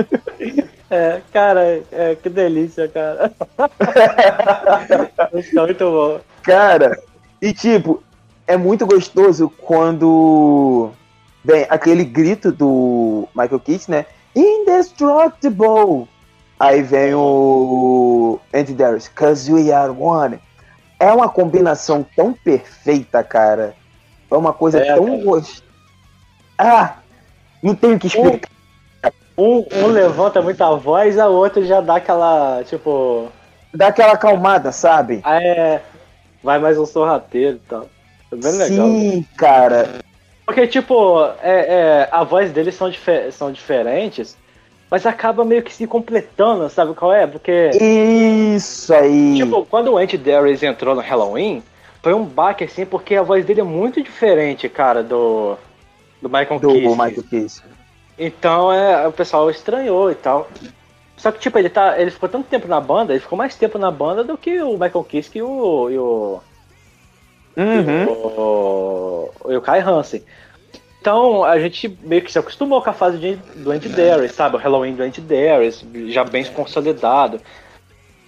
É, 0.90 1.20
cara, 1.32 1.82
é, 1.90 2.14
que 2.14 2.28
delícia, 2.28 2.88
cara. 2.88 3.32
Isso 5.34 5.58
é 5.58 5.62
muito 5.62 5.84
bom. 5.84 6.20
Cara, 6.42 7.00
e 7.40 7.52
tipo, 7.52 8.02
é 8.46 8.56
muito 8.56 8.86
gostoso 8.86 9.50
quando. 9.58 10.90
Bem, 11.42 11.66
aquele 11.68 12.04
grito 12.04 12.52
do 12.52 13.28
Michael 13.34 13.60
Keaton, 13.60 13.92
né? 13.92 14.06
Indestructible! 14.34 16.08
Aí 16.58 16.82
vem 16.82 17.14
o 17.14 18.40
Andy 18.52 18.72
Darius, 18.72 19.08
cause 19.08 19.52
we 19.52 19.72
are 19.72 19.90
one. 19.90 20.38
É 20.98 21.12
uma 21.12 21.28
combinação 21.28 22.04
tão 22.16 22.32
perfeita, 22.32 23.22
cara. 23.22 23.74
É 24.30 24.34
uma 24.34 24.52
coisa 24.52 24.78
É, 24.80 24.94
tão 24.94 25.18
gostosa. 25.20 25.62
Ah! 26.58 26.96
Não 27.62 27.74
tenho 27.74 27.98
que 27.98 28.06
explicar. 28.06 28.48
Um, 29.38 29.64
um 29.70 29.86
levanta 29.88 30.40
muito 30.40 30.62
a 30.62 30.74
voz, 30.74 31.18
a 31.18 31.28
outra 31.28 31.62
já 31.64 31.80
dá 31.82 31.96
aquela, 31.96 32.62
tipo, 32.64 33.30
Dá 33.74 33.88
aquela 33.88 34.12
acalmada, 34.14 34.72
sabe? 34.72 35.20
ah, 35.22 35.42
é, 35.42 35.82
vai 36.42 36.58
mais 36.58 36.78
um 36.78 36.86
sorrateiro 36.86 37.56
e 37.56 37.68
tal. 37.68 37.86
É 38.32 38.36
bem 38.36 38.52
legal. 38.52 38.88
Sim, 38.88 39.26
cara. 39.36 39.90
Porque, 40.46 40.66
tipo, 40.66 41.22
é, 41.42 42.06
é, 42.06 42.08
a 42.10 42.24
voz 42.24 42.50
deles 42.52 42.74
são, 42.74 42.88
dife- 42.88 43.30
são 43.32 43.52
diferentes, 43.52 44.36
mas 44.90 45.04
acaba 45.06 45.44
meio 45.44 45.62
que 45.62 45.72
se 45.72 45.86
completando, 45.86 46.68
sabe 46.68 46.94
qual 46.94 47.12
é? 47.12 47.26
Porque, 47.26 47.70
Isso 47.70 48.94
aí. 48.94 49.36
tipo, 49.36 49.64
quando 49.66 49.92
o 49.92 49.98
Andy 49.98 50.16
Darius 50.16 50.62
entrou 50.62 50.94
no 50.94 51.00
Halloween, 51.00 51.62
foi 52.02 52.14
um 52.14 52.24
baque, 52.24 52.64
assim, 52.64 52.86
porque 52.86 53.16
a 53.16 53.22
voz 53.22 53.44
dele 53.44 53.60
é 53.60 53.64
muito 53.64 54.02
diferente, 54.02 54.68
cara, 54.68 55.02
do, 55.02 55.56
do 56.22 56.28
Michael 56.28 56.60
do 56.60 56.68
Kiske. 56.68 56.88
Michael 56.88 57.22
Kiske. 57.28 57.66
Então, 58.18 58.72
é, 58.72 59.06
o 59.06 59.12
pessoal 59.12 59.50
estranhou 59.50 60.10
e 60.10 60.14
tal. 60.14 60.48
Só 61.16 61.32
que, 61.32 61.40
tipo, 61.40 61.58
ele, 61.58 61.68
tá, 61.68 61.98
ele 61.98 62.10
ficou 62.10 62.28
tanto 62.28 62.46
tempo 62.48 62.68
na 62.68 62.80
banda, 62.80 63.12
ele 63.12 63.20
ficou 63.20 63.36
mais 63.36 63.56
tempo 63.56 63.78
na 63.78 63.90
banda 63.90 64.22
do 64.22 64.38
que 64.38 64.60
o 64.62 64.72
Michael 64.72 65.04
Kiske 65.04 65.38
e 65.38 65.42
o, 65.42 65.90
e 65.90 65.98
o, 65.98 66.40
Uhum. 67.56 68.06
o, 68.08 69.30
e 69.48 69.56
o 69.56 69.60
Kai 69.62 69.80
Hansen. 69.80 70.22
Então 71.06 71.44
a 71.44 71.56
gente 71.60 71.96
meio 72.02 72.20
que 72.20 72.32
se 72.32 72.38
acostumou 72.40 72.82
com 72.82 72.90
a 72.90 72.92
fase 72.92 73.16
de, 73.16 73.36
do 73.36 73.70
Andy 73.70 73.88
Darius, 73.88 74.32
sabe? 74.32 74.56
O 74.56 74.58
Halloween 74.58 74.92
do 74.92 75.04
Andy 75.04 75.20
Darius, 75.20 75.84
já 76.08 76.24
bem 76.24 76.44
consolidado. 76.46 77.40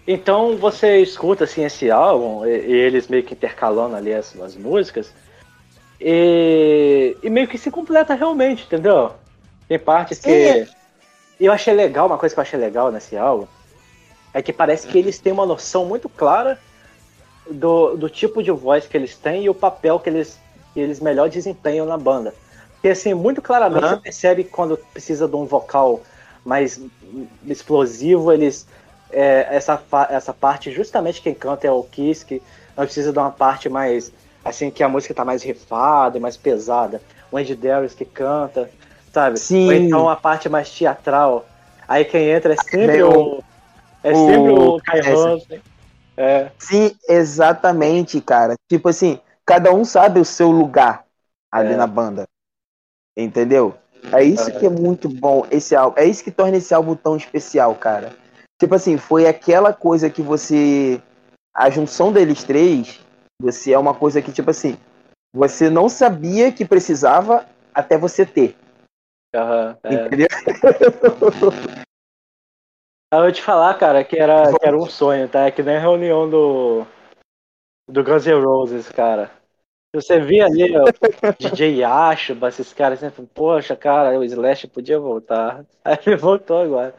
Então 0.07 0.57
você 0.57 0.99
escuta 0.99 1.43
assim 1.43 1.65
esse 1.65 1.91
álbum, 1.91 2.47
e, 2.47 2.51
e 2.51 2.73
eles 2.73 3.09
meio 3.09 3.25
que 3.25 3.35
intercalando 3.35 3.97
ali 3.97 4.15
as, 4.15 4.39
as 4.41 4.55
músicas, 4.55 5.13
e, 6.01 7.17
e 7.21 7.29
meio 7.29 7.49
que 7.49 7.59
se 7.59 7.69
completa 7.69 8.15
realmente, 8.15 8.63
entendeu? 8.63 9.11
Tem 9.67 9.77
partes 9.77 10.21
que. 10.21 10.69
Eu 11.41 11.51
achei 11.51 11.75
legal, 11.75 12.07
uma 12.07 12.17
coisa 12.17 12.33
que 12.33 12.39
eu 12.39 12.43
achei 12.43 12.61
legal 12.61 12.93
nesse 12.93 13.17
álbum, 13.17 13.49
é 14.33 14.41
que 14.41 14.53
parece 14.53 14.87
que 14.87 14.97
eles 14.97 15.19
têm 15.19 15.33
uma 15.33 15.47
noção 15.47 15.85
muito 15.85 16.09
clara 16.09 16.57
do, 17.51 17.97
do 17.97 18.09
tipo 18.09 18.41
de 18.41 18.53
voz 18.53 18.87
que 18.87 18.97
eles 18.97 19.17
têm 19.17 19.43
e 19.43 19.51
o 19.51 19.55
papel 19.55 19.99
que 19.99 20.09
eles, 20.09 20.39
que 20.73 20.79
eles 20.79 21.01
melhor 21.01 21.29
desempenham 21.29 21.85
na 21.85 21.99
banda. 21.99 22.33
Porque 22.81 22.89
assim, 22.91 23.15
muito 23.15 23.43
claramente 23.43 23.85
Aham. 23.85 23.97
você 23.97 24.03
percebe 24.03 24.45
quando 24.45 24.77
precisa 24.93 25.27
de 25.29 25.35
um 25.37 25.45
vocal 25.45 26.01
mais 26.45 26.81
explosivo, 27.47 28.33
eles. 28.33 28.67
é, 29.11 29.49
essa, 29.57 29.81
essa 30.11 30.33
parte, 30.33 30.71
justamente 30.71 31.21
quem 31.23 31.35
canta 31.35 31.67
é 31.67 31.71
o 31.71 31.83
Kiske, 31.83 32.43
não 32.77 32.85
precisa 32.85 33.13
de 33.13 33.19
uma 33.19 33.31
parte 33.31 33.69
mais. 33.69 34.13
Assim, 34.45 34.71
que 34.71 34.83
a 34.83 34.89
música 34.89 35.13
tá 35.13 35.25
mais 35.25 35.43
rifada, 35.43 36.21
mais 36.21 36.37
pesada. 36.37 37.03
O 37.31 37.37
Andy 37.37 37.55
Darius 37.55 37.93
que 37.95 38.05
canta, 38.05 38.71
sabe? 39.13 39.39
Sim. 39.39 39.67
Ou 39.67 39.73
então 39.73 40.09
a 40.09 40.17
parte 40.17 40.49
mais 40.49 40.71
teatral. 40.71 41.45
Aí 41.87 42.05
quem 42.05 42.29
entra 42.31 42.55
é 42.55 42.57
sempre 42.57 43.03
o. 43.03 43.43
É 44.03 44.15
o- 44.15 44.15
sempre 44.15 44.53
o 44.53 44.81
Kai 44.83 45.01
esse. 45.01 45.11
Hansen. 45.13 45.61
É. 46.17 46.51
Sim, 46.59 46.95
exatamente, 47.09 48.21
cara. 48.21 48.55
Tipo 48.69 48.89
assim, 48.89 49.21
cada 49.45 49.73
um 49.73 49.85
sabe 49.85 50.21
o 50.21 50.25
seu 50.25 50.51
lugar 50.51 51.05
ali 51.51 51.75
É. 51.75 51.77
na 51.77 51.87
banda. 51.87 52.27
Entendeu? 53.19 53.75
É 54.13 54.23
isso 54.23 54.53
que 54.53 54.65
é 54.65 54.71
muito 54.71 55.09
bom 55.09 55.45
esse 55.51 55.75
álbum. 55.75 55.99
É 55.99 56.05
isso 56.05 56.23
que 56.23 56.31
torna 56.31 56.57
esse 56.57 56.73
álbum 56.73 56.95
tão 56.95 57.17
especial, 57.17 57.75
cara. 57.75 58.13
Tipo 58.61 58.77
assim, 58.77 58.97
foi 58.97 59.27
aquela 59.27 59.73
coisa 59.73 60.09
que 60.09 60.23
você. 60.23 61.03
A 61.53 61.69
junção 61.69 62.13
deles 62.13 62.45
três, 62.45 63.01
você 63.43 63.73
é 63.73 63.79
uma 63.79 63.93
coisa 63.93 64.23
que, 64.23 64.31
tipo 64.31 64.51
assim, 64.51 64.79
você 65.35 65.69
não 65.69 65.89
sabia 65.89 66.53
que 66.53 66.65
precisava 66.65 67.45
até 67.75 67.99
você 67.99 68.25
ter. 68.25 68.57
Aham, 69.35 69.77
é. 69.83 69.95
Entendeu? 69.95 70.29
Eu 73.13 73.21
vou 73.23 73.33
te 73.33 73.43
falar, 73.43 73.75
cara, 73.75 74.05
que 74.05 74.17
era, 74.17 74.53
que 74.53 74.67
era 74.67 74.77
um 74.77 74.87
sonho, 74.87 75.29
tá? 75.29 75.47
É 75.47 75.51
que 75.51 75.63
nem 75.63 75.77
a 75.77 75.81
reunião 75.81 76.29
do. 76.29 76.87
Do 77.91 78.05
Guns 78.05 78.27
N' 78.27 78.45
Roses, 78.45 78.89
cara. 78.91 79.31
Você 80.01 80.21
via 80.21 80.47
ali 80.47 80.77
ó, 80.77 80.85
DJ 81.39 81.83
Ashuba, 81.85 82.49
esses 82.49 82.73
caras 82.73 83.01
sempre, 83.01 83.25
poxa, 83.35 83.75
cara, 83.75 84.19
o 84.19 84.25
Slash 84.25 84.67
podia 84.69 84.99
voltar. 84.99 85.65
Aí 85.85 85.99
ele 86.07 86.17
voltou 86.17 86.63
agora. 86.63 86.95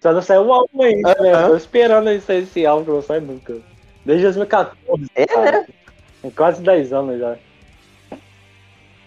Só 0.00 0.12
não 0.12 0.22
saiu 0.22 0.42
o 0.42 0.52
álbum 0.52 0.82
ainda, 0.82 1.14
né? 1.20 1.32
Aham. 1.32 1.48
Tô 1.48 1.56
esperando 1.56 2.10
esse, 2.10 2.32
esse 2.32 2.64
álbum 2.64 2.84
que 2.84 2.90
não 2.90 3.02
sai 3.02 3.20
nunca. 3.20 3.56
Desde 4.04 4.24
2014. 4.24 5.10
É, 5.14 5.26
cara. 5.26 5.66
Tem 6.22 6.30
quase 6.30 6.62
10 6.62 6.92
anos 6.92 7.18
já. 7.18 7.36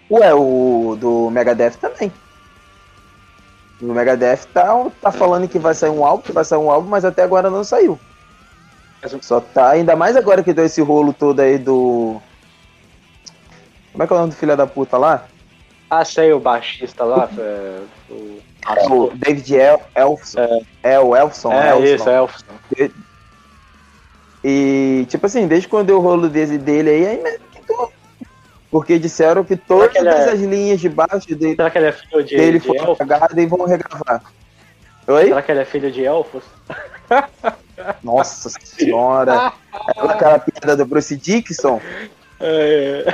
Ué, 0.10 0.34
o 0.34 0.98
do 1.00 1.30
Megadeth 1.30 1.78
também. 1.80 2.12
O 3.82 3.86
Megadeth 3.86 4.46
tá, 4.54 4.92
tá 5.02 5.12
falando 5.12 5.48
que 5.48 5.58
vai 5.58 5.74
sair 5.74 5.90
um 5.90 6.06
álbum, 6.06 6.22
que 6.22 6.32
vai 6.32 6.44
sair 6.44 6.60
um 6.60 6.70
álbum, 6.70 6.90
mas 6.90 7.06
até 7.06 7.24
agora 7.24 7.50
não 7.50 7.64
saiu. 7.64 7.98
Só 9.22 9.40
tá, 9.40 9.70
ainda 9.70 9.96
mais 9.96 10.16
agora 10.16 10.44
que 10.44 10.54
deu 10.54 10.66
esse 10.66 10.82
rolo 10.82 11.14
todo 11.14 11.40
aí 11.40 11.58
do. 11.58 12.22
Como 13.92 14.04
é 14.04 14.08
que 14.08 14.14
é 14.14 14.16
o 14.16 14.20
nome 14.20 14.32
do 14.32 14.36
filho 14.38 14.56
da 14.58 14.66
puta 14.68 14.98
lá? 14.98 15.26
Ah, 15.90 16.06
sei, 16.06 16.32
o 16.32 16.40
baixista 16.40 17.04
lá, 17.04 17.30
é, 17.38 17.80
o... 18.10 18.42
O 18.92 19.12
David 19.16 19.56
El 19.56 19.82
Elfson. 19.96 20.40
É. 20.40 20.94
É, 20.94 21.00
o 21.00 21.16
Elfson. 21.16 21.52
É, 21.52 21.70
Elfson. 21.72 21.84
isso, 21.96 22.10
é 22.10 22.16
Elfson. 22.18 22.46
E, 24.44 25.06
tipo 25.10 25.26
assim, 25.26 25.48
desde 25.48 25.68
quando 25.68 25.88
deu 25.88 25.98
o 25.98 26.02
rolo 26.02 26.28
desse, 26.30 26.58
dele 26.58 26.90
aí, 26.90 27.06
aí 27.08 27.40
tô- 27.68 27.92
Porque 28.70 28.98
disseram 28.98 29.44
que 29.44 29.56
todas 29.56 29.92
que 29.92 29.98
é- 29.98 30.30
as 30.32 30.40
linhas 30.40 30.80
de 30.80 30.90
baixo 30.90 31.36
dele, 31.36 31.56
Será 31.56 31.70
que 31.70 31.78
ele 31.78 31.88
é 31.88 31.92
filho 31.92 32.24
de, 32.24 32.36
dele 32.38 32.60
de 32.60 32.68
foram 32.68 32.94
apagadas 32.94 33.38
e 33.38 33.46
vão 33.46 33.66
regravar. 33.66 34.22
Oi? 35.08 35.26
Será 35.26 35.42
que 35.42 35.52
ele 35.52 35.60
é 35.62 35.66
filho 35.66 35.92
de 35.92 36.04
elfos? 36.04 36.44
Nossa 38.04 38.50
senhora. 38.50 39.52
Aquela, 39.74 40.12
aquela 40.14 40.40
piada 40.40 40.78
do 40.78 40.86
Bruce 40.86 41.16
Dixon. 41.16 41.82
É. 42.42 43.06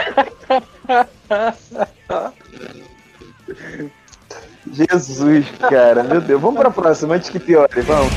Jesus, 4.71 5.45
cara, 5.69 6.03
meu 6.03 6.21
Deus. 6.21 6.41
Vamos 6.41 6.59
pra 6.59 6.71
próxima 6.71 7.15
antes 7.15 7.29
que 7.29 7.39
piore, 7.39 7.81
vamos. 7.81 8.11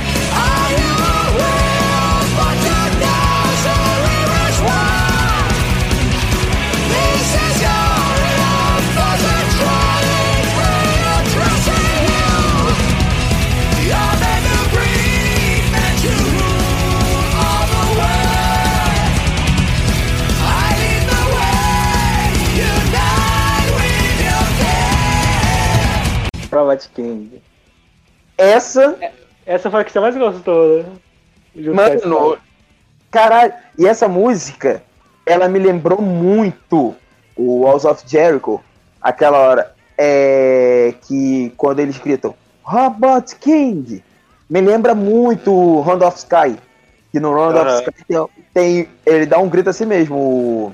De 26.76 26.88
King. 26.88 27.42
Essa, 28.38 28.98
Essa 29.46 29.70
foi 29.70 29.80
a 29.80 29.84
que 29.84 29.92
você 29.92 30.00
mais 30.00 30.16
gostou, 30.16 30.82
né? 30.82 31.64
Mano, 31.74 32.38
caralho. 33.10 33.52
E 33.78 33.86
essa 33.86 34.08
música, 34.08 34.82
ela 35.26 35.48
me 35.48 35.58
lembrou 35.58 36.00
muito 36.00 36.94
o 37.36 37.60
Walls 37.62 37.84
of 37.84 38.02
Jericho. 38.06 38.60
Aquela 39.02 39.38
hora 39.38 39.74
é 39.98 40.94
que 41.02 41.52
quando 41.56 41.80
eles 41.80 41.98
gritam 41.98 42.34
Robot 42.62 43.34
King, 43.36 44.02
me 44.48 44.60
lembra 44.60 44.94
muito 44.94 45.52
o 45.52 45.82
Hand 45.82 46.02
of 46.06 46.18
Sky. 46.18 46.56
Que 47.12 47.18
no 47.18 47.34
Round 47.34 47.58
Aham. 47.58 47.78
of 47.78 47.82
Sky 47.82 48.04
tem, 48.06 48.28
tem- 48.54 48.88
Ele 49.04 49.26
dá 49.26 49.38
um 49.38 49.48
grito 49.48 49.68
assim 49.70 49.84
mesmo, 49.84 50.16
o. 50.16 50.72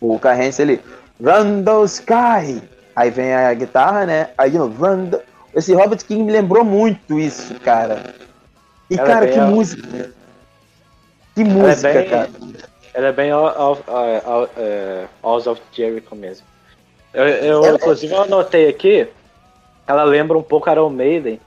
O 0.00 0.18
Carrence 0.18 0.60
ele. 0.62 0.80
Run 1.22 1.62
the 1.62 1.84
Sky! 1.84 2.62
Aí 2.94 3.10
vem 3.10 3.32
a 3.34 3.52
guitarra, 3.54 4.04
né? 4.06 4.28
Aí 4.36 4.50
de 4.50 4.58
novo. 4.58 4.84
Esse 5.54 5.74
Robert 5.74 6.04
King 6.04 6.24
me 6.24 6.32
lembrou 6.32 6.64
muito 6.64 7.18
isso, 7.18 7.54
cara. 7.60 8.14
E 8.90 8.94
Ela 8.98 9.02
é 9.02 9.06
cara, 9.12 9.26
bem 9.26 9.34
que 9.34 9.40
música. 9.40 10.10
Que 11.34 11.44
música, 11.44 11.92
bem- 11.92 12.08
cara. 12.08 12.30
Ela 12.94 13.06
é 13.08 13.12
bem 13.12 13.30
é, 13.30 15.06
Halls 15.22 15.46
of 15.46 15.60
Jericho 15.72 16.14
mesmo. 16.14 16.46
Eu, 17.14 17.26
eu, 17.26 17.64
Ela- 17.64 17.76
inclusive, 17.76 18.12
eu 18.12 18.22
anotei 18.22 18.68
aqui, 18.68 19.06
ela 19.86 20.04
lembra 20.04 20.36
um 20.36 20.42
pouco 20.42 20.70
Iron 20.70 20.90
Maiden. 20.90 21.40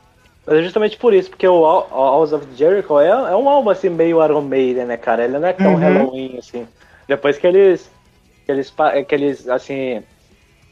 Mas 0.45 0.57
é 0.59 0.61
justamente 0.63 0.97
por 0.97 1.13
isso, 1.13 1.29
porque 1.31 1.47
o 1.47 1.63
Halls 1.65 2.31
of 2.33 2.45
Jericho 2.55 2.99
é, 2.99 3.07
é 3.09 3.35
um 3.35 3.49
álbum 3.49 3.71
assim 3.71 3.89
meio 3.89 4.23
Iron 4.23 4.41
Maiden, 4.41 4.85
né, 4.85 4.97
cara? 4.97 5.23
Ele 5.23 5.37
não 5.39 5.47
é 5.47 5.53
tão 5.53 5.73
Uhum. 5.73 5.79
Halloween 5.79 6.37
assim. 6.37 6.67
Depois 7.07 7.37
que 7.37 7.47
eles. 7.47 7.89
Que 8.45 8.51
eles, 8.51 8.71
que 9.07 9.15
eles 9.15 9.47
assim. 9.49 10.03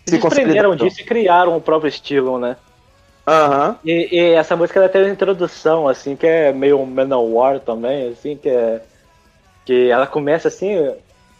Se 0.06 0.18
desprenderam 0.18 0.76
disso 0.76 1.02
e 1.02 1.04
criaram 1.04 1.56
o 1.56 1.62
próprio 1.62 1.88
estilo, 1.88 2.38
né? 2.38 2.58
Aham. 3.26 3.78
E, 3.86 4.10
e 4.12 4.34
essa 4.34 4.56
música 4.56 4.80
ela 4.80 4.90
tem 4.90 5.02
uma 5.02 5.10
introdução, 5.10 5.88
assim, 5.88 6.16
que 6.16 6.28
é 6.28 6.52
meio 6.52 6.86
Manowar 6.86 7.60
também, 7.60 8.10
assim, 8.10 8.36
que 8.36 8.50
é. 8.50 8.82
Que 9.66 9.90
ela 9.90 10.06
começa 10.06 10.50
assim, 10.50 10.94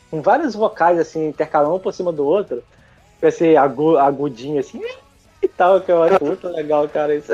com 0.10 0.22
vários 0.22 0.56
vocais 0.56 0.98
assim, 0.98 1.28
intercalando 1.28 1.76
um 1.76 1.80
por 1.80 1.94
cima 1.94 2.14
do 2.14 2.26
outro, 2.26 2.64
com 3.20 3.28
esse 3.28 3.58
agu, 3.58 3.98
agudinho 3.98 4.62
assim, 4.62 4.82
e 5.44 5.48
tal, 5.50 5.82
que 5.82 5.92
eu 5.92 6.02
acho 6.02 6.24
muito 6.24 6.48
legal, 6.48 6.88
cara. 6.88 7.14
Isso. 7.14 7.34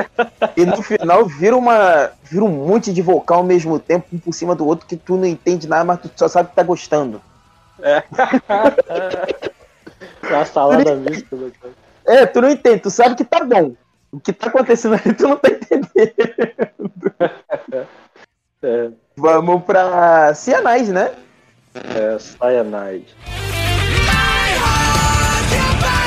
E 0.57 0.65
no 0.65 0.81
final 0.81 1.26
vira 1.26 1.56
uma. 1.56 2.10
Vira 2.23 2.43
um 2.43 2.49
monte 2.49 2.91
de 2.91 3.03
vocal 3.03 3.39
ao 3.39 3.43
mesmo 3.43 3.77
tempo, 3.80 4.07
um 4.11 4.18
por 4.18 4.34
cima 4.34 4.56
do 4.56 4.65
outro, 4.65 4.88
que 4.88 4.97
tu 4.97 5.15
não 5.15 5.26
entende 5.26 5.68
nada, 5.68 5.84
mas 5.84 6.01
tu 6.01 6.10
só 6.15 6.27
sabe 6.27 6.49
que 6.49 6.56
tá 6.56 6.64
gostando. 6.64 7.22
Uma 10.30 10.45
salada 10.45 10.95
mista, 10.95 11.35
né? 11.35 11.51
É, 12.06 12.26
tu 12.26 12.41
não 12.41 12.49
entende, 12.49 12.80
tu 12.81 12.89
sabe 12.89 13.15
que 13.15 13.23
tá 13.23 13.43
bom. 13.43 13.76
O 14.11 14.19
que 14.19 14.34
tá 14.34 14.47
acontecendo 14.47 14.95
ali, 14.95 15.14
tu 15.14 15.27
não 15.27 15.38
tá 15.38 15.49
entendendo. 15.49 15.89
É, 18.61 18.89
Vamos 19.15 19.64
pra 19.64 20.34
Cianais, 20.34 20.89
né? 20.89 21.14
é 21.76 22.19
Cyanide. 22.19 23.15
My 24.06 24.49
heart 24.60 25.98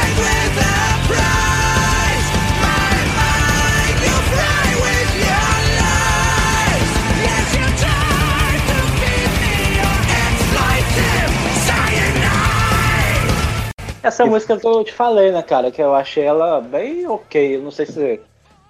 Essa 14.02 14.26
música 14.26 14.58
que 14.58 14.66
eu 14.66 14.82
te 14.84 14.92
falei, 14.92 15.30
né, 15.30 15.42
cara, 15.42 15.70
que 15.70 15.80
eu 15.80 15.94
achei 15.94 16.24
ela 16.24 16.60
bem 16.60 17.06
ok. 17.06 17.56
Eu 17.56 17.62
não 17.62 17.70
sei 17.70 17.86
se 17.86 18.20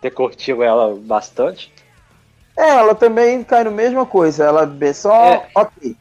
você 0.01 0.11
curtiu 0.11 0.63
ela 0.63 0.95
bastante. 0.95 1.73
É, 2.57 2.69
ela 2.69 2.95
também 2.95 3.43
cai 3.43 3.65
no 3.65 3.71
mesma 3.71 4.05
coisa. 4.05 4.45
Ela 4.45 4.71
é 4.81 4.93
só. 4.93 5.15
É. 5.15 5.49
Ok. 5.55 5.97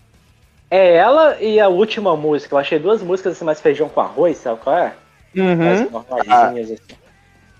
É 0.69 0.95
ela 0.95 1.41
e 1.41 1.59
a 1.59 1.67
última 1.67 2.15
música. 2.15 2.55
Eu 2.55 2.59
achei 2.59 2.79
duas 2.79 3.01
músicas 3.01 3.33
assim, 3.33 3.45
mais 3.45 3.61
feijão 3.61 3.89
com 3.89 4.01
arroz, 4.01 4.37
sabe 4.37 4.59
qual 4.61 4.77
é? 4.77 4.95
Uhum. 5.35 5.89
normalzinhas, 5.91 6.71
assim. 6.71 7.01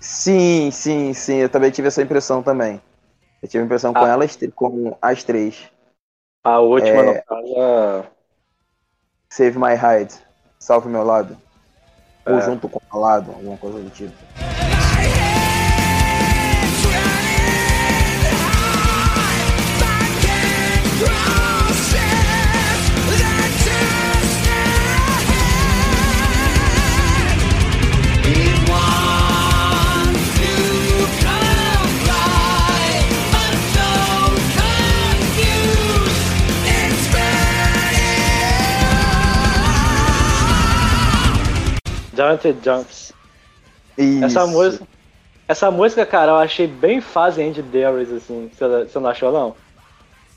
Sim, 0.00 0.70
sim, 0.70 1.14
sim. 1.14 1.36
Eu 1.36 1.48
também 1.48 1.70
tive 1.70 1.88
essa 1.88 2.02
impressão 2.02 2.42
também. 2.42 2.82
Eu 3.42 3.48
tive 3.48 3.62
a 3.62 3.66
impressão 3.66 3.92
com 3.92 4.04
Ah. 4.04 4.08
elas, 4.08 4.38
com 4.54 4.96
as 5.00 5.24
três. 5.24 5.70
A 6.44 6.58
última, 6.60 7.00
É. 7.00 7.02
no 7.02 7.22
caso, 7.24 7.54
é- 7.56 8.04
Save 9.32 9.58
My 9.58 9.74
Hide. 9.74 10.14
Salve 10.58 10.88
meu 10.88 11.02
lado. 11.02 11.36
Ou 12.24 12.38
É. 12.38 12.40
junto 12.42 12.68
com 12.68 12.80
o 12.92 13.00
lado, 13.00 13.32
alguma 13.32 13.56
coisa 13.56 13.78
do 13.80 13.90
tipo. 13.90 14.12
Dante 42.12 42.54
Jumps. 42.62 43.12
Isso. 43.96 44.24
Essa 44.24 44.46
música. 44.46 44.86
Essa 45.48 45.70
música, 45.70 46.06
cara, 46.06 46.32
eu 46.32 46.36
achei 46.36 46.66
bem 46.66 47.00
fase 47.00 47.42
Andy 47.42 47.62
Darius, 47.62 48.10
assim. 48.10 48.50
Você, 48.52 48.98
não 48.98 49.10
achou, 49.10 49.32
não? 49.32 49.54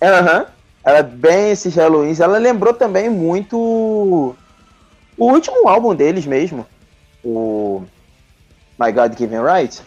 Aham. 0.02 0.48
Ela 0.84 0.98
é 1.00 1.04
bem 1.04 1.52
esses 1.52 1.76
Halloweens. 1.76 2.20
Ela 2.20 2.38
lembrou 2.38 2.74
também 2.74 3.10
muito 3.10 3.58
o 5.18 5.32
último 5.32 5.68
álbum 5.68 5.96
deles 5.96 6.26
mesmo. 6.26 6.66
O 7.24 7.84
My 8.80 8.92
God 8.92 9.18
Given 9.18 9.42
Right. 9.42 9.82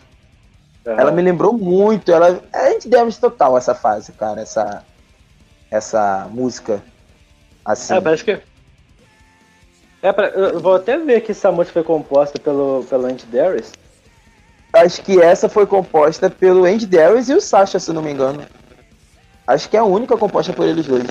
Ela 0.84 1.12
me 1.12 1.22
lembrou 1.22 1.52
muito. 1.52 2.10
Ela, 2.10 2.40
a 2.52 2.70
gente 2.70 2.88
deve 2.88 3.12
total 3.12 3.56
essa 3.58 3.74
fase, 3.74 4.12
cara. 4.12 4.40
Essa, 4.40 4.82
essa 5.70 6.26
música. 6.30 6.82
Assim. 7.64 7.94
É, 7.94 8.00
parece 8.00 8.24
que. 8.24 8.40
É, 10.02 10.12
pra- 10.12 10.28
eu 10.28 10.60
vou 10.60 10.74
até 10.76 10.96
ver 10.96 11.20
que 11.22 11.32
essa 11.32 11.50
música 11.50 11.72
foi 11.74 11.82
composta 11.84 12.38
pelo, 12.38 12.84
pelo 12.88 13.06
Andy 13.06 13.26
Darius. 13.26 13.72
Acho 14.72 15.02
que 15.02 15.20
essa 15.20 15.48
foi 15.48 15.66
composta 15.66 16.30
pelo 16.30 16.64
Andy 16.64 16.86
Darius 16.86 17.28
e 17.28 17.34
o 17.34 17.40
Sasha, 17.40 17.80
se 17.80 17.92
não 17.92 18.02
me 18.02 18.12
engano. 18.12 18.44
Acho 19.46 19.68
que 19.68 19.76
é 19.76 19.80
a 19.80 19.84
única 19.84 20.16
composta 20.16 20.52
por 20.52 20.66
eles 20.66 20.86
dois. 20.86 21.04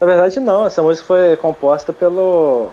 Na 0.00 0.06
verdade, 0.06 0.40
não. 0.40 0.66
Essa 0.66 0.82
música 0.82 1.06
foi 1.06 1.36
composta 1.36 1.92
pelo. 1.92 2.72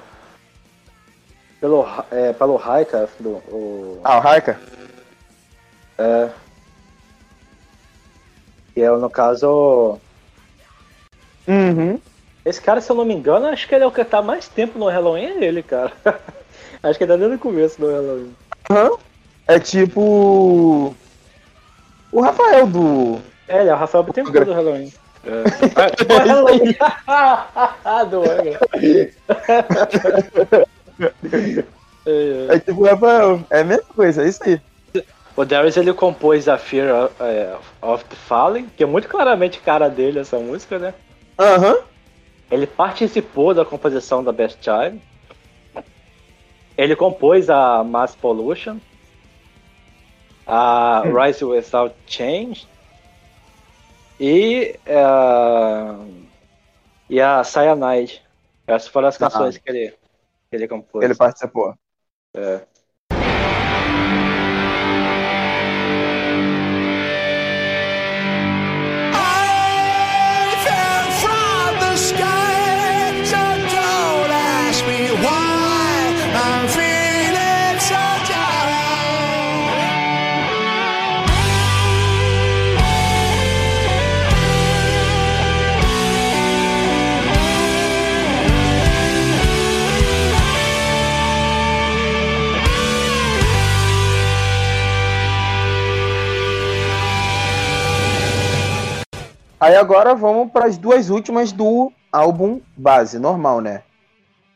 Pelo, 1.60 1.86
é, 2.10 2.32
pelo 2.34 2.56
Raika, 2.56 3.10
do, 3.20 3.32
o, 3.52 4.00
Ah, 4.04 4.20
o 4.20 4.28
Haika? 4.28 4.58
é, 5.98 6.30
que 8.74 8.82
é, 8.82 8.90
no 8.90 9.10
caso, 9.10 10.00
Uhum. 11.46 12.00
Esse 12.46 12.62
cara, 12.62 12.82
se 12.82 12.92
eu 12.92 12.96
não 12.96 13.06
me 13.06 13.14
engano, 13.14 13.48
acho 13.48 13.68
que 13.68 13.76
ele 13.76 13.84
é 13.84 13.88
o 13.88 13.92
que 13.92 14.04
tá 14.04 14.22
mais 14.22 14.48
tempo 14.48 14.80
no 14.80 14.88
Halloween, 14.88 15.26
é 15.26 15.44
ele, 15.44 15.62
cara. 15.62 15.92
acho 16.82 16.98
que 16.98 17.04
ele 17.04 17.12
tá 17.12 17.18
desde 17.18 17.36
o 17.36 17.40
começo 17.40 17.80
do 17.80 17.88
Halloween. 17.88 18.36
Aham. 18.70 18.98
É 19.48 19.60
tipo. 19.60 20.96
O 22.12 22.22
Rafael 22.22 22.68
do. 22.68 23.20
É, 23.48 23.62
ele 23.62 23.70
é 23.70 23.74
o 23.74 23.78
Rafael 23.78 24.04
Bittencourt 24.04 24.46
do 24.46 24.54
Halloween. 24.54 24.94
É. 25.26 25.44
do 26.06 26.14
Halloween. 26.14 26.76
do 28.10 28.22
Angra. 28.32 28.60
É, 32.06 32.48
é. 32.52 32.56
É 32.56 32.60
tipo 32.60 32.82
o 32.82 32.86
Rafael. 32.86 33.42
É 33.50 33.62
a 33.62 33.64
mesma 33.64 33.86
coisa, 33.96 34.24
é 34.24 34.28
isso 34.28 34.44
aí. 34.44 34.62
O 35.36 35.46
Darius 35.46 35.78
ele 35.78 35.94
compôs 35.94 36.48
a 36.50 36.58
Fear 36.58 37.06
of, 37.06 37.14
é, 37.22 37.56
of 37.82 38.04
the 38.06 38.16
Fallen, 38.16 38.68
que 38.76 38.84
é 38.84 38.86
muito 38.86 39.08
claramente 39.08 39.60
cara 39.60 39.90
dele 39.90 40.20
essa 40.20 40.38
música, 40.38 40.78
né? 40.78 40.94
Aham. 41.40 41.78
Ele 42.52 42.66
participou 42.66 43.54
da 43.54 43.64
composição 43.64 44.24
da 44.24 44.32
Best 44.32 44.58
Child. 44.64 45.02
Ele 46.78 46.96
compôs 46.96 47.50
a 47.50 47.84
Mass 47.84 48.16
Pollution, 48.16 48.78
a 50.48 51.04
Rise 51.04 51.44
Without 51.46 51.94
Change 52.08 52.68
e, 54.20 54.76
eh, 54.86 55.96
e 57.10 57.22
a 57.22 57.44
Cyanide. 57.44 58.22
Essas 58.66 58.88
foram 58.88 59.10
as 59.10 59.16
Ah. 59.16 59.20
canções 59.20 59.58
que, 59.58 59.70
ele, 59.70 59.90
que 60.50 60.56
ele 60.56 60.68
compôs. 60.68 61.04
Ele 61.04 61.16
participou. 61.16 61.76
É. 62.34 62.62
Aí 99.70 99.76
agora 99.76 100.16
vamos 100.16 100.52
para 100.52 100.66
as 100.66 100.80
duas 100.80 101.12
últimas 101.12 101.52
do 101.52 101.92
álbum 102.12 102.60
base, 102.76 103.20
normal, 103.20 103.62
né? 103.62 103.84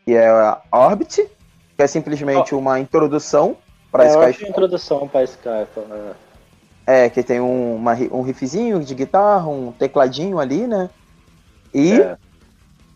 Que 0.03 0.15
é 0.15 0.27
a 0.27 0.59
Orbit, 0.71 1.29
que 1.77 1.83
é 1.83 1.85
simplesmente 1.85 2.55
uma 2.55 2.79
introdução 2.79 3.55
para 3.91 4.05
é, 4.05 4.07
Skyfall. 4.07 4.49
introdução 4.49 5.07
pra 5.07 5.23
Skyfall. 5.23 5.85
né? 5.87 6.13
É, 6.87 7.09
que 7.11 7.21
tem 7.21 7.39
um, 7.39 7.75
uma 7.75 7.93
um 8.11 8.23
riffzinho 8.23 8.79
de 8.83 8.95
guitarra, 8.95 9.47
um 9.47 9.71
tecladinho 9.71 10.39
ali, 10.39 10.65
né? 10.65 10.89
E 11.71 12.01
É. 12.01 12.17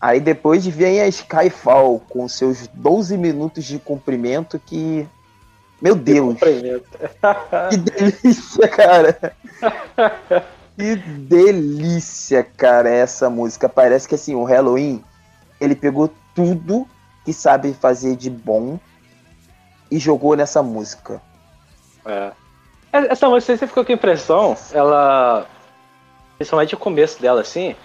aí 0.01 0.19
depois 0.19 0.65
vem 0.65 0.99
a 0.99 1.07
Skyfall 1.07 1.99
com 2.09 2.27
seus 2.27 2.65
12 2.69 3.15
minutos 3.15 3.63
de 3.63 3.77
comprimento 3.77 4.57
que. 4.57 5.07
Meu 5.79 5.93
Deus! 5.93 6.33
Cumprimento. 6.33 6.89
Que 7.69 7.77
delícia, 7.77 8.67
cara! 8.67 9.35
Que 10.77 10.95
delícia, 10.95 12.43
cara, 12.43 12.87
essa 12.87 13.31
música. 13.31 13.67
Parece 13.67 14.07
que 14.07 14.13
assim, 14.13 14.35
o 14.35 14.43
Halloween, 14.43 15.03
ele 15.59 15.75
pegou 15.75 16.13
tudo 16.35 16.87
que 17.25 17.33
sabe 17.33 17.73
fazer 17.73 18.15
de 18.15 18.29
bom 18.29 18.79
e 19.89 19.97
jogou 19.97 20.35
nessa 20.35 20.61
música. 20.61 21.19
É. 22.05 22.31
Essa 22.91 23.27
música, 23.27 23.57
você 23.57 23.65
ficou 23.65 23.83
com 23.83 23.91
a 23.91 23.95
impressão, 23.95 24.55
ela. 24.71 25.47
Principalmente 26.37 26.75
o 26.75 26.77
começo 26.77 27.19
dela, 27.19 27.41
assim. 27.41 27.75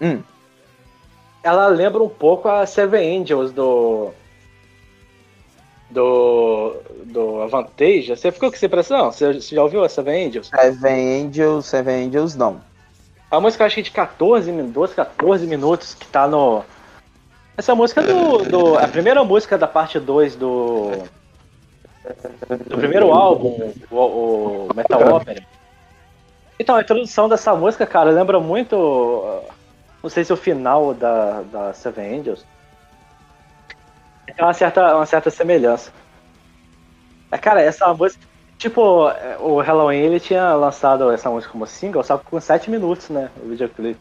Hum. 0.00 0.22
Ela 1.42 1.66
lembra 1.66 2.02
um 2.02 2.08
pouco 2.08 2.48
a 2.48 2.64
Seven 2.64 3.20
Angels 3.20 3.52
do. 3.52 4.10
Do. 5.94 6.76
Do 7.04 7.42
Avantage. 7.42 8.08
Você 8.08 8.32
ficou 8.32 8.50
com 8.50 8.56
essa 8.56 8.66
impressão? 8.66 9.12
Você, 9.12 9.34
você 9.34 9.54
já 9.54 9.62
ouviu 9.62 9.84
a 9.84 9.88
Seven 9.88 10.26
Angels? 10.26 10.48
Seven 10.48 11.26
Angels, 11.26 11.66
Seven 11.66 12.06
Angels 12.06 12.34
não. 12.34 12.60
A 13.30 13.40
música 13.40 13.64
acho 13.64 13.76
que 13.76 13.82
de 13.82 13.90
14 13.90 14.50
minutos, 14.50 14.74
12, 14.74 14.94
14 14.94 15.46
minutos 15.46 15.94
que 15.94 16.06
tá 16.06 16.26
no. 16.26 16.64
Essa 17.56 17.74
música 17.74 18.00
é 18.00 18.06
do, 18.06 18.38
do. 18.38 18.78
A 18.78 18.88
primeira 18.88 19.22
música 19.24 19.56
da 19.56 19.66
parte 19.66 19.98
2 19.98 20.36
do. 20.36 20.90
Do 22.66 22.76
primeiro 22.76 23.12
álbum, 23.12 23.72
o, 23.90 23.96
o 23.96 24.68
Metal 24.74 25.16
Opera. 25.16 25.42
Então, 26.58 26.76
a 26.76 26.82
introdução 26.82 27.28
dessa 27.28 27.54
música, 27.54 27.86
cara, 27.86 28.10
lembra 28.10 28.38
muito. 28.38 28.76
Não 30.02 30.10
sei 30.10 30.24
se 30.24 30.32
o 30.32 30.36
final 30.36 30.94
da, 30.94 31.42
da 31.42 31.72
Seven 31.72 32.20
Angels. 32.20 32.44
Tem 34.26 34.44
uma 34.44 34.54
certa, 34.54 34.96
uma 34.96 35.06
certa 35.06 35.30
semelhança. 35.30 35.92
É, 37.30 37.38
Cara, 37.38 37.62
essa 37.62 37.92
música. 37.94 38.24
Tipo, 38.56 39.08
é, 39.10 39.36
o 39.40 39.60
Halloween 39.60 39.98
ele 39.98 40.20
tinha 40.20 40.54
lançado 40.54 41.10
essa 41.10 41.28
música 41.28 41.52
como 41.52 41.66
single, 41.66 42.02
só 42.04 42.16
com 42.16 42.40
7 42.40 42.70
minutos, 42.70 43.08
né? 43.10 43.30
O 43.42 43.48
videoclipe. 43.48 44.00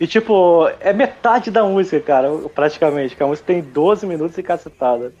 E 0.00 0.06
tipo, 0.06 0.68
é 0.80 0.92
metade 0.92 1.50
da 1.50 1.62
música, 1.62 2.00
cara, 2.00 2.28
praticamente. 2.54 3.14
Que 3.14 3.22
a 3.22 3.26
música 3.26 3.46
tem 3.46 3.62
12 3.62 4.04
minutos 4.06 4.36
e 4.36 4.42
cacetada. 4.42 5.14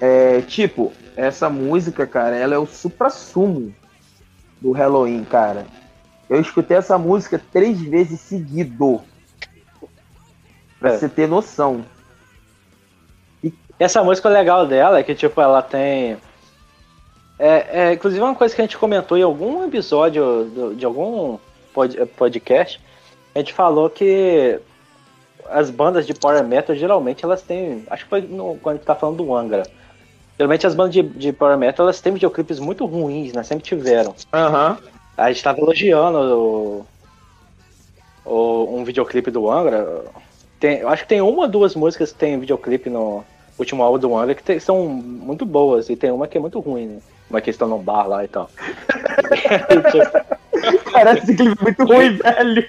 É, 0.00 0.42
tipo, 0.42 0.92
essa 1.16 1.48
música, 1.48 2.06
cara, 2.06 2.36
ela 2.36 2.54
é 2.54 2.58
o 2.58 2.66
supra-sumo 2.66 3.74
do 4.60 4.72
Halloween, 4.72 5.24
cara. 5.24 5.66
Eu 6.28 6.40
escutei 6.40 6.76
essa 6.76 6.98
música 6.98 7.40
três 7.52 7.80
vezes 7.80 8.20
seguido. 8.20 9.00
Pra 10.78 10.92
É. 10.92 10.98
você 10.98 11.08
ter 11.08 11.26
noção. 11.26 11.84
E 13.78 13.84
essa 13.84 14.02
música 14.04 14.28
legal 14.28 14.66
dela 14.66 14.98
é 14.98 15.02
que, 15.02 15.14
tipo, 15.14 15.40
ela 15.40 15.60
tem. 15.62 16.16
É, 17.38 17.66
é, 17.88 17.92
inclusive, 17.92 18.22
uma 18.22 18.34
coisa 18.34 18.54
que 18.54 18.60
a 18.60 18.64
gente 18.64 18.78
comentou 18.78 19.18
em 19.18 19.22
algum 19.22 19.64
episódio 19.64 20.44
do- 20.44 20.74
de 20.74 20.84
algum 20.84 21.38
pod- 21.72 22.06
podcast, 22.16 22.80
a 23.34 23.38
gente 23.40 23.52
falou 23.52 23.90
que 23.90 24.60
as 25.50 25.68
bandas 25.68 26.06
de 26.06 26.14
Power 26.14 26.44
Metal 26.44 26.74
geralmente 26.76 27.24
elas 27.24 27.42
têm. 27.42 27.84
Acho 27.90 28.04
que 28.04 28.10
foi 28.10 28.20
no- 28.22 28.56
quando 28.62 28.76
a 28.76 28.78
gente 28.78 28.86
tá 28.86 28.94
falando 28.94 29.16
do 29.24 29.34
Angra. 29.34 29.64
Geralmente 30.38 30.66
as 30.66 30.74
bandas 30.74 30.94
de, 30.94 31.02
de 31.02 31.32
Power 31.32 31.58
Metal 31.58 31.84
elas 31.84 32.00
têm 32.00 32.12
videoclipes 32.14 32.58
muito 32.60 32.86
ruins, 32.86 33.32
né? 33.32 33.42
Sempre 33.42 33.64
tiveram. 33.64 34.14
Aham. 34.32 34.78
A 35.16 35.30
gente 35.32 35.42
tava 35.44 35.58
elogiando 35.60 36.18
o, 36.18 36.86
o- 38.24 38.76
um 38.76 38.84
videoclipe 38.84 39.30
do 39.30 39.50
Angra. 39.50 40.04
Tem, 40.60 40.82
acho 40.82 41.02
que 41.02 41.08
tem 41.08 41.20
uma 41.20 41.42
ou 41.42 41.48
duas 41.48 41.74
músicas 41.74 42.12
que 42.12 42.18
tem 42.18 42.38
videoclipe 42.38 42.88
no 42.88 43.24
último 43.58 43.82
álbum 43.82 43.98
do 43.98 44.16
Angra 44.16 44.34
que 44.34 44.42
tem- 44.42 44.58
são 44.60 44.86
muito 44.86 45.44
boas, 45.46 45.88
e 45.88 45.96
tem 45.96 46.10
uma 46.10 46.26
que 46.26 46.36
é 46.38 46.40
muito 46.40 46.58
ruim, 46.60 46.86
né? 46.86 46.98
Uma 47.30 47.40
que 47.40 47.50
estão 47.50 47.68
num 47.68 47.78
bar 47.82 48.06
lá 48.06 48.24
e 48.24 48.28
tal. 48.28 48.50
Cara, 50.92 51.18
esse 51.18 51.34
clipe 51.34 51.56
é 51.60 51.62
muito 51.62 51.84
ruim, 51.84 52.16
velho. 52.16 52.68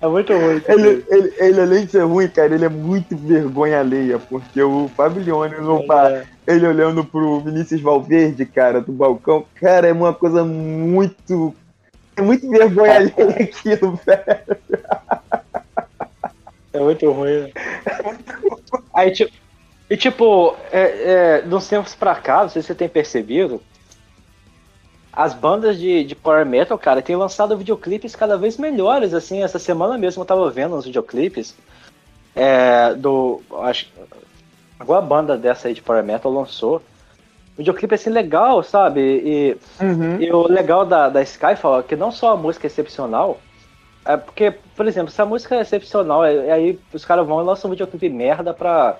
é 0.00 0.06
muito 0.06 0.32
ruim. 0.32 0.62
Ele, 0.68 1.04
ele, 1.08 1.34
ele, 1.38 1.60
além 1.60 1.84
de 1.86 1.92
ser 1.92 2.02
ruim, 2.04 2.28
cara, 2.28 2.54
ele 2.54 2.64
é 2.64 2.68
muito 2.68 3.16
vergonha 3.16 3.80
alheia, 3.80 4.18
porque 4.18 4.62
o 4.62 4.88
Fablione, 4.96 5.56
no 5.56 5.86
bar, 5.86 6.26
ele 6.46 6.66
olhando 6.66 7.04
pro 7.04 7.40
Vinícius 7.40 7.80
Valverde, 7.80 8.44
cara, 8.46 8.80
do 8.80 8.92
balcão, 8.92 9.44
cara, 9.54 9.88
é 9.88 9.92
uma 9.92 10.14
coisa 10.14 10.44
muito. 10.44 11.54
É 12.16 12.22
muito 12.22 12.48
vergonha 12.50 12.96
alheia 12.96 13.36
aquilo, 13.40 13.98
velho. 14.04 14.58
É 16.72 16.80
muito 16.80 17.10
ruim. 17.10 17.42
né? 17.42 17.50
Aí, 18.94 19.10
tipo, 19.12 19.32
e 19.90 19.96
tipo, 19.96 20.54
é, 20.70 20.80
é, 20.80 21.40
de 21.42 21.54
uns 21.54 21.68
tempos 21.68 21.94
pra 21.94 22.14
cá, 22.14 22.42
não 22.42 22.48
sei 22.48 22.62
se 22.62 22.68
você 22.68 22.74
tem 22.74 22.88
percebido, 22.88 23.62
as 25.12 25.34
bandas 25.34 25.78
de, 25.78 26.04
de 26.04 26.14
Power 26.14 26.46
Metal, 26.46 26.78
cara, 26.78 27.02
têm 27.02 27.16
lançado 27.16 27.56
videoclipes 27.56 28.14
cada 28.14 28.36
vez 28.36 28.56
melhores, 28.56 29.14
assim, 29.14 29.42
essa 29.42 29.58
semana 29.58 29.98
mesmo 29.98 30.22
eu 30.22 30.26
tava 30.26 30.48
vendo 30.50 30.76
uns 30.76 30.84
videoclipes 30.84 31.56
é, 32.36 32.94
do, 32.94 33.40
acho, 33.62 33.88
alguma 34.78 35.00
banda 35.00 35.36
dessa 35.36 35.66
aí 35.68 35.74
de 35.74 35.82
Power 35.82 36.04
Metal 36.04 36.30
lançou, 36.30 36.80
videoclipe 37.56 37.94
assim 37.94 38.10
legal, 38.10 38.62
sabe, 38.62 39.00
e 39.00 39.56
Uhum. 39.82 40.20
e 40.20 40.30
o 40.32 40.46
legal 40.46 40.84
da, 40.86 41.08
da 41.08 41.22
Skyfall 41.22 41.80
é 41.80 41.82
que 41.82 41.96
não 41.96 42.12
só 42.12 42.32
a 42.32 42.36
música 42.36 42.66
é 42.66 42.68
excepcional, 42.68 43.40
é 44.04 44.16
porque, 44.16 44.52
por 44.76 44.86
exemplo, 44.86 45.10
se 45.10 45.20
a 45.20 45.26
música 45.26 45.56
é 45.56 45.60
excepcional, 45.60 46.24
é- 46.24 46.50
aí 46.52 46.78
os 46.92 47.04
caras 47.04 47.26
vão 47.26 47.40
e 47.40 47.44
lançam 47.44 47.68
um 47.68 47.72
videoclipe 47.72 48.08
merda 48.08 48.54
pra. 48.54 48.96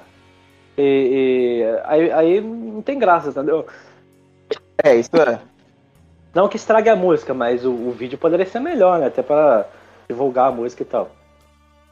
E, 0.79 1.63
e- 1.63 1.81
aí, 1.85 2.13
aí 2.13 2.41
não 2.41 2.81
tem 2.83 2.99
graça, 2.99 3.31
entendeu? 3.31 3.67
É, 4.85 4.95
isso 4.95 5.11
é. 5.17 5.39
Não 6.35 6.49
que 6.49 6.57
estrague 6.57 6.89
a 6.89 6.95
música, 6.97 7.35
mas 7.35 7.65
o, 7.65 7.73
o 7.73 7.91
vídeo 7.91 8.17
poderia 8.17 8.47
ser 8.47 8.61
melhor, 8.61 9.01
né? 9.01 9.07
Até 9.07 9.23
pra 9.23 9.67
divulgar 10.09 10.49
a 10.49 10.53
música 10.53 10.83
e 10.83 10.87
tal. 10.87 11.11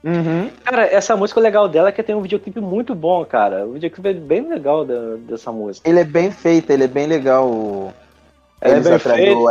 Uhum. 0.04 0.50
Cara, 0.64 0.84
essa 0.86 1.16
música 1.16 1.40
legal 1.40 1.68
dela 1.68 1.88
é 1.88 1.92
que 1.92 2.02
tem 2.02 2.14
um 2.14 2.20
videoclipe 2.22 2.60
muito 2.60 2.94
bom, 2.94 3.24
cara. 3.24 3.66
O 3.66 3.72
videoclipe 3.72 4.08
é 4.08 4.12
bem 4.12 4.48
legal 4.48 4.84
da- 4.84 5.16
dessa 5.18 5.50
música. 5.50 5.88
Ele 5.88 5.98
é 5.98 6.04
bem 6.04 6.30
feito, 6.30 6.70
ele 6.70 6.84
é 6.84 6.88
bem 6.88 7.06
legal. 7.08 7.48
o- 7.48 7.92
Ele 8.62 8.72
é 8.72 8.76
Eles 8.76 8.88
bem 8.88 8.98
feito. 8.98 9.48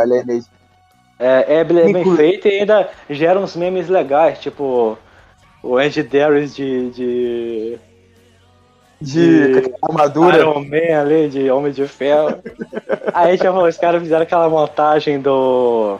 É, 1.18 1.56
é 1.56 1.64
bem 1.64 1.92
bem 1.92 2.02
Inclu- 2.02 2.16
feito 2.16 2.48
e 2.48 2.60
ainda 2.60 2.88
gera 3.10 3.38
uns 3.38 3.54
memes 3.56 3.88
legais, 3.88 4.38
tipo 4.38 4.96
o 5.62 5.76
Andy 5.76 6.02
Darius 6.02 6.54
de, 6.54 6.90
de 6.90 7.78
De 9.00 9.60
De- 9.60 9.74
armadura. 9.82 10.38
Iron 10.38 10.64
Man 10.64 11.00
ali, 11.00 11.28
de 11.28 11.50
Homem 11.50 11.72
de 11.72 11.86
Ferro. 11.86 12.38
Aí 13.12 13.36
tipo, 13.36 13.62
os 13.62 13.76
caras 13.76 14.02
fizeram 14.02 14.22
aquela 14.22 14.48
montagem 14.48 15.20
do, 15.20 15.98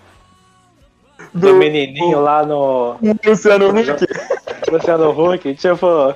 do, 1.35 1.55
menininho 1.55 2.21
lá 2.21 2.45
no 2.45 2.97
Luciano 3.25 3.69
Huck. 3.71 4.07
Luciano 4.71 5.11
Huck, 5.11 5.55
tipo, 5.55 6.15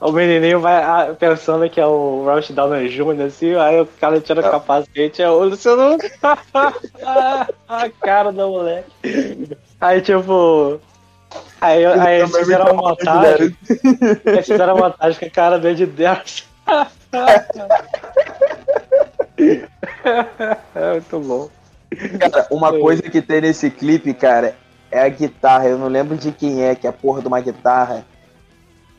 o 0.00 0.12
menininho 0.12 0.60
vai 0.60 0.82
ah, 0.82 1.14
pensando 1.18 1.68
que 1.68 1.80
é 1.80 1.86
o 1.86 2.24
Robert 2.24 2.52
Downey 2.52 2.88
Jr., 2.88 3.26
assim, 3.26 3.54
aí 3.54 3.80
o 3.80 3.86
cara 3.86 4.20
tira 4.20 4.40
o 4.40 4.50
capacete, 4.50 5.22
é 5.22 5.30
o 5.30 5.44
Luciano 5.44 5.94
Huck. 5.94 6.10
a 7.68 7.90
cara 8.00 8.32
do 8.32 8.48
moleque. 8.48 8.90
Aí, 9.80 10.00
tipo... 10.00 10.80
Aí, 11.60 11.86
aí 11.86 12.20
eles 12.20 12.36
fizeram 12.36 12.72
uma 12.72 12.90
montagem, 12.90 13.56
eles 14.24 14.46
fizeram 14.46 14.74
uma 14.74 14.88
montagem 14.88 15.18
com 15.18 15.26
a 15.26 15.30
cara 15.30 15.58
dele 15.58 15.74
de 15.74 15.86
Deus. 15.86 16.46
é 20.74 20.90
muito 20.92 21.20
bom. 21.20 21.48
Cara, 22.18 22.46
uma 22.50 22.72
coisa 22.72 23.02
que 23.02 23.22
tem 23.22 23.40
nesse 23.40 23.70
clipe, 23.70 24.12
cara, 24.12 24.56
é 24.90 25.00
a 25.00 25.08
guitarra. 25.08 25.68
Eu 25.68 25.78
não 25.78 25.88
lembro 25.88 26.16
de 26.16 26.32
quem 26.32 26.62
é, 26.62 26.74
que 26.74 26.86
é 26.86 26.90
a 26.90 26.92
porra 26.92 27.20
de 27.20 27.28
uma 27.28 27.40
guitarra. 27.40 28.04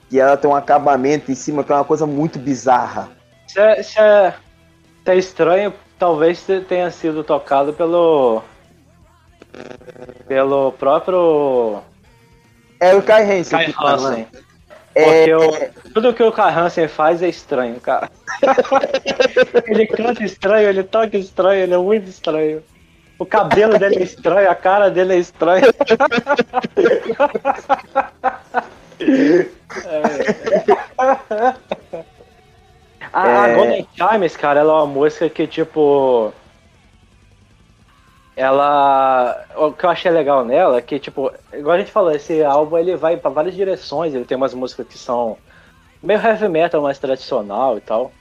Que 0.09 0.19
ela 0.19 0.37
tem 0.37 0.49
um 0.49 0.55
acabamento 0.55 1.31
em 1.31 1.35
cima 1.35 1.63
que 1.63 1.71
é 1.71 1.75
uma 1.75 1.83
coisa 1.83 2.05
muito 2.05 2.39
bizarra. 2.39 3.09
Se 3.45 3.59
é, 3.59 3.83
se 3.83 3.99
é, 3.99 4.33
se 5.03 5.11
é 5.11 5.15
estranho, 5.15 5.73
talvez 5.99 6.45
tenha 6.67 6.89
sido 6.91 7.23
tocado 7.23 7.73
pelo. 7.73 8.41
pelo 10.27 10.71
próprio 10.73 11.81
É 12.79 12.95
o 12.95 13.01
Kai 13.01 13.23
Hansen. 13.23 13.57
Kai 13.59 13.73
tá, 13.73 13.97
não 13.97 14.11
é? 14.11 14.11
Hansen. 14.11 14.27
É, 14.95 15.27
tudo 15.93 16.13
que 16.13 16.23
o 16.23 16.31
Kai 16.31 16.53
Hansen 16.53 16.87
faz 16.87 17.21
é 17.21 17.29
estranho, 17.29 17.79
cara. 17.79 18.09
ele 19.67 19.85
canta 19.87 20.23
estranho, 20.23 20.69
ele 20.69 20.83
toca 20.83 21.17
estranho, 21.17 21.63
ele 21.63 21.73
é 21.73 21.77
muito 21.77 22.09
estranho. 22.09 22.63
O 23.19 23.25
cabelo 23.25 23.77
dele 23.79 23.97
é 23.97 24.03
estranho, 24.03 24.49
a 24.49 24.55
cara 24.55 24.89
dele 24.89 25.13
é 25.13 25.17
estranha. 25.17 25.65
É. 29.85 30.17
A, 33.13 33.47
É. 33.47 33.55
Golden 33.55 33.87
Chimes, 33.95 34.37
cara, 34.37 34.59
ela 34.59 34.73
é 34.73 34.75
uma 34.75 34.85
música 34.85 35.29
que, 35.29 35.47
tipo. 35.47 36.33
Ela. 38.37 39.47
O 39.55 39.73
que 39.73 39.85
eu 39.85 39.89
achei 39.89 40.11
legal 40.11 40.45
nela 40.45 40.77
é 40.77 40.81
que, 40.81 40.99
tipo, 40.99 41.31
igual 41.53 41.75
a 41.75 41.79
gente 41.79 41.91
falou, 41.91 42.11
esse 42.11 42.43
álbum 42.43 42.77
ele 42.77 42.95
vai 42.95 43.17
pra 43.17 43.31
várias 43.31 43.55
direções. 43.55 44.13
Ele 44.13 44.25
tem 44.25 44.37
umas 44.37 44.53
músicas 44.53 44.87
que 44.87 44.97
são 44.97 45.39
meio 46.03 46.19
heavy 46.21 46.49
metal, 46.49 46.81
mais 46.81 46.99
tradicional 46.99 47.77
e 47.77 47.81
tal. 47.81 48.13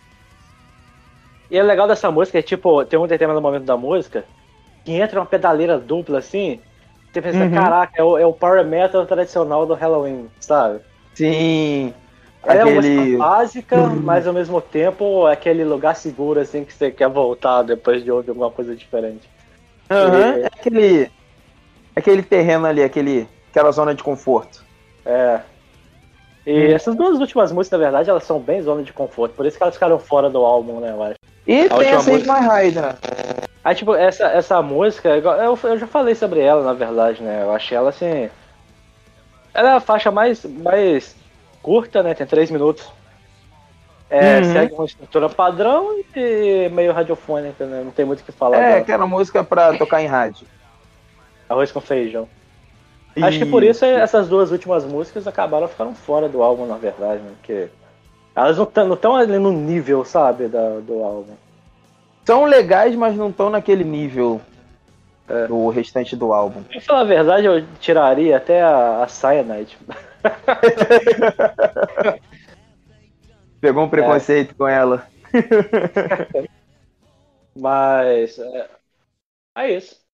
E 1.51 1.57
é 1.59 1.63
legal 1.63 1.87
dessa 1.89 2.11
música 2.11 2.39
é, 2.39 2.43
tipo, 2.43 2.85
tem 2.85 2.99
um 2.99 3.07
determinado 3.07 3.43
momento 3.43 3.65
da 3.65 3.77
música 3.77 4.29
que 4.85 4.93
entra 4.93 5.21
uma 5.21 5.27
pedaleira 5.27 5.79
dupla 5.79 6.19
assim. 6.21 6.63
Você 7.13 7.23
pensa, 7.23 7.47
Uhum. 7.47 7.53
caraca, 7.53 7.93
é 7.97 8.05
o, 8.05 8.19
é 8.19 8.27
o 8.27 8.35
power 8.35 8.65
metal 8.67 9.07
tradicional 9.07 9.67
do 9.67 9.75
Halloween, 9.75 10.31
sabe? 10.41 10.83
Sim. 11.15 11.95
É 12.45 12.65
uma 12.65 12.75
música 12.75 13.05
básica, 13.07 13.97
mas 13.97 14.27
ao 14.27 14.33
mesmo 14.35 14.61
tempo 14.63 15.27
é 15.29 15.33
aquele 15.33 15.65
lugar 15.65 15.97
seguro 15.97 16.41
assim 16.41 16.65
que 16.65 16.73
você 16.73 16.93
quer 16.93 17.09
voltar 17.09 17.63
depois 17.63 18.05
de 18.05 18.11
ouvir 18.11 18.31
alguma 18.31 18.51
coisa 18.53 18.77
diferente. 18.77 19.29
Aham, 19.91 20.39
é 20.43 20.47
aquele. 20.47 21.11
Aquele 21.95 22.23
terreno 22.23 22.67
ali, 22.67 22.83
aquele, 22.83 23.27
aquela 23.51 23.73
zona 23.73 23.95
de 23.95 24.03
conforto. 24.03 24.63
É. 25.05 25.41
E 26.47 26.73
essas 26.73 26.95
duas 26.95 27.19
últimas 27.19 27.51
músicas, 27.51 27.79
na 27.81 27.85
verdade, 27.87 28.11
elas 28.11 28.25
são 28.25 28.39
bem 28.39 28.61
zona 28.63 28.83
de 28.83 28.93
conforto. 28.93 29.35
Por 29.35 29.47
isso 29.47 29.57
que 29.57 29.63
elas 29.63 29.75
ficaram 29.75 29.99
fora 29.99 30.29
do 30.29 30.45
álbum, 30.45 30.79
né, 30.79 30.91
eu 30.91 31.03
acho. 31.03 31.15
E 31.47 31.69
tem 31.69 31.77
última 31.77 31.97
a 31.97 32.01
Save 32.01 32.13
música- 32.19 32.41
My 32.41 32.67
Hide, 32.67 32.81
né? 32.81 32.95
Aí, 33.65 33.75
tipo, 33.75 33.95
essa, 33.95 34.27
essa 34.27 34.63
música, 34.63 35.09
é 35.09 35.19
eu, 35.19 35.59
eu 35.61 35.79
já 35.79 35.87
falei 35.87 36.15
sobre 36.15 36.41
ela, 36.41 36.63
na 36.63 36.73
verdade, 36.73 37.23
né? 37.23 37.43
Eu 37.43 37.53
achei 37.53 37.77
ela 37.77 37.89
assim. 37.89 38.29
Ela 39.55 39.71
é 39.71 39.77
a 39.77 39.81
faixa 39.81 40.11
mais, 40.11 40.45
mais 40.45 41.17
curta, 41.63 42.03
né? 42.03 42.15
Tem 42.15 42.27
três 42.27 42.51
minutos. 42.51 42.87
É, 44.09 44.39
Uhum. 44.39 44.53
Segue 44.53 44.75
uma 44.75 44.85
estrutura 44.85 45.29
padrão 45.29 45.97
e 46.15 46.69
meio 46.73 46.93
radiofônica, 46.93 47.65
né? 47.67 47.83
Não 47.85 47.91
tem 47.91 48.05
muito 48.05 48.21
o 48.21 48.25
que 48.25 48.33
falar. 48.33 48.57
É, 48.59 48.69
dela. 48.69 48.77
aquela 48.79 49.07
música 49.07 49.43
pra 49.43 49.77
tocar 49.77 50.01
em 50.03 50.07
rádio. 50.07 50.47
Arroz 51.49 51.73
com 51.73 51.81
feijão. 51.81 52.29
Acho 53.21 53.39
que 53.39 53.47
por 53.47 53.63
isso 53.63 53.85
essas 53.85 54.29
duas 54.29 54.51
últimas 54.53 54.85
músicas 54.85 55.27
acabaram 55.27 55.67
ficando 55.67 55.95
fora 55.95 56.29
do 56.29 56.43
álbum, 56.43 56.67
na 56.67 56.77
verdade, 56.77 57.23
né? 57.23 57.31
Porque 57.39 57.69
elas 58.35 58.59
não 58.59 58.95
estão 58.95 59.17
ali 59.17 59.39
no 59.39 59.51
nível, 59.53 60.05
sabe, 60.05 60.49
da, 60.49 60.81
do 60.81 61.03
álbum. 61.03 61.33
São 62.27 62.45
legais, 62.45 62.95
mas 62.95 63.17
não 63.17 63.31
estão 63.31 63.49
naquele 63.49 63.85
nível 63.85 64.41
É. 65.29 65.47
do 65.47 65.69
restante 65.69 66.15
do 66.15 66.33
álbum. 66.33 66.63
Pra 66.65 66.81
falar 66.81 67.01
a 67.01 67.05
verdade, 67.05 67.47
eu 67.47 67.65
tiraria 67.81 68.37
até 68.37 68.63
a, 68.63 69.03
a 69.05 69.09
Cyanide. 69.09 69.79
Pegou 73.61 73.85
um 73.85 73.89
preconceito 73.89 74.55
com 74.55 74.67
ela. 74.67 75.07
Mas. 77.57 78.39
É, 78.39 78.71
é 79.57 79.73
isso. 79.73 80.06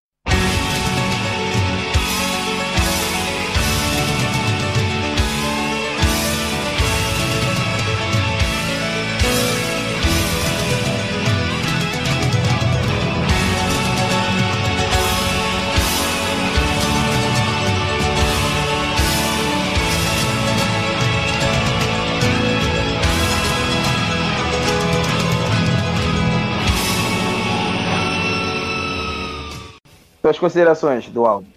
Suas 30.23 30.39
considerações 30.39 31.09
do 31.09 31.27
álbum. 31.27 31.49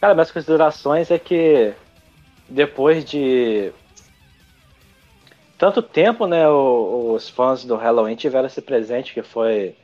Cara, 0.00 0.12
minhas 0.14 0.30
considerações 0.30 1.10
é 1.10 1.18
que 1.18 1.72
depois 2.48 3.04
de 3.04 3.72
tanto 5.58 5.80
tempo, 5.80 6.26
né, 6.26 6.46
os 6.48 7.28
fãs 7.28 7.64
do 7.64 7.74
Halloween 7.76 8.16
tiveram 8.16 8.46
esse 8.46 8.60
presente 8.60 9.14
que 9.14 9.22
foi 9.22 9.74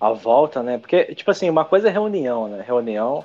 a 0.00 0.10
volta, 0.12 0.62
né? 0.62 0.78
Porque, 0.78 1.14
tipo 1.14 1.30
assim, 1.30 1.50
uma 1.50 1.64
coisa 1.64 1.88
é 1.88 1.90
reunião, 1.90 2.48
né? 2.48 2.64
Reunião, 2.66 3.22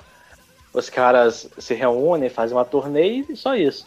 os 0.74 0.90
caras 0.90 1.50
se 1.58 1.74
reúnem, 1.74 2.28
fazem 2.28 2.54
uma 2.56 2.64
turnê 2.64 3.24
e 3.30 3.36
só 3.36 3.54
isso. 3.54 3.86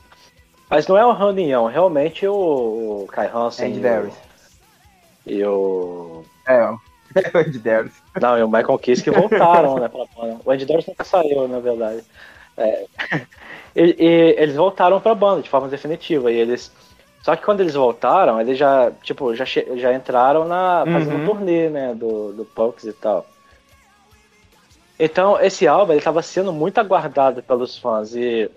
Mas 0.68 0.88
não 0.88 0.98
é 0.98 1.06
uma 1.06 1.16
reunião, 1.18 1.68
realmente 1.68 2.28
o, 2.28 3.04
o 3.04 3.08
Kai 3.08 3.30
Hansen 3.32 3.74
Andy 3.78 4.12
e 5.28 5.36
o- 5.36 5.36
e 5.38 5.46
o. 5.46 6.24
É 6.48 6.95
o 7.34 7.38
Ed 7.40 7.60
Darius. 7.60 7.94
não, 8.20 8.38
e 8.38 8.44
o 8.44 8.48
Michael 8.48 8.78
Kiss 8.80 9.04
que 9.04 9.12
voltaram, 9.12 9.80
né, 9.80 9.88
pra 9.88 10.06
banda. 10.16 10.40
O 10.46 10.52
Andy 10.52 10.66
Darius 10.66 10.86
nunca 10.88 11.04
saiu, 11.04 11.48
na 11.48 11.60
verdade. 11.60 12.04
É, 12.58 12.86
e, 13.76 13.82
e 14.00 14.36
eles 14.38 14.56
voltaram 14.56 15.00
pra 15.02 15.16
banda 15.16 15.42
de 15.42 15.50
forma 15.50 15.68
definitiva. 15.68 16.32
E 16.32 16.36
eles. 16.36 16.72
Só 17.24 17.36
que 17.36 17.44
quando 17.44 17.62
eles 17.62 17.74
voltaram, 17.74 18.40
eles 18.40 18.58
já, 18.58 18.92
tipo, 19.02 19.34
já, 19.34 19.46
che- 19.46 19.78
já 19.78 19.94
entraram 19.94 20.46
na. 20.46 20.84
fazendo 20.86 21.18
Uhum. 21.18 21.26
turnê, 21.26 21.70
né? 21.70 21.94
Do, 21.96 22.32
do 22.34 22.46
Punks 22.46 22.86
e 22.86 22.94
tal. 22.94 23.26
Então, 24.98 25.40
esse 25.42 25.68
álbum 25.68 25.92
ele 25.94 26.02
tava 26.02 26.22
sendo 26.22 26.54
muito 26.54 26.78
aguardado 26.80 27.42
pelos 27.44 27.78
fãs. 27.78 28.16
E. 28.16 28.50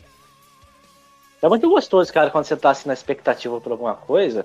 É 1.43 1.49
muito 1.49 1.69
gostoso, 1.69 2.13
cara, 2.13 2.31
quando 2.31 2.45
você 2.45 2.57
tá 2.57 2.71
assim 2.71 2.89
na 2.89 2.95
expectativa 2.95 3.61
por 3.61 3.71
alguma 3.73 3.95
coisa 3.95 4.45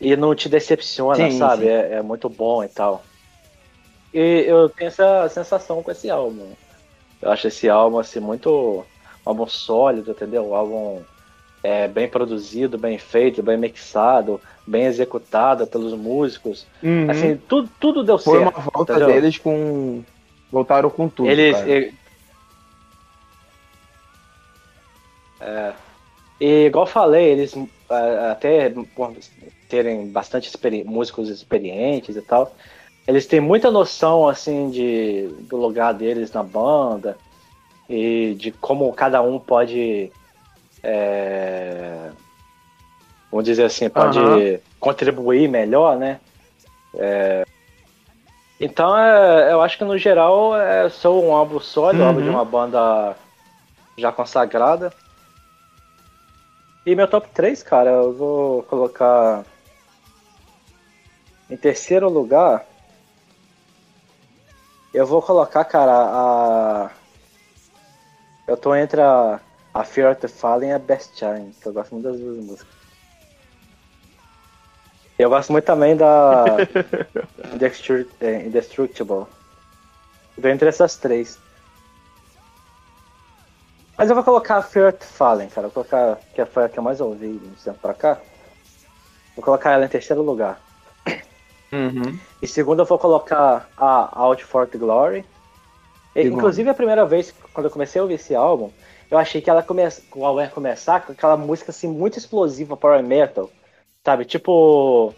e 0.00 0.16
não 0.16 0.34
te 0.34 0.48
decepciona, 0.48 1.30
Sim, 1.30 1.38
sabe? 1.38 1.62
sim. 1.64 1.68
É, 1.68 1.92
é 1.94 2.02
muito 2.02 2.28
bom 2.28 2.62
e 2.64 2.68
tal. 2.68 3.02
E 4.12 4.44
eu 4.46 4.68
tenho 4.68 4.88
essa 4.88 5.28
sensação 5.28 5.82
com 5.82 5.90
esse 5.90 6.10
álbum. 6.10 6.52
Eu 7.22 7.30
acho 7.30 7.46
esse 7.48 7.68
álbum 7.68 7.98
assim 7.98 8.18
muito 8.20 8.50
um 8.80 8.84
álbum 9.30 9.46
sólido, 9.46 10.10
entendeu? 10.10 10.48
Um 10.48 10.54
álbum 10.54 11.02
é, 11.62 11.86
bem 11.86 12.08
produzido, 12.08 12.78
bem 12.78 12.98
feito, 12.98 13.42
bem 13.42 13.56
mixado, 13.58 14.40
bem 14.66 14.84
executado 14.86 15.66
pelos 15.66 15.92
músicos. 15.92 16.66
Uhum. 16.82 17.10
Assim, 17.10 17.36
tudo, 17.48 17.68
tudo 17.78 18.02
deu 18.02 18.18
Foi 18.18 18.38
certo. 18.40 18.56
uma 18.58 18.70
volta 18.72 18.92
entendeu? 18.94 19.14
deles 19.14 19.38
com. 19.38 20.02
Voltaram 20.50 20.90
com 20.90 21.08
tudo. 21.08 21.28
Eles. 21.28 21.56
e- 21.66 21.94
É, 25.42 25.72
e 26.38 26.66
igual 26.66 26.86
falei, 26.86 27.30
eles 27.30 27.54
é, 27.90 28.30
até 28.30 28.68
por 28.94 29.12
terem 29.68 30.06
bastante 30.06 30.48
experi- 30.48 30.84
músicos 30.84 31.28
experientes 31.30 32.14
e 32.14 32.20
tal, 32.22 32.54
eles 33.10 33.26
têm 33.26 33.40
muita 33.40 33.72
noção 33.72 34.28
assim 34.28 34.70
de 34.70 35.26
do 35.40 35.56
lugar 35.56 35.92
deles 35.92 36.32
na 36.32 36.44
banda 36.44 37.18
e 37.88 38.34
de 38.34 38.52
como 38.52 38.92
cada 38.92 39.20
um 39.20 39.36
pode 39.38 40.12
é, 40.80 42.10
vamos 43.30 43.44
dizer 43.44 43.64
assim, 43.64 43.88
pode 43.88 44.60
contribuir 44.78 45.48
melhor, 45.48 45.98
né? 45.98 46.20
É, 46.94 47.44
então 48.60 48.96
é, 48.96 49.52
eu 49.52 49.60
acho 49.60 49.76
que 49.76 49.84
no 49.84 49.98
geral 49.98 50.56
é 50.56 50.88
sou 50.88 51.24
um 51.24 51.34
álbum 51.34 51.58
sólido, 51.58 52.04
um 52.04 52.06
álbum 52.06 52.22
de 52.22 52.28
Uhum. 52.28 52.34
uma 52.36 52.44
banda 52.44 53.16
já 53.98 54.12
consagrada. 54.12 54.92
E 56.86 56.94
meu 56.94 57.08
top 57.08 57.28
3, 57.34 57.60
cara, 57.64 57.90
eu 57.90 58.12
vou 58.12 58.62
colocar 58.62 59.44
em 61.50 61.56
terceiro 61.56 62.08
lugar. 62.08 62.69
Eu 64.92 65.06
vou 65.06 65.22
colocar, 65.22 65.64
cara, 65.64 65.92
a. 65.92 66.90
Eu 68.46 68.56
tô 68.56 68.74
entre 68.74 69.00
a, 69.00 69.40
a 69.72 69.84
Fear 69.84 70.10
of 70.12 70.20
the 70.20 70.28
Fallen 70.28 70.70
e 70.70 70.72
a 70.72 70.78
Best 70.78 71.14
Time, 71.14 71.52
que 71.60 71.66
eu 71.66 71.72
gosto 71.72 71.92
muito 71.94 72.10
das 72.10 72.18
duas 72.18 72.44
músicas. 72.44 72.80
Eu 75.16 75.28
gosto 75.28 75.52
muito 75.52 75.64
também 75.64 75.96
da 75.96 76.56
é, 78.20 78.46
Indestructible. 78.46 79.26
Eu 80.36 80.42
tô 80.42 80.48
entre 80.48 80.68
essas 80.68 80.96
três. 80.96 81.38
Mas 83.96 84.08
eu 84.08 84.14
vou 84.14 84.24
colocar 84.24 84.56
a 84.56 84.62
Fear 84.62 84.96
Fallen, 84.98 85.48
cara. 85.50 85.68
Vou 85.68 85.84
colocar, 85.84 86.18
que 86.34 86.44
foi 86.46 86.64
a 86.64 86.68
que 86.68 86.78
eu 86.78 86.82
mais 86.82 87.00
ouvi 87.00 87.38
de 87.38 87.48
uns 87.48 87.62
tempos 87.62 87.80
pra 87.82 87.94
cá. 87.94 88.18
Vou 89.36 89.44
colocar 89.44 89.72
ela 89.72 89.84
em 89.84 89.88
terceiro 89.88 90.22
lugar. 90.22 90.58
Uhum. 91.72 92.18
E 92.42 92.46
segundo 92.46 92.80
eu 92.80 92.86
vou 92.86 92.98
colocar 92.98 93.68
a 93.76 94.10
Out 94.20 94.44
for 94.44 94.66
the 94.66 94.78
Glory. 94.78 95.24
E, 96.14 96.22
inclusive 96.22 96.68
a 96.68 96.74
primeira 96.74 97.06
vez, 97.06 97.32
quando 97.52 97.66
eu 97.66 97.70
comecei 97.70 98.00
a 98.00 98.02
ouvir 98.02 98.14
esse 98.14 98.34
álbum, 98.34 98.70
eu 99.10 99.18
achei 99.18 99.40
que 99.40 99.48
ela 99.48 99.62
come... 99.62 99.82
o 100.14 100.24
álbum 100.24 100.40
ia 100.40 100.48
começar 100.48 101.00
com 101.00 101.12
aquela 101.12 101.36
música 101.36 101.70
assim 101.70 101.88
muito 101.88 102.18
explosiva, 102.18 102.76
power 102.76 103.02
metal. 103.02 103.50
Sabe? 104.04 104.24
Tipo 104.24 105.14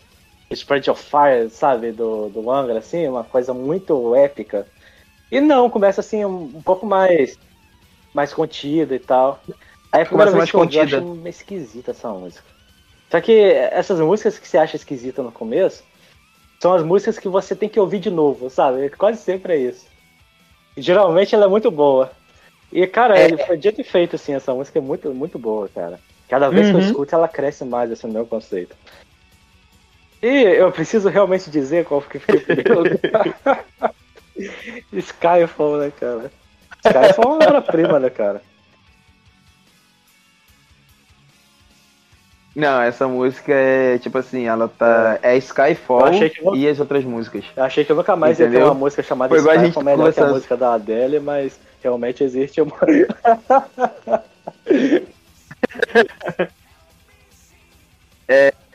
Spread 0.50 0.90
of 0.90 1.02
Fire, 1.02 1.48
sabe, 1.50 1.92
do, 1.92 2.28
do 2.28 2.50
Angra, 2.50 2.78
assim, 2.78 3.06
uma 3.08 3.24
coisa 3.24 3.54
muito 3.54 4.14
épica. 4.14 4.66
E 5.30 5.40
não, 5.40 5.70
começa 5.70 6.00
assim 6.00 6.24
um, 6.24 6.42
um 6.44 6.62
pouco 6.62 6.84
mais 6.84 7.38
mais 8.12 8.34
contida 8.34 8.94
e 8.94 8.98
tal. 8.98 9.40
Aí 9.90 10.02
a 10.02 10.06
primeira 10.06 10.30
Começa 10.30 10.30
vez 10.30 10.34
mais 10.34 10.50
que 10.50 10.56
eu 10.56 10.60
ouvi, 10.60 10.76
eu 10.76 10.98
acho 10.98 11.14
meio 11.14 11.28
esquisita 11.28 11.90
essa 11.92 12.10
música. 12.10 12.44
Só 13.10 13.20
que 13.20 13.32
essas 13.32 13.98
músicas 14.00 14.38
que 14.38 14.46
você 14.46 14.58
acha 14.58 14.76
esquisita 14.76 15.22
no 15.22 15.32
começo 15.32 15.82
são 16.62 16.72
as 16.74 16.84
músicas 16.84 17.18
que 17.18 17.26
você 17.28 17.56
tem 17.56 17.68
que 17.68 17.80
ouvir 17.80 17.98
de 17.98 18.08
novo, 18.08 18.48
sabe? 18.48 18.88
Quase 18.90 19.20
sempre 19.20 19.54
é 19.54 19.56
isso. 19.56 19.84
E, 20.76 20.80
geralmente 20.80 21.34
ela 21.34 21.46
é 21.46 21.48
muito 21.48 21.72
boa. 21.72 22.12
E, 22.72 22.86
cara, 22.86 23.18
É. 23.18 23.24
ele 23.24 23.36
foi 23.36 23.56
dito 23.56 23.80
e 23.80 23.84
feito, 23.84 24.14
assim, 24.14 24.32
essa 24.32 24.54
música 24.54 24.78
é 24.78 24.80
muito, 24.80 25.12
muito 25.12 25.40
boa, 25.40 25.68
cara. 25.68 25.98
Cada 26.28 26.48
vez 26.50 26.68
que 26.68 26.74
eu 26.76 26.78
Uhum. 26.78 26.86
escuto, 26.86 27.12
ela 27.16 27.26
cresce 27.26 27.64
mais, 27.64 27.90
esse 27.90 28.06
é 28.06 28.08
meu 28.08 28.24
conceito. 28.24 28.76
E 30.22 30.28
eu 30.28 30.70
preciso 30.70 31.08
realmente 31.08 31.50
dizer 31.50 31.84
qual 31.84 32.00
que 32.00 32.20
foi 32.20 32.36
o 32.36 32.40
primeiro 32.40 32.78
lugar. 32.78 33.64
Skyfall, 34.92 35.78
né, 35.78 35.92
cara? 35.98 36.30
Skyfall 36.86 37.24
é 37.24 37.28
uma 37.38 37.44
obra-prima, 37.48 37.98
né, 37.98 38.08
cara? 38.08 38.40
Não, 42.54 42.82
essa 42.82 43.08
música 43.08 43.52
é 43.52 43.98
tipo 43.98 44.18
assim, 44.18 44.46
ela 44.46 44.68
tá. 44.68 45.18
É 45.22 45.36
Skyfall 45.38 46.10
que 46.10 46.32
eu- 46.42 46.54
e 46.54 46.68
as 46.68 46.78
outras 46.78 47.02
músicas. 47.04 47.44
Eu 47.56 47.64
achei 47.64 47.84
que 47.84 47.90
eu 47.90 47.96
nunca 47.96 48.14
mais 48.14 48.38
ia 48.38 48.44
ter 48.46 48.50
Entendeu? 48.50 48.68
uma 48.68 48.74
música 48.74 49.02
chamada 49.02 49.30
Foi 49.30 49.38
igual 49.38 49.54
a 49.54 49.58
gente 49.58 49.70
Skyfall 49.70 49.84
melhor 49.84 50.12
que 50.12 50.20
a 50.20 50.26
música 50.26 50.56
da 50.56 50.74
Adele, 50.74 51.18
mas 51.18 51.58
realmente 51.82 52.22
existe 52.22 52.60
uma. 52.60 52.76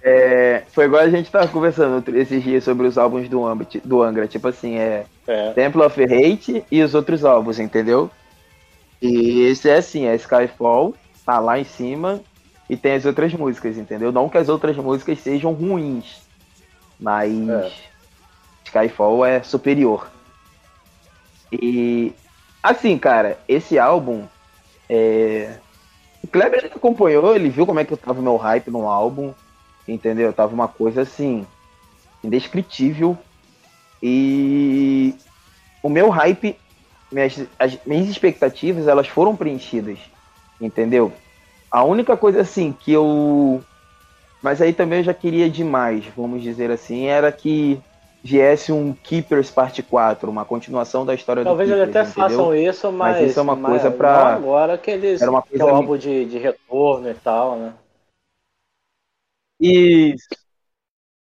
É, 0.09 0.63
foi 0.71 0.85
igual 0.85 1.01
a 1.01 1.09
gente 1.09 1.29
tava 1.29 1.47
conversando 1.47 2.15
esses 2.15 2.41
dias 2.41 2.63
sobre 2.63 2.87
os 2.87 2.97
álbuns 2.97 3.27
do, 3.27 3.45
Ambit, 3.45 3.81
do 3.83 4.01
Angra. 4.01 4.27
Tipo 4.27 4.47
assim, 4.47 4.77
é 4.77 5.05
É. 5.27 5.51
Temple 5.51 5.81
of 5.81 6.01
Hate 6.01 6.63
e 6.71 6.81
os 6.81 6.95
outros 6.95 7.25
álbuns, 7.25 7.59
entendeu? 7.59 8.09
E 9.01 9.41
esse 9.41 9.69
é 9.69 9.75
assim, 9.75 10.05
é 10.05 10.15
Skyfall, 10.15 10.95
tá 11.25 11.39
lá 11.39 11.59
em 11.59 11.65
cima, 11.65 12.21
e 12.69 12.75
tem 12.75 12.93
as 12.93 13.05
outras 13.05 13.33
músicas, 13.33 13.77
entendeu? 13.77 14.11
Não 14.11 14.29
que 14.29 14.37
as 14.37 14.49
outras 14.49 14.75
músicas 14.75 15.19
sejam 15.19 15.53
ruins, 15.53 16.21
mas 16.99 17.31
É. 17.49 17.71
Skyfall 18.65 19.25
é 19.25 19.41
superior. 19.43 20.09
E 21.51 22.13
assim, 22.61 22.97
cara, 22.97 23.39
esse 23.47 23.79
álbum 23.79 24.25
é... 24.89 25.57
O 26.23 26.27
Kleber 26.27 26.69
acompanhou, 26.75 27.35
ele 27.35 27.49
viu 27.49 27.65
como 27.65 27.79
é 27.79 27.85
que 27.85 27.93
eu 27.93 27.97
tava 27.97 28.19
o 28.19 28.23
meu 28.23 28.35
hype 28.35 28.69
no 28.69 28.87
álbum, 28.87 29.33
entendeu? 29.87 30.33
Tava 30.33 30.53
uma 30.53 30.67
coisa 30.67 31.03
assim, 31.03 31.47
indescritível. 32.23 33.17
E 34.03 35.15
o 35.81 35.87
meu 35.87 36.09
hype, 36.09 36.57
minhas, 37.11 37.39
as 37.57 37.77
minhas 37.85 38.09
expectativas, 38.09 38.87
elas 38.87 39.07
foram 39.07 39.35
preenchidas, 39.35 39.99
entendeu? 40.59 41.13
A 41.71 41.83
única 41.83 42.17
coisa 42.17 42.41
assim 42.41 42.71
que 42.73 42.91
eu. 42.91 43.63
Mas 44.41 44.61
aí 44.61 44.73
também 44.73 44.99
eu 44.99 45.05
já 45.05 45.13
queria 45.13 45.49
demais, 45.49 46.05
vamos 46.07 46.43
dizer 46.43 46.71
assim, 46.71 47.05
era 47.07 47.31
que 47.31 47.81
viesse 48.23 48.71
um 48.71 48.93
Keepers 48.95 49.51
Parte 49.51 49.83
4, 49.83 50.31
uma 50.31 50.45
continuação 50.45 51.05
da 51.05 51.15
história 51.15 51.43
Talvez 51.43 51.69
do 51.69 51.71
eles 51.71 51.81
Keepers, 51.81 51.99
até 51.99 52.05
entendeu? 52.09 52.51
façam 52.51 52.53
isso, 52.55 52.91
mas. 52.91 53.17
isso 53.25 53.39
é 53.39 53.41
uma 53.43 53.57
mas 53.57 53.57
coisa 53.57 53.91
pra- 53.91 54.35
não 54.35 54.45
agora 54.45 54.77
que 54.77 54.91
eles. 54.91 55.21
Era 55.21 55.31
uma 55.31 55.43
que 55.55 55.61
é 55.61 55.65
coisa 55.65 55.65
um 55.65 55.73
álbum 55.75 55.97
de, 55.97 56.25
de 56.25 56.37
retorno 56.37 57.09
e 57.09 57.15
tal, 57.15 57.57
né? 57.57 57.73
Isso. 59.59 60.35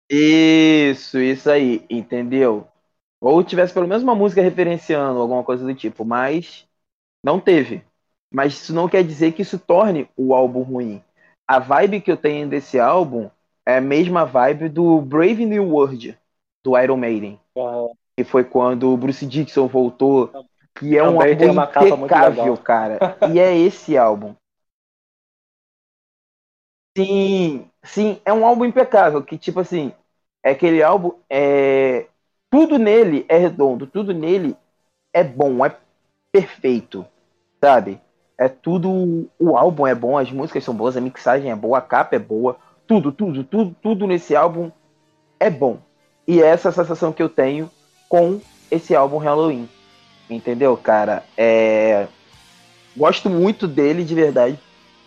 Isso, 0.09 1.17
isso 1.19 1.49
aí, 1.49 1.85
entendeu? 1.89 2.67
Ou 3.19 3.43
tivesse 3.43 3.73
pelo 3.73 3.87
menos 3.87 4.03
uma 4.03 4.15
música 4.15 4.41
referenciando 4.41 5.19
alguma 5.19 5.43
coisa 5.43 5.65
do 5.65 5.75
tipo, 5.75 6.05
mas 6.05 6.67
não 7.23 7.39
teve. 7.41 7.85
Mas 8.31 8.53
isso 8.53 8.73
não 8.73 8.89
quer 8.89 9.03
dizer 9.03 9.31
que 9.33 9.41
isso 9.41 9.57
torne 9.57 10.09
o 10.17 10.33
álbum 10.33 10.61
ruim. 10.61 11.01
A 11.47 11.59
vibe 11.59 12.01
que 12.01 12.11
eu 12.11 12.17
tenho 12.17 12.47
desse 12.47 12.79
álbum 12.79 13.29
é 13.65 13.77
a 13.77 13.81
mesma 13.81 14.25
vibe 14.25 14.69
do 14.69 15.01
Brave 15.01 15.45
New 15.45 15.69
World, 15.69 16.17
do 16.63 16.77
Iron 16.77 16.97
Maiden, 16.97 17.39
Ah, 17.57 17.87
que 18.17 18.23
foi 18.23 18.43
quando 18.43 18.91
o 18.91 18.97
Bruce 18.97 19.25
Dixon 19.25 19.67
voltou, 19.67 20.31
que 20.75 20.97
é 20.97 21.03
um 21.03 21.19
álbum 21.21 21.51
uma 21.51 21.63
impecável, 21.63 22.57
cara. 22.57 23.01
E 23.23 23.39
é 23.39 23.57
esse 23.57 23.97
álbum. 23.97 24.35
Sim, 26.97 27.69
sim, 27.83 28.19
é 28.25 28.33
um 28.33 28.45
álbum 28.45 28.65
impecável, 28.65 29.23
que 29.23 29.37
tipo 29.37 29.59
assim, 29.59 29.93
é 30.43 30.51
aquele 30.51 30.81
álbum, 30.81 31.13
é 31.29 32.07
tudo 32.49 32.79
nele 32.79 33.25
é 33.29 33.37
redondo, 33.37 33.85
tudo 33.85 34.13
nele 34.13 34.55
é 35.13 35.23
bom, 35.23 35.65
é 35.65 35.77
perfeito, 36.31 37.05
sabe? 37.63 38.01
É 38.37 38.47
tudo, 38.47 39.27
o 39.39 39.57
álbum 39.57 39.87
é 39.87 39.95
bom, 39.95 40.17
as 40.17 40.31
músicas 40.31 40.63
são 40.63 40.73
boas, 40.73 40.95
a 40.95 41.01
mixagem 41.01 41.49
é 41.49 41.55
boa, 41.55 41.79
a 41.79 41.81
capa 41.81 42.15
é 42.15 42.19
boa, 42.19 42.57
tudo, 42.85 43.11
tudo, 43.11 43.43
tudo, 43.43 43.75
tudo 43.81 44.07
nesse 44.07 44.35
álbum 44.35 44.71
é 45.39 45.49
bom. 45.49 45.79
E 46.27 46.41
é 46.41 46.45
essa 46.45 46.71
sensação 46.71 47.11
que 47.11 47.23
eu 47.23 47.29
tenho 47.29 47.69
com 48.07 48.39
esse 48.69 48.95
álbum 48.95 49.17
Halloween. 49.17 49.67
Entendeu, 50.29 50.75
cara? 50.77 51.23
É... 51.37 52.07
Gosto 52.95 53.29
muito 53.29 53.67
dele, 53.67 54.03
de 54.03 54.13
verdade. 54.13 54.59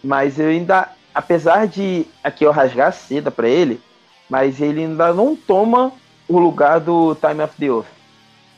Mas 0.03 0.39
eu 0.39 0.49
ainda, 0.49 0.89
apesar 1.15 1.67
de 1.67 2.07
aqui 2.25 2.45
eu 2.45 2.51
rasgar 2.51 2.89
a 2.89 2.93
seda 2.93 3.31
pra 3.31 3.49
ele, 3.49 3.81
mas 4.29 4.61
ele 4.61 4.83
ainda 4.83 5.13
não 5.13 5.37
toma 5.37 5.93
o 6.29 6.39
lugar 6.39 6.81
do 6.81 7.15
Time 7.17 7.43
of 7.43 7.57
the 7.57 7.67
Earth, 7.67 7.87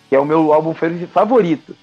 que 0.08 0.14
é 0.14 0.20
o 0.20 0.24
meu 0.24 0.52
álbum 0.52 0.74
favorito. 1.12 1.74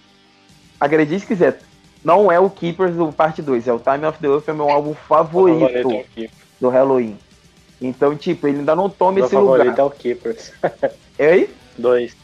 Acredite 0.79 1.21
se 1.21 1.27
quiser. 1.27 1.59
Não 2.03 2.31
é 2.31 2.39
o 2.39 2.49
Keepers 2.49 2.95
do 2.95 3.11
parte 3.11 3.41
2, 3.41 3.67
é 3.67 3.73
o 3.73 3.79
Time 3.79 4.05
of 4.05 4.19
the 4.19 4.27
Earth, 4.27 4.47
é 4.47 4.53
meu 4.53 4.69
álbum 4.69 4.93
favorito 4.93 5.59
favorito 5.59 6.05
é 6.17 6.29
do 6.59 6.69
Halloween. 6.69 7.17
Então, 7.81 8.15
tipo, 8.15 8.47
ele 8.47 8.59
ainda 8.59 8.75
não 8.75 8.89
toma 8.89 9.13
Meu 9.13 9.25
esse 9.25 9.33
favorito 9.33 9.69
lugar. 9.69 9.79
é 9.79 9.83
o 9.83 9.89
Keepers. 9.89 10.51
Ei? 11.17 11.49
Dois. 11.77 12.15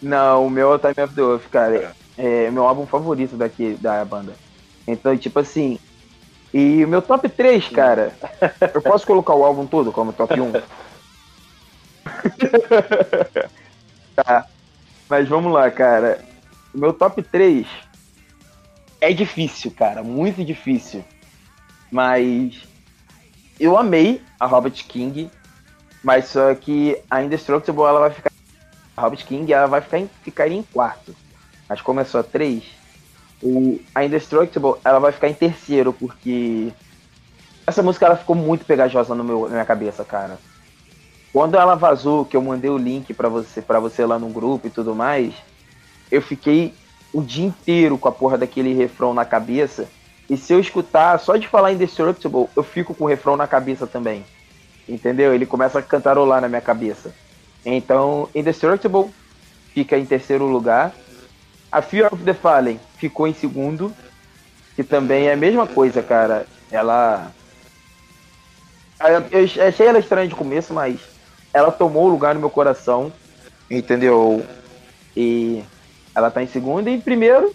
Não, 0.00 0.46
o 0.46 0.50
meu 0.50 0.72
é 0.72 0.76
o 0.76 0.78
Time 0.78 1.04
of 1.04 1.14
the 1.14 1.20
Earth, 1.20 1.50
cara. 1.50 1.94
É 2.16 2.50
meu 2.50 2.66
álbum 2.66 2.86
favorito 2.86 3.36
daqui 3.36 3.76
da 3.80 4.04
banda. 4.04 4.32
Então, 4.86 5.16
tipo 5.16 5.38
assim. 5.38 5.78
E 6.52 6.84
o 6.84 6.88
meu 6.88 7.00
top 7.00 7.28
3, 7.28 7.68
cara. 7.68 8.12
Eu 8.74 8.82
posso 8.82 9.06
colocar 9.06 9.34
o 9.34 9.44
álbum 9.44 9.66
todo 9.66 9.92
como 9.92 10.12
top 10.12 10.40
1? 10.40 10.52
tá. 14.16 14.46
Mas 15.08 15.28
vamos 15.28 15.52
lá, 15.52 15.70
cara. 15.70 16.18
O 16.74 16.78
meu 16.78 16.92
top 16.92 17.22
3 17.22 17.66
é 19.00 19.12
difícil, 19.12 19.70
cara. 19.70 20.02
Muito 20.02 20.44
difícil. 20.44 21.04
Mas 21.90 22.62
eu 23.58 23.76
amei 23.76 24.22
a 24.38 24.46
Robert 24.46 24.72
King. 24.86 25.30
Mas 26.02 26.26
só 26.26 26.54
que 26.54 26.96
a 27.10 27.22
Indestructible 27.22 27.82
ela 27.82 28.00
vai 28.00 28.10
ficar. 28.10 28.30
A 28.96 29.02
Robert 29.02 29.24
King 29.26 29.52
ela 29.52 29.66
vai 29.66 29.80
ficar 29.80 29.98
em, 29.98 30.10
ficar 30.22 30.48
em 30.48 30.62
quarto. 30.62 31.14
Mas 31.68 31.80
como 31.80 32.00
é 32.00 32.04
só 32.04 32.22
três, 32.22 32.64
o, 33.42 33.78
a 33.94 34.04
Indestructible 34.04 34.74
ela 34.84 34.98
vai 34.98 35.12
ficar 35.12 35.28
em 35.28 35.34
terceiro, 35.34 35.92
porque 35.92 36.72
essa 37.66 37.82
música 37.82 38.06
ela 38.06 38.16
ficou 38.16 38.34
muito 38.34 38.64
pegajosa 38.64 39.14
no 39.14 39.22
meu, 39.22 39.42
na 39.44 39.50
minha 39.50 39.64
cabeça, 39.64 40.04
cara. 40.04 40.38
Quando 41.32 41.56
ela 41.56 41.76
vazou, 41.76 42.24
que 42.24 42.36
eu 42.36 42.42
mandei 42.42 42.70
o 42.70 42.76
link 42.76 43.14
pra 43.14 43.28
você, 43.28 43.62
para 43.62 43.78
você 43.78 44.04
lá 44.04 44.18
no 44.18 44.28
grupo 44.30 44.66
e 44.66 44.70
tudo 44.70 44.94
mais, 44.94 45.32
eu 46.10 46.20
fiquei 46.20 46.74
o 47.12 47.22
dia 47.22 47.46
inteiro 47.46 47.98
com 47.98 48.08
a 48.08 48.12
porra 48.12 48.38
daquele 48.38 48.74
refrão 48.74 49.12
na 49.12 49.24
cabeça. 49.24 49.88
E 50.28 50.36
se 50.36 50.52
eu 50.52 50.60
escutar 50.60 51.18
só 51.18 51.36
de 51.36 51.48
falar 51.48 51.72
Indestructible, 51.72 52.48
eu 52.54 52.62
fico 52.62 52.94
com 52.94 53.04
o 53.04 53.08
refrão 53.08 53.36
na 53.36 53.46
cabeça 53.46 53.86
também. 53.86 54.24
Entendeu? 54.88 55.34
Ele 55.34 55.46
começa 55.46 55.78
a 55.78 55.82
cantarolar 55.82 56.40
na 56.40 56.48
minha 56.48 56.60
cabeça. 56.60 57.12
Então, 57.64 58.28
Indestructible 58.34 59.10
fica 59.74 59.98
em 59.98 60.06
terceiro 60.06 60.46
lugar. 60.46 60.94
A 61.70 61.82
Fear 61.82 62.12
of 62.12 62.24
the 62.24 62.34
Fallen 62.34 62.80
ficou 62.96 63.26
em 63.26 63.34
segundo, 63.34 63.92
que 64.74 64.82
também 64.82 65.26
é 65.26 65.32
a 65.32 65.36
mesma 65.36 65.66
coisa, 65.66 66.02
cara. 66.02 66.46
Ela. 66.70 67.32
Eu 69.30 69.66
achei 69.66 69.86
ela 69.86 69.98
estranha 69.98 70.28
de 70.28 70.34
começo, 70.34 70.74
mas 70.74 71.00
ela 71.54 71.72
tomou 71.72 72.04
o 72.06 72.10
lugar 72.10 72.34
no 72.34 72.40
meu 72.40 72.50
coração, 72.50 73.12
entendeu? 73.70 74.44
E 75.16 75.64
ela 76.14 76.30
tá 76.30 76.42
em 76.42 76.46
segundo. 76.46 76.88
E 76.88 76.94
em 76.94 77.00
primeiro, 77.00 77.54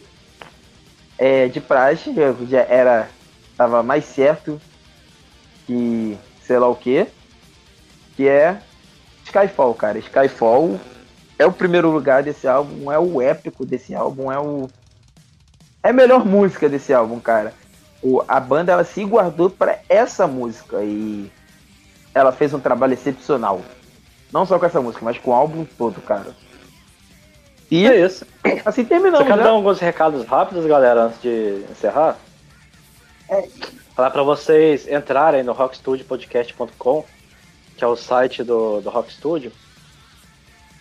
é, 1.17 1.47
de 1.47 1.59
praxe, 1.59 2.13
eu 2.15 2.35
já 2.47 2.61
era. 2.61 3.09
Tava 3.57 3.81
mais 3.81 4.03
certo 4.03 4.59
que 5.65 6.17
sei 6.45 6.59
lá 6.59 6.67
o 6.67 6.75
que, 6.75 7.07
que 8.15 8.27
é 8.27 8.59
Skyfall, 9.23 9.73
cara. 9.73 9.97
Skyfall 9.97 10.79
é 11.39 11.45
o 11.45 11.51
primeiro 11.51 11.89
lugar 11.89 12.21
desse 12.21 12.47
álbum, 12.47 12.91
é 12.91 12.99
o 12.99 13.21
épico 13.21 13.65
desse 13.65 13.95
álbum, 13.95 14.31
é 14.31 14.39
o 14.39 14.69
é 15.83 15.89
a 15.89 15.93
melhor 15.93 16.25
música 16.25 16.67
desse 16.67 16.93
álbum, 16.93 17.19
cara. 17.19 17.53
O, 18.01 18.21
a 18.27 18.39
banda 18.39 18.71
ela 18.71 18.83
se 18.83 19.03
guardou 19.03 19.49
para 19.49 19.79
essa 19.87 20.27
música 20.27 20.83
e 20.83 21.31
ela 22.13 22.31
fez 22.31 22.53
um 22.53 22.59
trabalho 22.59 22.93
excepcional. 22.93 23.61
Não 24.31 24.45
só 24.45 24.57
com 24.57 24.65
essa 24.65 24.81
música, 24.81 25.05
mas 25.05 25.17
com 25.17 25.31
o 25.31 25.33
álbum 25.33 25.65
todo, 25.77 26.01
cara. 26.01 26.35
E 27.71 27.85
É 27.87 28.05
isso. 28.05 28.25
assim 28.65 28.83
Você 28.83 28.85
terminamos, 28.85 29.25
quer 29.27 29.37
né? 29.37 29.43
dar 29.43 29.49
alguns 29.49 29.79
recados 29.79 30.25
rápidos, 30.25 30.65
galera, 30.65 31.03
antes 31.05 31.21
de 31.21 31.63
encerrar? 31.71 32.17
É. 33.29 33.47
Falar 33.95 34.11
pra 34.11 34.23
vocês 34.23 34.87
entrarem 34.87 35.43
no 35.43 35.53
rockstudiopodcast.com, 35.53 37.05
que 37.77 37.83
é 37.83 37.87
o 37.87 37.95
site 37.95 38.43
do, 38.43 38.81
do 38.81 38.89
Rock 38.89 39.11
Studio. 39.13 39.51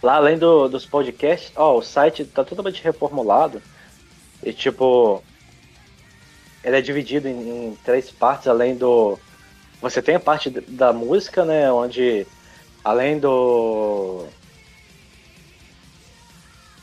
Lá, 0.03 0.17
além 0.17 0.37
do- 0.37 0.69
dos 0.69 0.85
podcasts, 0.85 1.53
ó, 1.57 1.79
o 1.79 1.83
site 1.83 2.25
tá 2.25 2.45
totalmente 2.45 2.83
reformulado. 2.83 3.63
E, 4.43 4.53
tipo, 4.53 5.23
ele 6.63 6.77
é 6.77 6.81
dividido 6.83 7.27
em, 7.29 7.69
em 7.69 7.79
três 7.85 8.11
partes, 8.11 8.47
além 8.47 8.75
do... 8.77 9.19
Você 9.81 10.03
tem 10.03 10.17
a 10.17 10.21
parte 10.21 10.51
da 10.51 10.93
música, 10.93 11.45
né, 11.45 11.73
onde, 11.73 12.27
além 12.85 13.19
do... 13.19 14.27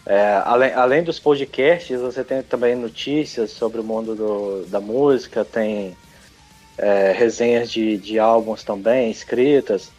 É, 0.05 0.33
além, 0.45 0.73
além 0.73 1.03
dos 1.03 1.19
podcasts, 1.19 1.99
você 2.01 2.23
tem 2.25 2.41
também 2.43 2.75
notícias 2.75 3.51
sobre 3.51 3.79
o 3.81 3.83
mundo 3.83 4.15
do- 4.15 4.65
da 4.67 4.81
música, 4.81 5.45
tem 5.45 5.95
é, 6.77 7.11
resenhas 7.11 7.71
de, 7.71 7.97
de 7.97 8.19
álbuns 8.19 8.63
também 8.63 9.11
escritas. 9.11 9.93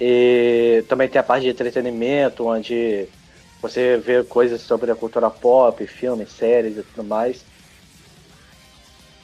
E 0.00 0.84
também 0.88 1.08
tem 1.08 1.20
a 1.20 1.24
parte 1.24 1.44
de 1.44 1.50
entretenimento, 1.50 2.46
onde 2.46 3.08
você 3.62 3.96
vê 3.98 4.24
coisas 4.24 4.60
sobre 4.62 4.90
a 4.90 4.96
cultura 4.96 5.30
pop, 5.30 5.86
filmes, 5.86 6.32
séries 6.32 6.76
e 6.76 6.82
tudo 6.82 7.04
mais. 7.04 7.46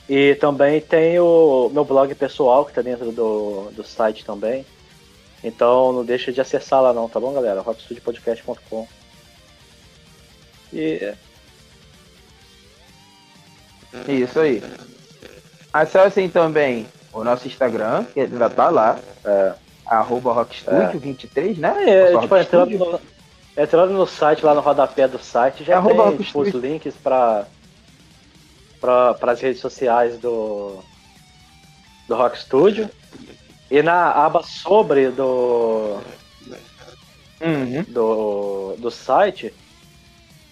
E 0.08 0.34
também 0.36 0.80
tem 0.80 1.18
o 1.20 1.68
meu 1.70 1.84
blog 1.84 2.14
pessoal, 2.14 2.64
que 2.64 2.70
está 2.72 2.82
dentro 2.82 3.12
do, 3.12 3.70
do 3.70 3.84
site 3.84 4.24
também. 4.24 4.64
Então 5.42 5.92
não 5.92 6.04
deixa 6.04 6.32
de 6.32 6.40
acessar 6.40 6.82
lá 6.82 6.92
não, 6.92 7.08
tá 7.08 7.20
bom, 7.20 7.32
galera? 7.32 7.60
rockstudiopodcast.com 7.62 8.99
E 10.72 11.14
Isso 14.08 14.38
aí. 14.40 14.62
Acessem 15.72 16.28
também 16.28 16.86
o 17.12 17.24
nosso 17.24 17.46
Instagram, 17.46 18.04
que 18.04 18.20
ainda 18.20 18.48
tá 18.50 18.68
lá. 18.68 18.98
É. 19.24 19.54
Arroba 19.86 20.32
Rockstudio23, 20.32 21.58
né? 21.58 21.74
É, 21.88 22.18
tipo, 22.18 22.36
entrando 22.36 22.78
no, 22.78 23.00
entrando 23.56 23.92
no 23.92 24.06
site, 24.06 24.44
lá 24.44 24.54
no 24.54 24.60
rodapé 24.60 25.08
do 25.08 25.18
site, 25.18 25.64
já 25.64 25.74
É 25.74 25.76
arroba 25.76 26.10
tem 26.10 26.18
tipo, 26.18 26.40
os 26.40 26.50
links 26.50 26.94
para 26.94 27.44
para 28.80 29.32
as 29.32 29.40
redes 29.40 29.60
sociais 29.60 30.16
do, 30.18 30.78
do 32.08 32.14
Rock 32.14 32.38
Studio. 32.38 32.88
E 33.70 33.82
na 33.82 34.10
aba 34.10 34.42
sobre 34.42 35.10
do, 35.10 35.98
Uhum. 37.40 37.84
do, 37.88 38.76
do 38.78 38.90
site, 38.90 39.52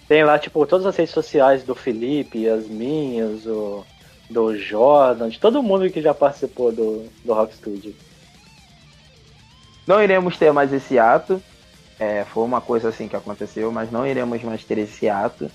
tem 0.09 0.23
lá, 0.23 0.39
tipo, 0.39 0.65
todas 0.65 0.87
as 0.87 0.95
redes 0.95 1.13
sociais 1.13 1.61
do 1.61 1.75
Felipe, 1.75 2.49
as 2.49 2.65
minhas, 2.65 3.45
o, 3.45 3.85
do 4.27 4.57
Jordan, 4.57 5.29
de 5.29 5.37
todo 5.39 5.61
mundo 5.61 5.87
que 5.91 6.01
já 6.01 6.15
participou 6.15 6.71
do, 6.71 7.07
do 7.23 7.31
Rock 7.31 7.55
Studio. 7.55 7.95
Não 9.85 10.01
iremos 10.01 10.35
ter 10.35 10.51
mais 10.51 10.73
esse 10.73 10.97
ato. 10.97 11.39
É, 11.99 12.25
foi 12.25 12.43
uma 12.43 12.59
coisa 12.59 12.89
assim 12.89 13.07
que 13.07 13.15
aconteceu, 13.15 13.71
mas 13.71 13.91
não 13.91 14.05
iremos 14.05 14.41
mais 14.41 14.63
ter 14.63 14.79
esse 14.79 15.07
ato. 15.07 15.49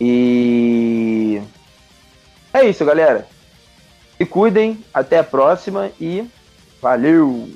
E 0.00 1.42
é 2.54 2.64
isso, 2.64 2.86
galera. 2.86 3.28
Se 4.16 4.24
cuidem, 4.24 4.82
até 4.94 5.18
a 5.18 5.24
próxima 5.24 5.90
e 6.00 6.26
valeu! 6.80 7.46